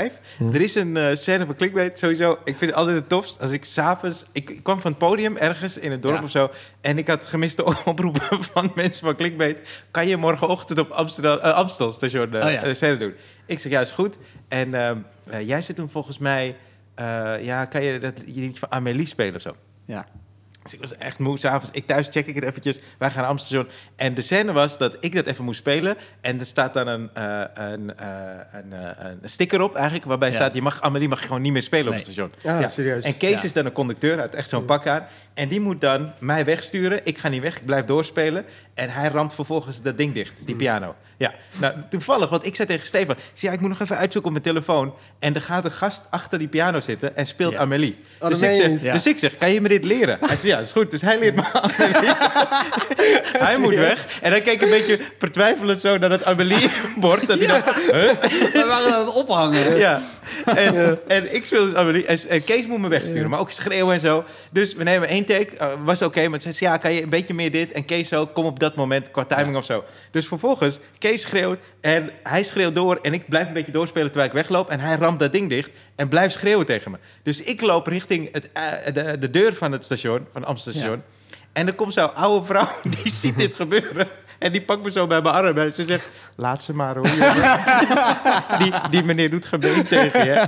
Er 0.53 0.61
is 0.61 0.75
een 0.75 0.97
eh, 0.97 1.15
scène 1.15 1.45
van 1.45 1.55
Clickbait, 1.55 1.99
sowieso. 1.99 2.31
Ik 2.31 2.57
vind 2.57 2.59
het 2.71 2.73
altijd 2.73 2.95
het 2.95 3.09
tofst 3.09 3.41
als 3.41 3.51
ik 3.51 3.65
s'avonds... 3.65 4.25
Ik, 4.31 4.49
ik 4.49 4.63
kwam 4.63 4.81
van 4.81 4.91
het 4.91 4.99
podium 4.99 5.37
ergens 5.37 5.77
in 5.77 5.91
het 5.91 6.01
dorp 6.01 6.17
Ja. 6.17 6.23
of 6.23 6.29
zo... 6.29 6.49
en 6.81 6.97
ik 6.97 7.07
had 7.07 7.25
gemiste 7.25 7.65
oproepen 7.85 8.43
van 8.43 8.71
mensen 8.75 9.05
van 9.05 9.15
Clickbait. 9.15 9.59
Kan 9.91 10.07
je 10.07 10.17
morgenochtend 10.17 10.79
op 10.79 10.89
Amsterdam, 10.89 11.37
Amstel 11.37 11.91
station 11.91 12.33
eh 12.35 12.45
Oh 12.45 12.51
ja. 12.51 12.73
scène 12.73 12.97
doen? 12.97 13.13
Ik 13.45 13.59
zeg, 13.59 13.71
ja, 13.71 13.79
is 13.79 13.91
goed. 13.91 14.17
En 14.47 14.73
ehm, 14.73 14.97
eh, 15.23 15.47
jij 15.47 15.61
zit 15.61 15.75
toen 15.75 15.89
volgens 15.89 16.17
mij... 16.17 16.55
eh, 16.95 17.43
ja, 17.43 17.65
kan 17.65 17.83
je 17.83 17.99
dat 17.99 18.21
liedje 18.25 18.59
van 18.59 18.71
Amélie 18.71 19.05
spelen 19.05 19.35
of 19.35 19.41
zo? 19.41 19.55
Ja. 19.85 20.05
Dus 20.63 20.73
ik 20.73 20.79
was 20.79 20.95
echt 20.95 21.19
moe 21.19 21.39
s'avonds. 21.39 21.69
Ik 21.73 21.87
thuis 21.87 22.07
check 22.11 22.27
ik 22.27 22.35
het 22.35 22.43
eventjes. 22.43 22.79
Wij 22.97 23.09
gaan 23.09 23.21
naar 23.21 23.29
Amsterdam. 23.29 23.67
En 23.95 24.13
de 24.13 24.21
scène 24.21 24.51
was 24.51 24.77
dat 24.77 24.97
ik 24.99 25.15
dat 25.15 25.25
even 25.25 25.43
moest 25.43 25.59
spelen. 25.59 25.97
En 26.21 26.39
er 26.39 26.45
staat 26.45 26.73
dan 26.73 26.87
een, 26.87 27.09
eh, 27.13 27.41
een, 27.53 27.97
eh, 27.97 28.07
een, 28.51 28.73
eh, 28.73 29.05
een 29.21 29.29
sticker 29.29 29.61
op 29.61 29.75
eigenlijk... 29.75 30.05
waarbij 30.05 30.29
Ja. 30.29 30.33
staat, 30.35 30.53
je 30.53 30.61
mag, 30.61 30.81
Amelie 30.81 31.07
mag 31.07 31.19
je 31.19 31.27
gewoon 31.27 31.41
niet 31.41 31.51
meer 31.51 31.61
spelen 31.61 31.87
op 31.87 31.93
het 31.93 32.03
station. 32.03 32.31
Ja, 32.43 32.67
serieus. 32.67 33.03
En 33.05 33.17
Kees 33.17 33.39
Ja. 33.39 33.43
is 33.43 33.53
dan 33.53 33.65
een 33.65 33.71
conducteur, 33.71 34.13
hij 34.13 34.21
had 34.21 34.35
echt 34.35 34.49
zo'n 34.49 34.65
pak 34.65 34.87
aan. 34.87 35.05
En 35.33 35.47
die 35.47 35.59
moet 35.59 35.81
dan 35.81 36.11
mij 36.19 36.45
wegsturen. 36.45 36.99
Ik 37.03 37.17
ga 37.17 37.27
niet 37.27 37.41
weg, 37.41 37.57
ik 37.57 37.65
blijf 37.65 37.85
doorspelen. 37.85 38.45
En 38.73 38.89
hij 38.89 39.09
ramt 39.09 39.33
vervolgens 39.33 39.81
dat 39.81 39.97
ding 39.97 40.13
dicht, 40.13 40.33
die 40.45 40.55
piano. 40.55 40.95
Ja, 41.17 41.33
nou 41.59 41.73
toevallig, 41.89 42.29
want 42.29 42.45
ik 42.45 42.55
zei 42.55 42.67
tegen 42.67 42.87
Stefan... 42.87 43.15
Ik 43.15 43.21
zei, 43.33 43.51
ja, 43.51 43.57
ik 43.57 43.59
moet 43.59 43.69
nog 43.69 43.79
even 43.81 43.97
uitzoeken 43.97 44.31
op 44.35 44.41
mijn 44.43 44.53
telefoon. 44.55 44.93
En 45.19 45.35
er 45.35 45.41
gaat 45.41 45.65
een 45.65 45.71
gast 45.71 46.03
achter 46.09 46.39
die 46.39 46.47
piano 46.47 46.79
zitten 46.79 47.15
en 47.15 47.25
speelt 47.25 47.53
Ja. 47.53 47.59
Amelie. 47.59 47.97
Oh, 48.19 48.29
dus, 48.29 48.41
ik 48.41 48.55
zeg, 48.55 48.93
dus 48.93 49.07
ik 49.07 49.19
zeg, 49.19 49.37
kan 49.37 49.51
je 49.51 49.61
me 49.61 49.67
dit 49.67 49.83
leren? 49.83 50.17
Hij 50.21 50.35
zei, 50.35 50.50
ja, 50.51 50.59
is 50.59 50.71
goed. 50.71 50.91
Dus 50.91 51.01
hij 51.01 51.19
leert 51.19 51.35
me 51.35 51.43
Amelie. 51.53 52.11
hij 53.47 53.57
moet 53.59 53.75
weg. 53.75 54.19
En 54.21 54.31
hij 54.31 54.41
keek 54.41 54.61
een 54.61 54.69
beetje 54.69 54.99
vertwijfelend 55.17 55.81
zo 55.81 55.97
naar 55.97 56.09
dat 56.09 56.25
Amelie-bord. 56.25 57.27
Dat 57.27 57.39
hij 57.39 57.47
dacht, 57.47 57.65
huh? 57.75 58.11
We 58.53 58.65
waren 58.67 58.93
aan 58.93 59.05
het 59.05 59.15
ophangen. 59.15 59.77
Ja. 59.77 60.01
En, 60.45 60.99
en 61.07 61.35
ik 61.35 61.45
speelde 61.45 61.65
dus 61.71 61.75
Amelie. 61.75 62.05
En, 62.05 62.19
en 62.29 62.43
Kees 62.43 62.65
moet 62.65 62.79
me 62.79 62.87
wegsturen. 62.87 63.29
Maar 63.29 63.39
ook 63.39 63.51
schreeuwen 63.51 63.93
en 63.93 63.99
zo. 63.99 64.23
Dus 64.49 64.73
we 64.73 64.83
nemen 64.83 65.07
één 65.07 65.25
take. 65.25 65.55
eh, 65.57 65.67
was 65.83 66.01
oké. 66.01 66.27
maar 66.27 66.41
zei 66.41 66.53
ze, 66.53 66.63
ja, 66.63 66.77
kan 66.77 66.93
je 66.93 67.03
een 67.03 67.09
beetje 67.09 67.33
meer 67.33 67.51
dit? 67.51 67.71
En 67.71 67.85
Kees 67.85 68.07
zo, 68.07 68.25
kom 68.25 68.45
op 68.45 68.59
dat 68.59 68.75
moment 68.75 69.11
qua 69.11 69.25
timing 69.25 69.55
of 69.55 69.65
zo. 69.65 69.83
Dus 70.11 70.27
vervolgens, 70.27 70.79
Kees 70.97 71.21
schreeuwt. 71.21 71.59
En 71.81 72.11
hij 72.23 72.43
schreeuwt 72.43 72.75
door. 72.75 72.99
En 73.01 73.13
ik 73.13 73.27
blijf 73.27 73.47
een 73.47 73.53
beetje 73.53 73.71
doorspelen 73.71 74.07
terwijl 74.07 74.27
ik 74.27 74.35
wegloop. 74.35 74.69
En 74.69 74.79
hij 74.79 74.95
ramt 74.95 75.19
dat 75.19 75.31
ding 75.31 75.49
dicht. 75.49 75.69
En 75.95 76.07
blijft 76.07 76.33
schreeuwen 76.33 76.65
tegen 76.65 76.91
me. 76.91 76.97
Dus 77.23 77.41
ik 77.41 77.61
loop 77.61 77.87
richting 77.87 78.33
het, 78.33 78.49
eh, 78.53 78.93
de, 78.93 79.17
de 79.17 79.29
deur 79.29 79.53
van 79.53 79.71
het 79.71 79.83
station. 79.83 80.27
Van 80.31 80.45
Amsterdam 80.45 80.81
station. 80.81 81.03
En 81.53 81.67
er 81.67 81.73
komt 81.73 81.93
zo'n 81.93 82.15
oude 82.15 82.45
vrouw. 82.45 82.69
Die 83.01 83.11
ziet 83.11 83.37
dit 83.37 83.55
gebeuren. 83.55 84.07
En 84.41 84.51
die 84.51 84.61
pakt 84.61 84.83
me 84.83 84.91
zo 84.91 85.07
bij 85.07 85.21
mijn 85.21 85.35
arm. 85.35 85.57
En 85.57 85.73
ze 85.73 85.83
zegt, 85.85 86.03
laat 86.35 86.63
ze 86.63 86.73
maar 86.73 86.95
hoor. 86.95 87.07
jongen." 87.07 87.33
die, 88.59 88.71
die 88.89 89.03
meneer 89.03 89.29
doet 89.29 89.45
gemeen 89.45 89.83
tegen 89.83 90.25
je. 90.25 90.45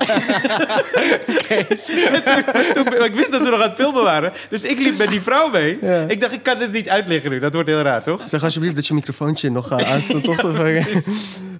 Kees. 1.48 1.86
Toen, 2.74 2.84
toen- 2.86 3.04
ik 3.06 3.16
wist 3.16 3.32
dat 3.32 3.42
ze 3.44 3.50
nog 3.50 3.62
aan 3.62 3.68
het 3.70 3.78
filmen 3.78 4.04
waren. 4.04 4.32
Dus 4.50 4.64
ik 4.64 4.80
liep 4.80 4.98
met 4.98 5.08
die 5.08 5.22
vrouw 5.22 5.50
mee. 5.50 5.78
Ja. 5.82 6.06
Ik 6.08 6.22
dacht, 6.22 6.34
ik 6.34 6.44
kan 6.44 6.60
het 6.60 6.72
niet 6.72 6.90
uitleggen 6.90 7.32
nu. 7.32 7.40
Dat 7.40 7.54
wordt 7.54 7.70
heel 7.70 7.82
raar, 7.82 8.04
toch? 8.04 8.22
Zeg 8.28 8.44
alsjeblieft 8.44 8.76
dat 8.76 8.88
je 8.88 8.94
microfoontje 8.94 9.50
nog 9.50 9.72
uh, 9.80 9.94
aanstaat, 9.94 10.24
toch? 10.24 10.44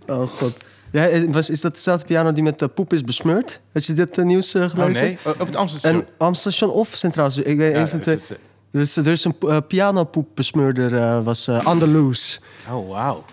oh 0.08 0.28
god. 0.28 0.58
Ja, 0.92 1.08
eh, 1.08 1.24
was, 1.28 1.50
is 1.50 1.62
dat 1.62 1.74
dezelfde 1.76 2.06
piano 2.06 2.34
die 2.34 2.44
met 2.44 2.62
eh, 2.62 2.68
poep 2.76 2.94
is 2.94 3.02
besmeurd? 3.04 3.60
Had 3.74 3.86
je 3.86 3.94
dit 3.94 4.18
eh, 4.18 4.26
nieuws 4.26 4.54
eh, 4.54 4.62
Oh 4.64 4.70
gelezen? 4.70 5.04
nee, 5.04 5.18
op 5.24 5.46
het 5.48 5.56
Amsterdam. 5.56 6.00
En 6.00 6.08
Amsterdam 6.18 6.70
of 6.70 6.90
Centraal 6.94 7.30
ik 7.44 7.58
weet 7.58 7.74
Ja, 7.76 7.82
even 7.82 8.04
van 8.04 8.38
dus 8.74 8.94
Dus 8.94 9.06
er 9.06 9.12
is 9.12 9.24
een 9.26 9.36
uh, 9.42 9.58
pianopoepbesmeurder, 9.68 10.98
eh, 11.02 11.24
was 11.24 11.48
uh, 11.48 11.68
on 11.68 11.80
the 11.80 11.88
loose. 11.88 12.40
oh, 12.72 12.90
wauw. 12.90 13.26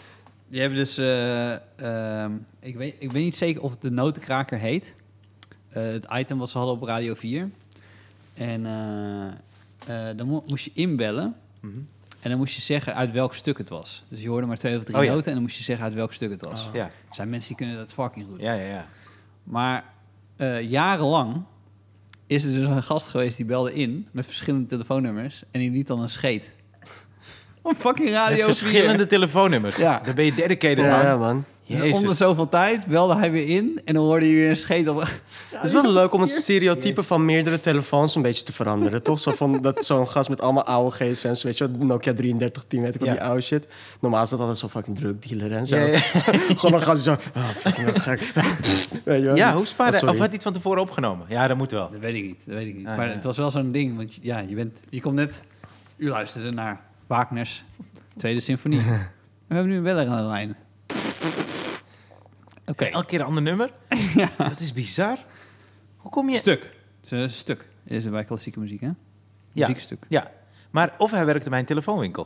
Je 0.48 0.60
hebt 0.60 0.74
dus... 0.74 0.98
eh, 0.98 1.52
ehm, 2.22 2.32
ik, 2.60 2.76
weet, 2.76 2.94
ik 2.98 3.12
weet 3.12 3.22
niet 3.24 3.36
zeker 3.36 3.62
of 3.62 3.70
het 3.70 3.80
de 3.80 3.90
notenkraker 3.90 4.58
heet. 4.58 4.94
Eh, 5.68 5.82
het 5.82 6.06
item 6.12 6.38
wat 6.38 6.50
ze 6.50 6.58
hadden 6.58 6.76
op 6.76 6.82
Radio 6.82 7.14
4. 7.14 7.50
En 8.34 8.66
eh, 8.66 10.08
eh, 10.10 10.16
dan 10.16 10.26
mo- 10.26 10.44
moest 10.46 10.64
je 10.64 10.70
inbellen. 10.74 11.34
Mhm. 11.60 11.72
En 12.20 12.30
dan 12.30 12.38
moest 12.38 12.54
je 12.54 12.60
zeggen 12.60 12.94
uit 12.94 13.12
welk 13.12 13.34
stuk 13.34 13.58
het 13.58 13.68
was. 13.68 14.04
Dus 14.08 14.22
je 14.22 14.28
hoorde 14.28 14.46
maar 14.46 14.56
twee 14.56 14.76
of 14.78 14.84
drie 14.84 14.96
Oh 14.98 15.04
ja. 15.04 15.10
noten... 15.10 15.26
en 15.26 15.32
dan 15.32 15.42
moest 15.42 15.56
je 15.56 15.62
zeggen 15.62 15.84
uit 15.84 15.94
welk 15.94 16.12
stuk 16.12 16.30
het 16.30 16.40
was. 16.42 16.68
Oh. 16.68 16.74
Ja, 16.74 16.84
Er 16.84 17.14
zijn 17.14 17.28
mensen 17.30 17.48
die 17.48 17.56
kunnen 17.56 17.76
dat 17.76 17.92
fucking 17.92 18.26
goed. 18.30 18.40
ja, 18.40 18.52
ja. 18.52 18.66
ja. 18.66 18.86
Maar 19.44 19.84
eh, 20.36 20.60
jarenlang 20.70 21.42
is 22.30 22.44
er 22.44 22.54
dus 22.54 22.64
een 22.64 22.82
gast 22.82 23.08
geweest 23.08 23.36
die 23.36 23.46
belde 23.46 23.74
in... 23.74 24.08
met 24.10 24.24
verschillende 24.26 24.66
telefoonnummers... 24.66 25.42
en 25.50 25.60
die 25.60 25.70
liet 25.70 25.86
dan 25.86 26.00
een 26.00 26.10
scheet. 26.10 26.50
Op 27.62 27.76
fucking 27.76 28.10
Radio 28.10 28.46
Met 28.46 28.56
4. 28.56 28.66
verschillende 28.66 29.06
telefoonnummers. 29.06 29.76
Ja. 29.76 30.00
Dan 30.04 30.14
ben 30.14 30.24
je 30.24 30.34
dedicated, 30.34 30.84
Ja, 30.84 30.96
man. 30.96 31.04
ja, 31.06 31.16
man. 31.16 31.44
Dus 31.70 31.78
Jezus. 31.78 31.98
om 31.98 32.06
de 32.06 32.14
zoveel 32.14 32.48
tijd 32.48 32.86
belde 32.86 33.16
hij 33.16 33.30
weer 33.30 33.48
in... 33.48 33.80
en 33.84 33.94
dan 33.94 34.04
hoorde 34.04 34.28
je 34.28 34.34
weer 34.34 34.50
een 34.50 34.56
scheet 34.56 34.88
op... 34.88 34.98
Het 35.50 35.62
is 35.68 35.72
wel 35.72 35.92
leuk 35.92 36.12
om 36.12 36.20
het 36.20 36.30
stereotype 36.30 37.02
van 37.02 37.24
meerdere 37.24 37.60
telefoons 37.60 38.14
een 38.14 38.22
beetje 38.22 38.44
te 38.44 38.52
veranderen. 38.52 39.02
Toch? 39.02 39.18
Zo 39.18 39.30
van, 39.30 39.60
dat 39.60 39.84
zo'n 39.84 40.08
gast 40.08 40.28
met 40.28 40.40
allemaal 40.40 40.64
oude 40.64 40.90
gsm's, 40.90 41.42
weet 41.42 41.58
je 41.58 41.70
wat, 41.70 41.78
Nokia 41.78 42.12
3310, 42.12 42.80
weet 42.82 42.94
ik 42.94 43.00
wat, 43.00 43.08
Ja. 43.08 43.14
die 43.14 43.22
oude 43.24 43.40
shit. 43.40 43.66
Normaal 44.00 44.22
is 44.22 44.28
dat 44.28 44.38
altijd 44.38 44.58
zo'n 44.58 44.68
fucking 44.70 44.98
drugdealer 44.98 45.52
en 45.52 45.66
zo. 45.66 45.76
Ja, 45.76 45.84
ja. 45.86 45.98
Gewoon 46.58 46.72
een 46.80 46.82
gast 46.86 47.04
die 47.04 47.14
zo, 47.14 47.38
oh, 47.38 47.48
fucking 47.48 48.02
gek. 48.02 48.20
weet 49.04 49.20
je 49.20 49.24
wel? 49.26 49.36
Ja, 49.36 49.52
hoe 49.52 49.60
Oh, 49.60 49.66
spaarde 49.66 49.96
sorry. 49.96 50.14
Of 50.14 50.18
had 50.18 50.26
hij 50.26 50.34
het 50.34 50.42
van 50.42 50.52
tevoren 50.52 50.82
opgenomen? 50.82 51.26
Ja, 51.28 51.46
dat 51.46 51.56
moet 51.56 51.70
wel. 51.70 51.90
Dat 51.90 52.00
weet 52.00 52.14
ik 52.14 52.22
niet, 52.22 52.42
dat 52.46 52.54
weet 52.54 52.66
ik 52.66 52.76
niet. 52.76 52.86
Ah, 52.86 52.96
maar 52.96 53.06
ja. 53.08 53.14
het 53.14 53.24
was 53.24 53.36
wel 53.36 53.50
zo'n 53.50 53.72
ding, 53.72 53.96
want 53.96 54.18
ja, 54.22 54.38
je, 54.38 54.54
bent, 54.54 54.78
je 54.88 55.00
komt 55.00 55.14
net... 55.14 55.42
U 55.96 56.08
luisterde 56.08 56.50
naar 56.50 56.80
Wagner's 57.06 57.64
Tweede 58.16 58.40
Symfonie. 58.40 58.80
We 58.80 59.54
hebben 59.54 59.72
nu 59.72 59.76
een 59.76 59.82
beller 59.82 60.08
aan 60.08 60.16
de 60.16 60.22
lijn. 60.28 60.56
Oké, 62.70 62.84
Elke 62.84 63.06
keer 63.06 63.20
een 63.20 63.26
ander 63.26 63.42
nummer? 63.42 63.70
Dat 64.38 64.60
is 64.60 64.72
bizar. 64.72 65.18
Hoe 65.96 66.10
kom 66.10 66.28
je... 66.28 66.36
stuk. 66.36 66.62
Het 67.00 67.12
is 67.12 67.22
een 67.22 67.30
stuk. 67.30 67.68
Is 67.84 68.08
bij 68.10 68.24
klassieke 68.24 68.58
muziek, 68.60 68.80
hè? 68.80 68.86
Ja. 68.86 69.66
Muziekstuk. 69.66 70.06
Ja. 70.08 70.30
Maar 70.70 70.94
of 70.98 71.10
hij 71.10 71.24
werkte 71.26 71.50
bij 71.50 71.58
een 71.58 71.64
telefoonwinkel. 71.64 72.22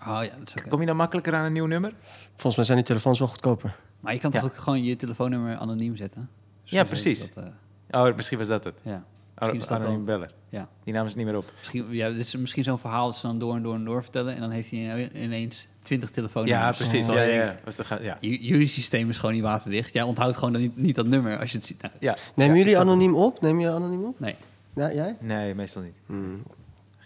Oh 0.00 0.06
ja, 0.24 0.36
dat 0.38 0.48
is 0.48 0.54
oké. 0.54 0.68
Kom 0.68 0.80
je 0.80 0.86
dan 0.86 0.96
makkelijker 0.96 1.34
aan 1.34 1.44
een 1.44 1.52
nieuw 1.52 1.66
nummer? 1.66 1.92
Volgens 2.30 2.56
mij 2.56 2.64
zijn 2.64 2.76
die 2.78 2.86
telefoons 2.86 3.18
wel 3.18 3.28
goedkoper. 3.28 3.76
Maar 4.00 4.12
je 4.12 4.18
kan 4.18 4.30
toch 4.30 4.40
Ja. 4.40 4.46
ook 4.46 4.56
gewoon 4.56 4.84
je 4.84 4.96
telefoonnummer 4.96 5.56
anoniem 5.56 5.96
zetten? 5.96 6.28
Ja, 6.64 6.84
precies. 6.84 7.32
Dat, 7.32 7.44
eh, 7.44 8.04
Oh, 8.06 8.16
misschien 8.16 8.38
was 8.38 8.46
dat 8.48 8.64
het. 8.64 8.78
ja. 8.82 9.04
Misschien 9.40 9.76
is 9.78 9.84
wel- 9.84 10.00
beller. 10.04 10.32
Ja. 10.48 10.68
Die 10.84 10.94
namen 10.94 11.10
ze 11.10 11.16
niet 11.16 11.26
meer 11.26 11.36
op. 11.36 11.52
Misschien, 11.58 11.86
ja, 11.90 12.08
dit 12.08 12.18
is 12.20 12.36
misschien 12.36 12.64
zo'n 12.64 12.78
verhaal 12.78 13.06
dat 13.06 13.16
ze 13.16 13.26
dan 13.26 13.38
door 13.38 13.54
en 13.54 13.62
door 13.62 13.74
en 13.74 13.84
door 13.84 14.02
vertellen. 14.02 14.34
En 14.34 14.40
dan 14.40 14.50
heeft 14.50 14.70
hij 14.70 15.10
ineens 15.14 15.66
twintig 15.82 16.10
telefoonnummers. 16.10 16.78
Ja, 16.78 16.84
precies. 16.84 17.06
Dan 17.06 17.28
Ja. 17.28 17.56
Was 17.64 17.76
de 17.76 17.98
ja. 18.02 18.16
Jullie 18.20 18.66
systeem 18.66 19.08
is 19.08 19.18
gewoon 19.18 19.34
niet 19.34 19.42
waterdicht. 19.44 19.94
Jij 19.94 20.02
onthoudt 20.02 20.36
gewoon 20.36 20.52
dan 20.52 20.62
niet, 20.62 20.76
niet 20.76 20.94
dat 20.94 21.06
nummer 21.06 21.38
als 21.38 21.50
je 21.52 21.56
het 21.56 21.66
ziet. 21.66 21.82
Nou, 21.82 21.94
ja. 21.98 22.16
Nemen 22.34 22.54
Ja, 22.54 22.60
jullie 22.60 22.76
is 22.76 22.80
anoniem 22.84 23.14
op? 23.14 23.40
Neem 23.40 23.60
je 23.60 23.70
anoniem 23.70 24.04
op? 24.04 24.20
nee. 24.20 24.36
Ja, 24.74 24.92
jij? 24.92 25.16
Nee, 25.20 25.54
meestal 25.54 25.82
niet. 25.82 25.94
Hmm, 26.06 26.42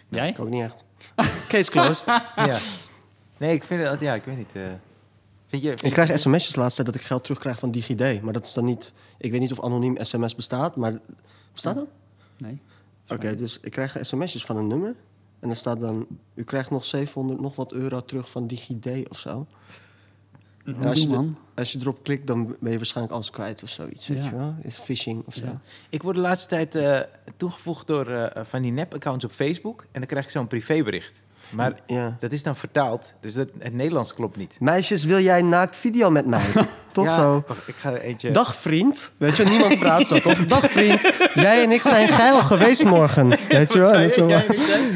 Jij? 0.09 0.29
ik 0.29 0.39
ook 0.39 0.49
niet 0.49 0.63
echt. 0.63 0.83
Case 1.49 1.71
closed. 1.71 2.05
ja. 2.35 2.57
Nee, 3.37 3.53
ik 3.53 3.63
vind 3.63 3.83
het... 3.87 3.99
Ja, 3.99 4.13
ik 4.13 4.23
weet 4.23 4.37
niet. 4.37 4.51
eh. 4.53 4.61
vind 5.47 5.61
je... 5.61 5.67
Vind 5.67 5.83
ik 5.83 5.91
krijg 5.91 6.19
sms'jes 6.19 6.53
tijd 6.75 6.85
dat 6.85 6.95
ik 6.95 7.01
geld 7.01 7.23
terugkrijg 7.23 7.59
van 7.59 7.71
DigiD. 7.71 8.21
Maar 8.21 8.33
dat 8.33 8.45
is 8.45 8.53
dan 8.53 8.65
niet... 8.65 8.93
Ik 9.17 9.31
weet 9.31 9.39
niet 9.39 9.51
of 9.51 9.63
anoniem 9.63 9.97
sms 10.01 10.35
bestaat, 10.35 10.75
maar... 10.75 10.99
Bestaat 11.53 11.75
dat? 11.75 11.87
Nee. 12.37 12.61
Oké, 13.07 13.35
dus 13.35 13.59
ik 13.59 13.71
krijg 13.71 13.97
sms'jes 14.01 14.45
van 14.45 14.57
een 14.57 14.67
nummer. 14.67 14.95
En 15.39 15.49
er 15.49 15.55
staat 15.55 15.79
dan... 15.79 16.07
U 16.33 16.43
krijgt 16.43 16.69
nog 16.69 16.85
700 16.85 17.39
nog 17.39 17.55
wat 17.55 17.71
euro 17.71 18.01
terug 18.05 18.29
van 18.29 18.47
DigiD 18.47 19.09
of 19.09 19.19
zo. 19.19 19.47
Hoe 20.65 20.87
als 20.87 21.01
je 21.01 21.07
de-? 21.07 21.29
Als 21.55 21.71
je 21.71 21.79
erop 21.81 22.03
klikt, 22.03 22.27
dan 22.27 22.55
ben 22.59 22.71
je 22.71 22.77
waarschijnlijk 22.77 23.15
alles 23.15 23.29
kwijt 23.29 23.63
of 23.63 23.69
zoiets. 23.69 24.07
Weet 24.07 24.17
Ja. 24.17 24.23
je 24.23 24.35
wel? 24.35 24.55
Is 24.61 24.77
phishing 24.77 25.23
of 25.25 25.33
zo. 25.33 25.45
Ja. 25.45 25.59
Ik 25.89 26.03
word 26.03 26.15
de 26.15 26.21
laatste 26.21 26.47
tijd 26.47 26.75
eh, 26.75 27.01
toegevoegd 27.37 27.87
door 27.87 28.07
eh, 28.07 28.43
van 28.45 28.61
die 28.61 28.71
nep-accounts 28.71 29.25
op 29.25 29.31
Facebook. 29.31 29.81
En 29.81 29.99
dan 29.99 30.05
krijg 30.05 30.23
ik 30.25 30.31
zo'n 30.31 30.47
privébericht. 30.47 31.21
Maar 31.49 31.71
Ja. 31.87 32.17
dat 32.19 32.31
is 32.31 32.43
dan 32.43 32.55
vertaald. 32.55 33.13
Dus 33.21 33.33
dat, 33.33 33.47
het 33.59 33.73
Nederlands 33.73 34.13
klopt 34.13 34.37
niet. 34.37 34.55
Meisjes, 34.59 35.03
wil 35.03 35.19
jij 35.19 35.41
naakt 35.41 35.75
video 35.75 36.09
met 36.09 36.25
mij? 36.25 36.43
Toch 36.91 37.05
Ja, 37.05 37.15
zo? 37.15 37.43
wacht, 37.47 37.67
ik 37.67 37.75
ga 37.77 37.93
eentje... 37.93 38.31
Dag 38.31 38.55
vriend. 38.55 39.11
Weet 39.17 39.35
je, 39.37 39.43
niemand 39.43 39.79
praat 39.79 40.07
zo, 40.07 40.19
toch? 40.19 40.45
Dag 40.45 40.71
vriend. 40.71 41.11
Jij 41.33 41.63
en 41.63 41.71
ik 41.71 41.81
zijn 41.81 42.07
geil 42.07 42.39
geweest 42.41 42.83
morgen. 42.83 43.29
Weet 43.49 43.73
je 43.73 43.79
wel? 43.79 43.99
je? 43.99 44.09
zo- 44.09 44.29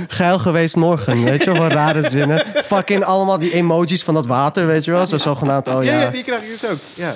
Geil 0.07 0.39
geweest 0.39 0.75
morgen. 0.75 1.23
Weet 1.23 1.43
je 1.43 1.51
wel? 1.51 1.61
Wat 1.61 1.71
rare 1.71 2.03
zinnen. 2.09 2.45
Fucking 2.55 3.03
allemaal 3.03 3.39
die 3.39 3.51
emojis 3.53 4.03
van 4.03 4.13
dat 4.13 4.25
water, 4.27 4.67
weet 4.67 4.85
je 4.85 4.91
wel? 4.91 5.07
Zo 5.07 5.17
zogenaamd, 5.17 5.67
oh 5.67 5.83
Ja, 5.83 5.91
ja. 5.93 5.99
ja, 5.99 6.09
die 6.09 6.23
krijg 6.23 6.41
ik 6.43 6.49
dus 6.59 6.69
ook. 6.69 6.77
Ja. 6.93 7.13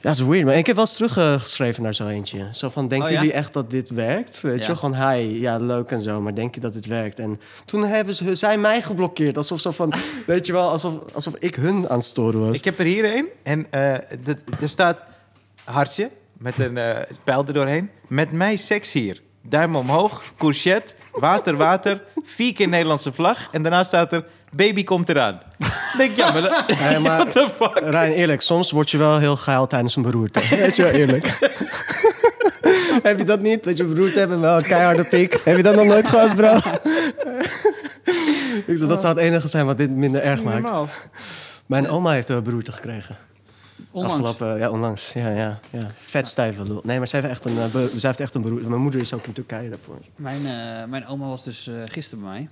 Ja, 0.00 0.08
dat 0.10 0.12
is 0.12 0.20
weird. 0.26 0.44
Maar 0.44 0.54
ik 0.56 0.66
heb 0.66 0.76
wel 0.76 0.84
eens 0.84 0.94
teruggeschreven 0.94 1.82
naar 1.82 1.94
zo 1.94 2.06
eentje. 2.06 2.48
Zo 2.52 2.68
van, 2.68 2.88
denken 2.88 3.06
Oh, 3.08 3.12
ja? 3.14 3.18
jullie 3.20 3.34
echt 3.34 3.52
dat 3.52 3.70
dit 3.70 3.88
werkt? 3.90 4.40
Weet 4.40 4.60
Ja. 4.60 4.66
je, 4.66 4.76
gewoon 4.76 5.10
hi, 5.10 5.40
ja, 5.40 5.56
leuk 5.56 5.90
en 5.90 6.02
zo. 6.02 6.20
Maar 6.20 6.34
denk 6.34 6.54
je 6.54 6.60
dat 6.60 6.72
dit 6.72 6.86
werkt? 6.86 7.18
En 7.18 7.40
toen 7.64 7.84
hebben 7.84 8.14
ze, 8.14 8.34
zij 8.34 8.58
mij 8.58 8.82
geblokkeerd. 8.82 9.36
Alsof 9.36 9.60
zo 9.60 9.70
van, 9.70 9.92
weet 10.26 10.46
je 10.46 10.52
wel, 10.52 10.70
alsof, 10.70 10.94
alsof 11.14 11.34
ik 11.38 11.54
hun 11.54 11.88
aan 11.88 11.96
het 11.96 12.06
storen 12.06 12.40
was. 12.46 12.56
Ik 12.58 12.64
heb 12.64 12.78
er 12.78 12.84
hier 12.84 13.16
een. 13.16 13.26
En 13.42 13.66
eh, 13.70 13.92
er 14.60 14.68
staat 14.68 15.04
hartje 15.64 16.10
met 16.38 16.58
een 16.58 16.76
eh, 16.78 16.96
pijl 17.24 17.44
er 17.46 17.52
doorheen. 17.52 17.90
Met 18.08 18.32
mij 18.32 18.56
seks 18.56 18.92
hier. 18.92 19.20
Duim 19.42 19.76
omhoog, 19.76 20.22
courgette, 20.36 20.94
water, 21.12 21.56
water, 21.56 22.02
vier 22.22 22.52
keer 22.52 22.68
Nederlandse 22.68 23.12
vlag. 23.12 23.48
En 23.52 23.62
daarna 23.62 23.84
staat 23.84 24.12
er, 24.12 24.24
baby 24.52 24.84
komt 24.84 25.08
eraan. 25.08 25.40
Denk, 25.96 26.16
ja, 26.16 26.32
maar... 26.32 26.42
dat- 26.42 26.64
Nee, 26.80 26.98
maar 26.98 27.16
What 27.26 27.32
the 27.32 27.48
fuck? 27.56 27.78
Rijn, 27.84 28.12
eerlijk, 28.12 28.40
soms 28.40 28.70
word 28.70 28.90
je 28.90 28.98
wel 28.98 29.18
heel 29.18 29.36
geil 29.36 29.66
tijdens 29.66 29.96
een 29.96 30.02
beroerte. 30.02 30.40
Weet 30.56 30.76
je 30.76 30.82
wel, 30.82 30.90
eerlijk. 30.90 31.38
Heb 33.02 33.18
je 33.18 33.24
dat 33.24 33.40
niet? 33.40 33.64
Dat 33.64 33.76
je 33.76 33.82
een 33.82 33.88
beroerte 33.94 34.18
hebt 34.18 34.32
en 34.32 34.40
wel 34.40 34.56
een 34.56 34.62
keiharde 34.62 35.04
pik? 35.04 35.40
Heb 35.44 35.56
je 35.56 35.62
dat 35.62 35.74
nog 35.74 35.84
nooit 35.84 36.08
gehad, 36.08 36.36
bro? 36.36 36.56
Ik 38.66 38.78
zeg, 38.78 38.88
dat 38.88 39.00
zou 39.00 39.14
het 39.14 39.22
enige 39.22 39.48
zijn 39.48 39.66
wat 39.66 39.76
dit 39.78 39.90
minder 39.90 40.22
erg 40.22 40.42
maakt. 40.42 40.62
Normaal. 40.62 40.88
Mijn 41.66 41.88
oma 41.88 42.10
heeft 42.12 42.28
een 42.28 42.42
beroerte 42.42 42.72
gekregen. 42.72 43.16
Onlangs. 43.90 44.14
Afgelopen, 44.24 44.58
ja, 44.58 44.70
onlangs. 44.70 45.12
Ja, 45.12 45.28
ja, 45.30 45.58
ja. 45.70 45.90
Vet 46.04 46.26
stijve 46.26 46.62
lul. 46.64 46.80
Nee, 46.84 46.98
maar 46.98 47.08
zij 47.08 47.20
heeft 47.20 47.32
echt 47.32 47.44
een, 47.44 47.54
be- 47.72 47.88
zij 47.96 48.08
heeft 48.08 48.20
echt 48.20 48.34
een 48.34 48.42
beroerte. 48.42 48.68
Mijn 48.68 48.80
moeder 48.80 49.00
is 49.00 49.12
ook 49.12 49.26
in 49.26 49.32
Turkije 49.32 49.68
daarvoor. 49.68 49.98
Mijn, 50.16 50.46
eh, 50.46 50.84
mijn 50.88 51.06
oma 51.06 51.26
was 51.28 51.44
dus 51.44 51.66
eh, 51.68 51.74
gisteren 51.86 52.24
bij 52.24 52.32
mij. 52.32 52.48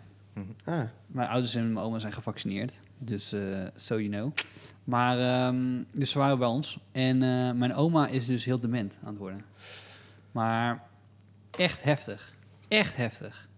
Ah. 0.65 0.83
Mijn 1.07 1.29
ouders 1.29 1.55
en 1.55 1.73
mijn 1.73 1.87
oma 1.87 1.99
zijn 1.99 2.13
gevaccineerd. 2.13 2.81
Dus, 2.99 3.33
eh 3.33 3.67
so 3.75 4.01
you 4.01 4.09
know. 4.09 4.33
Maar, 4.85 5.19
ehm, 5.19 5.83
dus 5.93 6.11
ze 6.11 6.19
waren 6.19 6.39
bij 6.39 6.49
ons. 6.49 6.79
En 6.93 7.23
eh, 7.23 7.53
mijn 7.53 7.75
oma 7.75 8.07
is 8.07 8.27
dus 8.27 8.45
heel 8.45 8.61
dement 8.61 8.97
aan 9.03 9.09
het 9.09 9.19
worden. 9.19 9.45
Maar 10.33 10.83
echt 11.51 11.83
heftig. 11.83 12.35
Echt 12.69 12.97
heftig. 12.97 13.49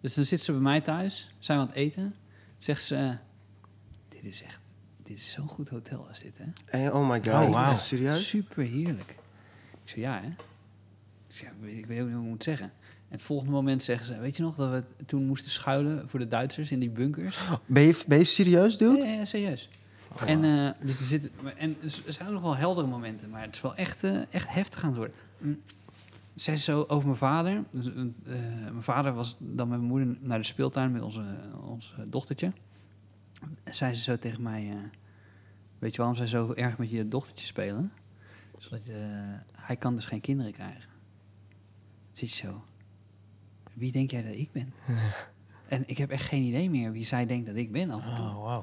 Dus 0.00 0.14
dan 0.14 0.24
zit 0.24 0.40
ze 0.40 0.52
bij 0.52 0.60
mij 0.60 0.80
thuis. 0.80 1.34
Zijn 1.38 1.58
we 1.58 1.64
aan 1.64 1.70
het 1.70 1.78
eten. 1.78 2.14
Zegt 2.58 2.82
ze... 2.82 3.16
Dit 4.08 4.24
is 4.24 4.42
echt... 4.42 4.60
Dit 5.02 5.16
is 5.16 5.30
zo'n 5.30 5.48
goed 5.48 5.68
hotel 5.68 6.08
als 6.08 6.20
dit, 6.20 6.38
hè? 6.38 6.44
Hey, 6.64 6.90
oh 6.90 7.08
my 7.08 7.16
god. 7.24 7.54
Oh, 7.54 7.62
Is 7.64 7.70
het 7.70 7.80
serieus? 7.80 8.28
Super 8.28 8.64
heerlijk. 8.64 9.10
Ik 9.84 9.90
zei, 9.90 10.00
ja 10.00 10.20
hè? 10.20 10.28
Ik 11.28 11.34
zei, 11.34 11.50
ik 11.76 11.86
weet 11.86 12.00
ook 12.00 12.06
niet 12.06 12.14
hoe 12.14 12.24
ik 12.24 12.30
moet 12.30 12.42
zeggen. 12.42 12.72
Het 13.16 13.24
volgende 13.24 13.52
moment 13.52 13.82
zeggen 13.82 14.06
ze, 14.06 14.18
weet 14.18 14.36
je 14.36 14.42
nog 14.42 14.54
dat 14.54 14.70
we 14.70 15.04
toen 15.06 15.26
moesten 15.26 15.50
schuilen 15.50 16.08
voor 16.08 16.18
de 16.18 16.28
Duitsers 16.28 16.70
in 16.70 16.78
die 16.78 16.90
bunkers? 16.90 17.42
Ben 17.66 17.82
je, 17.82 18.02
ben 18.06 18.18
je 18.18 18.24
serieus, 18.24 18.76
dude? 18.76 19.06
Ja, 19.06 19.12
ja, 19.12 19.24
serieus. 19.24 19.68
en, 20.26 20.44
eh, 20.44 20.70
dus 20.86 20.98
er 20.98 21.04
zitten, 21.04 21.30
en 21.56 21.76
er 21.82 22.12
zijn 22.12 22.28
ook 22.28 22.34
nog 22.34 22.42
wel 22.42 22.56
heldere 22.56 22.86
momenten, 22.86 23.30
maar 23.30 23.42
het 23.42 23.54
is 23.54 23.60
wel 23.60 23.74
echt, 23.74 24.04
eh, 24.04 24.20
echt 24.30 24.48
heftig 24.48 24.82
aan 24.82 24.88
het 24.88 24.96
worden. 24.96 25.16
Mm. 25.38 25.60
Zei 26.34 26.56
ze 26.56 26.62
zo 26.62 26.84
over 26.88 27.04
mijn 27.04 27.18
vader. 27.18 27.64
Dus, 27.70 27.86
eh, 27.86 27.94
mijn 28.62 28.82
vader 28.82 29.12
was 29.12 29.36
dan 29.38 29.68
met 29.68 29.78
mijn 29.78 29.90
moeder 29.90 30.16
naar 30.20 30.38
de 30.38 30.44
speeltuin 30.44 30.92
met 30.92 31.02
onze, 31.02 31.22
ons 31.66 31.94
dochtertje. 32.10 32.52
En 33.64 33.74
zei 33.74 33.94
ze 33.94 34.02
zo 34.02 34.18
tegen 34.18 34.42
mij: 34.42 34.90
Weet 35.78 35.90
je 35.90 35.96
waarom 35.96 36.16
zij 36.16 36.26
zo 36.26 36.52
erg 36.52 36.78
met 36.78 36.90
je 36.90 37.08
dochtertje 37.08 37.46
spelen? 37.46 37.92
Zodat 38.58 38.80
hij 39.52 39.76
kan 39.76 39.94
dus 39.94 40.06
geen 40.06 40.20
kinderen 40.20 40.52
krijgen. 40.52 40.90
Zit 42.12 42.30
je 42.30 42.36
zo. 42.46 42.64
Wie 43.76 43.92
denk 43.92 44.10
jij 44.10 44.22
dat 44.22 44.34
ik 44.34 44.52
ben? 44.52 44.72
En 45.68 45.82
ik 45.88 45.98
heb 45.98 46.10
echt 46.10 46.24
geen 46.24 46.42
idee 46.42 46.70
meer 46.70 46.92
wie 46.92 47.04
zij 47.04 47.26
denkt 47.26 47.46
dat 47.46 47.56
ik 47.56 47.72
ben 47.72 47.90
af 47.90 48.08
en 48.08 48.14
toe. 48.14 48.24
Oh, 48.24 48.34
wow. 48.34 48.62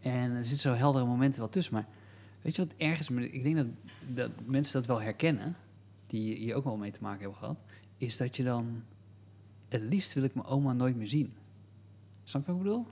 En 0.00 0.30
er 0.30 0.44
zitten 0.44 0.58
zo 0.58 0.72
heldere 0.72 1.04
momenten 1.06 1.40
wel 1.40 1.48
tussen. 1.48 1.74
Maar 1.74 1.86
weet 2.42 2.56
je 2.56 2.62
wat 2.66 2.74
erg 2.76 2.98
is? 3.00 3.08
Maar 3.08 3.22
Ik 3.22 3.42
denk 3.42 3.56
dat, 3.56 3.66
dat 4.06 4.30
mensen 4.46 4.72
dat 4.72 4.86
wel 4.86 5.00
herkennen, 5.02 5.56
die 6.06 6.34
hier 6.36 6.54
ook 6.54 6.64
wel 6.64 6.76
mee 6.76 6.90
te 6.90 6.98
maken 7.02 7.20
hebben 7.20 7.38
gehad, 7.38 7.56
is 7.96 8.16
dat 8.16 8.36
je 8.36 8.42
dan, 8.44 8.82
het 9.68 9.82
liefst 9.82 10.12
wil 10.12 10.22
ik 10.22 10.34
mijn 10.34 10.46
oma 10.46 10.72
nooit 10.72 10.96
meer 10.96 11.08
zien. 11.08 11.34
Snap 12.24 12.46
je 12.46 12.52
wat 12.52 12.60
ik 12.60 12.66
bedoel? 12.66 12.86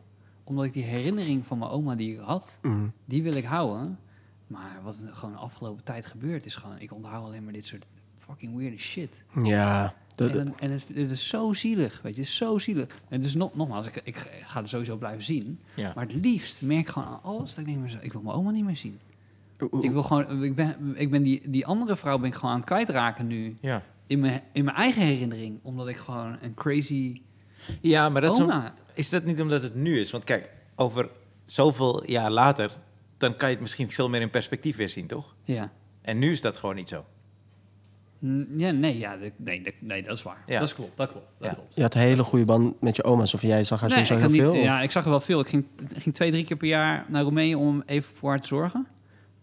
Omdat 0.45 0.65
ik 0.65 0.73
die 0.73 0.85
herinnering 0.85 1.47
van 1.47 1.59
mijn 1.59 1.71
oma 1.71 1.95
die 1.95 2.13
ik 2.13 2.19
had, 2.21 2.59
Mm. 2.63 2.93
die 3.05 3.23
wil 3.23 3.35
ik 3.35 3.45
houden. 3.45 3.99
Maar 4.47 4.81
wat 4.83 5.03
er 5.03 5.15
gewoon 5.15 5.35
de 5.35 5.41
afgelopen 5.41 5.85
tijd 5.85 6.07
gebeurt, 6.07 6.45
is 6.45 6.57
gewoon, 6.57 6.79
ik 6.81 6.93
onthoud 6.93 7.25
alleen 7.25 7.45
maar 7.45 7.53
dit 7.53 7.65
soort 7.67 7.87
fucking 8.33 8.57
weirde 8.57 8.79
shit. 8.79 9.23
Ja. 9.43 9.95
De- 10.17 10.29
En, 10.29 10.33
dan- 10.45 10.59
en 10.59 10.71
het, 10.71 10.85
het 10.95 11.11
is 11.11 11.29
zo 11.29 11.53
zielig, 11.53 12.01
weet 12.03 12.15
je, 12.15 12.21
het 12.21 12.29
is 12.31 12.37
zo 12.37 12.59
zielig. 12.59 12.87
En 13.09 13.21
dus 13.21 13.35
nog, 13.35 13.55
nogmaals, 13.55 13.87
ik, 13.87 14.01
ik 14.05 14.17
ga 14.45 14.61
er 14.61 14.69
sowieso 14.69 14.97
blijven 14.97 15.23
zien. 15.23 15.61
Ja. 15.75 15.93
Maar 15.95 16.05
het 16.07 16.15
liefst 16.15 16.63
merk 16.63 16.81
ik 16.81 16.89
gewoon 16.89 17.09
aan 17.09 17.23
alles 17.23 17.51
dat 17.55 17.59
ik 17.59 17.65
denk, 17.67 17.79
maar 17.79 18.05
ik 18.05 18.13
wil 18.13 18.23
mijn 18.23 18.37
oma 18.37 18.51
niet 18.51 18.65
meer 18.65 18.77
zien. 18.77 18.99
Ik 19.81 19.91
wil 19.91 20.03
gewoon, 20.03 20.43
ik 20.45 20.55
ben, 20.55 20.77
ik 20.95 21.11
ben 21.11 21.23
die, 21.23 21.51
die 21.51 21.67
andere 21.67 21.97
vrouw 21.97 22.19
ben 22.19 22.29
ik 22.29 22.35
gewoon 22.35 22.51
aan 22.51 22.57
het 22.57 22.67
kwijtraken 22.67 23.27
nu. 23.27 23.57
Ja. 23.61 23.83
In 24.07 24.21
mijn, 24.21 24.43
in 24.53 24.65
mijn 24.65 24.77
eigen 24.77 25.03
herinnering. 25.03 25.59
Omdat 25.63 25.89
ik 25.89 25.97
gewoon 25.97 26.37
een 26.41 26.55
crazy 26.55 27.21
Ja, 27.81 28.09
maar 28.09 28.21
dat 28.23 28.35
is, 28.39 28.41
om- 28.45 28.63
is 28.95 29.09
dat 29.11 29.25
niet 29.25 29.41
omdat 29.41 29.63
het 29.63 29.75
nu 29.75 30.01
is? 30.01 30.11
Want 30.11 30.25
kijk, 30.25 30.51
over 30.77 31.09
zoveel 31.45 32.11
jaar 32.11 32.31
later... 32.31 32.71
dan 33.19 33.37
kan 33.37 33.49
je 33.49 33.55
het 33.55 33.63
misschien 33.63 33.91
veel 33.91 34.09
meer 34.09 34.21
in 34.21 34.31
perspectief 34.31 34.77
weer 34.77 34.89
zien, 34.89 35.07
toch? 35.07 35.35
Ja. 35.45 35.73
En 36.01 36.19
nu 36.19 36.33
is 36.33 36.41
dat 36.41 36.57
gewoon 36.57 36.75
niet 36.75 36.89
zo. 36.89 37.05
Ja, 38.57 38.71
nee, 38.71 38.99
ja, 38.99 39.17
dat- 39.17 39.31
nee, 39.37 39.63
dat, 39.63 39.73
nee, 39.81 40.03
dat 40.03 40.13
is 40.17 40.23
waar. 40.23 40.43
Ja. 40.47 40.59
Dat 40.59 40.69
is 40.69 40.75
klopt, 40.75 40.97
dat 40.97 41.11
klopt, 41.13 41.27
dat 41.39 41.49
Ja. 41.49 41.55
klopt. 41.55 41.75
Je 41.75 41.83
had 41.83 41.95
een 41.95 42.01
hele 42.01 42.23
goede 42.25 42.45
band 42.45 42.81
met 42.81 42.97
je 42.97 43.05
oma's. 43.05 43.35
Of 43.35 43.43
jij 43.43 43.65
zag 43.65 43.81
haar 43.81 43.91
Nee, 43.91 44.01
ik 44.01 44.09
heel 44.09 44.31
veel? 44.31 44.53
niet, 44.53 44.63
ja, 44.63 44.81
ik 44.83 44.91
zag 44.91 45.05
er 45.05 45.11
wel 45.11 45.21
veel. 45.21 45.41
Ik 45.41 45.49
ging, 45.49 45.67
ging 45.97 46.15
twee, 46.15 46.31
drie 46.31 46.45
keer 46.45 46.57
per 46.57 46.69
jaar 46.69 47.05
naar 47.09 47.23
Roemenië 47.23 47.55
om 47.55 47.83
even 47.87 48.15
voor 48.17 48.29
haar 48.31 48.39
te 48.41 48.47
zorgen. 48.47 48.87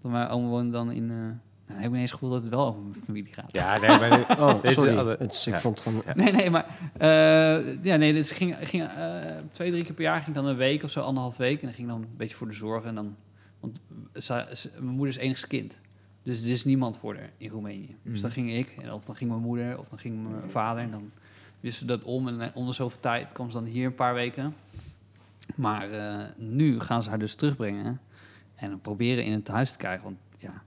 Want 0.02 0.14
mijn 0.14 0.28
oma 0.28 0.48
woonde 0.48 0.72
dan 0.72 0.92
in... 0.92 1.10
eh 1.10 1.16
nou, 1.18 1.32
dan 1.68 1.78
heb 1.78 1.86
ik 1.86 1.90
ineens 1.90 2.12
het 2.12 2.20
gevoel 2.20 2.30
dat 2.30 2.42
het 2.42 2.50
wel 2.56 2.68
over 2.68 2.82
mijn 2.82 2.96
familie 3.02 3.34
gaat. 3.34 3.52
Ja, 3.52 3.78
nee, 3.78 3.90
maar... 4.10 4.20
Oh, 4.44 4.54
sorry. 4.64 5.08
Het 5.20 5.34
is- 5.34 5.48
ik 5.48 5.54
ja. 5.54 5.60
vond 5.60 5.80
het 5.80 5.88
gewoon... 5.88 6.04
Nee, 6.16 6.32
nee, 6.32 6.50
maar... 6.50 6.66
eh, 6.98 7.84
ja, 7.84 7.96
nee, 7.96 8.14
dus 8.14 8.30
ik 8.30 8.36
ging, 8.36 8.56
ging 8.62 8.84
eh, 8.84 9.16
twee, 9.48 9.72
drie 9.72 9.84
keer 9.84 9.94
per 9.94 10.04
jaar 10.04 10.16
ging 10.16 10.28
ik 10.28 10.34
dan 10.34 10.46
een 10.46 10.56
week 10.56 10.84
of 10.84 10.90
zo, 10.92 11.00
anderhalf 11.00 11.38
week. 11.38 11.60
En 11.60 11.66
dan 11.66 11.76
ging 11.76 11.88
dan 11.88 12.02
een 12.02 12.08
beetje 12.18 12.36
voor 12.36 12.48
de 12.48 12.54
zorg. 12.54 12.84
En 12.84 12.96
dan, 12.96 13.16
want 13.60 13.80
ze- 14.14 14.48
ze- 14.54 14.70
mijn 14.80 14.96
moeder 14.96 15.16
is 15.16 15.22
enigst 15.22 15.48
kind. 15.48 15.80
Dus 16.24 16.44
er 16.44 16.50
is 16.52 16.66
niemand 16.66 16.98
voor 16.98 17.16
haar 17.16 17.32
in 17.38 17.50
Roemenië. 17.50 17.96
Dus 18.04 18.14
Mhm. 18.14 18.22
dan 18.22 18.32
ging 18.32 18.54
ik, 18.54 18.76
en 18.82 18.94
of 18.94 19.06
dan 19.06 19.16
ging 19.16 19.30
mijn 19.30 19.42
moeder, 19.42 19.80
of 19.80 19.90
dan 19.90 20.00
ging 20.00 20.24
mijn 20.30 20.50
vader. 20.50 20.84
En 20.84 20.92
dan 20.92 21.12
wisten 21.60 21.80
ze 21.88 21.98
dat 21.98 22.04
om. 22.04 22.28
En 22.28 22.42
eh, 22.42 22.56
om 22.56 22.66
de 22.66 22.72
zoveel 22.74 23.00
tijd 23.00 23.32
kwam 23.32 23.50
ze 23.52 23.58
dan 23.58 23.66
hier 23.68 23.86
een 23.86 23.96
paar 23.96 24.14
weken. 24.14 24.56
Maar 25.56 25.90
eh, 25.92 26.26
nu 26.38 26.80
gaan 26.80 27.04
ze 27.04 27.10
haar 27.10 27.20
dus 27.20 27.36
terugbrengen. 27.36 28.02
En 28.56 28.70
dan 28.70 28.82
proberen 28.82 29.24
in 29.24 29.32
het 29.34 29.48
huis 29.48 29.72
te 29.72 29.78
krijgen. 29.78 30.04
Want 30.04 30.18
ja, 30.38 30.62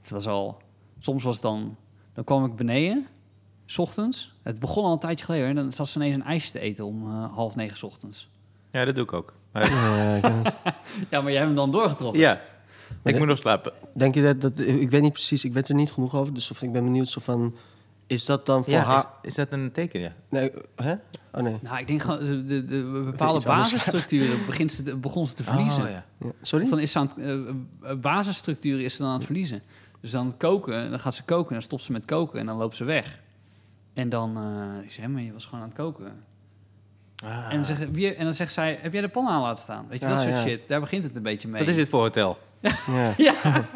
het 0.00 0.10
was 0.10 0.26
al... 0.26 0.62
Soms 0.98 1.22
was 1.24 1.34
het 1.34 1.42
dan... 1.42 1.76
Dan 2.12 2.24
kwam 2.24 2.44
ik 2.44 2.56
beneden, 2.56 3.06
s 3.66 3.78
ochtends. 3.78 4.34
Het 4.42 4.58
begon 4.58 4.84
al 4.84 4.92
een 4.92 4.98
tijdje 4.98 5.24
geleden. 5.24 5.46
En 5.48 5.54
dan 5.54 5.72
zat 5.72 5.88
ze 5.88 5.98
ineens 5.98 6.14
een 6.14 6.22
ijsje 6.22 6.50
te 6.52 6.58
eten 6.60 6.84
om 6.86 7.02
eh, 7.08 7.32
half 7.32 7.56
negen 7.56 7.76
's 7.76 7.82
ochtends. 7.82 8.28
Ja, 8.70 8.84
dat 8.84 8.94
doe 8.94 9.04
ik 9.04 9.12
ook. 9.12 9.34
Ja, 11.10 11.20
maar 11.20 11.30
jij 11.32 11.34
hebt 11.34 11.46
hem 11.46 11.54
dan 11.54 11.70
doorgetrokken. 11.70 12.20
ja, 12.20 12.40
Ik 13.04 13.18
moet 13.18 13.26
nog 13.26 13.38
slapen. 13.38 13.72
Denk 13.94 14.14
je 14.14 14.22
dat, 14.22 14.40
dat... 14.40 14.58
Ik 14.66 14.90
weet 14.90 15.02
niet 15.02 15.12
precies, 15.12 15.44
ik 15.44 15.52
weet 15.52 15.68
er 15.68 15.74
niet 15.74 15.92
genoeg 15.92 16.14
over. 16.14 16.34
Dus 16.34 16.50
of, 16.50 16.62
ik 16.62 16.72
ben 16.72 16.84
benieuwd 16.84 17.08
zo 17.08 17.20
van... 17.20 17.54
Is 18.06 18.24
dat 18.26 18.46
dan 18.46 18.64
voor 18.64 18.72
Ja, 18.72 18.82
haar... 18.84 18.98
is, 18.98 19.04
is 19.28 19.34
dat 19.34 19.52
een 19.52 19.72
teken, 19.72 20.00
ja? 20.00 20.12
Nee, 20.28 20.50
hè? 20.76 20.92
Oh 21.32 21.42
nee. 21.42 21.56
Nou, 21.62 21.78
ik 21.78 21.86
denk 21.86 22.02
gewoon, 22.02 22.18
de, 22.18 22.44
de, 22.44 22.64
de 22.64 23.02
bepaalde 23.04 23.46
basisstructuren 23.46 24.38
begint 24.46 24.72
ze 24.72 24.82
te- 24.82 24.96
begon 24.96 25.26
ze 25.26 25.34
te 25.34 25.44
verliezen. 25.44 25.82
Oh, 25.84 25.90
ja. 25.90 26.04
Ja. 26.20 26.30
Sorry? 26.40 26.68
Dan 26.68 26.78
is 26.78 26.92
ze 26.92 26.98
aan 26.98 27.06
het, 27.14 27.18
eh, 27.24 27.32
eh, 27.90 27.96
basisstructuren 28.00 28.84
is 28.84 28.92
ze 28.96 28.98
dan 29.02 29.08
aan 29.08 29.14
het 29.16 29.24
verliezen. 29.24 29.62
Dus 30.00 30.10
dan 30.10 30.34
koken, 30.36 30.90
dan 30.90 31.00
gaat 31.00 31.14
ze 31.14 31.24
koken, 31.24 31.52
dan 31.52 31.62
stopt 31.62 31.82
ze 31.82 31.92
met 31.92 32.04
koken 32.04 32.38
en 32.40 32.46
dan 32.46 32.56
loopt 32.56 32.76
ze 32.76 32.84
weg. 32.84 33.20
En 33.94 34.08
dan 34.08 34.38
uh, 34.38 34.84
ik 34.84 34.90
zeg, 34.92 35.06
maar 35.08 35.22
je 35.22 35.32
was 35.32 35.44
gewoon 35.44 35.60
aan 35.60 35.66
het 35.68 35.76
koken. 35.76 36.24
Ah. 37.24 37.44
En, 37.50 37.56
dan 37.56 37.64
zegt, 37.64 37.90
wie, 37.90 38.14
en 38.14 38.24
dan 38.24 38.34
zegt 38.34 38.52
zij, 38.52 38.78
heb 38.82 38.92
jij 38.92 39.00
de 39.02 39.08
pan 39.08 39.26
aan 39.28 39.40
laten 39.42 39.62
staan? 39.62 39.86
Weet 39.88 40.00
je, 40.00 40.06
dat 40.06 40.16
Ah, 40.16 40.22
soort 40.22 40.34
ja. 40.36 40.42
shit. 40.42 40.60
Daar 40.68 40.80
begint 40.80 41.04
het 41.04 41.16
een 41.16 41.22
beetje 41.22 41.48
mee. 41.48 41.60
Wat 41.60 41.70
is 41.70 41.76
dit 41.76 41.88
voor 41.88 42.00
hotel? 42.00 42.38
Ja. 42.60 43.12
Ja. 43.16 43.34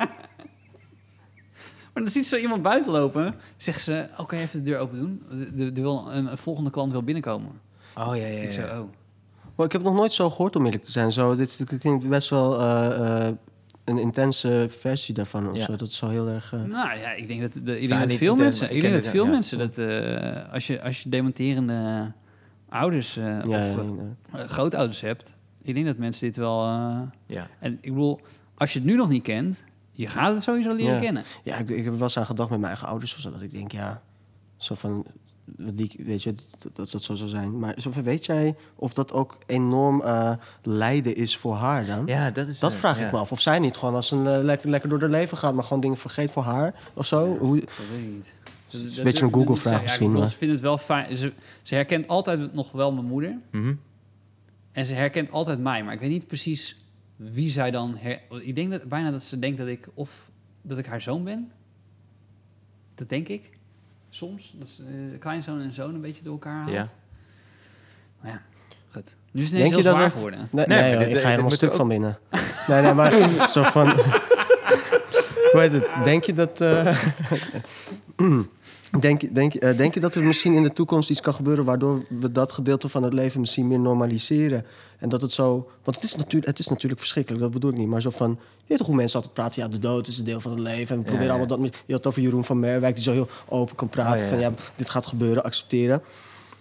maar 1.93 2.03
dan 2.03 2.09
ziet 2.09 2.26
zo 2.26 2.37
iemand 2.37 2.62
buiten 2.62 2.93
lopen. 2.93 3.35
Zegt 3.57 3.80
ze, 3.80 4.07
oké, 4.18 4.37
even 4.37 4.64
de 4.64 4.70
deur 4.70 4.78
open 4.78 4.99
doen. 4.99 5.22
De, 5.30 5.55
de, 5.55 5.72
de 5.72 5.80
wil, 5.80 6.09
een, 6.12 6.30
een 6.30 6.39
volgende 6.39 6.70
klant 6.70 6.93
wil 6.93 7.03
binnenkomen. 7.03 7.51
Oh, 7.95 8.16
ja, 8.16 8.26
ja, 8.26 8.41
Ik 8.41 8.45
ja. 8.45 8.51
zo, 8.53 8.80
oh. 8.80 8.89
Maar 9.57 9.66
ik 9.66 9.72
heb 9.72 9.80
het 9.82 9.91
nog 9.91 9.95
nooit 10.01 10.12
zo 10.12 10.30
gehoord, 10.30 10.57
om 10.57 10.64
eerlijk 10.64 10.85
te 10.85 10.91
zijn. 10.91 11.12
Zo, 11.12 11.37
dit, 11.37 11.68
dit 11.70 11.78
klinkt 11.80 12.09
best 12.09 12.30
wel 12.30 12.61
eh, 12.61 13.26
eh, 13.28 13.35
een 13.85 13.99
intense 13.99 14.66
versie 14.78 15.14
daarvan. 15.14 15.51
Of 15.51 15.57
Ja. 15.57 15.64
zo. 15.64 15.76
Dat 15.76 15.89
is 15.89 15.97
zo 15.97 16.09
heel 16.09 16.28
erg... 16.28 16.53
eh, 16.53 16.62
Nou 16.62 16.99
ja, 16.99 17.12
ik 17.12 17.28
denk 17.28 17.41
dat, 17.41 17.53
de, 17.53 17.80
ik 17.80 17.89
denk 17.89 18.01
dat 18.01 18.09
niet 18.09 18.18
veel 18.18 18.37
mensen, 18.37 18.68
ik 18.70 18.74
ik 18.76 18.80
denk 18.82 18.95
dat 18.95 19.07
veel 19.07 19.24
ja. 19.24 19.30
mensen 19.30 19.59
dat 19.59 19.78
eh, 19.78 20.53
als 20.53 20.66
je 20.66 20.82
als 20.82 21.03
je 21.03 21.09
dementerende 21.09 22.12
ouders 22.68 23.16
eh, 23.16 23.24
ja, 23.24 23.41
of 23.41 23.76
ja, 23.76 23.85
ja. 24.32 24.47
grootouders 24.47 25.01
hebt, 25.01 25.37
ik 25.62 25.74
denk 25.74 25.87
dat 25.87 25.97
mensen 25.97 26.26
dit 26.26 26.37
wel. 26.37 26.62
eh, 26.64 27.01
Ja. 27.26 27.49
en 27.61 27.72
ik 27.80 27.93
bedoel, 27.93 28.20
als 28.65 28.73
je 28.73 28.79
het 28.79 28.89
nu 28.89 28.97
nog 28.97 29.09
niet 29.09 29.23
kent, 29.23 29.65
je 29.91 30.07
gaat 30.07 30.35
het 30.35 30.43
sowieso 30.43 30.73
leren 30.75 30.95
Ja. 30.95 31.01
kennen. 31.01 31.23
Ja, 31.43 31.57
ik, 31.57 31.69
ik 31.69 31.77
heb 31.77 31.87
er 31.87 31.93
wel 31.93 32.03
eens 32.03 32.19
aan 32.19 32.27
gedacht 32.27 32.51
met 32.51 32.59
mijn 32.59 32.71
eigen 32.71 32.89
ouders 32.89 33.15
of 33.15 33.21
zo. 33.21 33.31
Dat 33.31 33.43
ik 33.43 33.51
denk, 33.51 33.73
ja, 33.73 34.03
zo 34.57 34.75
van, 34.75 35.07
die, 35.57 35.91
weet 35.99 36.23
je, 36.23 36.33
dat, 36.33 36.71
dat 36.77 36.91
dat 36.91 37.03
zo 37.03 37.15
zou 37.15 37.29
zijn. 37.29 37.59
Maar 37.59 37.75
zo 37.79 37.91
van, 37.91 38.03
weet 38.03 38.27
jij 38.27 38.55
of 38.75 38.95
dat 38.95 39.12
ook 39.12 39.39
enorm 39.47 40.03
eh, 40.03 40.33
lijden 40.62 41.17
is 41.17 41.37
voor 41.37 41.55
haar 41.55 41.87
dan? 41.87 42.07
ja, 42.07 42.31
dat 42.31 42.49
is... 42.49 42.59
Dat 42.59 42.75
vraag 42.75 42.99
ja. 42.99 43.07
ik 43.07 43.12
me 43.12 43.19
af. 43.19 43.33
Of 43.33 43.41
zij 43.41 43.59
niet 43.59 43.77
gewoon 43.77 43.95
als 43.95 44.11
een 44.11 44.27
eh, 44.27 44.43
lekker, 44.43 44.71
lekker 44.71 44.89
door 44.89 45.01
haar 45.01 45.11
leven 45.11 45.37
gaat, 45.37 45.55
maar 45.55 45.65
gewoon 45.65 45.81
dingen 45.81 45.97
vergeet 45.97 46.31
voor 46.31 46.43
haar 46.43 46.75
of 46.95 47.07
zo. 47.07 47.37
Hoe, 47.39 47.61
Dat 47.61 47.69
weet 47.91 48.05
ik 48.05 48.12
niet. 48.15 48.33
Dat, 48.69 48.97
een 48.97 49.05
beetje 49.05 49.25
een 49.25 49.33
Google-vraag 49.33 49.83
misschien, 49.83 50.17
Ja, 50.17 50.27
Ze 50.27 50.37
vindt 50.37 50.53
het 50.55 50.62
wel 50.62 50.79
fijn. 50.79 51.17
Ze, 51.17 51.33
ze 51.62 51.75
herkent 51.75 52.09
altijd 52.09 52.55
nog 52.55 52.73
wel 52.73 52.93
mijn 52.93 53.07
moeder. 53.07 53.39
Mhm. 53.51 53.75
En 54.73 54.85
ze 54.85 54.95
herkent 54.95 55.31
altijd 55.31 55.59
mij. 55.59 55.85
Maar 55.85 55.95
ik 55.95 56.01
weet 56.01 56.11
niet 56.11 56.27
precies 56.27 56.77
wie 57.17 57.49
zij 57.49 57.71
dan... 57.71 57.97
Her... 57.97 58.21
Ik 58.41 58.55
denk 58.55 58.71
dat, 58.71 58.85
bijna 58.85 59.11
dat 59.11 59.23
ze 59.23 59.39
denkt 59.39 59.59
dat 59.59 59.67
ik... 59.69 59.89
Of 59.95 60.31
dat 60.62 60.79
ik 60.79 60.87
haar 60.87 61.01
zoon 61.01 61.25
ben. 61.25 61.53
Dat 62.95 63.09
denk 63.09 63.29
ik. 63.29 63.51
Soms. 64.11 64.55
Dat 64.59 64.69
ze 64.69 64.83
eh, 65.12 65.19
kleinzoon 65.21 65.61
en 65.61 65.73
zoon 65.73 65.95
een 65.95 66.01
beetje 66.01 66.23
door 66.23 66.33
elkaar 66.33 66.57
haalt. 66.57 66.71
Ja. 66.71 66.89
Maar 68.21 68.31
ja, 68.31 68.43
goed. 68.91 69.17
Nu 69.31 69.41
is 69.43 69.47
het 69.51 69.55
ineens 69.59 69.71
Denk 69.71 69.71
heel 69.71 69.77
je 69.79 69.83
dat 69.83 69.93
zwaar 69.95 70.05
er- 70.05 70.11
geworden. 70.11 70.49
Nee, 70.53 70.67
Nee, 70.67 70.99
dit- 70.99 71.17
ik 71.17 71.23
ga 71.23 71.29
helemaal 71.29 71.51
stuk 71.51 71.71
ook- 71.71 71.77
van 71.77 71.89
binnen. 71.89 72.19
Nee, 72.69 72.83
nee, 72.83 72.93
maar 72.95 73.11
zo 73.49 73.62
van... 73.62 73.91
Hoe 75.53 75.61
heet 75.62 75.73
het? 75.73 75.89
Denk 76.05 76.25
je 76.25 76.33
dat... 76.33 76.61
eh, 76.61 76.99
denk, 79.03 79.21
je- 79.21 79.33
denk, 79.33 79.55
eh, 79.55 79.77
denk 79.77 79.95
je 79.95 80.01
dat 80.01 80.15
er 80.15 80.23
misschien 80.25 80.53
in 80.53 80.63
de 80.63 80.73
toekomst 80.73 81.11
iets 81.11 81.21
kan 81.21 81.35
gebeuren... 81.35 81.65
waardoor 81.65 82.05
we 82.09 82.33
dat 82.33 82.53
gedeelte 82.53 82.89
van 82.89 83.03
het 83.03 83.13
leven 83.13 83.41
misschien 83.41 83.69
meer 83.69 83.79
normaliseren? 83.81 84.67
En 84.99 85.09
dat 85.09 85.21
het 85.21 85.33
zo... 85.33 85.69
Want 85.85 85.97
het 85.97 86.05
is, 86.05 86.17
natuurlijk, 86.17 86.47
het 86.47 86.59
is 86.59 86.69
natuurlijk 86.69 87.01
verschrikkelijk, 87.01 87.43
dat 87.43 87.53
bedoel 87.53 87.71
ik 87.71 87.77
niet. 87.77 87.89
Maar 87.89 88.03
zo 88.03 88.11
van... 88.11 88.31
Je 88.57 88.65
weet 88.67 88.79
toch 88.79 88.87
hoe 88.87 88.97
mensen 88.97 89.17
altijd 89.17 89.35
praten... 89.35 89.63
ja, 89.63 89.69
de 89.69 89.79
dood 89.79 90.07
is 90.07 90.19
een 90.19 90.25
deel 90.25 90.41
van 90.41 90.51
het 90.51 90.61
leven. 90.61 90.89
En 90.97 90.97
we 90.97 91.03
proberen 91.03 91.25
ja. 91.25 91.29
allemaal 91.29 91.47
dat... 91.47 91.59
met- 91.61 91.75
Je 91.75 91.93
had 91.93 92.05
het 92.05 92.07
over 92.07 92.23
Jeroen 92.23 92.45
van 92.45 92.59
Merwijk... 92.59 92.95
die 92.95 93.05
zo 93.05 93.13
heel 93.13 93.29
open 93.49 93.77
kan 93.77 93.89
praten 93.89 94.15
Oh, 94.15 94.21
ja, 94.23 94.29
van... 94.29 94.39
ja. 94.39 94.49
ja, 94.49 94.55
dit 94.77 94.91
gaat 94.91 95.07
gebeuren, 95.07 95.45
accepteren. 95.45 96.03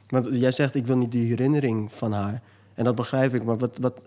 Want 0.09 0.27
jij 0.31 0.51
zegt, 0.51 0.75
ik 0.75 0.87
wil 0.87 0.97
niet 0.97 1.11
die 1.11 1.27
herinnering 1.27 1.91
van 1.95 2.11
haar. 2.11 2.41
En 2.73 2.83
dat 2.83 2.95
begrijp 2.95 3.33
ik, 3.35 3.43
maar 3.43 3.57
wat... 3.57 3.77
wat 3.81 4.01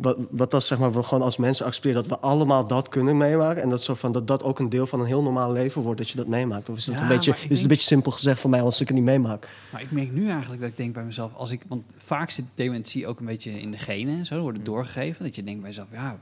wat, 0.00 0.16
wat 0.30 0.54
als 0.54 0.66
zeg 0.66 0.78
maar, 0.78 0.92
we 0.92 1.02
gewoon 1.02 1.24
als 1.24 1.36
mensen 1.36 1.66
accepteren 1.66 2.02
dat 2.02 2.18
we 2.18 2.26
allemaal 2.26 2.66
dat 2.66 2.88
kunnen 2.88 3.16
meemaken. 3.16 3.62
En 3.62 3.68
dat, 3.68 3.82
zo 3.82 3.94
van, 3.94 4.12
dat 4.12 4.26
dat 4.26 4.42
ook 4.42 4.58
een 4.58 4.68
deel 4.68 4.86
van 4.86 5.00
een 5.00 5.06
heel 5.06 5.22
normaal 5.22 5.52
leven 5.52 5.82
wordt, 5.82 5.98
dat 5.98 6.10
je 6.10 6.16
dat 6.16 6.26
meemaakt. 6.26 6.68
Of 6.68 6.76
is 6.76 6.84
dat 6.84 6.94
Ja, 6.94 7.02
een 7.02 7.08
beetje, 7.08 7.32
is 7.32 7.48
het 7.48 7.60
een 7.60 7.68
beetje 7.68 7.86
simpel 7.86 8.10
gezegd 8.10 8.40
voor 8.40 8.50
mij 8.50 8.62
als 8.62 8.80
ik 8.80 8.86
het 8.86 8.96
niet 8.96 9.06
meemaak? 9.06 9.48
Maar 9.72 9.82
ik 9.82 9.90
merk 9.90 10.12
nu 10.12 10.28
eigenlijk 10.28 10.60
dat 10.60 10.70
ik 10.70 10.76
denk 10.76 10.94
bij 10.94 11.04
mezelf... 11.04 11.34
Als 11.34 11.50
ik, 11.50 11.62
want 11.68 11.82
vaak 11.96 12.30
zit 12.30 12.44
dementie 12.54 13.06
ook 13.06 13.20
een 13.20 13.26
beetje 13.26 13.50
in 13.50 13.70
de 13.70 13.78
genen. 13.78 14.18
en 14.18 14.26
Zo 14.26 14.40
wordt 14.40 14.56
het 14.56 14.66
doorgegeven. 14.66 15.24
Dat 15.24 15.36
je 15.36 15.44
denkt 15.44 15.60
bij 15.60 15.68
jezelf... 15.68 15.88
Ja, 15.92 16.18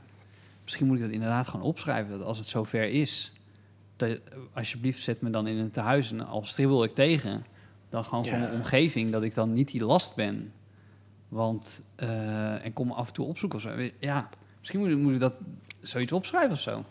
misschien 0.63 0.87
moet 0.87 0.95
ik 0.95 1.01
dat 1.03 1.11
inderdaad 1.11 1.47
gewoon 1.47 1.65
opschrijven. 1.65 2.17
Dat 2.17 2.27
als 2.27 2.37
het 2.37 2.47
zover 2.47 2.89
is... 2.89 3.33
Dat, 3.95 4.19
alsjeblieft, 4.53 5.01
zet 5.03 5.21
me 5.21 5.29
dan 5.29 5.47
in 5.47 5.57
een 5.57 5.71
tehuis. 5.71 6.11
En 6.11 6.27
al 6.27 6.45
stribbel 6.45 6.83
ik 6.83 6.93
tegen... 6.93 7.45
Dan 7.89 8.03
gewoon 8.03 8.23
voor 8.25 8.33
Ja. 8.33 8.39
mijn 8.39 8.53
omgeving... 8.53 9.11
dat 9.11 9.23
ik 9.23 9.33
dan 9.33 9.53
niet 9.53 9.71
die 9.71 9.85
last 9.85 10.15
ben. 10.15 10.51
Want... 11.29 11.81
eh, 11.95 12.65
en 12.65 12.73
kom 12.73 12.87
me 12.87 12.93
af 12.93 13.07
en 13.07 13.13
toe 13.13 13.25
opzoeken 13.25 13.57
of 13.57 13.63
zo. 13.63 13.69
Ja, 13.99 14.29
misschien 14.59 14.79
moet, 14.79 14.89
ik- 14.89 14.97
moet 14.97 15.13
ik 15.13 15.19
dat 15.19 15.33
zoiets 15.81 16.11
opschrijven 16.11 16.51
of 16.51 16.59
zo. 16.59 16.83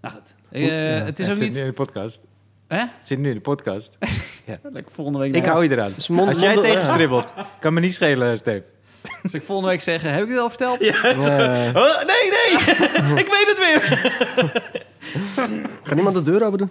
Nou 0.00 0.14
goed. 0.14 0.34
Eh, 0.50 0.62
het 1.04 1.18
is 1.18 1.26
het 1.26 1.30
ook 1.34 1.36
zit 1.36 1.38
niet... 1.46 1.52
nu 1.52 1.60
in 1.60 1.66
de 1.66 1.72
podcast. 1.72 2.20
Hè? 2.68 2.78
Het 2.78 2.88
zit 3.08 3.18
nu 3.18 3.28
in 3.28 3.34
de 3.34 3.40
podcast. 3.40 3.96
Lekker 4.72 4.92
volgende 4.94 5.18
week... 5.18 5.34
Ik 5.34 5.44
hou 5.44 5.64
je 5.64 5.70
eraan. 5.70 5.92
mond- 6.08 6.28
Als 6.28 6.40
jij 6.40 6.54
mond- 6.54 6.66
tegenstribbelt, 6.66 7.32
kan 7.60 7.72
me 7.74 7.80
niet 7.80 7.94
schelen, 7.94 8.36
Steve. 8.36 8.64
Dus 9.22 9.34
ik 9.34 9.42
volgende 9.42 9.70
week 9.70 9.80
zeggen... 9.80 10.12
Heb 10.12 10.22
ik 10.22 10.28
dit 10.28 10.38
al 10.38 10.48
verteld? 10.48 10.80
Eh, 10.80 11.04
Oh, 11.74 12.02
nee, 12.06 12.30
nee! 12.30 12.52
ik 13.24 13.28
weet 13.28 13.46
het 13.46 13.58
weer! 13.58 13.82
kan 15.82 15.98
iemand 15.98 16.14
de 16.16 16.22
deur 16.22 16.44
open 16.44 16.58
doen? 16.58 16.70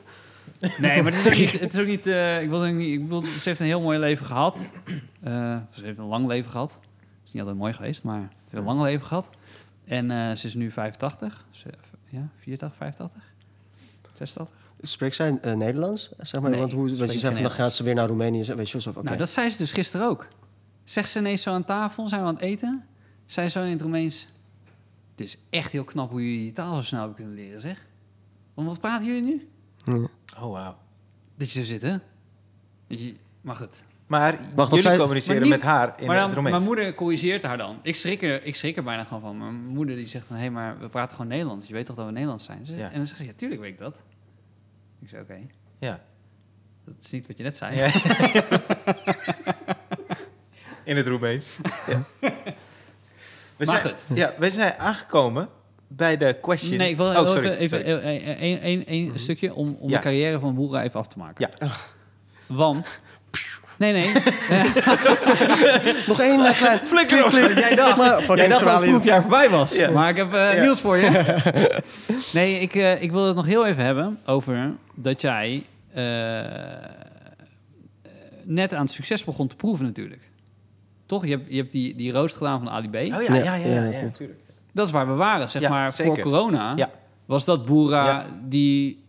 Nee, 0.60 1.02
maar 1.02 1.12
het 1.12 1.26
is 1.26 1.32
ook 1.32 1.38
niet... 1.38 1.60
Het 1.62 1.74
is 1.74 1.80
ook 1.80 1.88
niet, 1.88 2.06
eh, 2.06 2.42
ik, 2.42 2.50
wil 2.50 2.62
niet 2.62 2.88
ik 2.88 3.02
bedoel, 3.02 3.26
ze 3.26 3.50
heeft 3.50 3.60
een 3.60 3.66
heel 3.66 3.82
mooi 3.82 4.00
leven 4.00 4.26
gehad. 4.26 4.58
Eh, 5.22 5.58
ze 5.72 5.86
heeft 5.86 5.98
een 5.98 6.06
lang 6.06 6.28
leven 6.28 6.52
gehad. 6.52 6.78
is 7.26 7.32
niet 7.32 7.42
altijd 7.42 7.60
mooi 7.60 7.74
geweest, 7.74 8.04
maar 8.04 8.20
ze 8.20 8.44
heeft 8.44 8.58
een 8.58 8.64
lang 8.64 8.82
leven 8.82 9.06
gehad. 9.06 9.30
En 9.86 10.12
eh, 10.12 10.36
ze 10.36 10.48
is 10.48 10.54
nu 10.54 10.72
85. 10.72 11.46
Ze, 11.52 11.70
ja, 12.10 12.30
84, 12.40 12.78
85? 12.78 13.22
86? 14.14 14.56
Spreekt 14.82 15.16
zij 15.16 15.32
Nederlands? 15.56 16.12
Zeg 16.18 16.42
maar, 16.42 16.50
Nee, 16.50 16.60
want 16.60 16.72
hoe, 16.72 16.86
want 16.86 16.96
spreekt 16.96 17.14
je 17.14 17.20
zegt 17.20 17.42
dan 17.42 17.52
gaat 17.52 17.74
ze 17.74 17.84
weer 17.84 17.96
naar 17.96 18.08
Roemenië. 18.08 18.54
Weet 18.54 18.68
je 18.68 18.74
wel 18.74 18.82
zo 18.82 18.90
oké. 18.90 19.04
Nou, 19.04 19.18
dat 19.18 19.30
zei 19.30 19.50
ze 19.50 19.58
dus 19.58 19.72
gisteren 19.72 20.08
ook. 20.08 20.28
Zegt 20.84 21.10
ze 21.10 21.20
ineens 21.20 21.42
zo 21.42 21.52
aan 21.52 21.66
tafel, 21.66 22.08
zijn 22.10 22.22
we 22.22 22.28
aan 22.28 22.34
het 22.34 22.44
eten. 22.44 22.86
Zei 23.26 23.50
zo 23.50 23.64
in 23.64 23.72
het 23.72 23.82
Roemeens... 23.82 24.28
Het 25.12 25.28
is 25.28 25.38
echt 25.50 25.72
heel 25.72 25.84
knap 25.84 26.10
hoe 26.10 26.24
jullie 26.24 26.40
die 26.40 26.52
taal 26.52 26.76
zo 26.76 26.82
snel 26.82 27.00
hebben 27.00 27.18
kunnen 27.18 27.36
leren, 27.36 27.62
zeg. 27.62 27.86
Want 28.54 28.68
wat 28.68 28.80
praten 28.80 29.06
jullie 29.06 29.22
nu? 29.22 29.48
Ja. 29.92 30.08
Oh, 30.44 30.52
wauw. 30.52 30.78
Dat 31.38 31.52
je 31.52 31.60
zo 31.60 31.66
zit, 31.66 31.82
hè? 31.82 31.96
Je- 32.88 33.16
Maar 33.42 33.56
goed. 33.56 33.84
Maar 34.08 34.40
Wacht, 34.56 34.74
jullie 34.84 34.98
communiceren 34.98 35.36
maar 35.42 35.50
niet- 35.50 35.58
met 35.60 35.62
haar 35.70 35.94
in 35.98 36.08
maar 36.08 36.16
het 36.16 36.26
dan, 36.26 36.34
Romeins. 36.36 36.56
mijn 36.56 36.68
moeder 36.68 36.94
corrigeert 36.94 37.44
haar 37.44 37.58
dan. 37.58 37.80
Ik 37.82 37.96
schrik, 37.96 38.22
er, 38.22 38.44
ik 38.44 38.56
schrik 38.56 38.78
er 38.78 38.84
bijna 38.84 39.04
gewoon 39.04 39.22
van. 39.22 39.38
Mijn 39.38 39.54
moeder 39.56 39.96
die 39.96 40.06
zegt 40.06 40.30
dan... 40.30 40.38
Hé, 40.38 40.50
maar 40.50 40.80
we 40.80 40.90
praten 40.90 41.16
gewoon 41.16 41.32
Nederlands. 41.32 41.68
Je 41.68 41.74
weet 41.74 41.86
toch 41.86 41.96
dat 41.96 42.06
we 42.06 42.12
Nederlands 42.12 42.46
zijn? 42.46 42.66
Ze- 42.66 42.76
Ja. 42.76 42.90
En 42.90 42.96
dan 42.96 43.06
zegt 43.06 43.20
ze... 43.20 43.26
Ja, 43.26 43.32
tuurlijk 43.36 43.62
weet 43.62 43.72
ik 43.72 43.78
dat. 43.78 44.02
Ik 45.02 45.10
zei, 45.10 45.22
oké. 45.22 45.38
Ja. 45.80 46.02
Dat 46.86 46.96
is 47.00 47.12
niet 47.12 47.28
wat 47.28 47.38
je 47.38 47.44
net 47.44 47.58
zei. 47.58 47.76
Ja. 47.76 47.92
in 50.84 50.98
het 50.98 51.08
Roemeens. 51.08 51.58
Ja. 51.88 52.02
We 52.20 53.66
Maar 53.66 53.80
zijn, 53.80 53.82
goed. 53.82 54.18
Ja, 54.18 54.34
we 54.40 54.52
zijn 54.52 54.74
aangekomen 54.78 55.50
bij 55.90 56.18
de 56.18 56.38
question... 56.42 56.78
Nee, 56.78 56.90
ik 56.90 56.98
wil 56.98 57.06
oh, 57.06 57.30
sorry, 57.30 57.48
even, 57.50 57.90
een, 57.90 58.44
een, 58.44 58.60
een, 58.66 58.84
een 58.88 59.12
stukje 59.16 59.54
om, 59.54 59.78
om 59.80 59.90
Ja. 59.90 59.96
de 59.98 60.04
carrière 60.04 60.40
van 60.40 60.56
Boera 60.56 60.84
even 60.84 61.00
af 61.00 61.08
te 61.08 61.18
maken. 61.18 61.50
Ja. 61.60 61.68
Want... 62.48 63.02
Nee, 63.78 63.92
nee. 63.92 64.06
Nog 66.08 66.22
één 66.22 66.40
uh, 66.40 66.58
klein... 66.58 66.80
Flikker 66.80 67.26
op. 67.26 67.32
Jij 67.32 67.76
dacht, 67.76 67.98
Maar 68.28 68.38
jij 68.38 68.48
dacht 68.48 68.64
dat 68.64 68.84
het 68.86 69.04
jaar 69.04 69.22
voorbij 69.22 69.50
was. 69.50 69.78
Maar 69.94 70.10
ik 70.10 70.18
heb 70.18 70.34
eh, 70.34 70.62
nieuws 70.62 70.80
voor 70.80 70.98
je. 70.98 71.36
nee, 72.34 72.60
ik, 72.60 72.76
eh, 72.76 73.02
ik 73.02 73.12
wil 73.12 73.26
het 73.26 73.36
nog 73.36 73.46
heel 73.46 73.66
even 73.66 73.84
hebben 73.84 74.20
over 74.26 74.72
dat 74.96 75.22
jij 75.22 75.66
eh, 75.94 76.40
eh, 76.40 76.46
net 78.44 78.74
aan 78.74 78.82
het 78.82 78.92
succes 78.92 79.24
begon 79.24 79.48
te 79.48 79.56
proeven 79.56 79.86
natuurlijk. 79.86 80.22
Toch? 81.06 81.26
Je 81.26 81.32
hebt, 81.32 81.46
je 81.50 81.58
hebt 81.58 81.72
die, 81.72 81.96
die 81.96 82.12
roost 82.12 82.38
gedaan 82.38 82.60
van 82.60 82.70
Ali 82.70 82.90
B. 82.90 82.96
Oh 82.96 83.02
ja, 83.06 83.20
Ja, 83.20 83.34
ja, 83.36 83.44
ja, 83.44 83.56
ja, 83.56 83.66
ja, 83.66 83.84
ja, 83.84 84.02
natuurlijk. 84.02 84.40
Dat 84.74 84.86
is 84.86 84.92
waar 84.94 85.08
we 85.08 85.14
waren, 85.14 85.50
zeg 85.50 85.62
Ja, 85.62 85.70
maar. 85.70 85.92
zeker. 85.92 86.14
Voor 86.14 86.24
corona 86.24 86.74
Ja. 86.76 86.92
was 87.26 87.46
dat 87.46 87.66
Boera 87.66 88.06
Ja. 88.06 88.26
die, 88.48 89.04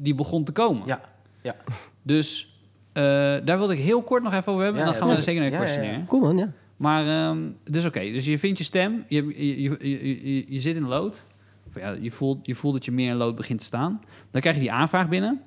die 0.00 0.14
begon 0.14 0.44
te 0.44 0.52
komen. 0.52 0.82
Ja, 0.86 1.00
ja. 1.42 1.56
Dus 2.02 2.58
eh, 2.92 3.02
daar 3.44 3.58
wilde 3.58 3.72
ik 3.72 3.78
heel 3.80 4.02
kort 4.02 4.22
nog 4.22 4.32
even 4.34 4.52
over 4.52 4.64
hebben. 4.64 4.80
Ja, 4.82 4.86
en 4.86 4.92
dan 4.92 5.00
ja, 5.02 5.06
gaan 5.08 5.16
we 5.16 5.22
zeker 5.22 5.40
naar 5.40 5.50
de 5.50 5.56
Ja, 5.56 5.62
ja, 5.62 5.68
ja. 5.68 5.74
questionnaire. 5.74 6.08
Kom 6.08 6.20
man, 6.20 6.36
ja. 6.36 6.52
Maar, 6.76 7.06
ehm, 7.06 7.38
dus 7.64 7.84
oké. 7.84 8.00
Dus 8.00 8.24
je 8.24 8.38
vindt 8.38 8.58
je 8.58 8.64
stem. 8.64 9.04
Je, 9.08 9.26
je, 9.26 9.62
je, 9.62 9.76
je, 9.80 10.34
je, 10.34 10.44
je 10.48 10.60
zit 10.60 10.76
in 10.76 10.86
lood. 10.86 11.24
Of 11.68 11.74
ja, 11.80 11.90
je, 12.00 12.10
voelt, 12.10 12.46
je 12.46 12.54
voelt 12.54 12.74
dat 12.74 12.84
je 12.84 12.92
meer 12.92 13.08
in 13.10 13.16
lood 13.16 13.34
begint 13.36 13.58
te 13.58 13.64
staan. 13.64 14.00
Dan 14.30 14.40
krijg 14.40 14.54
je 14.56 14.62
die 14.62 14.72
aanvraag 14.72 15.08
binnen. 15.08 15.40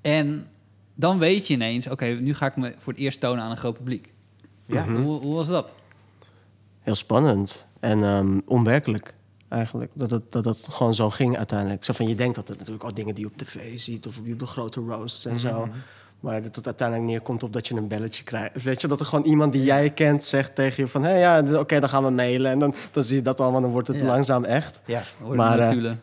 En 0.00 0.46
dan 0.94 1.18
weet 1.18 1.46
je 1.46 1.54
ineens... 1.54 1.88
Oké, 1.88 2.06
nu 2.06 2.34
ga 2.34 2.46
ik 2.46 2.56
me 2.56 2.74
voor 2.78 2.92
het 2.92 3.02
eerst 3.02 3.20
tonen 3.20 3.44
aan 3.44 3.50
een 3.50 3.56
groot 3.56 3.76
publiek. 3.76 4.12
Ja. 4.66 4.86
Hoe, 4.88 5.20
hoe 5.20 5.34
was 5.34 5.48
dat? 5.48 5.72
Heel 6.80 6.94
spannend 6.94 7.66
en 7.80 8.02
ehm, 8.04 8.40
onwerkelijk. 8.46 9.14
eigenlijk. 9.48 9.90
Dat 9.94 10.10
het, 10.10 10.32
dat 10.32 10.44
het 10.44 10.68
gewoon 10.70 10.94
zo 10.94 11.10
ging 11.10 11.36
uiteindelijk. 11.36 11.84
Zo 11.84 11.92
van, 11.92 12.08
je 12.08 12.14
denkt 12.14 12.34
dat 12.34 12.48
het 12.48 12.58
natuurlijk 12.58 12.84
al 12.84 12.94
dingen 12.94 13.14
die 13.14 13.24
je 13.24 13.30
op 13.30 13.36
tv 13.36 13.78
ziet... 13.78 14.06
of 14.06 14.18
op 14.18 14.38
de 14.38 14.46
grote 14.46 14.80
roasts 14.80 15.24
en 15.24 15.40
zo... 15.40 15.68
Maar 16.20 16.42
dat 16.42 16.56
het 16.56 16.66
uiteindelijk 16.66 17.08
neerkomt 17.08 17.42
op 17.42 17.52
dat 17.52 17.68
je 17.68 17.74
een 17.74 17.88
belletje 17.88 18.24
krijgt. 18.24 18.62
Weet 18.62 18.80
je, 18.80 18.86
dat 18.88 19.00
er 19.00 19.06
gewoon 19.06 19.24
iemand 19.24 19.52
die 19.52 19.62
jij 19.64 19.90
kent 19.90 20.24
zegt 20.24 20.54
tegen 20.54 20.82
je 20.84 20.88
van... 20.90 21.02
hé, 21.02 21.18
ja, 21.18 21.42
d- 21.42 21.56
oké, 21.56 21.80
dan 21.80 21.88
gaan 21.88 22.04
we 22.04 22.10
mailen. 22.10 22.50
En 22.50 22.58
dan, 22.58 22.74
dan 22.90 23.04
zie 23.04 23.16
je 23.16 23.22
dat 23.22 23.40
allemaal, 23.40 23.60
dan 23.60 23.70
wordt 23.70 23.88
het 23.88 23.96
Ja. 23.96 24.04
langzaam 24.04 24.44
echt. 24.44 24.80
Ja. 24.84 25.02
Maar, 25.34 25.58
eh, 25.58 25.64
notulen. 25.66 26.00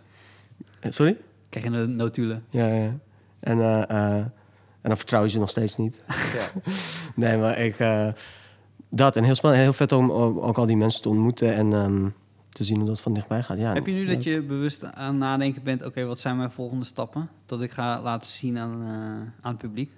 Eh, 0.80 0.92
Sorry? 0.92 1.18
Krijg 1.50 1.66
je 1.66 1.72
de 1.72 1.88
notulen. 1.88 2.46
Ja, 2.50 2.68
ja. 2.68 2.94
En, 3.40 3.60
eh, 3.62 4.16
en 4.16 4.32
dan 4.82 4.98
vertrouw 4.98 5.24
je 5.24 5.30
ze 5.30 5.40
nog 5.40 5.50
steeds 5.50 5.78
niet. 5.78 6.02
ja. 6.08 6.72
Nee, 7.16 7.38
maar 7.38 7.58
ik... 7.60 7.76
dat, 8.90 9.16
en 9.16 9.24
heel 9.24 9.36
spannend. 9.36 9.64
Heel 9.64 9.74
vet 9.74 9.92
om 9.92 10.12
ook 10.12 10.58
al 10.58 10.66
die 10.66 10.78
mensen 10.78 11.02
te 11.02 11.10
ontmoeten... 11.10 11.56
en 11.56 11.74
ehm, 11.74 12.10
te 12.50 12.64
zien 12.64 12.78
hoe 12.78 12.88
dat 12.88 13.02
van 13.02 13.14
dichtbij 13.14 13.44
gaat. 13.44 13.60
Ja, 13.60 13.74
Heb 13.74 13.86
je 13.86 13.94
nu 13.94 14.06
leuk. 14.06 14.16
dat 14.16 14.24
je 14.24 14.42
bewust 14.42 14.84
aan 14.94 15.18
nadenken 15.18 15.64
bent... 15.64 15.86
oké, 15.86 16.06
wat 16.06 16.20
zijn 16.20 16.38
mijn 16.38 16.52
volgende 16.52 16.86
stappen? 16.86 17.30
Dat 17.46 17.62
ik 17.62 17.72
ga 17.72 18.02
laten 18.02 18.32
zien 18.32 18.58
aan, 18.58 18.82
eh, 18.82 18.88
aan 19.42 19.52
het 19.52 19.58
publiek? 19.58 19.92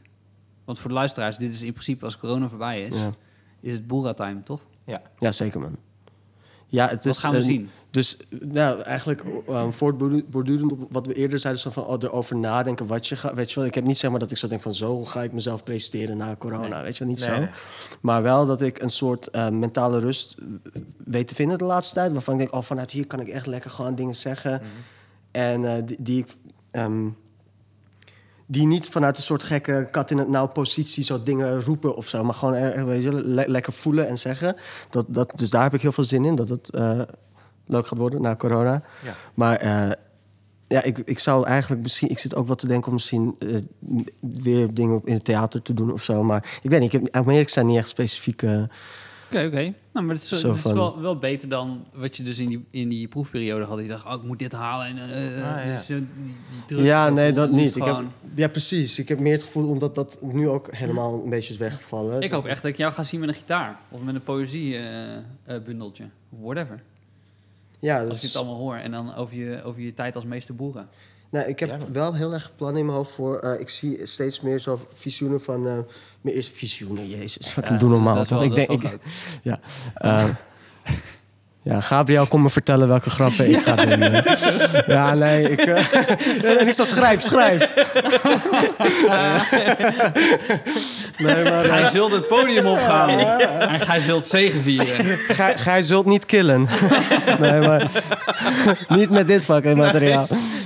Want 0.65 0.79
voor 0.79 0.89
de 0.89 0.95
luisteraars, 0.95 1.37
dit 1.37 1.53
is 1.53 1.61
in 1.61 1.71
principe 1.71 2.05
als 2.05 2.17
corona 2.17 2.47
voorbij 2.47 2.83
is... 2.83 2.95
Ja. 2.95 3.13
is 3.59 3.73
het 3.73 3.87
Boera-time, 3.87 4.43
toch? 4.43 4.61
ja. 4.83 5.01
ja, 5.19 5.31
zeker 5.31 5.59
man. 5.59 5.75
Ja, 6.67 6.87
het 6.87 7.03
Wat 7.03 7.13
is, 7.13 7.19
gaan 7.19 7.31
we 7.33 7.41
zien? 7.41 7.69
Dus 7.91 8.17
nou, 8.29 8.81
eigenlijk 8.81 9.23
um, 9.49 9.73
voortbordurend 9.73 10.71
op 10.71 10.87
wat 10.91 11.07
we 11.07 11.13
eerder 11.13 11.39
zeiden, 11.39 11.73
van 11.73 11.85
oh, 11.85 11.95
erover 11.99 12.35
nadenken 12.37 12.87
wat 12.87 13.07
je 13.07 13.15
gaat. 13.15 13.33
Weet 13.33 13.49
je 13.51 13.55
wel, 13.55 13.65
ik 13.65 13.75
heb 13.75 13.83
niet 13.83 13.97
zeg 13.97 14.11
maar 14.11 14.19
dat 14.19 14.31
ik 14.31 14.37
zo 14.37 14.47
denk 14.47 14.61
van 14.61 14.73
zo 14.73 15.05
ga 15.05 15.23
ik 15.23 15.31
mezelf 15.33 15.63
presenteren 15.63 16.17
na 16.17 16.35
corona. 16.35 16.67
Nee. 16.75 16.83
Weet 16.83 16.97
je 16.97 17.03
wel, 17.03 17.13
niet 17.13 17.25
Nee, 17.25 17.35
zo. 17.35 17.39
nee. 17.39 17.49
Maar 18.01 18.21
wel 18.21 18.45
dat 18.45 18.61
ik 18.61 18.81
een 18.81 18.89
soort 18.89 19.27
eh, 19.29 19.49
mentale 19.49 19.99
rust 19.99 20.35
weet 21.05 21.27
te 21.27 21.35
vinden 21.35 21.57
de 21.57 21.63
laatste 21.63 21.93
tijd. 21.95 22.11
Waarvan 22.11 22.33
ik 22.33 22.39
denk, 22.39 22.53
oh, 22.53 22.61
vanuit 22.61 22.91
hier 22.91 23.07
kan 23.07 23.19
ik 23.19 23.27
echt 23.27 23.45
lekker 23.45 23.69
gewoon 23.69 23.95
dingen 23.95 24.15
zeggen. 24.15 24.51
Mhm. 24.51 24.63
En 25.31 25.65
eh, 25.75 25.81
die, 25.85 25.97
die 25.99 26.19
ik. 26.19 26.35
ehm, 26.71 27.07
die 28.45 28.67
niet 28.67 28.89
vanuit 28.89 29.17
een 29.17 29.23
soort 29.23 29.43
gekke 29.43 29.87
kat 29.91 30.11
in 30.11 30.17
het 30.17 30.29
nauw 30.29 30.47
positie 30.47 31.03
zo 31.03 31.23
dingen 31.23 31.61
roepen 31.61 31.95
of 31.95 32.07
zo. 32.07 32.23
Maar 32.23 32.33
gewoon 32.33 32.53
eh, 32.53 32.83
weet 32.83 33.03
je, 33.03 33.13
le- 33.13 33.43
lekker 33.47 33.73
voelen 33.73 34.07
en 34.07 34.17
zeggen. 34.19 34.55
Dat, 34.89 35.05
dat, 35.09 35.31
dus 35.35 35.49
daar 35.49 35.63
heb 35.63 35.73
ik 35.73 35.81
heel 35.81 35.91
veel 35.91 36.03
zin 36.03 36.25
in. 36.25 36.35
Dat 36.35 36.49
het 36.49 36.69
eh, 36.69 37.01
leuk 37.69 37.87
gaat 37.87 37.97
worden 37.97 38.21
na 38.21 38.35
corona. 38.35 38.81
Ja. 39.03 39.15
Maar 39.33 39.55
eh, 39.57 39.91
ja, 40.67 40.83
ik, 40.83 40.97
ik 40.97 41.19
zou 41.19 41.45
eigenlijk 41.47 41.81
misschien... 41.81 42.09
Ik 42.09 42.19
zit 42.19 42.35
ook 42.35 42.47
wat 42.47 42.59
te 42.59 42.67
denken 42.67 42.87
om 42.87 42.93
misschien 42.93 43.35
eh, 43.39 43.55
weer 44.19 44.73
dingen 44.73 44.95
op- 44.95 45.07
in 45.07 45.13
het 45.13 45.23
theater 45.25 45.61
te 45.61 45.73
doen 45.73 45.91
of 45.93 46.03
zo. 46.03 46.23
Maar 46.23 46.59
ik 46.61 46.69
weet 46.69 46.79
niet, 46.79 46.93
ik 46.93 47.01
heb 47.01 47.15
Amerika 47.15 47.51
zijn 47.51 47.65
niet 47.65 47.77
echt 47.77 47.87
specifieke... 47.87 48.69
Oké, 49.33 49.45
oké. 49.45 49.73
Nou, 49.93 50.05
maar 50.05 50.15
het 50.15 50.23
is, 50.23 50.27
Zo 50.39 50.47
het 50.47 50.55
is 50.57 50.61
van- 50.61 50.73
wel, 50.73 51.01
wel 51.01 51.17
beter 51.17 51.49
dan 51.49 51.85
wat 51.93 52.17
je 52.17 52.23
dus 52.23 52.39
in 52.39 52.47
die, 52.47 52.65
in 52.71 52.89
die 52.89 53.07
proefperiode 53.07 53.65
had. 53.65 53.79
Je 53.79 53.87
dacht, 53.87 54.05
oh, 54.05 54.13
ik 54.13 54.23
moet 54.23 54.39
dit 54.39 54.51
halen. 54.51 54.87
En, 54.87 54.97
eh, 54.97 55.55
Ah, 55.57 55.65
ja. 55.65 55.75
dus, 55.75 55.89
eh, 55.89 55.95
die, 55.97 56.05
die 56.15 56.33
druk 56.67 56.83
ja, 56.85 57.09
nee, 57.09 57.31
dat 57.31 57.51
niet. 57.51 57.75
Ik 57.75 57.83
heb, 57.83 58.03
ja, 58.35 58.47
precies. 58.47 58.99
Ik 58.99 59.07
heb 59.07 59.19
meer 59.19 59.33
het 59.33 59.43
gevoel 59.43 59.67
omdat 59.69 59.95
dat 59.95 60.19
nu 60.21 60.47
ook 60.49 60.75
helemaal 60.75 61.21
een 61.23 61.29
beetje 61.29 61.53
is 61.53 61.59
weggevallen. 61.59 62.21
Ik 62.21 62.31
hoop 62.31 62.45
echt 62.45 62.61
dat 62.61 62.71
ik 62.71 62.77
jou 62.77 62.93
ga 62.93 63.03
zien 63.03 63.19
met 63.19 63.29
een 63.29 63.35
gitaar. 63.35 63.79
Of 63.89 64.01
met 64.01 64.15
een 64.15 64.23
poëziebundeltje. 64.23 66.03
Whatever. 66.29 66.81
Ja, 67.79 67.99
Als 67.99 68.09
dus, 68.09 68.17
ik 68.17 68.23
het 68.27 68.35
allemaal 68.35 68.55
hoor. 68.57 68.75
En 68.75 68.91
dan 68.91 69.15
over 69.15 69.35
je, 69.35 69.61
over 69.63 69.81
je 69.81 69.93
tijd 69.93 70.15
als 70.15 70.23
meester 70.25 70.55
boeren. 70.55 70.89
nou, 71.29 71.47
ik 71.47 71.59
heb 71.59 71.69
Ja, 71.69 71.77
wel 71.91 72.13
heel 72.13 72.33
erg 72.33 72.51
plannen 72.55 72.79
in 72.79 72.85
mijn 72.85 72.97
hoofd 72.97 73.11
voor... 73.11 73.37
eh, 73.39 73.59
ik 73.59 73.69
zie 73.69 73.99
steeds 74.05 74.41
meer 74.41 74.59
zo 74.59 74.87
visioenen 74.93 75.41
van... 75.41 75.67
eh 75.67 75.73
meer 76.21 76.33
eerst 76.35 76.51
visioenen, 76.51 77.07
jezus. 77.09 77.55
Wat 77.55 77.67
Ja, 77.67 77.75
doe 77.77 77.89
normaal, 77.89 78.13
dat 78.13 78.23
is 78.23 78.29
toch? 78.29 78.37
wel- 78.39 78.47
ik 78.47 78.55
dat 78.55 78.67
denk, 78.67 78.83
is 78.83 78.89
wel 78.89 78.93
ik. 78.99 79.39
Ja. 79.43 79.59
eh, 79.95 80.25
ja, 81.61 81.81
Gabriel, 81.81 82.27
kom 82.27 82.41
me 82.41 82.49
vertellen 82.49 82.87
welke 82.87 83.09
grappen 83.09 83.49
ik 83.49 83.57
ga 83.57 83.75
doen. 83.75 84.01
eh. 84.01 84.87
ja, 84.95 85.13
nee, 85.13 85.49
ik... 85.49 85.59
eh, 85.59 86.43
en 86.61 86.67
ik 86.67 86.73
zo, 86.73 86.85
schrijf, 86.85 87.21
schrijf. 87.21 87.69
Nee, 91.19 91.43
maar... 91.43 91.63
eh, 91.65 91.77
Gij 91.77 91.89
zult 91.89 92.11
het 92.11 92.27
podium 92.27 92.65
opgaan. 92.67 93.09
En 93.59 93.79
gij 93.79 94.01
zult 94.01 94.23
zegenvieren. 94.23 94.87
gij, 95.17 95.57
gij 95.57 95.83
zult 95.83 96.05
niet 96.05 96.25
killen. 96.25 96.67
nee, 97.39 97.59
maar... 97.59 97.91
niet 98.89 99.09
met 99.09 99.27
dit 99.27 99.43
fucking 99.43 99.77
materiaal. 99.77 100.25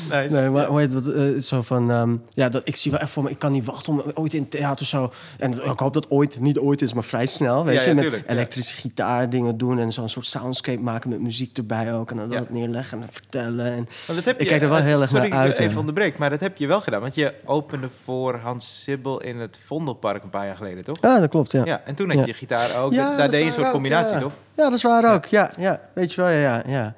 Nice. 0.09 0.35
Nee, 0.35 0.49
maar 0.49 0.65
hoe 0.65 0.79
heet 0.79 0.93
het? 0.93 1.11
eh, 1.13 1.39
zo 1.39 1.61
van... 1.61 1.91
ehm, 1.91 2.15
ja, 2.33 2.49
dat, 2.49 2.61
ik 2.65 2.75
zie 2.75 2.91
wel 2.91 2.99
echt 2.99 3.09
voor 3.11 3.23
me... 3.23 3.29
Ik 3.29 3.39
kan 3.39 3.51
niet 3.51 3.65
wachten 3.65 3.93
om 3.93 4.03
ooit 4.13 4.33
in 4.33 4.47
theater 4.49 4.85
zo... 4.85 5.11
En 5.37 5.51
ik 5.53 5.79
hoop 5.79 5.93
dat 5.93 6.09
ooit 6.09 6.39
niet 6.39 6.57
ooit 6.57 6.81
is, 6.81 6.93
maar 6.93 7.03
vrij 7.03 7.25
snel. 7.25 7.65
Weet 7.65 7.75
Ja, 7.75 7.81
je, 7.81 7.87
ja, 7.87 7.93
met 7.93 8.03
tuurlijk, 8.03 8.29
elektrische 8.29 8.75
gitaar 8.75 9.29
dingen 9.29 9.57
doen... 9.57 9.79
en 9.79 9.91
zo'n 9.93 10.09
soort 10.09 10.25
soundscape 10.25 10.79
maken 10.81 11.09
met 11.09 11.19
muziek 11.21 11.57
erbij 11.57 11.93
ook. 11.93 12.11
En 12.11 12.17
dan 12.17 12.29
Ja. 12.31 12.37
dat 12.37 12.49
neerleggen 12.49 13.01
en 13.01 13.07
vertellen. 13.11 13.71
En, 13.73 13.87
dat 14.05 14.15
heb 14.15 14.35
je, 14.37 14.41
Ik 14.43 14.47
kijk 14.47 14.61
er 14.61 14.67
wel 14.69 14.77
het- 14.77 14.85
heel 14.85 15.01
erg 15.01 15.11
naar 15.11 15.31
uit, 15.31 15.59
ik 15.59 15.65
Even 15.65 15.79
onderbreek, 15.79 16.17
maar 16.17 16.29
dat 16.29 16.39
heb 16.39 16.57
je 16.57 16.67
wel 16.67 16.81
gedaan. 16.81 17.01
Want 17.01 17.15
je 17.15 17.33
opende 17.45 17.87
voor 18.03 18.35
Hans 18.37 18.81
Sibbel 18.83 19.21
in 19.21 19.37
het 19.39 19.59
Vondelpark 19.65 20.23
een 20.23 20.29
paar 20.29 20.42
jaar 20.45 20.55
geleden, 20.55 20.83
toch? 20.83 20.97
ja, 21.01 21.19
dat 21.19 21.29
klopt, 21.29 21.51
ja. 21.51 21.65
Ja, 21.65 21.81
en 21.85 21.95
toen 21.95 22.11
had 22.11 22.25
je 22.25 22.33
gitaar 22.33 22.81
ook. 22.83 22.91
Ja, 22.93 23.07
daar 23.07 23.17
dat 23.17 23.25
deed 23.29 23.33
je 23.33 23.39
een 23.41 23.47
is 23.47 23.53
soort 23.53 23.57
waar 23.57 23.65
ook, 23.65 23.73
combinatie, 23.73 24.15
ja. 24.15 24.21
toch? 24.21 24.33
Ja, 24.55 24.63
dat 24.63 24.73
is 24.73 24.83
waar 24.83 25.13
ook. 25.13 25.25
Ja, 25.25 25.51
ja. 25.57 25.79
Weet 25.93 26.13
je 26.13 26.21
wel, 26.21 26.29
ja, 26.29 26.63
ja. 26.67 26.95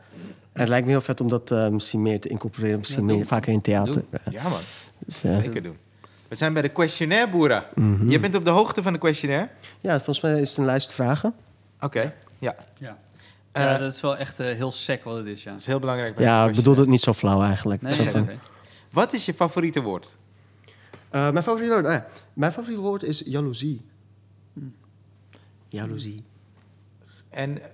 En 0.54 0.62
het 0.62 0.70
lijkt 0.70 0.86
me 0.86 0.92
heel 0.92 1.02
vet 1.02 1.22
om 1.22 1.30
dat 1.30 1.52
eh, 1.52 1.68
misschien 1.68 2.02
meer 2.02 2.20
te 2.22 2.30
incorporeren. 2.30 2.80
Misschien 2.80 3.06
meer, 3.06 3.26
vaker 3.26 3.54
in 3.54 3.62
theater. 3.62 3.94
Doe. 3.94 4.04
Ja, 4.30 4.44
man. 4.44 4.60
Dus, 5.06 5.20
Zeker 5.20 5.64
doen. 5.64 5.78
We 6.30 6.36
zijn 6.36 6.54
bij 6.54 6.62
de 6.62 6.70
questionnaire, 6.70 7.30
Boera. 7.30 7.66
mhm. 7.76 8.10
Je 8.10 8.20
bent 8.20 8.36
op 8.36 8.44
de 8.46 8.50
hoogte 8.50 8.84
van 8.84 8.94
de 8.94 9.00
questionnaire? 9.00 9.50
Ja, 9.82 9.94
volgens 9.96 10.22
mij 10.22 10.42
is 10.42 10.50
het 10.50 10.58
een 10.58 10.66
lijst 10.66 10.92
vragen. 10.92 11.34
Oké, 11.82 12.14
ja. 12.40 12.56
Ja. 12.78 12.98
Eh, 13.52 13.64
ja, 13.64 13.78
dat 13.78 13.94
is 13.94 14.02
wel 14.02 14.18
echt 14.18 14.40
eh, 14.40 14.46
heel 14.48 14.72
sec 14.72 15.04
wat 15.04 15.16
het 15.18 15.26
is, 15.26 15.44
ja. 15.44 15.52
Dat 15.52 15.60
is 15.60 15.66
heel 15.66 15.80
belangrijk. 15.80 16.16
bij 16.16 16.26
Ja, 16.26 16.46
ik 16.46 16.56
bedoel 16.56 16.76
het 16.78 16.88
niet 16.88 17.02
zo 17.02 17.14
flauw 17.14 17.42
eigenlijk. 17.44 17.82
Nee, 17.82 17.92
Zo 17.94 18.04
nee, 18.04 18.12
van- 18.12 18.22
oké. 18.22 18.36
Wat 18.92 19.14
is 19.14 19.26
je 19.26 19.34
favoriete 19.34 19.82
woord? 19.82 20.16
Eh, 21.10 21.30
mijn 21.30 21.44
favoriete 21.44 21.74
woord, 21.74 21.86
oh 21.86 21.92
ja. 21.92 22.06
Mijn 22.36 22.52
favoriete 22.52 22.82
woord 22.82 23.04
is 23.04 23.24
jaloezie. 23.26 23.82
Jaloezie. 25.70 26.24
En 27.30 27.62
eh, 27.62 27.68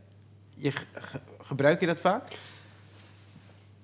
je, 0.54 0.72
ge- 0.72 0.86
ge- 0.94 1.20
gebruik 1.42 1.80
je 1.80 1.86
dat 1.86 2.00
vaak? 2.00 2.24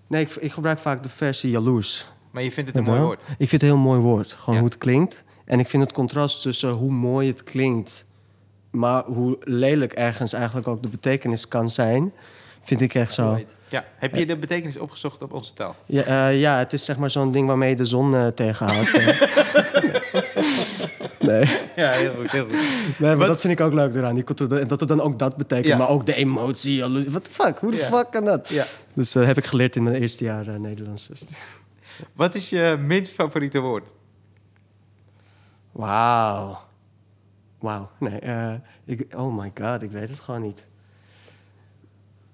Nee, 0.08 0.22
ik, 0.22 0.32
ik 0.36 0.52
gebruik 0.52 0.80
vaak 0.80 1.04
de 1.04 1.10
versie 1.10 1.50
jaloers. 1.52 2.06
Maar 2.32 2.44
je 2.44 2.52
vindt 2.52 2.70
het 2.70 2.80
een 2.80 2.94
mooi 2.94 3.02
woord. 3.06 3.20
Ik 3.22 3.50
vind 3.50 3.52
het 3.52 3.62
een 3.62 3.68
heel 3.68 3.78
mooi 3.78 4.00
woord. 4.00 4.32
Gewoon 4.32 4.56
Ja. 4.56 4.62
hoe 4.62 4.70
het 4.70 4.78
klinkt. 4.80 5.24
En 5.46 5.60
ik 5.60 5.68
vind 5.68 5.84
het 5.84 5.92
contrast 5.92 6.42
tussen 6.42 6.70
hoe 6.70 6.92
mooi 6.92 7.28
het 7.28 7.44
klinkt... 7.44 8.06
maar 8.72 9.04
hoe 9.04 9.38
lelijk 9.44 9.94
ergens 9.94 10.34
eigenlijk 10.34 10.68
ook 10.68 10.82
de 10.84 10.90
betekenis 10.90 11.48
kan 11.48 11.70
zijn... 11.70 12.12
vind 12.62 12.82
ik 12.82 12.94
echt 12.94 13.14
zo... 13.14 13.40
Ja. 13.70 13.86
Heb 13.98 14.16
je 14.16 14.26
de 14.26 14.38
betekenis 14.38 14.78
opgezocht 14.78 15.22
op 15.22 15.34
onze 15.34 15.54
taal? 15.54 15.76
Ja, 15.86 16.04
eh, 16.04 16.40
ja, 16.40 16.58
het 16.58 16.74
is 16.74 16.86
zeg 16.86 16.98
maar 16.98 17.10
zo'n 17.10 17.32
ding 17.32 17.48
waarmee 17.48 17.70
je 17.70 17.76
de 17.76 17.86
zon 17.86 18.16
eh, 18.16 18.28
tegenhoudt. 18.28 18.92
nee. 21.20 21.60
Ja, 21.76 21.92
heel 21.92 22.14
goed. 22.14 22.32
Heel 22.32 22.44
goed. 22.44 22.52
nee, 22.52 22.94
maar 23.00 23.18
Wat- 23.18 23.28
dat 23.28 23.42
vind 23.42 23.60
ik 23.60 23.66
ook 23.66 23.74
leuk 23.74 23.94
eraan. 23.94 24.16
Die 24.16 24.24
dat 24.68 24.80
het 24.80 24.88
dan 24.88 25.02
ook 25.02 25.20
dat 25.20 25.38
betekent. 25.38 25.68
Ja. 25.68 25.78
Maar 25.78 25.90
ook 25.90 26.06
de 26.06 26.14
emotie. 26.16 26.82
What 27.10 27.24
the 27.24 27.32
fuck? 27.32 27.60
Hoe 27.60 27.72
de 27.72 27.78
Ja. 27.78 27.84
fuck 27.88 28.12
kan 28.12 28.24
dat? 28.26 28.50
Ja. 28.50 28.66
Dus 28.94 29.12
dat 29.12 29.26
heb 29.26 29.38
ik 29.38 29.46
geleerd 29.46 29.76
in 29.76 29.84
mijn 29.84 29.96
eerste 29.96 30.24
jaar 30.24 30.48
eh, 30.48 30.56
Nederlands. 30.56 31.08
Dus. 31.08 31.24
Wat 32.14 32.36
is 32.36 32.50
je 32.50 32.78
minst 32.80 33.14
favoriete 33.14 33.60
woord? 33.60 33.90
Wauw. 35.72 36.60
Wauw. 37.60 37.90
Nee, 38.00 38.20
eh, 38.20 38.54
ik, 38.86 39.06
oh 39.16 39.38
my 39.38 39.52
god, 39.62 39.82
ik 39.82 39.92
weet 39.92 40.10
het 40.10 40.20
gewoon 40.20 40.42
niet. 40.42 40.66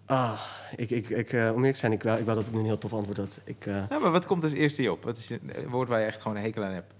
Ah, 0.05 0.39
ik, 0.75 0.89
ik, 0.89 1.09
ik, 1.09 1.33
eh, 1.33 1.39
om 1.49 1.55
eerlijk 1.55 1.73
te 1.73 1.79
zijn, 1.79 1.91
ik 1.91 2.03
wou, 2.03 2.19
ik 2.19 2.25
wou 2.25 2.37
dat 2.37 2.47
ik 2.47 2.53
nu 2.53 2.59
een 2.59 2.65
heel 2.65 2.77
tof 2.77 2.93
antwoord 2.93 3.17
had. 3.17 3.41
Ik, 3.45 3.65
eh, 3.65 3.73
Nou, 3.89 4.01
maar 4.01 4.11
wat 4.11 4.25
komt 4.25 4.43
als 4.43 4.53
eerste 4.53 4.81
je 4.81 4.91
op? 4.91 5.03
Wat 5.03 5.17
is 5.17 5.29
een 5.29 5.69
woord 5.69 5.87
waar 5.89 5.99
je 5.99 6.05
echt 6.05 6.21
gewoon 6.21 6.37
een 6.37 6.43
hekel 6.43 6.63
aan 6.63 6.71
hebt? 6.71 6.93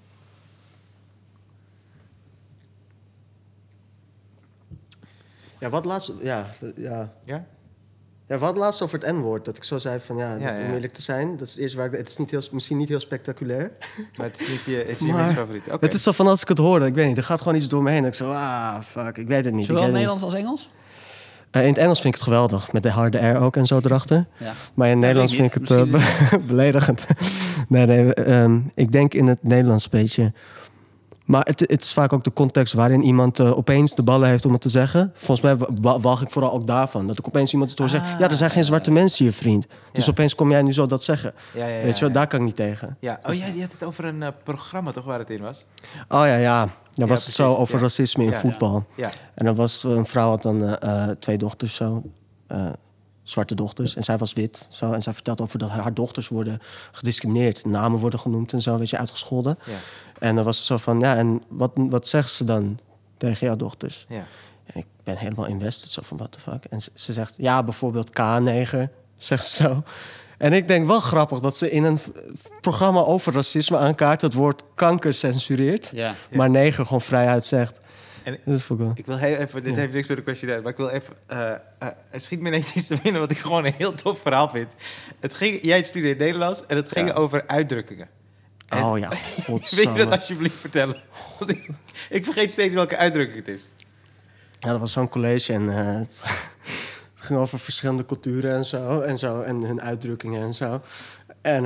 Ja, 5.64 5.70
wat 5.70 5.86
laatst... 5.86 6.12
Ja, 6.22 6.50
ja. 6.76 7.14
Ja? 7.26 7.46
Ja, 8.28 8.38
wat 8.38 8.58
laatst 8.58 8.82
over 8.82 9.00
het 9.00 9.16
N-woord. 9.16 9.46
Dat 9.46 9.58
ik 9.58 9.64
zo 9.64 9.78
zei 9.78 10.00
van, 10.00 10.18
ja, 10.18 10.36
Ja, 10.36 10.48
dat, 10.48 10.58
ja. 10.58 10.66
om 10.66 10.74
eerlijk 10.74 10.94
te 10.94 11.02
zijn... 11.02 11.38
Dat 11.38 11.48
is 11.48 11.54
het 11.54 11.62
eerste 11.62 11.78
waar 11.78 11.86
ik... 11.86 11.98
Het 11.98 12.10
is 12.10 12.18
niet 12.18 12.32
heel, 12.32 12.42
misschien 12.52 12.78
niet 12.78 12.90
heel 12.90 13.00
spectaculair. 13.00 13.72
Maar 14.18 14.26
het 14.28 14.40
is 14.42 14.50
niet 14.50 14.66
je, 14.66 14.76
het 14.76 14.88
is 14.90 15.00
je 15.00 15.06
Maar 15.12 15.22
minst 15.22 15.34
favoriet. 15.38 15.66
Oké. 15.72 15.86
Het 15.86 15.94
is 15.94 16.04
zo 16.04 16.12
van 16.12 16.28
als 16.28 16.42
ik 16.42 16.48
het 16.48 16.58
hoor, 16.58 16.86
ik 16.86 16.94
weet 16.96 17.08
niet, 17.08 17.18
er 17.18 17.24
gaat 17.24 17.42
gewoon 17.42 17.56
iets 17.58 17.70
door 17.70 17.84
me 17.84 17.92
heen. 17.92 18.06
Ik 18.06 18.14
zo, 18.14 18.32
ah, 18.32 18.82
fuck, 18.82 19.18
ik 19.18 19.28
weet 19.28 19.46
het 19.46 19.54
niet. 19.54 19.66
Zowel 19.66 19.84
ik 19.84 19.92
weet 19.92 19.98
het 20.00 20.08
Nederlands 20.10 20.24
als 20.24 20.34
Engels? 20.34 20.70
Eh, 21.52 21.62
in 21.62 21.68
het 21.68 21.78
Engels 21.78 22.02
vind 22.02 22.14
ik 22.14 22.20
het 22.20 22.30
geweldig, 22.30 22.72
met 22.72 22.84
de 22.84 22.90
harde 22.90 23.18
R 23.28 23.38
ook 23.42 23.56
en 23.56 23.66
zo 23.68 23.80
erachter. 23.84 24.26
Ja. 24.38 24.54
Maar 24.74 24.88
in 24.88 24.92
het 24.94 25.02
Nederlands 25.02 25.38
weet 25.38 25.52
vind 25.52 25.56
ik 25.56 25.62
ik 25.62 25.78
het 25.92 25.94
eh, 25.94 26.40
be- 26.40 26.46
beledigend. 26.54 27.06
nee, 27.70 27.86
nee, 27.86 28.14
ehm, 28.14 28.60
ik 28.74 28.92
denk 28.92 29.14
in 29.14 29.28
het 29.28 29.44
Nederlands 29.44 29.84
een 29.84 29.90
beetje. 29.92 30.34
Maar 31.24 31.46
het, 31.46 31.60
het 31.60 31.82
is 31.84 31.94
vaak 31.94 32.14
ook 32.14 32.24
de 32.24 32.34
context 32.34 32.74
waarin 32.74 33.02
iemand 33.04 33.40
eh, 33.40 33.58
opeens 33.58 33.96
de 33.96 34.04
ballen 34.04 34.30
heeft 34.30 34.46
om 34.46 34.52
het 34.52 34.62
te 34.62 34.70
zeggen. 34.70 35.12
Volgens 35.14 35.42
mij 35.42 35.58
wa- 35.58 35.68
wa- 35.82 36.00
walg 36.00 36.22
ik 36.22 36.30
vooral 36.30 36.54
ook 36.54 36.68
daarvan. 36.68 37.08
Dat 37.08 37.20
ik 37.20 37.28
opeens 37.28 37.52
iemand 37.54 37.70
het 37.70 37.80
hoor 37.80 37.90
zeggen... 37.90 38.14
Ah, 38.14 38.20
ja, 38.20 38.30
er 38.30 38.36
zijn 38.36 38.52
geen 38.52 38.64
zwarte 38.64 38.92
mensen 38.92 39.26
hier, 39.26 39.34
vriend. 39.34 39.68
Dus 39.92 40.06
Ja. 40.06 40.12
opeens 40.12 40.36
kom 40.36 40.50
jij 40.52 40.62
nu 40.62 40.74
zo 40.74 40.86
dat 40.86 41.04
zeggen. 41.04 41.34
Ja, 41.54 41.66
ja, 41.68 41.76
ja, 41.78 41.84
Weet 41.84 41.94
je 42.00 42.06
wel, 42.06 42.14
daar 42.14 42.28
kan 42.28 42.40
ik 42.40 42.46
niet 42.46 42.56
tegen. 42.56 42.98
Ja. 43.00 43.20
Oh, 43.26 43.34
ja, 43.34 43.46
je 43.46 43.62
had 43.62 43.72
het 43.72 43.84
over 43.84 44.06
een 44.06 44.24
eh, 44.24 44.30
programma 44.44 44.92
toch 44.92 45.06
waar 45.06 45.20
het 45.20 45.30
in 45.30 45.42
was? 45.42 45.66
Oh 46.08 46.26
ja, 46.26 46.36
ja. 46.36 46.60
Dan 46.94 47.08
was 47.08 47.24
precies, 47.24 47.26
het 47.26 47.48
zo 47.48 47.56
over 47.56 47.80
racisme 47.80 48.24
in 48.24 48.34
voetbal. 48.34 48.86
Ja. 48.96 49.10
En 49.34 49.46
dan 49.46 49.56
was 49.56 49.84
een 49.84 50.06
vrouw 50.06 50.30
had 50.30 50.42
dan 50.44 50.78
eh, 50.78 51.08
twee 51.20 51.38
dochters 51.38 51.76
zo. 51.76 52.04
Zwarte 53.24 53.56
dochters. 53.56 53.96
En 53.96 54.04
zij 54.04 54.18
was 54.18 54.34
wit. 54.34 54.68
Zo, 54.72 54.92
en 54.92 55.02
zij 55.02 55.14
vertelt 55.14 55.42
over 55.42 55.60
dat 55.60 55.70
haar 55.70 55.94
dochters 55.94 56.28
worden 56.28 56.60
gediscrimineerd. 56.92 57.66
Namen 57.66 58.00
worden 58.00 58.20
genoemd 58.20 58.54
en 58.54 58.62
zo, 58.62 58.78
weet 58.78 58.90
je, 58.90 58.98
uitgescholden. 58.98 59.58
Ja. 59.66 59.74
En 60.20 60.36
dan 60.36 60.44
was 60.44 60.58
het 60.58 60.66
zo 60.66 60.78
van, 60.78 61.00
ja, 61.00 61.16
en 61.16 61.42
wat, 61.48 61.72
wat 61.76 62.08
zeggen 62.08 62.32
ze 62.32 62.44
dan 62.44 62.80
tegen 63.18 63.48
jouw 63.48 63.56
dochters? 63.56 64.06
Ja. 64.10 64.26
En 64.66 64.80
ik 64.80 64.86
ben 65.04 65.18
helemaal 65.18 65.46
invested, 65.46 65.90
zo 65.90 66.02
van, 66.06 66.18
what 66.18 66.32
the 66.32 66.40
fuck? 66.40 66.64
En 66.66 66.82
ze, 66.82 66.90
ze 66.94 67.14
zegt, 67.14 67.34
ja, 67.38 67.64
bijvoorbeeld 67.64 68.10
K9, 68.10 68.78
zegt 69.18 69.46
ze 69.46 69.64
zo. 69.64 69.84
En 70.38 70.54
ik 70.54 70.68
denk 70.68 70.88
wel 70.88 71.00
grappig 71.00 71.40
dat 71.40 71.58
ze 71.58 71.72
in 71.72 71.84
een 71.84 72.00
programma 72.62 73.00
over 73.00 73.34
racisme 73.34 73.78
aankaart... 73.78 74.22
het 74.22 74.34
woord 74.34 74.64
kanker 74.76 75.14
censureert, 75.14 75.90
Ja. 75.94 76.16
maar 76.32 76.50
negen 76.50 76.86
gewoon 76.86 77.02
vrijuit 77.02 77.46
zegt. 77.46 77.78
En- 78.24 78.38
dat 78.46 78.56
is. 78.56 78.68
Ik 78.96 79.06
wil 79.06 79.18
heel 79.18 79.36
even, 79.36 79.64
dit 79.64 79.74
Ja. 79.74 79.80
heeft 79.80 79.94
niks 79.94 80.08
met 80.08 80.18
de 80.18 80.24
kwestie 80.24 80.52
uit, 80.52 80.64
maar 80.64 80.72
ik 80.72 80.78
wil 80.78 80.90
even, 80.90 81.16
eh, 81.28 81.50
er 82.12 82.22
schiet 82.22 82.42
me 82.42 82.48
ineens 82.48 82.74
iets 82.74 82.88
te 82.88 82.98
binnen 83.04 83.22
wat 83.22 83.32
ik 83.32 83.38
gewoon 83.38 83.66
een 83.66 83.74
heel 83.78 83.94
tof 83.94 84.20
verhaal 84.22 84.50
vind. 84.50 84.70
Het 85.20 85.34
ging, 85.34 85.60
jij 85.64 85.84
studeert 85.84 86.18
Nederlands 86.20 86.66
en 86.66 86.76
het 86.76 86.92
ging 86.92 87.08
Ja. 87.08 87.14
over 87.14 87.48
uitdrukkingen. 87.48 88.08
En- 88.68 88.84
Oh 88.84 88.98
ja, 89.00 89.10
Wil 89.48 89.60
je 89.72 89.94
dat 89.96 90.12
alsjeblieft 90.12 90.56
vertellen? 90.56 91.04
Want 91.40 91.52
ik, 91.52 91.70
ik 92.10 92.24
vergeet 92.26 92.52
steeds 92.52 92.74
welke 92.74 92.98
uitdrukking 92.98 93.38
het 93.46 93.48
is. 93.48 93.68
Ja, 94.60 94.70
dat 94.72 94.80
was 94.80 94.92
zo'n 94.92 95.10
college 95.10 95.54
en 95.54 95.70
eh, 95.70 95.86
het 96.04 96.22
ging 97.16 97.40
over 97.40 97.60
verschillende 97.60 98.06
culturen 98.06 98.56
en 98.56 98.66
zo. 98.66 99.00
En, 99.02 99.18
zo, 99.18 99.42
en 99.42 99.62
hun 99.62 99.82
uitdrukkingen 99.82 100.42
en 100.42 100.54
zo. 100.54 100.82
En 101.42 101.66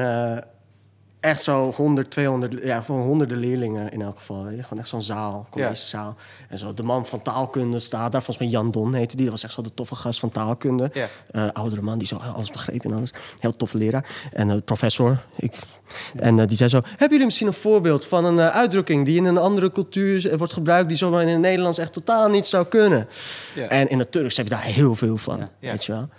echt 1.28 1.42
zo 1.42 1.72
100, 1.72 2.12
200, 2.12 2.64
ja, 2.64 2.82
gewoon 2.82 3.02
honderden 3.02 3.38
leerlingen 3.38 3.92
in 3.92 4.02
elk 4.02 4.18
geval. 4.18 4.44
Weet 4.44 4.58
je? 4.58 4.64
Gewoon 4.64 4.80
echt 4.80 4.88
zo'n 4.88 5.02
zaal, 5.02 5.48
collegezaal. 5.50 6.16
En 6.50 6.58
zo 6.58 6.74
de 6.74 6.84
man 6.84 7.06
van 7.06 7.22
taalkunde 7.22 7.80
staat 7.80 8.12
daar, 8.12 8.24
volgens 8.24 8.38
mij 8.38 8.48
Jan 8.48 8.72
Don 8.72 8.94
heette 8.94 9.16
die. 9.16 9.26
Dat 9.26 9.34
was 9.34 9.44
echt 9.44 9.54
zo 9.54 9.62
de 9.62 9.74
toffe 9.74 9.96
gast 9.96 10.20
van 10.20 10.32
taalkunde. 10.32 10.90
Ja. 10.94 11.08
Eh, 11.32 11.48
oudere 11.54 11.82
man 11.82 11.98
die 11.98 12.08
zo 12.08 12.16
alles 12.16 12.52
begreep 12.52 12.86
en 12.86 12.94
alles. 12.94 13.14
Heel 13.40 13.56
toffe 13.56 13.78
leraar. 13.78 14.30
En 14.34 14.50
uh, 14.50 14.56
professor. 14.66 15.24
Ik, 15.36 15.56
en 16.16 16.38
uh, 16.38 16.48
die 16.48 16.58
zei 16.58 16.70
zo... 16.70 16.82
Hebben 16.84 17.10
jullie 17.10 17.26
misschien 17.26 17.48
een 17.48 17.54
voorbeeld 17.54 18.06
van 18.06 18.26
een 18.26 18.40
uitdrukking... 18.40 19.06
die 19.06 19.18
in 19.18 19.26
een 19.26 19.38
andere 19.38 19.72
cultuur 19.72 20.38
wordt 20.38 20.54
gebruikt... 20.54 20.88
die 20.88 20.98
zomaar 20.98 21.22
in 21.22 21.28
het 21.28 21.40
Nederlands 21.40 21.78
echt 21.78 21.94
totaal 21.94 22.30
niet 22.30 22.46
zou 22.46 22.66
kunnen? 22.66 23.08
Ja. 23.56 23.68
En 23.68 23.90
in 23.90 24.00
het 24.00 24.12
Turks 24.12 24.38
heb 24.38 24.48
je 24.48 24.54
daar 24.54 24.64
heel 24.64 24.96
veel 24.96 25.18
van, 25.18 25.48
weet 25.60 25.86
je 25.86 25.92
wel. 25.92 26.10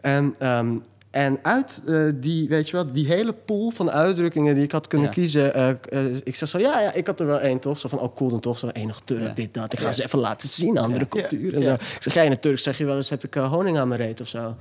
En, 0.00 0.48
um, 0.48 0.82
en 1.10 1.38
uit 1.42 1.82
uh, 1.86 2.12
die, 2.14 2.48
weet 2.48 2.68
je 2.68 2.76
wel, 2.76 2.92
die 2.92 3.06
hele 3.06 3.32
pool 3.32 3.70
van 3.70 3.90
uitdrukkingen 3.90 4.54
die 4.54 4.64
ik 4.64 4.72
had 4.72 4.86
kunnen 4.86 5.06
Ja. 5.06 5.12
kiezen... 5.12 5.58
Uh, 5.92 6.16
ik 6.24 6.36
zeg 6.36 6.48
zo, 6.48 6.58
ja, 6.58 6.80
ja, 6.80 6.92
ik 6.94 7.06
had 7.06 7.20
er 7.20 7.26
wel 7.26 7.40
één, 7.40 7.58
toch? 7.58 7.78
Zo 7.78 7.88
van, 7.88 8.00
oh 8.00 8.14
cool, 8.14 8.30
dan 8.30 8.40
toch 8.40 8.58
zo 8.58 8.68
enig 8.68 9.00
Turk, 9.04 9.20
Ja. 9.20 9.28
dit, 9.28 9.54
dat. 9.54 9.72
Ik 9.72 9.78
ga 9.78 9.92
ze 9.92 10.02
even 10.04 10.18
laten 10.18 10.48
zien, 10.48 10.78
andere 10.78 11.08
culturen. 11.08 11.62
zo. 11.62 11.72
Ik 11.72 11.80
zeg, 11.98 12.14
jij 12.14 12.24
in 12.24 12.30
het 12.30 12.42
Turks 12.42 12.62
zeg 12.62 12.78
je 12.78 12.84
wel 12.84 12.96
eens, 12.96 13.10
heb 13.10 13.24
ik 13.24 13.34
honing 13.34 13.78
aan 13.78 13.88
mijn 13.88 14.00
reet 14.00 14.20
of 14.20 14.28
zo? 14.28 14.56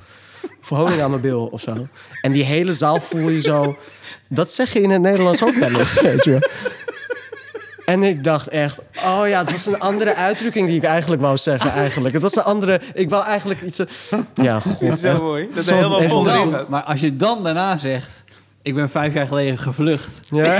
Of 0.61 0.67
honing 0.69 1.01
aan 1.01 1.09
mijn 1.09 1.21
bil 1.21 1.45
of 1.45 1.61
zo. 1.61 1.87
En 2.21 2.31
die 2.31 2.43
hele 2.43 2.73
zaal 2.73 2.99
voel 2.99 3.29
je 3.29 3.41
zo... 3.41 3.75
Dat 4.29 4.51
zeg 4.51 4.73
je 4.73 4.81
in 4.81 4.89
het 4.89 5.01
Nederlands 5.01 5.43
ook 5.43 5.55
wel 5.55 5.69
eens, 5.79 6.01
weet 6.01 6.23
je 6.23 6.29
wel. 6.31 6.39
En 7.87 8.03
ik 8.03 8.23
dacht 8.23 8.47
echt, 8.47 8.81
oh 9.05 9.27
ja, 9.27 9.39
het 9.39 9.51
was 9.51 9.65
een 9.65 9.79
andere 9.79 10.15
uitdrukking 10.15 10.67
die 10.67 10.77
ik 10.77 10.83
eigenlijk 10.83 11.21
wou 11.21 11.37
zeggen. 11.37 11.71
Eigenlijk. 11.71 12.13
Het 12.13 12.23
was 12.23 12.35
een 12.35 12.43
andere, 12.43 12.81
ik 12.93 13.09
wou 13.09 13.25
eigenlijk 13.25 13.61
iets. 13.61 13.79
eh, 13.79 13.85
Ja, 14.33 14.59
god. 14.67 14.79
Dit 14.79 14.93
is 14.93 14.99
zo 14.99 15.07
echt. 15.07 15.19
mooi. 15.19 15.49
Dat 15.53 15.65
er 15.65 15.75
helemaal 15.75 16.01
vol 16.01 16.65
maar 16.67 16.83
als 16.83 16.99
je 16.99 17.15
dan 17.15 17.43
daarna 17.43 17.77
zegt... 17.77 18.16
Ik 18.67 18.75
ben 18.75 18.89
vijf 18.89 19.13
jaar 19.13 19.27
geleden 19.27 19.57
gevlucht. 19.57 20.09
Ja. 20.29 20.43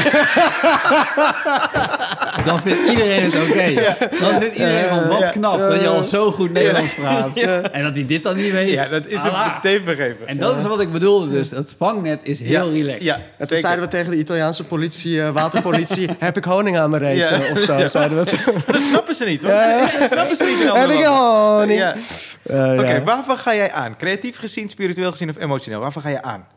Dan 2.46 2.62
vindt 2.62 2.90
iedereen 2.90 3.24
het 3.24 3.36
oké. 3.50 3.74
Dan 4.20 4.40
vindt 4.40 4.56
iedereen 4.56 4.90
van 4.90 5.08
wat 5.08 5.30
knap 5.30 5.60
dat 5.60 5.82
je 5.82 5.88
al 5.88 6.04
zo 6.04 6.32
goed 6.32 6.52
Nederlands 6.54 6.94
praat. 6.94 7.30
Ja. 7.34 7.62
En 7.62 7.84
dat 7.84 7.94
hij 7.94 8.06
dit 8.06 8.24
dan 8.24 8.36
niet 8.36 8.52
weet. 8.52 8.70
Ja, 8.70 8.88
dat 8.88 9.06
is 9.08 9.22
hem 9.24 9.32
Allah. 9.34 9.54
meteen 9.56 9.82
vergeven. 9.84 10.28
En 10.28 10.38
dat 10.38 10.58
is 10.58 10.64
wat 10.64 10.82
ik 10.82 10.92
bedoelde 10.92 11.30
dus. 11.30 11.52
Het 11.52 11.76
vangnet 11.78 12.20
is 12.24 12.40
heel 12.40 12.68
ja. 12.68 12.72
relaxed. 12.74 13.04
Ja, 13.04 13.18
En 13.38 13.48
toen 13.48 13.58
zeiden 13.58 13.84
we 13.84 13.90
tegen 13.90 14.12
de 14.12 14.18
Italiaanse 14.18 14.64
politie, 14.64 15.22
eh, 15.22 15.30
waterpolitie, 15.30 16.10
heb 16.20 16.38
ik 16.38 16.44
honing 16.44 16.78
aan 16.78 16.90
mijn 16.90 17.02
reet 17.02 17.18
Ja. 17.18 17.32
eh, 17.32 17.52
of 17.52 17.60
zo, 17.60 17.88
zeiden 17.88 18.24
we. 18.24 18.38
Maar 18.46 18.64
dat 18.76 18.82
snappen 18.82 19.16
ze 19.16 19.26
niet, 19.26 19.42
hoor. 19.42 19.52
Ja. 19.52 19.80
Dat 20.00 20.10
snappen 20.12 20.36
ze 20.36 20.44
niet 20.44 20.60
in 20.60 20.76
heb 20.76 20.90
ik 20.90 21.04
honing? 21.06 21.80
Ja. 21.80 21.96
Eh, 22.44 22.80
Oké, 22.80 22.92
ja. 22.94 23.04
waarvan 23.04 23.38
ga 23.38 23.56
jij 23.56 23.72
aan? 23.72 23.98
Creatief 23.98 24.38
gezien, 24.38 24.70
spiritueel 24.70 25.12
gezien 25.12 25.30
of 25.30 25.38
emotioneel? 25.38 25.80
Waarvan 25.80 26.02
ga 26.02 26.10
je 26.10 26.22
aan? 26.22 26.48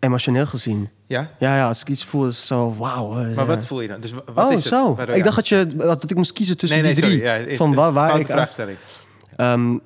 Emotioneel 0.00 0.46
gezien. 0.46 0.88
Ja? 1.06 1.30
Ja, 1.38 1.56
ja, 1.56 1.68
als 1.68 1.80
ik 1.80 1.88
iets 1.88 2.04
voel, 2.04 2.26
is 2.28 2.46
zo, 2.46 2.74
wauw. 2.76 3.10
eh, 3.10 3.16
Maar 3.16 3.30
ja. 3.30 3.44
wat 3.44 3.66
voel 3.66 3.80
je 3.80 3.88
dan? 3.88 4.00
Dus 4.00 4.10
wa- 4.12 4.22
wat 4.34 4.46
Oh, 4.46 4.52
is 4.52 4.58
het? 4.58 4.68
zo. 4.68 4.94
Waardoor 4.94 5.14
Ik 5.16 5.22
dacht 5.24 5.36
dat, 5.36 5.48
je, 5.48 5.66
dat 5.76 6.10
ik 6.10 6.16
moest 6.16 6.32
kiezen 6.32 6.56
tussen 6.56 6.82
nee, 6.82 6.92
nee, 6.92 7.02
die 7.02 7.10
drie. 7.20 7.26
sorry. 7.38 7.56
Van 7.56 7.74
waar, 7.74 7.92
waar 7.92 8.20
ik 8.20 8.26
vraagstelling. 8.26 8.78
Ehm, 9.36 9.78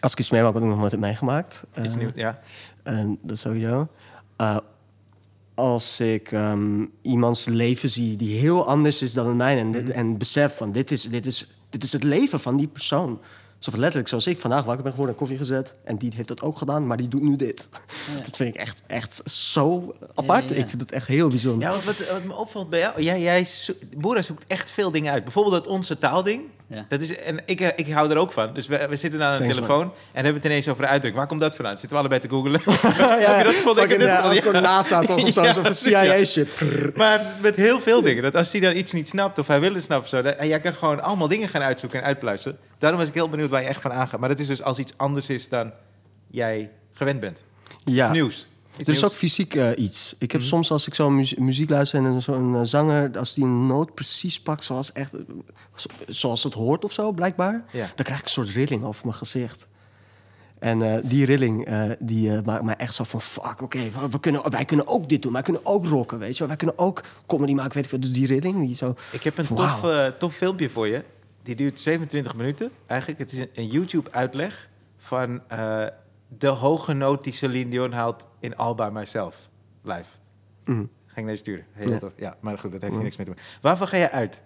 als 0.00 0.12
ik 0.12 0.18
iets 0.18 0.30
meemaak 0.30 0.52
wat 0.52 0.62
ik 0.62 0.68
nog 0.68 0.78
nooit 0.78 0.90
heb 0.90 1.00
meegemaakt. 1.00 1.64
Iets 1.82 1.94
eh, 1.94 2.00
nieuws, 2.00 2.12
ja. 2.14 2.40
En 2.82 3.18
dat 3.22 3.38
sowieso. 3.38 3.88
Uh, 4.40 4.56
als 5.54 6.00
ik 6.00 6.32
ehm, 6.32 6.84
iemands 7.02 7.44
leven 7.44 7.88
zie 7.88 8.16
die 8.16 8.38
heel 8.38 8.66
anders 8.68 9.02
is 9.02 9.12
dan 9.12 9.26
het 9.26 9.36
mijne... 9.36 9.60
en, 9.60 9.68
Mhm. 9.84 9.90
en 9.90 10.18
besef 10.18 10.56
van 10.56 10.72
dit 10.72 10.90
is, 10.90 11.02
dit, 11.02 11.26
is, 11.26 11.48
dit 11.70 11.82
is 11.82 11.92
het 11.92 12.02
leven 12.04 12.40
van 12.40 12.56
die 12.56 12.68
persoon. 12.68 13.20
Zo 13.58 13.70
van 13.70 13.80
letterlijk, 13.80 14.08
zoals 14.08 14.26
ik 14.26 14.38
vandaag 14.38 14.64
wakker 14.64 14.82
ben 14.82 14.92
geworden 14.92 15.14
en 15.14 15.20
koffie 15.20 15.38
gezet... 15.38 15.74
en 15.84 15.96
die 15.96 16.12
heeft 16.16 16.28
dat 16.28 16.42
ook 16.42 16.58
gedaan, 16.58 16.86
maar 16.86 16.96
die 16.96 17.08
doet 17.08 17.22
nu 17.22 17.36
dit. 17.36 17.68
Ja. 18.14 18.20
Dat 18.24 18.36
vind 18.36 18.54
ik 18.54 18.60
echt, 18.60 18.82
echt 18.86 19.30
zo 19.30 19.94
apart. 20.14 20.42
Ja, 20.44 20.48
ja, 20.50 20.54
ja. 20.56 20.62
Ik 20.62 20.68
vind 20.68 20.80
het 20.80 20.92
echt 20.92 21.06
heel 21.06 21.28
bijzonder. 21.28 21.68
Ja, 21.68 21.74
wat, 21.74 22.08
wat 22.10 22.24
me 22.24 22.34
opvalt 22.34 22.70
bij 22.70 22.78
jou, 22.78 23.02
jij, 23.02 23.20
jij 23.20 23.44
zo- 23.44 23.72
Boera 23.96 24.22
zoekt 24.22 24.44
echt 24.46 24.70
veel 24.70 24.90
dingen 24.90 25.12
uit. 25.12 25.24
Bijvoorbeeld 25.24 25.54
dat 25.64 25.66
onze 25.72 25.98
taalding. 25.98 26.42
Ja. 26.70 26.86
Dat 26.88 27.00
is, 27.00 27.16
en 27.16 27.40
ik, 27.44 27.60
eh, 27.60 27.68
ik 27.76 27.92
hou 27.92 28.10
er 28.10 28.16
ook 28.16 28.32
van. 28.32 28.54
Dus 28.54 28.66
we, 28.66 28.86
we 28.88 28.96
zitten 28.96 29.22
aan 29.22 29.32
een 29.32 29.38
Thanks, 29.38 29.54
telefoon 29.54 29.82
en 29.82 30.24
hebben 30.24 30.34
het 30.34 30.44
ineens 30.44 30.68
over 30.68 30.82
de 30.82 30.88
uitdrukking. 30.88 31.16
Waar 31.16 31.26
komt 31.26 31.40
dat 31.40 31.56
vandaan? 31.56 31.78
Zitten 31.78 31.90
we 31.90 31.96
allebei 31.96 32.20
te 32.20 32.28
googlen. 32.28 32.60
ja, 33.24 33.42
dat 33.42 33.54
gevonden? 33.54 33.84
Ik 33.84 33.90
fucking, 33.90 34.08
dit 34.08 34.10
gevonden, 34.10 34.30
als 34.30 34.42
zo'n 34.42 34.52
ja. 34.52 34.60
NASA 34.60 35.00
toch 35.00 35.22
of 35.22 35.32
zo, 35.32 35.42
Ja, 35.42 35.52
zo'n. 35.52 35.74
CIA-shit. 35.74 36.60
Maar 36.96 37.20
met 37.42 37.56
heel 37.56 37.80
veel 37.80 38.02
dingen. 38.02 38.22
Dat 38.22 38.34
als 38.34 38.52
hij 38.52 38.60
dan 38.60 38.76
iets 38.76 38.92
niet 38.92 39.08
snapt 39.08 39.38
of 39.38 39.46
hij 39.46 39.60
wil 39.60 39.74
het 39.74 39.84
snappen, 39.84 40.04
of 40.04 40.10
zo, 40.10 40.22
dat, 40.22 40.36
en 40.36 40.48
jij 40.48 40.60
kan 40.60 40.72
gewoon 40.72 41.02
allemaal 41.02 41.28
dingen 41.28 41.48
gaan 41.48 41.62
uitzoeken 41.62 41.98
en 41.98 42.04
uitpluizen. 42.04 42.58
Daarom 42.78 42.98
was 42.98 43.08
ik 43.08 43.14
heel 43.14 43.28
benieuwd 43.28 43.50
waar 43.50 43.62
je 43.62 43.68
echt 43.68 43.80
van 43.80 43.92
aangaat. 43.92 44.20
Maar 44.20 44.28
dat 44.28 44.38
is 44.38 44.46
dus 44.46 44.62
als 44.62 44.78
iets 44.78 44.92
anders 44.96 45.30
is 45.30 45.48
dan 45.48 45.72
jij 46.30 46.70
gewend 46.92 47.20
bent. 47.20 47.42
Ja. 47.84 48.10
Nieuws. 48.12 48.48
Er 48.78 48.88
is 48.92 49.04
ook 49.04 49.12
fysiek 49.12 49.54
eh, 49.54 49.70
iets. 49.76 50.14
Ik 50.18 50.32
heb 50.32 50.40
Mhm. 50.40 50.50
soms 50.50 50.70
als 50.70 50.86
ik 50.86 50.94
zo 50.94 51.10
muzie- 51.10 51.40
muziek 51.40 51.70
luister 51.70 52.04
en 52.04 52.22
zo'n 52.22 52.54
eh, 52.54 52.60
zanger, 52.62 53.18
als 53.18 53.34
die 53.34 53.44
een 53.44 53.66
noot 53.66 53.94
precies 53.94 54.40
pakt 54.40 54.64
zoals, 54.64 54.92
echt, 54.92 55.14
eh, 55.14 55.20
zo- 55.74 55.88
zoals 56.08 56.42
het 56.44 56.52
hoort 56.54 56.84
of 56.84 56.92
zo, 56.92 57.12
blijkbaar, 57.12 57.64
Ja. 57.72 57.90
dan 57.94 58.04
krijg 58.04 58.18
ik 58.18 58.24
een 58.24 58.30
soort 58.30 58.48
rilling 58.48 58.84
over 58.84 59.00
mijn 59.06 59.16
gezicht. 59.16 59.66
En 60.58 61.02
die 61.08 61.24
rilling 61.24 61.68
die 61.98 62.40
maakt 62.44 62.62
mij 62.64 62.76
echt 62.76 62.94
zo 62.94 63.04
van 63.04 63.20
fuck, 63.20 63.62
oké, 63.62 63.78
we- 63.78 64.08
we 64.10 64.20
kunnen, 64.20 64.50
wij 64.50 64.64
kunnen 64.64 64.86
ook 64.86 65.08
dit 65.08 65.22
doen, 65.22 65.32
wij 65.32 65.42
kunnen 65.42 65.66
ook 65.66 65.86
rocken, 65.86 66.18
weet 66.18 66.32
je 66.32 66.38
wel. 66.38 66.48
Wij 66.48 66.56
kunnen 66.56 66.78
ook 66.78 67.02
comedy 67.26 67.52
maken, 67.54 67.74
weet 67.74 67.84
ik 67.84 67.90
wat. 67.90 68.02
Dus 68.02 68.12
die 68.12 68.26
rilling, 68.26 68.66
die 68.66 68.74
zo... 68.76 68.94
Ik 69.12 69.22
heb 69.22 69.38
een 69.38 69.46
tof, 69.46 69.80
tof 70.18 70.34
filmpje 70.34 70.70
voor 70.70 70.86
je. 70.86 71.02
Die 71.42 71.56
duurt 71.56 71.80
27 71.80 72.34
minuten. 72.36 72.70
Eigenlijk, 72.86 73.20
het 73.20 73.32
is 73.32 73.38
een, 73.38 73.48
een 73.54 73.66
YouTube-uitleg 73.66 74.68
van 74.98 75.40
de 76.28 76.46
hoge 76.46 76.92
noot 76.92 77.24
die 77.24 77.32
Celine 77.32 77.70
Dion 77.70 77.92
haalt 77.92 78.26
in 78.40 78.56
All 78.56 78.74
By 78.74 78.88
Myself. 78.92 79.48
Live. 79.82 80.04
Mm. 80.64 80.90
Ga 81.06 81.16
ik 81.16 81.22
naar 81.22 81.32
je 81.32 81.38
sturen. 81.38 81.66
Heel 81.72 81.90
Ja. 81.90 81.98
tof. 81.98 82.12
Ja, 82.16 82.36
maar 82.40 82.58
goed, 82.58 82.72
dat 82.72 82.80
heeft 82.80 82.84
Mm. 82.94 83.00
hier 83.00 83.02
niks 83.02 83.16
mee 83.16 83.26
te 83.26 83.32
maken. 83.32 83.48
Waarvan 83.62 83.88
ga 83.88 83.96
je 83.96 84.10
uit? 84.10 84.42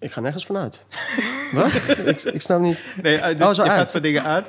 Ik 0.00 0.12
ga 0.12 0.20
nergens 0.20 0.46
vanuit. 0.46 0.84
wat? 1.52 1.72
ik, 2.06 2.20
ik 2.22 2.40
snap 2.40 2.60
niet. 2.60 2.84
Nee, 3.02 3.20
uit, 3.22 3.38
dus 3.38 3.46
Oh, 3.46 3.52
zo 3.54 3.64
je 3.64 3.70
uit. 3.70 3.78
gaat 3.78 3.90
van 3.90 4.02
dingen 4.02 4.24
aan. 4.24 4.44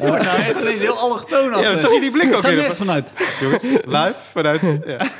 Nou, 0.00 0.16
echt 0.16 0.60
ineens 0.60 0.80
heel 0.80 0.98
allochtoon 0.98 1.60
Ja, 1.60 1.76
zag 1.76 1.92
je 1.92 2.00
die 2.00 2.10
blik 2.10 2.34
ook 2.34 2.40
Ga 2.40 2.46
weer? 2.48 2.56
nergens 2.56 2.78
vanuit. 2.78 3.12
Jongens, 3.40 3.62
live 3.62 4.14
vanuit. 4.16 4.60
Ja. 4.86 5.10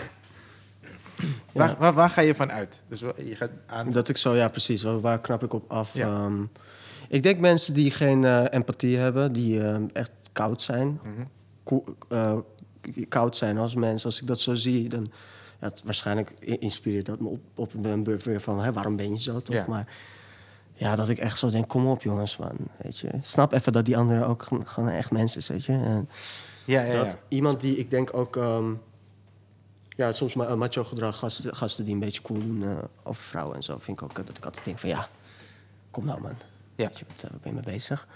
Waar, 1.67 1.77
waar, 1.79 1.93
waar 1.93 2.11
ga 2.11 2.21
je 2.21 2.35
van 2.35 2.53
uit? 2.53 2.81
Dus 2.89 3.01
je 3.01 3.37
gaat 3.37 3.51
aan. 3.67 3.93
Dat 3.93 4.09
ik 4.09 4.17
zo, 4.17 4.35
ja 4.35 4.49
precies, 4.49 4.83
waar, 4.83 5.01
waar 5.01 5.21
knap 5.21 5.43
ik 5.43 5.53
op 5.53 5.71
af? 5.71 5.95
Ja. 5.95 6.07
Ehm, 6.07 6.43
ik 7.09 7.23
denk 7.23 7.41
mensen 7.41 7.75
die 7.75 7.91
geen 7.91 8.25
eh, 8.25 8.45
empathie 8.51 8.97
hebben, 8.97 9.33
die 9.33 9.63
ehm, 9.63 9.87
echt 9.93 10.11
koud 10.33 10.63
zijn. 10.63 11.01
Mhm. 11.03 11.27
Eh, 12.09 12.39
koud 13.09 13.37
zijn 13.37 13.59
als 13.59 13.75
mensen. 13.75 14.07
Als 14.07 14.21
ik 14.21 14.27
dat 14.27 14.41
zo 14.41 14.55
zie, 14.55 14.89
dan... 14.89 15.11
Ja, 15.61 15.67
het- 15.69 15.83
waarschijnlijk 15.85 16.31
inspireert 16.41 17.07
dat 17.07 17.21
me 17.21 17.29
op, 17.29 17.41
op 17.55 17.75
een 17.75 18.03
beurt 18.03 18.25
weer 18.25 18.41
van... 18.41 18.61
Hè, 18.63 18.73
waarom 18.73 18.97
ben 18.97 19.11
je 19.11 19.19
zo, 19.23 19.41
toch? 19.43 19.55
Ja. 19.55 19.65
Maar 19.69 19.87
ja, 20.75 20.95
dat 20.97 21.09
ik 21.09 21.19
echt 21.19 21.39
zo 21.39 21.51
denk, 21.51 21.69
kom 21.69 21.87
op 21.87 22.03
jongens, 22.03 22.37
man. 22.37 22.57
Weet 22.83 22.99
je. 22.99 23.09
Snap 23.21 23.53
even 23.53 23.73
dat 23.73 23.85
die 23.85 23.97
anderen 23.97 24.27
ook 24.27 24.47
gewoon, 24.65 24.89
echt 24.89 25.11
mensen 25.11 25.41
is, 25.41 25.49
weet 25.49 25.65
je. 25.65 25.73
En 25.73 26.09
Ja, 26.65 26.83
ja, 26.83 26.93
ja. 26.93 27.05
dat 27.05 27.19
iemand 27.29 27.61
die, 27.61 27.77
ik 27.77 27.91
denk 27.91 28.17
ook... 28.17 28.37
ehm, 28.37 28.73
ja, 29.89 30.13
soms 30.13 30.35
ma- 30.35 30.57
macho 30.57 30.85
gedrag, 30.85 31.19
gasten, 31.19 31.57
gasten 31.57 31.85
die 31.85 31.95
een 31.95 32.01
beetje 32.01 32.23
cool 32.23 32.39
doen 32.39 32.63
eh, 32.65 32.79
over 33.03 33.23
vrouwen 33.23 33.57
en 33.57 33.63
zo... 33.63 33.79
vind 33.79 34.01
ik 34.01 34.11
ook 34.11 34.19
eh, 34.19 34.27
dat 34.27 34.37
ik 34.37 34.45
altijd 34.45 34.65
denk 34.65 34.79
van, 34.79 34.89
ja, 34.89 35.09
kom 35.91 36.05
nou 36.05 36.21
man. 36.21 36.35
Ja. 36.79 36.85
Weet 36.87 36.99
je, 36.99 37.05
wat, 37.09 37.23
eh, 37.23 37.31
ben 37.31 37.41
je 37.43 37.53
mee 37.53 37.63
bezig? 37.63 38.09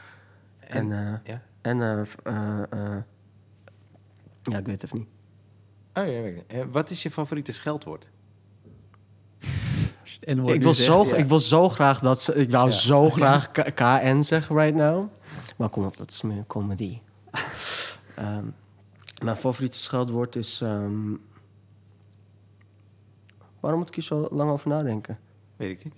En- 0.58 0.92
En, 0.92 1.12
eh, 1.24 1.32
ja. 1.34 1.42
en 1.60 1.82
eh, 1.82 2.00
eh, 2.24 2.62
eh, 2.70 3.02
ja, 4.42 4.58
ik 4.58 4.66
weet 4.66 4.80
het 4.80 4.84
even 4.84 4.98
niet. 4.98 5.08
Oh, 5.94 6.04
ja, 6.06 6.20
weet 6.22 6.36
ik. 6.36 6.44
Eh, 6.52 6.64
wat 6.70 6.90
is 6.90 7.02
je 7.02 7.10
favoriete 7.10 7.52
scheldwoord? 7.52 8.10
Ik 10.24 10.62
wil, 10.62 10.74
zo, 10.74 11.06
ja. 11.06 11.14
ik 11.16 11.24
wil 11.28 11.38
zo 11.38 11.68
graag 11.68 12.00
dat 12.00 12.20
ze. 12.22 12.34
Ik 12.34 12.50
wou 12.50 12.68
Ja. 12.70 12.74
zo 12.76 13.10
graag 13.10 13.50
KN 13.50 14.20
zeggen 14.22 14.56
right 14.56 14.74
now. 14.74 15.08
Maar 15.56 15.68
kom 15.68 15.84
op, 15.84 15.96
dat 15.96 16.10
is 16.10 16.22
meer 16.22 16.46
comedy. 16.46 17.00
Ehm, 18.14 18.44
mijn 19.24 19.36
favoriete 19.36 19.78
scheldwoord 19.78 20.36
is... 20.36 20.60
ehm, 20.60 21.14
waarom 23.60 23.80
moet 23.80 23.88
ik 23.88 23.94
hier 23.94 24.04
zo 24.04 24.28
lang 24.30 24.50
over 24.50 24.68
nadenken? 24.68 25.18
Weet 25.56 25.70
ik 25.70 25.84
niet. 25.84 25.94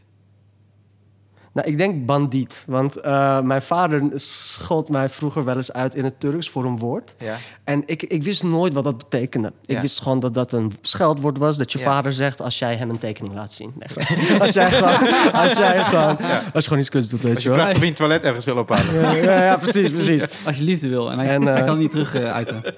Nou, 1.54 1.68
ik 1.68 1.78
denk 1.78 2.06
bandiet. 2.06 2.64
Want 2.66 2.96
eh, 3.00 3.40
mijn 3.40 3.62
vader 3.62 4.02
schold 4.14 4.88
mij 4.88 5.08
vroeger 5.08 5.44
wel 5.44 5.56
eens 5.56 5.72
uit 5.72 5.94
in 5.94 6.04
het 6.04 6.20
Turks 6.20 6.50
voor 6.50 6.64
een 6.64 6.78
woord. 6.78 7.14
Ja. 7.18 7.36
En 7.64 7.82
ik, 7.86 8.02
ik 8.02 8.22
wist 8.22 8.42
nooit 8.42 8.72
wat 8.72 8.84
dat 8.84 8.96
betekende. 8.98 9.52
Ik 9.64 9.74
Ja. 9.74 9.80
wist 9.80 10.00
gewoon 10.02 10.20
dat 10.20 10.34
dat 10.34 10.52
een 10.52 10.72
scheldwoord 10.80 11.38
was. 11.38 11.56
Dat 11.56 11.72
je 11.72 11.78
Ja. 11.78 11.84
vader 11.84 12.12
zegt 12.12 12.40
als 12.42 12.58
jij 12.58 12.74
hem 12.76 12.90
een 12.90 12.98
tekening 12.98 13.34
laat 13.34 13.52
zien. 13.52 13.72
Nee, 13.78 14.40
als 14.40 14.52
jij 14.52 14.70
gewoon, 14.70 15.32
als 15.32 15.52
jij 15.52 15.84
gewoon, 15.84 16.16
als 16.18 16.52
je 16.54 16.62
gewoon 16.62 16.78
iets 16.78 16.88
kunst 16.88 17.10
doet, 17.10 17.20
weet 17.22 17.34
Als 17.34 17.42
je 17.42 17.50
je 17.50 17.56
wel. 17.56 17.64
of 17.66 17.72
je 17.72 17.80
in 17.80 17.86
het 17.86 17.96
toilet 17.96 18.22
ergens 18.22 18.44
wil 18.44 18.56
ophalen. 18.56 18.94
Ja, 19.00 19.12
ja, 19.12 19.44
ja, 19.44 19.56
precies, 19.56 19.90
precies. 19.90 20.26
Als 20.46 20.56
je 20.56 20.62
liefde 20.62 20.88
wil. 20.88 21.10
En 21.10 21.18
hij, 21.18 21.28
En, 21.28 21.48
eh, 21.48 21.54
hij 21.54 21.62
kan 21.62 21.78
niet 21.78 21.90
terug 21.90 22.14
eh, 22.14 22.32
uiten. 22.32 22.62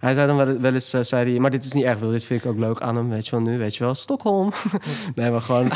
Hij 0.00 0.14
zei 0.14 0.26
dan 0.26 0.36
wel, 0.36 0.60
wel 0.60 0.72
eens, 0.74 0.88
zei 0.90 1.30
hij, 1.30 1.40
maar 1.40 1.50
dit 1.50 1.64
is 1.64 1.72
niet 1.72 1.84
erg, 1.84 1.98
Wil, 1.98 2.10
dit 2.10 2.24
vind 2.24 2.44
ik 2.44 2.50
ook 2.50 2.58
leuk 2.58 2.80
aan 2.80 2.96
hem, 2.96 3.08
weet 3.08 3.24
je 3.24 3.30
wel, 3.30 3.40
nu, 3.40 3.58
weet 3.58 3.76
je 3.76 3.84
wel, 3.84 3.94
Stockholm. 3.94 4.52
nee, 5.14 5.30
maar 5.30 5.40
gewoon... 5.40 5.70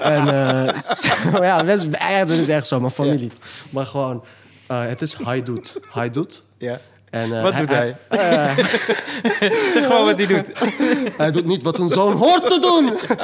en 0.00 0.28
eh, 0.68 0.78
ja, 1.32 1.62
dat 1.62 1.78
is, 1.78 1.88
dat 2.26 2.30
is 2.38 2.48
echt 2.48 2.66
zo, 2.66 2.80
mijn 2.80 2.92
familie. 2.92 3.30
Maar 3.70 3.86
gewoon, 3.86 4.24
eh, 4.66 4.86
het 4.86 5.02
is 5.02 5.16
hij 5.24 5.42
doet, 5.42 5.80
hij 5.92 6.10
doet. 6.10 6.42
Ja. 6.58 6.78
En, 7.10 7.32
eh, 7.36 7.42
Wat 7.42 7.56
doet 7.56 7.68
hij? 7.68 7.96
Zeg 9.72 9.86
gewoon 9.86 10.04
wat 10.04 10.16
hij 10.18 10.26
doet. 10.26 10.46
hij 11.22 11.30
doet 11.30 11.44
niet 11.44 11.62
wat 11.62 11.78
een 11.78 11.88
zoon 11.88 12.12
hoort 12.12 12.50
te 12.50 12.60
doen. 12.60 13.16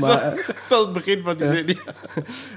maar, 0.00 0.22
eh, 0.22 0.36
Dat 0.46 0.56
is 0.64 0.70
al 0.70 0.80
het 0.84 0.92
begin 0.92 1.22
van 1.22 1.36
die 1.36 1.46
zin. 1.46 1.66
Ja. 1.66 1.92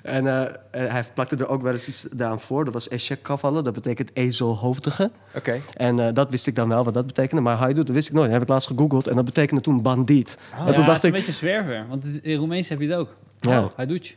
en 0.04 0.26
hij 0.72 1.04
plakte 1.14 1.36
er 1.36 1.48
ook 1.48 1.62
wel 1.62 1.74
eens 1.74 1.88
iets 1.88 2.06
aan 2.20 2.40
voor. 2.41 2.66
Dat 2.66 2.74
was 2.74 2.88
kafalı, 3.22 3.62
dat 3.62 3.74
betekent 3.74 4.10
ezelhoofdige. 4.14 5.12
Oké. 5.36 5.60
En 5.74 5.99
eh, 5.99 6.14
dat 6.14 6.30
wist 6.30 6.48
ik 6.48 6.56
dan 6.56 6.70
wel, 6.70 6.84
wat 6.84 6.94
dat 6.94 7.08
betekende. 7.08 7.41
Maar 7.41 7.60
hij 7.60 7.74
doet, 7.74 7.86
dat 7.88 7.95
wist 7.95 8.08
ik 8.08 8.14
nooit. 8.14 8.26
Dat 8.26 8.34
heb 8.34 8.44
ik 8.44 8.49
laatst 8.49 8.68
gegoogeld. 8.68 9.08
En 9.08 9.16
dat 9.16 9.26
betekende 9.26 9.62
toen 9.62 9.82
bandiet. 9.82 10.38
en 10.52 10.66
ja, 10.66 10.72
toen 10.72 10.86
dacht 10.86 10.88
het 10.88 10.95
is 10.98 11.02
een 11.04 11.10
ik, 11.10 11.14
beetje 11.16 11.32
zwerver. 11.32 11.86
Want 11.90 12.04
het- 12.04 12.24
in 12.24 12.38
Roemeens 12.38 12.70
heb 12.70 12.82
je 12.82 12.88
het 12.88 12.98
ook. 12.98 13.16
Ja. 13.40 13.60
Oh, 13.62 13.66
hij 13.76 13.86
doet 13.86 14.08
je. 14.08 14.14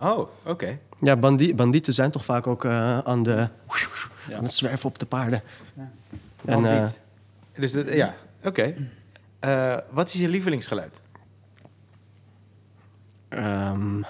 Oh, 0.00 0.28
oké. 0.44 0.78
ja, 1.00 1.16
bandi 1.16 1.54
bandieten 1.54 1.92
zijn 1.92 2.10
toch 2.10 2.24
vaak 2.24 2.46
ook 2.46 2.64
eh, 2.64 2.98
aan, 2.98 3.22
de, 3.22 3.48
Ja. 4.28 4.36
aan 4.36 4.42
het 4.42 4.52
zwerven 4.52 4.88
op 4.88 4.98
de 4.98 5.06
paarden. 5.06 5.42
Ja. 5.74 5.90
En, 6.44 6.64
eh, 6.64 6.72
Bandiet. 6.78 7.00
Dus 7.54 7.72
dat, 7.72 7.92
ja, 7.92 8.14
oké. 8.44 8.74
Eh, 9.38 9.76
wat 9.90 10.08
is 10.08 10.20
je 10.20 10.28
lievelingsgeluid? 10.28 11.00
ehm, 13.28 14.02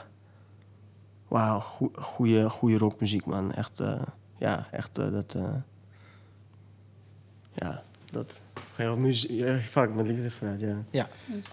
Wauw, 1.29 1.61
goe- 1.61 1.91
goeie, 1.95 2.49
goeie 2.51 2.79
rockmuziek, 2.79 3.27
man. 3.27 3.53
Echt, 3.53 3.81
eh, 3.81 4.03
ja, 4.39 4.67
echt 4.71 4.95
dat... 4.95 5.35
eh, 5.35 5.55
ja, 7.53 7.83
dat... 8.11 8.41
Geen 8.75 9.01
muziek... 9.01 9.31
Ja, 9.31 9.57
fuck, 9.57 9.95
mijn 9.95 10.07
liefdesgeluid, 10.07 10.61
ja. 10.61 10.75
Ja. 10.91 11.09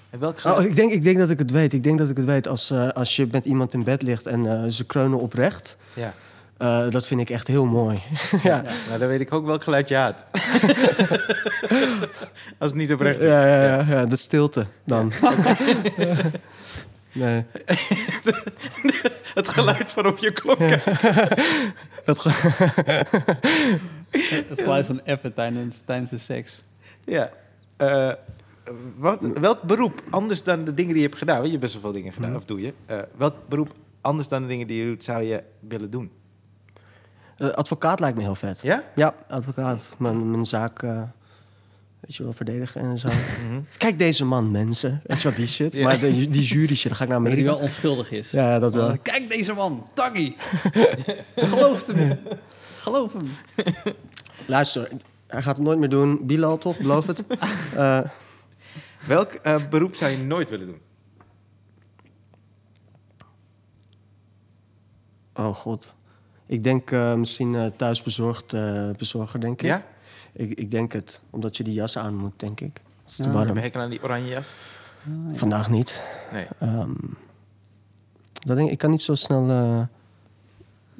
En 0.10 0.20
welk 0.20 0.40
geluid? 0.40 0.60
Oh, 0.60 0.66
ik 0.66 0.76
denk, 0.76 0.92
ik 0.92 1.04
denk 1.04 1.18
dat 1.18 1.30
ik 1.30 1.40
het 1.40 1.52
weet. 1.52 1.74
Ik 1.74 1.84
denk 1.84 1.98
dat 1.98 2.10
ik 2.10 2.18
het 2.18 2.26
weet 2.26 2.48
als, 2.48 2.72
eh, 2.72 2.90
als 2.90 3.16
je 3.16 3.28
met 3.32 3.46
iemand 3.46 3.74
in 3.74 3.84
bed 3.84 4.02
ligt 4.02 4.26
en 4.26 4.46
eh, 4.46 4.70
ze 4.70 4.86
kreunen 4.86 5.20
oprecht. 5.20 5.78
Ja. 5.94 6.14
Eh, 6.58 6.90
dat 6.90 7.08
vind 7.08 7.22
ik 7.22 7.30
echt 7.30 7.48
heel 7.48 7.66
mooi. 7.66 8.02
ja. 8.44 8.64
Nou, 8.88 9.00
dan 9.00 9.08
weet 9.08 9.20
ik 9.20 9.34
ook 9.34 9.46
welk 9.46 9.64
geluid 9.64 9.90
je 9.90 9.96
haat. 9.96 10.26
Als 12.60 12.72
het 12.72 12.76
niet 12.76 12.94
oprecht 12.94 13.20
is. 13.20 13.28
Ja, 13.28 13.48
ja, 13.48 13.64
ja, 13.64 13.86
ja, 13.90 14.06
de 14.06 14.16
stilte 14.16 14.68
dan. 14.86 15.12
nee. 17.12 17.46
Het 19.38 19.48
geluid 19.48 19.92
van 19.92 20.06
op 20.06 20.18
je 20.18 20.32
klok. 20.32 20.60
Het 24.50 24.62
geluid 24.62 24.86
van 24.86 25.02
appen 25.06 25.34
tijdens, 25.34 25.82
tijdens 25.82 26.10
de 26.10 26.18
seks. 26.18 26.64
Ja. 27.06 27.30
Eh, 27.78 28.12
wat, 28.98 29.22
welk 29.22 29.62
beroep, 29.62 30.02
anders 30.10 30.44
dan 30.44 30.64
de 30.64 30.74
dingen 30.74 30.94
die 30.94 31.02
je 31.02 31.08
hebt 31.08 31.20
gedaan... 31.20 31.36
want 31.36 31.46
je 31.46 31.52
hebt 31.52 31.64
best 31.64 31.74
wel 31.74 31.84
veel 31.84 32.02
dingen 32.02 32.14
gedaan, 32.14 32.36
of 32.36 32.46
doe 32.46 32.62
je... 32.62 32.74
eh, 32.86 33.00
welk 33.18 33.48
beroep, 33.48 33.74
anders 34.02 34.28
dan 34.28 34.42
de 34.42 34.48
dingen 34.48 34.68
die 34.68 34.80
je 34.84 34.86
doet, 34.86 35.04
zou 35.04 35.24
je 35.24 35.44
willen 35.60 35.90
doen? 35.90 36.12
Eh, 37.38 37.50
advocaat 37.50 38.00
lijkt 38.00 38.18
me 38.18 38.24
heel 38.24 38.36
vet. 38.36 38.60
Ja? 38.62 38.84
Ja, 38.96 39.14
advocaat. 39.28 39.96
Mijn, 39.98 40.32
mijn 40.32 40.46
zaak, 40.46 40.84
eh, 40.84 41.02
weet 41.99 42.15
je 42.15 42.24
wel, 42.24 42.34
verdedigen 42.34 42.82
en 42.82 42.98
zo. 42.98 43.07
Kijk 43.78 43.98
deze 43.99 44.26
man, 44.26 44.52
mensen. 44.52 45.02
Weet 45.06 45.22
je 45.22 45.28
wat, 45.28 45.38
die 45.38 45.48
shit. 45.48 45.74
Ja. 45.74 45.84
Maar 45.84 45.99
die, 45.99 46.30
die 46.30 46.44
jury 46.44 46.76
shit, 46.76 46.94
ga 46.94 47.03
ik 47.03 47.10
naar 47.10 47.22
Maar 47.22 47.30
die 47.32 47.40
Amerika. 47.40 47.56
wel 47.60 47.68
onschuldig 47.69 48.11
is. 48.11 48.32
Ja, 48.32 48.60
dat 48.60 48.76
wel. 48.76 48.98
Kijk 49.02 49.30
deze 49.30 49.53
man, 49.53 49.88
Taggy. 49.94 50.36
Geloof 51.36 51.88
hem. 51.88 52.19
Geloof 52.80 53.14
hem. 53.14 53.28
Luister, 54.45 54.90
hij 55.28 55.41
gaat 55.41 55.56
het 55.56 55.65
nooit 55.65 55.80
meer 55.80 55.90
doen. 55.90 56.19
Bilal 56.26 56.57
toch, 56.57 56.78
beloof 56.78 57.06
het. 57.07 57.24
Eh, 57.76 57.99
Welk 59.06 59.32
eh, 59.34 59.68
beroep 59.69 59.95
zou 59.95 60.11
je 60.11 60.18
nooit 60.18 60.49
willen 60.49 60.65
doen? 60.65 60.80
oh 65.34 65.53
god. 65.56 65.95
Ik 66.45 66.64
denk 66.64 66.91
eh, 66.91 67.14
misschien 67.14 67.56
eh, 67.56 67.65
thuisbezorgd 67.78 68.53
eh, 68.53 68.90
bezorger, 68.98 69.40
denk 69.40 69.61
ik. 69.61 69.68
Ja? 69.68 69.86
Ik. 70.38 70.60
Ik 70.60 70.72
denk 70.72 70.94
het, 70.94 71.22
omdat 71.30 71.58
je 71.58 71.64
die 71.64 71.74
jas 71.74 71.98
aan 71.98 72.16
moet, 72.16 72.40
denk 72.40 72.60
ik. 72.62 72.82
Het 73.02 73.10
is 73.10 73.16
te 73.16 73.24
Ja. 73.24 73.30
Heb 73.30 73.38
warm. 73.38 73.56
je 73.56 73.60
hekel 73.62 73.82
aan 73.82 73.90
die 73.90 74.04
oranje 74.04 74.30
jas? 74.30 74.54
Vandaag 75.34 75.70
niet. 75.70 76.04
Nee. 76.32 76.48
Ehm, 76.60 76.92
dat 78.32 78.56
denk, 78.56 78.68
ik- 78.68 78.72
ik 78.74 78.78
kan 78.78 78.90
niet 78.90 79.02
zo 79.02 79.16
snel 79.16 79.50
eh, 79.50 79.82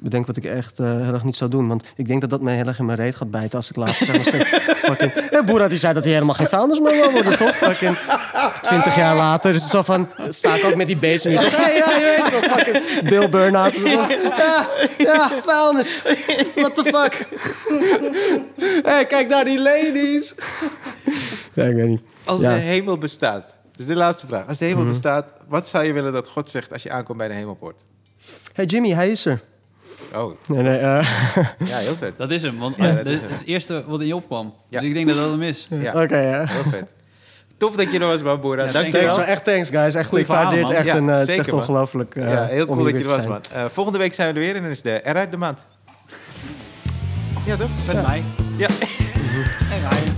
bedenken 0.00 0.34
wat 0.34 0.44
ik 0.44 0.50
echt 0.50 0.78
eh, 0.78 0.86
heel 0.86 1.12
erg 1.12 1.24
niet 1.24 1.36
zou 1.36 1.50
doen. 1.50 1.68
Want 1.68 1.82
ik 1.96 2.06
denk 2.08 2.20
dat 2.20 2.30
dat 2.30 2.40
mij 2.40 2.54
heel 2.54 2.66
erg 2.66 2.78
in 2.78 2.84
mijn 2.84 2.98
reet 2.98 3.14
gaat 3.14 3.30
bijten 3.30 3.58
als 3.58 3.70
ik 3.70 3.76
later 3.76 4.06
zeg 4.24 4.48
fucking... 4.88 5.12
Ja, 5.30 5.44
Boera 5.44 5.68
die 5.68 5.78
zei 5.78 5.94
dat 5.94 6.04
hij 6.04 6.12
helemaal 6.12 6.34
geen 6.34 6.46
founders 6.46 6.80
meer 6.80 6.92
wil 6.92 7.10
worden, 7.10 7.36
toch? 7.36 7.56
Fucking 7.56 7.96
20 8.62 8.96
jaar 8.96 9.16
later. 9.16 9.52
Dus 9.52 9.70
zo 9.70 9.82
van, 9.82 10.08
sta 10.28 10.54
ik 10.54 10.64
ook 10.64 10.74
met 10.74 10.86
die 10.86 10.96
beesten 10.96 11.30
nu. 11.30 11.36
toch? 11.36 11.50
Ja, 11.50 11.68
ja, 11.68 11.90
je 11.96 12.16
weet 12.22 12.32
toch, 12.42 12.56
fucking 12.58 13.08
Bill 13.08 13.28
Burnhout. 13.28 13.74
Ja, 14.38 14.68
ja, 14.98 15.30
vuilnis. 15.42 16.02
What 16.54 16.74
the 16.76 16.84
fuck? 16.84 17.28
hey, 18.90 19.06
kijk 19.06 19.28
naar 19.28 19.44
die 19.44 19.60
ladies. 19.60 20.34
Ja, 21.52 21.64
ik 21.64 21.74
weet 21.74 21.88
niet. 21.88 22.00
Als 22.24 22.40
Ja. 22.40 22.54
de 22.54 22.60
hemel 22.60 22.98
bestaat. 22.98 23.54
Dus 23.76 23.86
de 23.86 23.94
laatste 23.96 24.26
vraag. 24.26 24.46
Als 24.48 24.58
de 24.58 24.64
hemel 24.64 24.80
Mhm. 24.82 24.90
bestaat, 24.90 25.32
wat 25.48 25.68
zou 25.68 25.84
je 25.84 25.92
willen 25.92 26.12
dat 26.12 26.28
God 26.28 26.50
zegt 26.50 26.72
als 26.72 26.82
je 26.82 26.90
aankomt 26.90 27.18
bij 27.18 27.28
de 27.28 27.34
hemelpoort? 27.34 27.80
Hey 28.52 28.64
Jimmy, 28.64 28.90
hij 28.90 29.10
is 29.10 29.24
er. 29.26 29.40
Oh, 30.14 30.32
Nee, 30.46 30.62
nee, 30.62 30.78
eh, 30.78 31.06
ja, 31.58 31.76
heel 31.78 31.94
vet. 31.94 32.12
Dat 32.18 32.30
is 32.30 32.42
hem, 32.42 32.58
want 32.58 32.76
Ja, 32.76 32.88
eh, 32.88 32.96
dat 32.96 33.06
is 33.06 33.20
het 33.20 33.44
eerste 33.44 33.84
wat 33.86 34.00
in 34.00 34.06
je 34.06 34.14
opkwam. 34.16 34.54
Ja. 34.68 34.78
Dus 34.80 34.88
ik 34.88 34.94
denk 34.94 35.08
dat 35.08 35.16
dat 35.16 35.30
hem 35.30 35.42
is. 35.42 35.66
Ja, 35.70 36.02
Oké, 36.02 36.18
ja. 36.18 36.44
heel 36.46 36.70
vet. 36.70 36.84
Tof 37.56 37.76
dat 37.76 37.92
je 37.92 37.98
er 37.98 38.06
was, 38.06 38.22
Barbora. 38.22 38.64
Ja, 38.64 38.72
Dank 38.72 38.86
je 38.86 38.92
Thanks, 38.92 39.06
wel. 39.08 39.16
man. 39.18 39.26
echt 39.26 39.44
thanks, 39.44 39.70
guys. 39.70 39.94
Echt, 39.94 40.08
Goeie 40.08 40.24
ik 40.24 40.30
waardeer 40.30 40.66
het 40.66 40.70
echt. 40.76 40.86
man. 40.86 40.96
en, 40.96 41.04
Ja, 41.06 41.12
eh, 41.12 41.18
het 41.18 41.28
is 41.28 41.34
zeker, 41.34 41.40
echt 41.44 41.50
man. 41.50 41.60
ongelooflijk 41.60 42.14
eh, 42.16 42.30
Ja, 42.32 42.44
heel 42.46 42.66
cool 42.66 42.84
dat 42.84 42.92
je 42.92 42.98
er 43.10 43.16
was, 43.16 43.26
man. 43.26 43.40
Eh, 43.52 43.64
volgende 43.72 43.98
week 43.98 44.14
zijn 44.14 44.28
we 44.28 44.34
er 44.34 44.46
weer 44.46 44.56
en 44.56 44.62
dan 44.62 44.70
is 44.70 44.82
de 44.82 45.00
eruit 45.04 45.30
de 45.30 45.36
maand. 45.36 45.64
Ja, 47.46 47.56
toch? 47.56 47.70
Met 47.86 48.06
mij. 48.06 48.22
Ja. 48.56 48.68
En 49.74 49.82
hij. 49.88 50.17